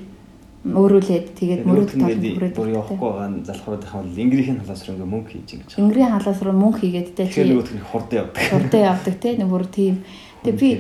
өөрүүлээд 0.75 1.27
тэгээд 1.39 1.63
мөрөд 1.63 1.91
талд 1.95 2.23
бүрээд 2.23 2.57
бүр 2.59 2.71
явахгүй 2.75 2.99
байгаа 2.99 3.29
залхуураад 3.47 3.83
байгаа 3.87 4.03
бол 4.03 4.23
ингрийн 4.25 4.59
халаас 4.59 4.83
руу 4.83 4.95
ингээ 4.97 5.13
мөнгө 5.15 5.31
хийж 5.31 5.49
ингэж. 5.55 5.71
Ингрийн 5.79 6.13
халаас 6.17 6.41
руу 6.43 6.57
мөнгө 6.59 6.79
хийгээд 6.83 7.09
тий 7.15 7.27
Тэгэхээр 7.31 7.51
нөгөөх 7.55 7.73
нь 7.77 7.87
хурдан 7.87 8.19
явдаг. 8.27 8.43
Хурдан 8.51 8.83
явдаг 8.83 9.15
тий 9.23 9.33
нэг 9.39 9.49
бүр 9.53 9.65
тийм. 9.71 9.95
Тэгээ 10.43 10.59
би 10.59 10.71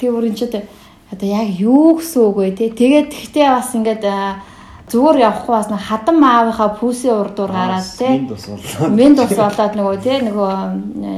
тэгээ 0.00 0.14
бүр 0.16 0.28
энэ 0.32 0.38
ч 0.38 0.42
одоо 0.48 1.28
яг 1.28 1.48
юу 1.60 2.00
гэсэн 2.00 2.20
үг 2.24 2.36
вэ 2.40 2.50
тий 2.56 2.70
тэгээд 2.72 3.08
тэгтээ 3.12 3.48
бас 3.52 3.70
ингээд 3.76 4.04
зүгээр 4.88 5.18
явахгүй 5.28 5.52
бас 5.52 5.68
нэг 5.68 5.82
хадам 5.84 6.18
аавынхаа 6.24 6.70
пүүсийн 6.80 7.20
урдуур 7.20 7.52
гараад 7.52 7.84
тий 7.84 8.24
мен 8.88 9.12
тус 9.16 9.36
болоод. 9.36 9.72
Нөгөө 9.76 9.96
тий 10.00 10.18
нөгөө 10.24 10.52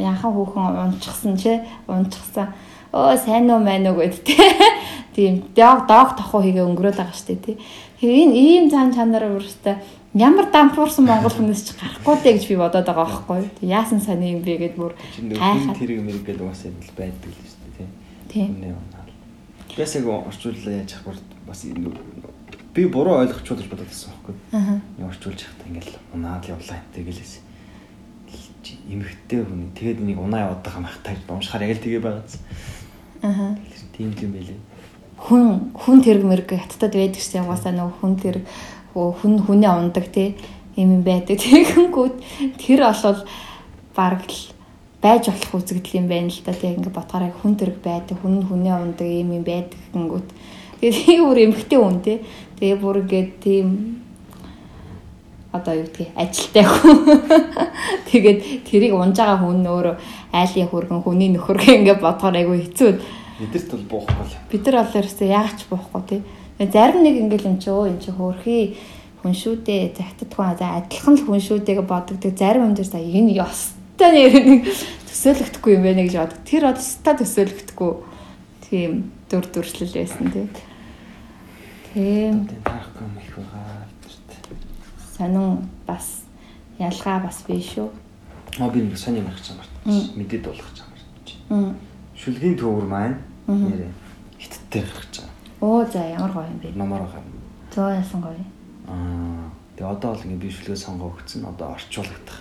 янхан 0.03 0.33
хүүхэн 0.35 0.67
унчихсан 0.91 1.35
чи 1.39 1.63
унчихсан. 1.87 2.51
Оо 2.91 3.15
сайн 3.15 3.47
уу 3.51 3.63
мэн 3.63 3.87
уу 3.87 4.03
гэд 4.03 4.27
тий 4.27 4.39
тийм 5.15 5.43
дог 5.55 5.87
дог 5.87 6.19
тохоо 6.19 6.43
хийгээ 6.43 6.67
өнгөрөөд 6.67 6.99
байгаа 6.99 7.15
штэ 7.15 7.39
тий 7.39 7.57
энэ 8.03 8.35
ийм 8.37 8.65
цаан 8.71 8.93
чанар 8.95 9.29
өөрөөсөө 9.29 9.75
ямар 10.15 10.47
дампуурсан 10.51 11.05
монгол 11.07 11.31
хүнээс 11.31 11.63
ч 11.65 11.69
гарахгүй 11.77 12.17
дээ 12.21 12.35
гэж 12.37 12.45
би 12.49 12.57
бодоод 12.57 12.87
байгаа 12.89 13.07
байхгүй 13.07 13.41
яасан 13.63 14.01
сони 14.01 14.35
юм 14.35 14.43
бэ 14.43 14.57
гэд 14.59 14.75
бүр 14.75 14.93
гайхаад 15.37 15.79
тэр 15.79 16.01
юм 16.01 16.09
гээд 16.09 16.41
угаасаа 16.41 16.73
юм 16.73 16.79
байдаг 16.97 17.31
л 17.31 17.47
штэ 17.47 17.69
тий 17.79 17.89
тийм 18.29 18.75
бас 19.77 19.95
яг 19.95 20.07
орчууллаа 20.07 20.75
яаж 20.83 20.99
авах 20.99 21.21
бас 21.47 21.65
би 22.75 22.87
буруу 22.87 23.19
ойлгочихвол 23.19 23.59
гэж 23.59 23.71
бодоод 23.71 23.91
байсан 23.91 24.11
байхгүй. 24.15 24.35
Аа. 24.53 24.81
Орчуулж 25.09 25.41
явахдаа 25.43 25.69
ингээл 25.69 25.95
унаад 26.15 26.45
явлаа 26.47 26.79
тэгэлээс 26.95 27.35
эмхтэй 28.91 29.43
хүн 29.43 29.71
тэгээд 29.75 29.99
нэг 30.07 30.19
унаа 30.19 30.41
яваад 30.47 30.63
байгаа 30.63 30.83
мах 30.83 30.99
таг 31.03 31.19
уушхаар 31.27 31.67
яг 31.67 31.79
л 31.79 31.83
тэгээ 31.83 32.03
байгааз. 32.03 32.39
Аа. 33.23 33.59
Тийм 33.97 34.15
юм 34.15 34.33
байлээ. 34.33 34.59
Хүн 35.21 35.73
хүн 35.77 35.99
тэрэг 36.01 36.25
мэрэг 36.25 36.49
хаттад 36.57 36.97
байдаг 36.97 37.21
шээ 37.21 37.45
угаасаа 37.45 37.73
нөгөө 37.77 37.97
хүн 38.01 38.15
тэрэг 38.17 38.45
хүн 38.97 39.35
хүнээ 39.45 39.73
ундаг 39.73 40.07
те 40.09 40.35
юм 40.77 41.05
байдаг. 41.05 41.37
Тэгэнгүүт 41.45 42.17
тэр 42.57 42.81
олвол 42.89 43.21
бараг 43.93 44.25
л 44.25 44.41
байж 45.05 45.29
болох 45.29 45.53
үзэгдэл 45.61 46.01
юм 46.01 46.09
байна 46.09 46.33
л 46.33 46.41
да. 46.41 46.57
Тэг 46.57 46.81
ингээ 46.81 46.97
бодохоор 46.97 47.33
хүн 47.37 47.55
тэрэг 47.61 47.79
байдаг, 47.85 48.17
хүн 48.19 48.49
хүнээ 48.49 48.77
ундаг 48.81 49.07
юм 49.07 49.37
юм 49.37 49.45
байдаг 49.45 49.79
гингүүт. 49.93 50.29
Тэгээд 50.81 51.21
бүр 51.29 51.39
эмхтэй 51.45 51.79
хүн 51.79 51.99
те 52.01 52.15
Тэгээ 52.61 52.77
бүр 52.77 53.01
ингээд 53.01 53.31
тийм 53.41 53.69
одоо 55.49 55.81
юу 55.81 55.89
гэдгийг 55.89 56.13
ажилтай 56.13 56.61
хүн. 56.61 56.93
Тэгээд 58.13 58.69
тэрийг 58.69 58.93
унж 58.93 59.17
байгаа 59.17 59.41
хүн 59.41 59.65
өөрөө 59.65 59.97
айлын 60.37 60.69
хөргөн 60.69 61.01
хүний 61.01 61.33
нөхөр 61.33 61.57
ингээд 61.57 62.05
бодохоор 62.05 62.37
айгүй 62.37 62.69
хэцүү. 62.69 62.93
Бидэрт 63.41 63.71
бол 63.73 64.05
буухгүй. 64.05 64.37
Бид 64.53 64.67
нар 64.69 64.85
бол 64.85 64.99
ерөөсөө 65.01 65.29
яач 65.33 65.65
буухгүй 65.71 66.03
тий. 66.09 66.21
Зарим 66.61 67.01
нэг 67.01 67.17
ингээл 67.25 67.49
юм 67.49 67.57
чи 67.57 67.73
өө 67.73 67.89
эн 67.89 67.99
чи 68.05 68.13
хөөрхий 68.13 68.77
хүн 69.25 69.33
шүү 69.33 69.65
дээ. 69.65 69.97
Загтад 69.97 70.29
хүн 70.37 70.59
за 70.61 70.77
адилхан 70.77 71.17
л 71.17 71.25
хүн 71.25 71.41
шүү 71.41 71.65
дээ 71.65 71.81
гэж 71.81 71.89
боддог. 71.89 72.21
Зарим 72.37 72.69
юм 72.69 72.75
дээр 72.77 72.91
за 72.93 73.01
энэ 73.01 73.41
ёстой 73.41 74.11
нэг 74.13 74.69
төсөөлөгдөхгүй 75.09 75.73
юм 75.73 75.85
байна 75.89 76.05
гэж 76.05 76.15
боддог. 76.21 76.41
Тэр 76.45 76.69
одоо 76.69 77.15
төсөөлөгдөхгүй 77.17 77.93
тийм 78.69 78.93
дүр 79.33 79.45
дүрслэл 79.49 79.97
байсан 79.97 80.29
тий. 80.37 80.47
Тийм. 81.97 82.45
Таахгүй 82.61 83.09
юм 83.09 83.17
их 83.25 83.33
байгаа. 83.41 83.89
Сонин 85.17 85.65
бас 85.89 86.29
ялгаа 86.77 87.25
бас 87.25 87.41
биш 87.49 87.73
шүү. 87.73 87.89
Аа 88.61 88.69
би 88.69 88.85
нэг 88.85 89.01
байх 89.01 89.41
гэж 89.41 89.49
байна. 89.57 89.65
Мэдээд 90.17 90.45
болох 90.45 90.69
гэж 90.69 90.85
байна. 91.49 91.75
Шүлгийн 92.21 92.57
төвөр 92.61 92.85
маань 92.85 93.17
нэрээ 93.57 93.93
хиттээр 94.39 94.89
гарч 94.89 95.15
байгаа. 95.21 95.37
Оо 95.61 95.85
за 95.85 96.01
ямар 96.07 96.33
гоё 96.33 96.47
юм 96.49 96.59
бэ? 96.63 96.69
Намаар 96.75 97.03
байгаа. 97.05 97.23
Зөө 97.75 97.91
ясан 97.99 98.21
гоё. 98.23 98.45
Аа 98.89 99.51
тэгээ 99.77 99.93
одоо 99.93 100.11
бол 100.15 100.25
ингээ 100.25 100.43
би 100.43 100.51
шүлгээ 100.51 100.77
сонгоо 100.77 101.13
өгсөн. 101.13 101.45
Одоо 101.45 101.75
орчуулагдах. 101.77 102.41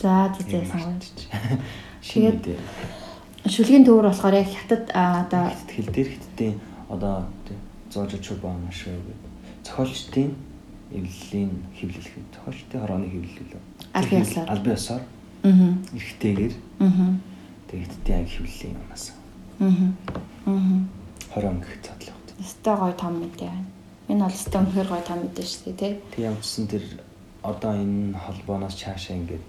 За 0.00 0.30
за 0.34 0.56
ясан 0.56 0.80
гоё. 0.80 0.98
Тэгээд 2.00 2.44
шүлгийн 3.48 3.84
төвөр 3.84 4.08
болохоор 4.08 4.34
яг 4.40 4.48
хятад 4.48 4.88
одоо 4.92 5.52
хэл 5.68 5.88
дээр 5.92 6.08
хиттийн 6.16 6.56
одоо 6.88 7.24
зоож 7.92 8.12
чубаа 8.20 8.56
маш 8.56 8.84
гэдэг. 8.84 9.18
Зохиолчдын 9.64 10.34
эвлэлийн 10.90 11.52
хэвлэлэх. 11.76 12.14
Зохиолчдын 12.34 12.80
хорооны 12.80 13.06
хэвлэл 13.08 13.54
үү? 13.54 13.62
Албан 13.94 14.20
ёсоор. 14.24 14.46
Албан 14.50 14.74
ёсоор. 14.74 15.02
Аа. 15.42 15.76
Эрэгтэйгээр. 15.94 16.54
Аа. 16.80 17.14
Тэгээд 17.68 17.92
хэдийн 17.94 18.18
анги 18.18 18.32
хэвлэлийн 18.34 18.76
юмнаас. 18.80 19.04
Аа. 19.10 19.19
Аа. 19.60 19.92
Хорон 21.34 21.60
гэх 21.60 21.76
задлаа. 21.84 22.16
Өстой 22.40 22.76
гой 22.76 22.92
том 22.96 23.20
мэдээ 23.20 23.48
байна. 23.52 23.68
Энэ 24.08 24.24
бол 24.24 24.32
өстой 24.32 24.60
өнөхөр 24.64 24.88
гой 24.88 25.02
том 25.04 25.18
мэдээ 25.20 25.44
шүү 25.44 25.62
дээ, 25.68 25.76
тий. 25.76 25.92
Тэг 26.16 26.24
ямарчсан 26.24 26.66
тэр 26.66 26.84
одоо 27.44 27.72
энэ 27.76 28.16
холбооноос 28.16 28.74
цаашаа 28.80 29.20
ингээд 29.20 29.44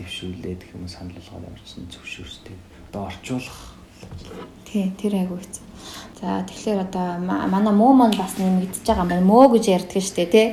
дэвшүүлээд 0.00 0.60
гэх 0.64 0.74
юм 0.80 0.88
санал 0.88 1.12
болгоод 1.12 1.44
ямарчсан 1.44 1.84
зөвшөөрстэй. 1.92 2.56
Одоо 2.88 3.12
орчуулах 3.12 3.76
Тий, 4.64 4.88
тэр 4.96 5.12
айгу 5.18 5.36
хэцүү. 5.36 5.64
За 6.20 6.40
тэгэхээр 6.46 6.88
одоо 6.88 7.20
манай 7.20 7.74
муу 7.74 7.92
маань 7.92 8.16
бас 8.16 8.38
нэмэгдэж 8.38 8.86
байгаа 8.86 9.04
юм 9.04 9.10
байна. 9.12 9.28
Мөө 9.28 9.46
гэж 9.60 9.64
ярьдаг 9.76 10.00
шүү 10.00 10.16
дээ, 10.16 10.30
тий. 10.32 10.48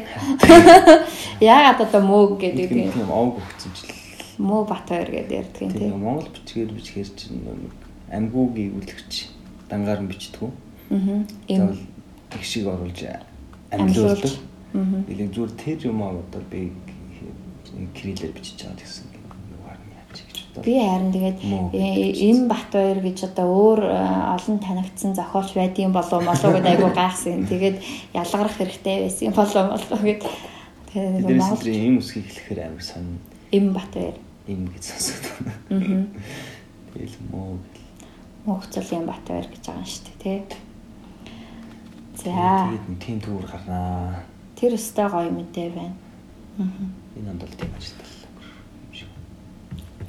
Яагаад 1.54 1.86
одоо 1.86 2.02
мөө 2.02 2.42
гэдэг 2.42 2.72
юм. 2.76 2.92
Тийм 2.92 3.08
овг 3.08 3.40
л. 3.40 3.96
Мөө 4.42 4.62
Батбаяр 4.68 5.10
гэдэг 5.16 5.38
ярьдаг 5.38 5.62
юм 5.64 5.72
тий. 5.72 5.88
Монгол 5.94 6.28
бичгээр 6.34 6.72
бичгээр 6.76 7.10
чинь 7.14 7.46
нэг 7.46 7.87
амьгуугийн 8.12 8.76
үлгч 8.78 9.28
дангаар 9.70 10.02
нь 10.02 10.10
бичдэг. 10.12 10.44
Аа. 10.44 11.24
Ийм 11.48 11.78
тэгшиг 12.30 12.68
оруулж 12.68 13.00
амьлуулдаг. 13.72 14.34
Аа. 14.74 15.04
Илэг 15.12 15.30
зүгээр 15.34 15.54
тэр 15.58 15.78
юм 15.88 16.02
аа 16.04 16.16
одоо 16.16 16.42
би 16.52 16.72
кириллээр 17.96 18.34
бичиж 18.34 18.64
байгаа 18.64 18.80
гэсэн 18.80 19.18
Би 20.64 20.80
харин 20.80 21.14
тэгээд 21.14 21.40
эм 21.46 22.48
Батбаяр 22.50 23.00
гэж 23.06 23.30
одоо 23.30 23.46
өөр 23.46 23.82
э, 23.94 24.34
олон 24.42 24.58
танигдсан 24.58 25.14
зохиолч 25.14 25.54
байдгийн 25.54 25.94
болов 25.94 26.24
молоо 26.26 26.50
гэдэг 26.50 26.74
айгу 26.74 26.90
гайхсан. 26.98 27.46
Тэгээд 27.46 27.78
ялгарах 28.18 28.58
хэрэгтэй 28.58 29.06
байсан 29.06 29.34
болов 29.38 29.66
молоо 29.70 30.00
гэд. 30.02 30.26
Тэгээд 30.94 31.38
Монгол 31.38 31.70
эм 31.70 31.98
үсгийг 32.02 32.26
хэлэхээр 32.26 32.74
амар 32.74 32.82
сонь. 32.82 33.22
Эм 33.54 33.74
Батбаяр. 33.74 34.18
Эм 34.50 34.66
гэж 34.74 34.84
сонсоод 34.90 35.26
байна. 35.38 35.54
Аа. 35.70 36.06
Тэгэл 36.98 37.18
мөө. 37.30 37.62
Мөнхцөл 38.48 38.95
эм 38.95 39.06
Батбаяр 39.11 39.48
гэж 39.52 39.64
байгаа 39.68 39.84
юм 39.84 39.91
шүү 39.91 40.03
дээ, 40.07 40.18
тий. 40.24 40.40
За. 42.15 42.32
Тэгээд 42.32 43.03
тийм 43.03 43.19
төвөр 43.19 43.44
гарнаа. 43.44 44.24
Тэр 44.56 44.80
өстой 44.80 45.07
гоё 45.11 45.30
мэдээ 45.36 45.69
байна. 45.76 45.95
Аа. 46.57 46.88
Энэ 47.19 47.30
онд 47.36 47.44
бол 47.44 47.56
тийм 47.60 47.76
ажилтал. 47.76 48.15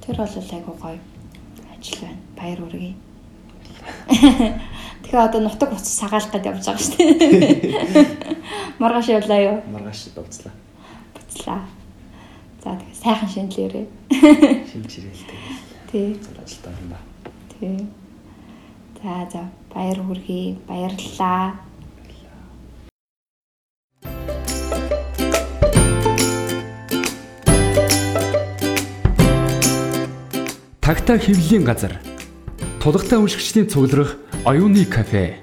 Тэр 0.06 0.16
бол 0.22 0.38
айгу 0.38 0.72
гоё 0.78 0.98
ажил 1.74 1.98
байна. 2.06 2.22
Баяр 2.38 2.60
үргээ. 2.62 2.94
Тэгэхээр 5.02 5.24
одоо 5.24 5.40
нутаг 5.40 5.72
уц 5.72 5.88
сагаалах 5.88 6.30
гэдээ 6.30 6.52
явж 6.52 6.64
байгаа 6.64 6.78
шүү 6.78 6.94
дээ. 6.94 8.06
Маргааш 8.80 9.08
явлаа 9.08 9.40
юу? 9.42 9.56
Маргааш 9.72 10.14
дуцлаа. 10.14 10.54
Буцлаа. 11.14 11.60
За 12.62 12.76
тэгээ 12.76 13.02
сайхан 13.02 13.28
шинэлээрээ. 13.28 13.86
Шинжирэл 14.70 15.24
тэгээ. 15.30 15.54
Тий. 15.90 16.08
Ажилтаа 16.38 16.72
юм 16.78 16.88
ба. 16.92 16.98
Тий. 17.58 17.76
За 19.02 19.28
за 19.30 19.42
баяр 19.72 19.98
хүргэе. 20.02 20.56
Баярлалаа. 20.66 21.54
Тагтаа 30.80 31.18
хөвлийн 31.18 31.62
газар. 31.62 32.00
Тулгатай 32.82 33.18
уншигчдийн 33.22 33.70
цугларах 33.70 34.16
оюуны 34.44 34.84
кафе 34.84 35.38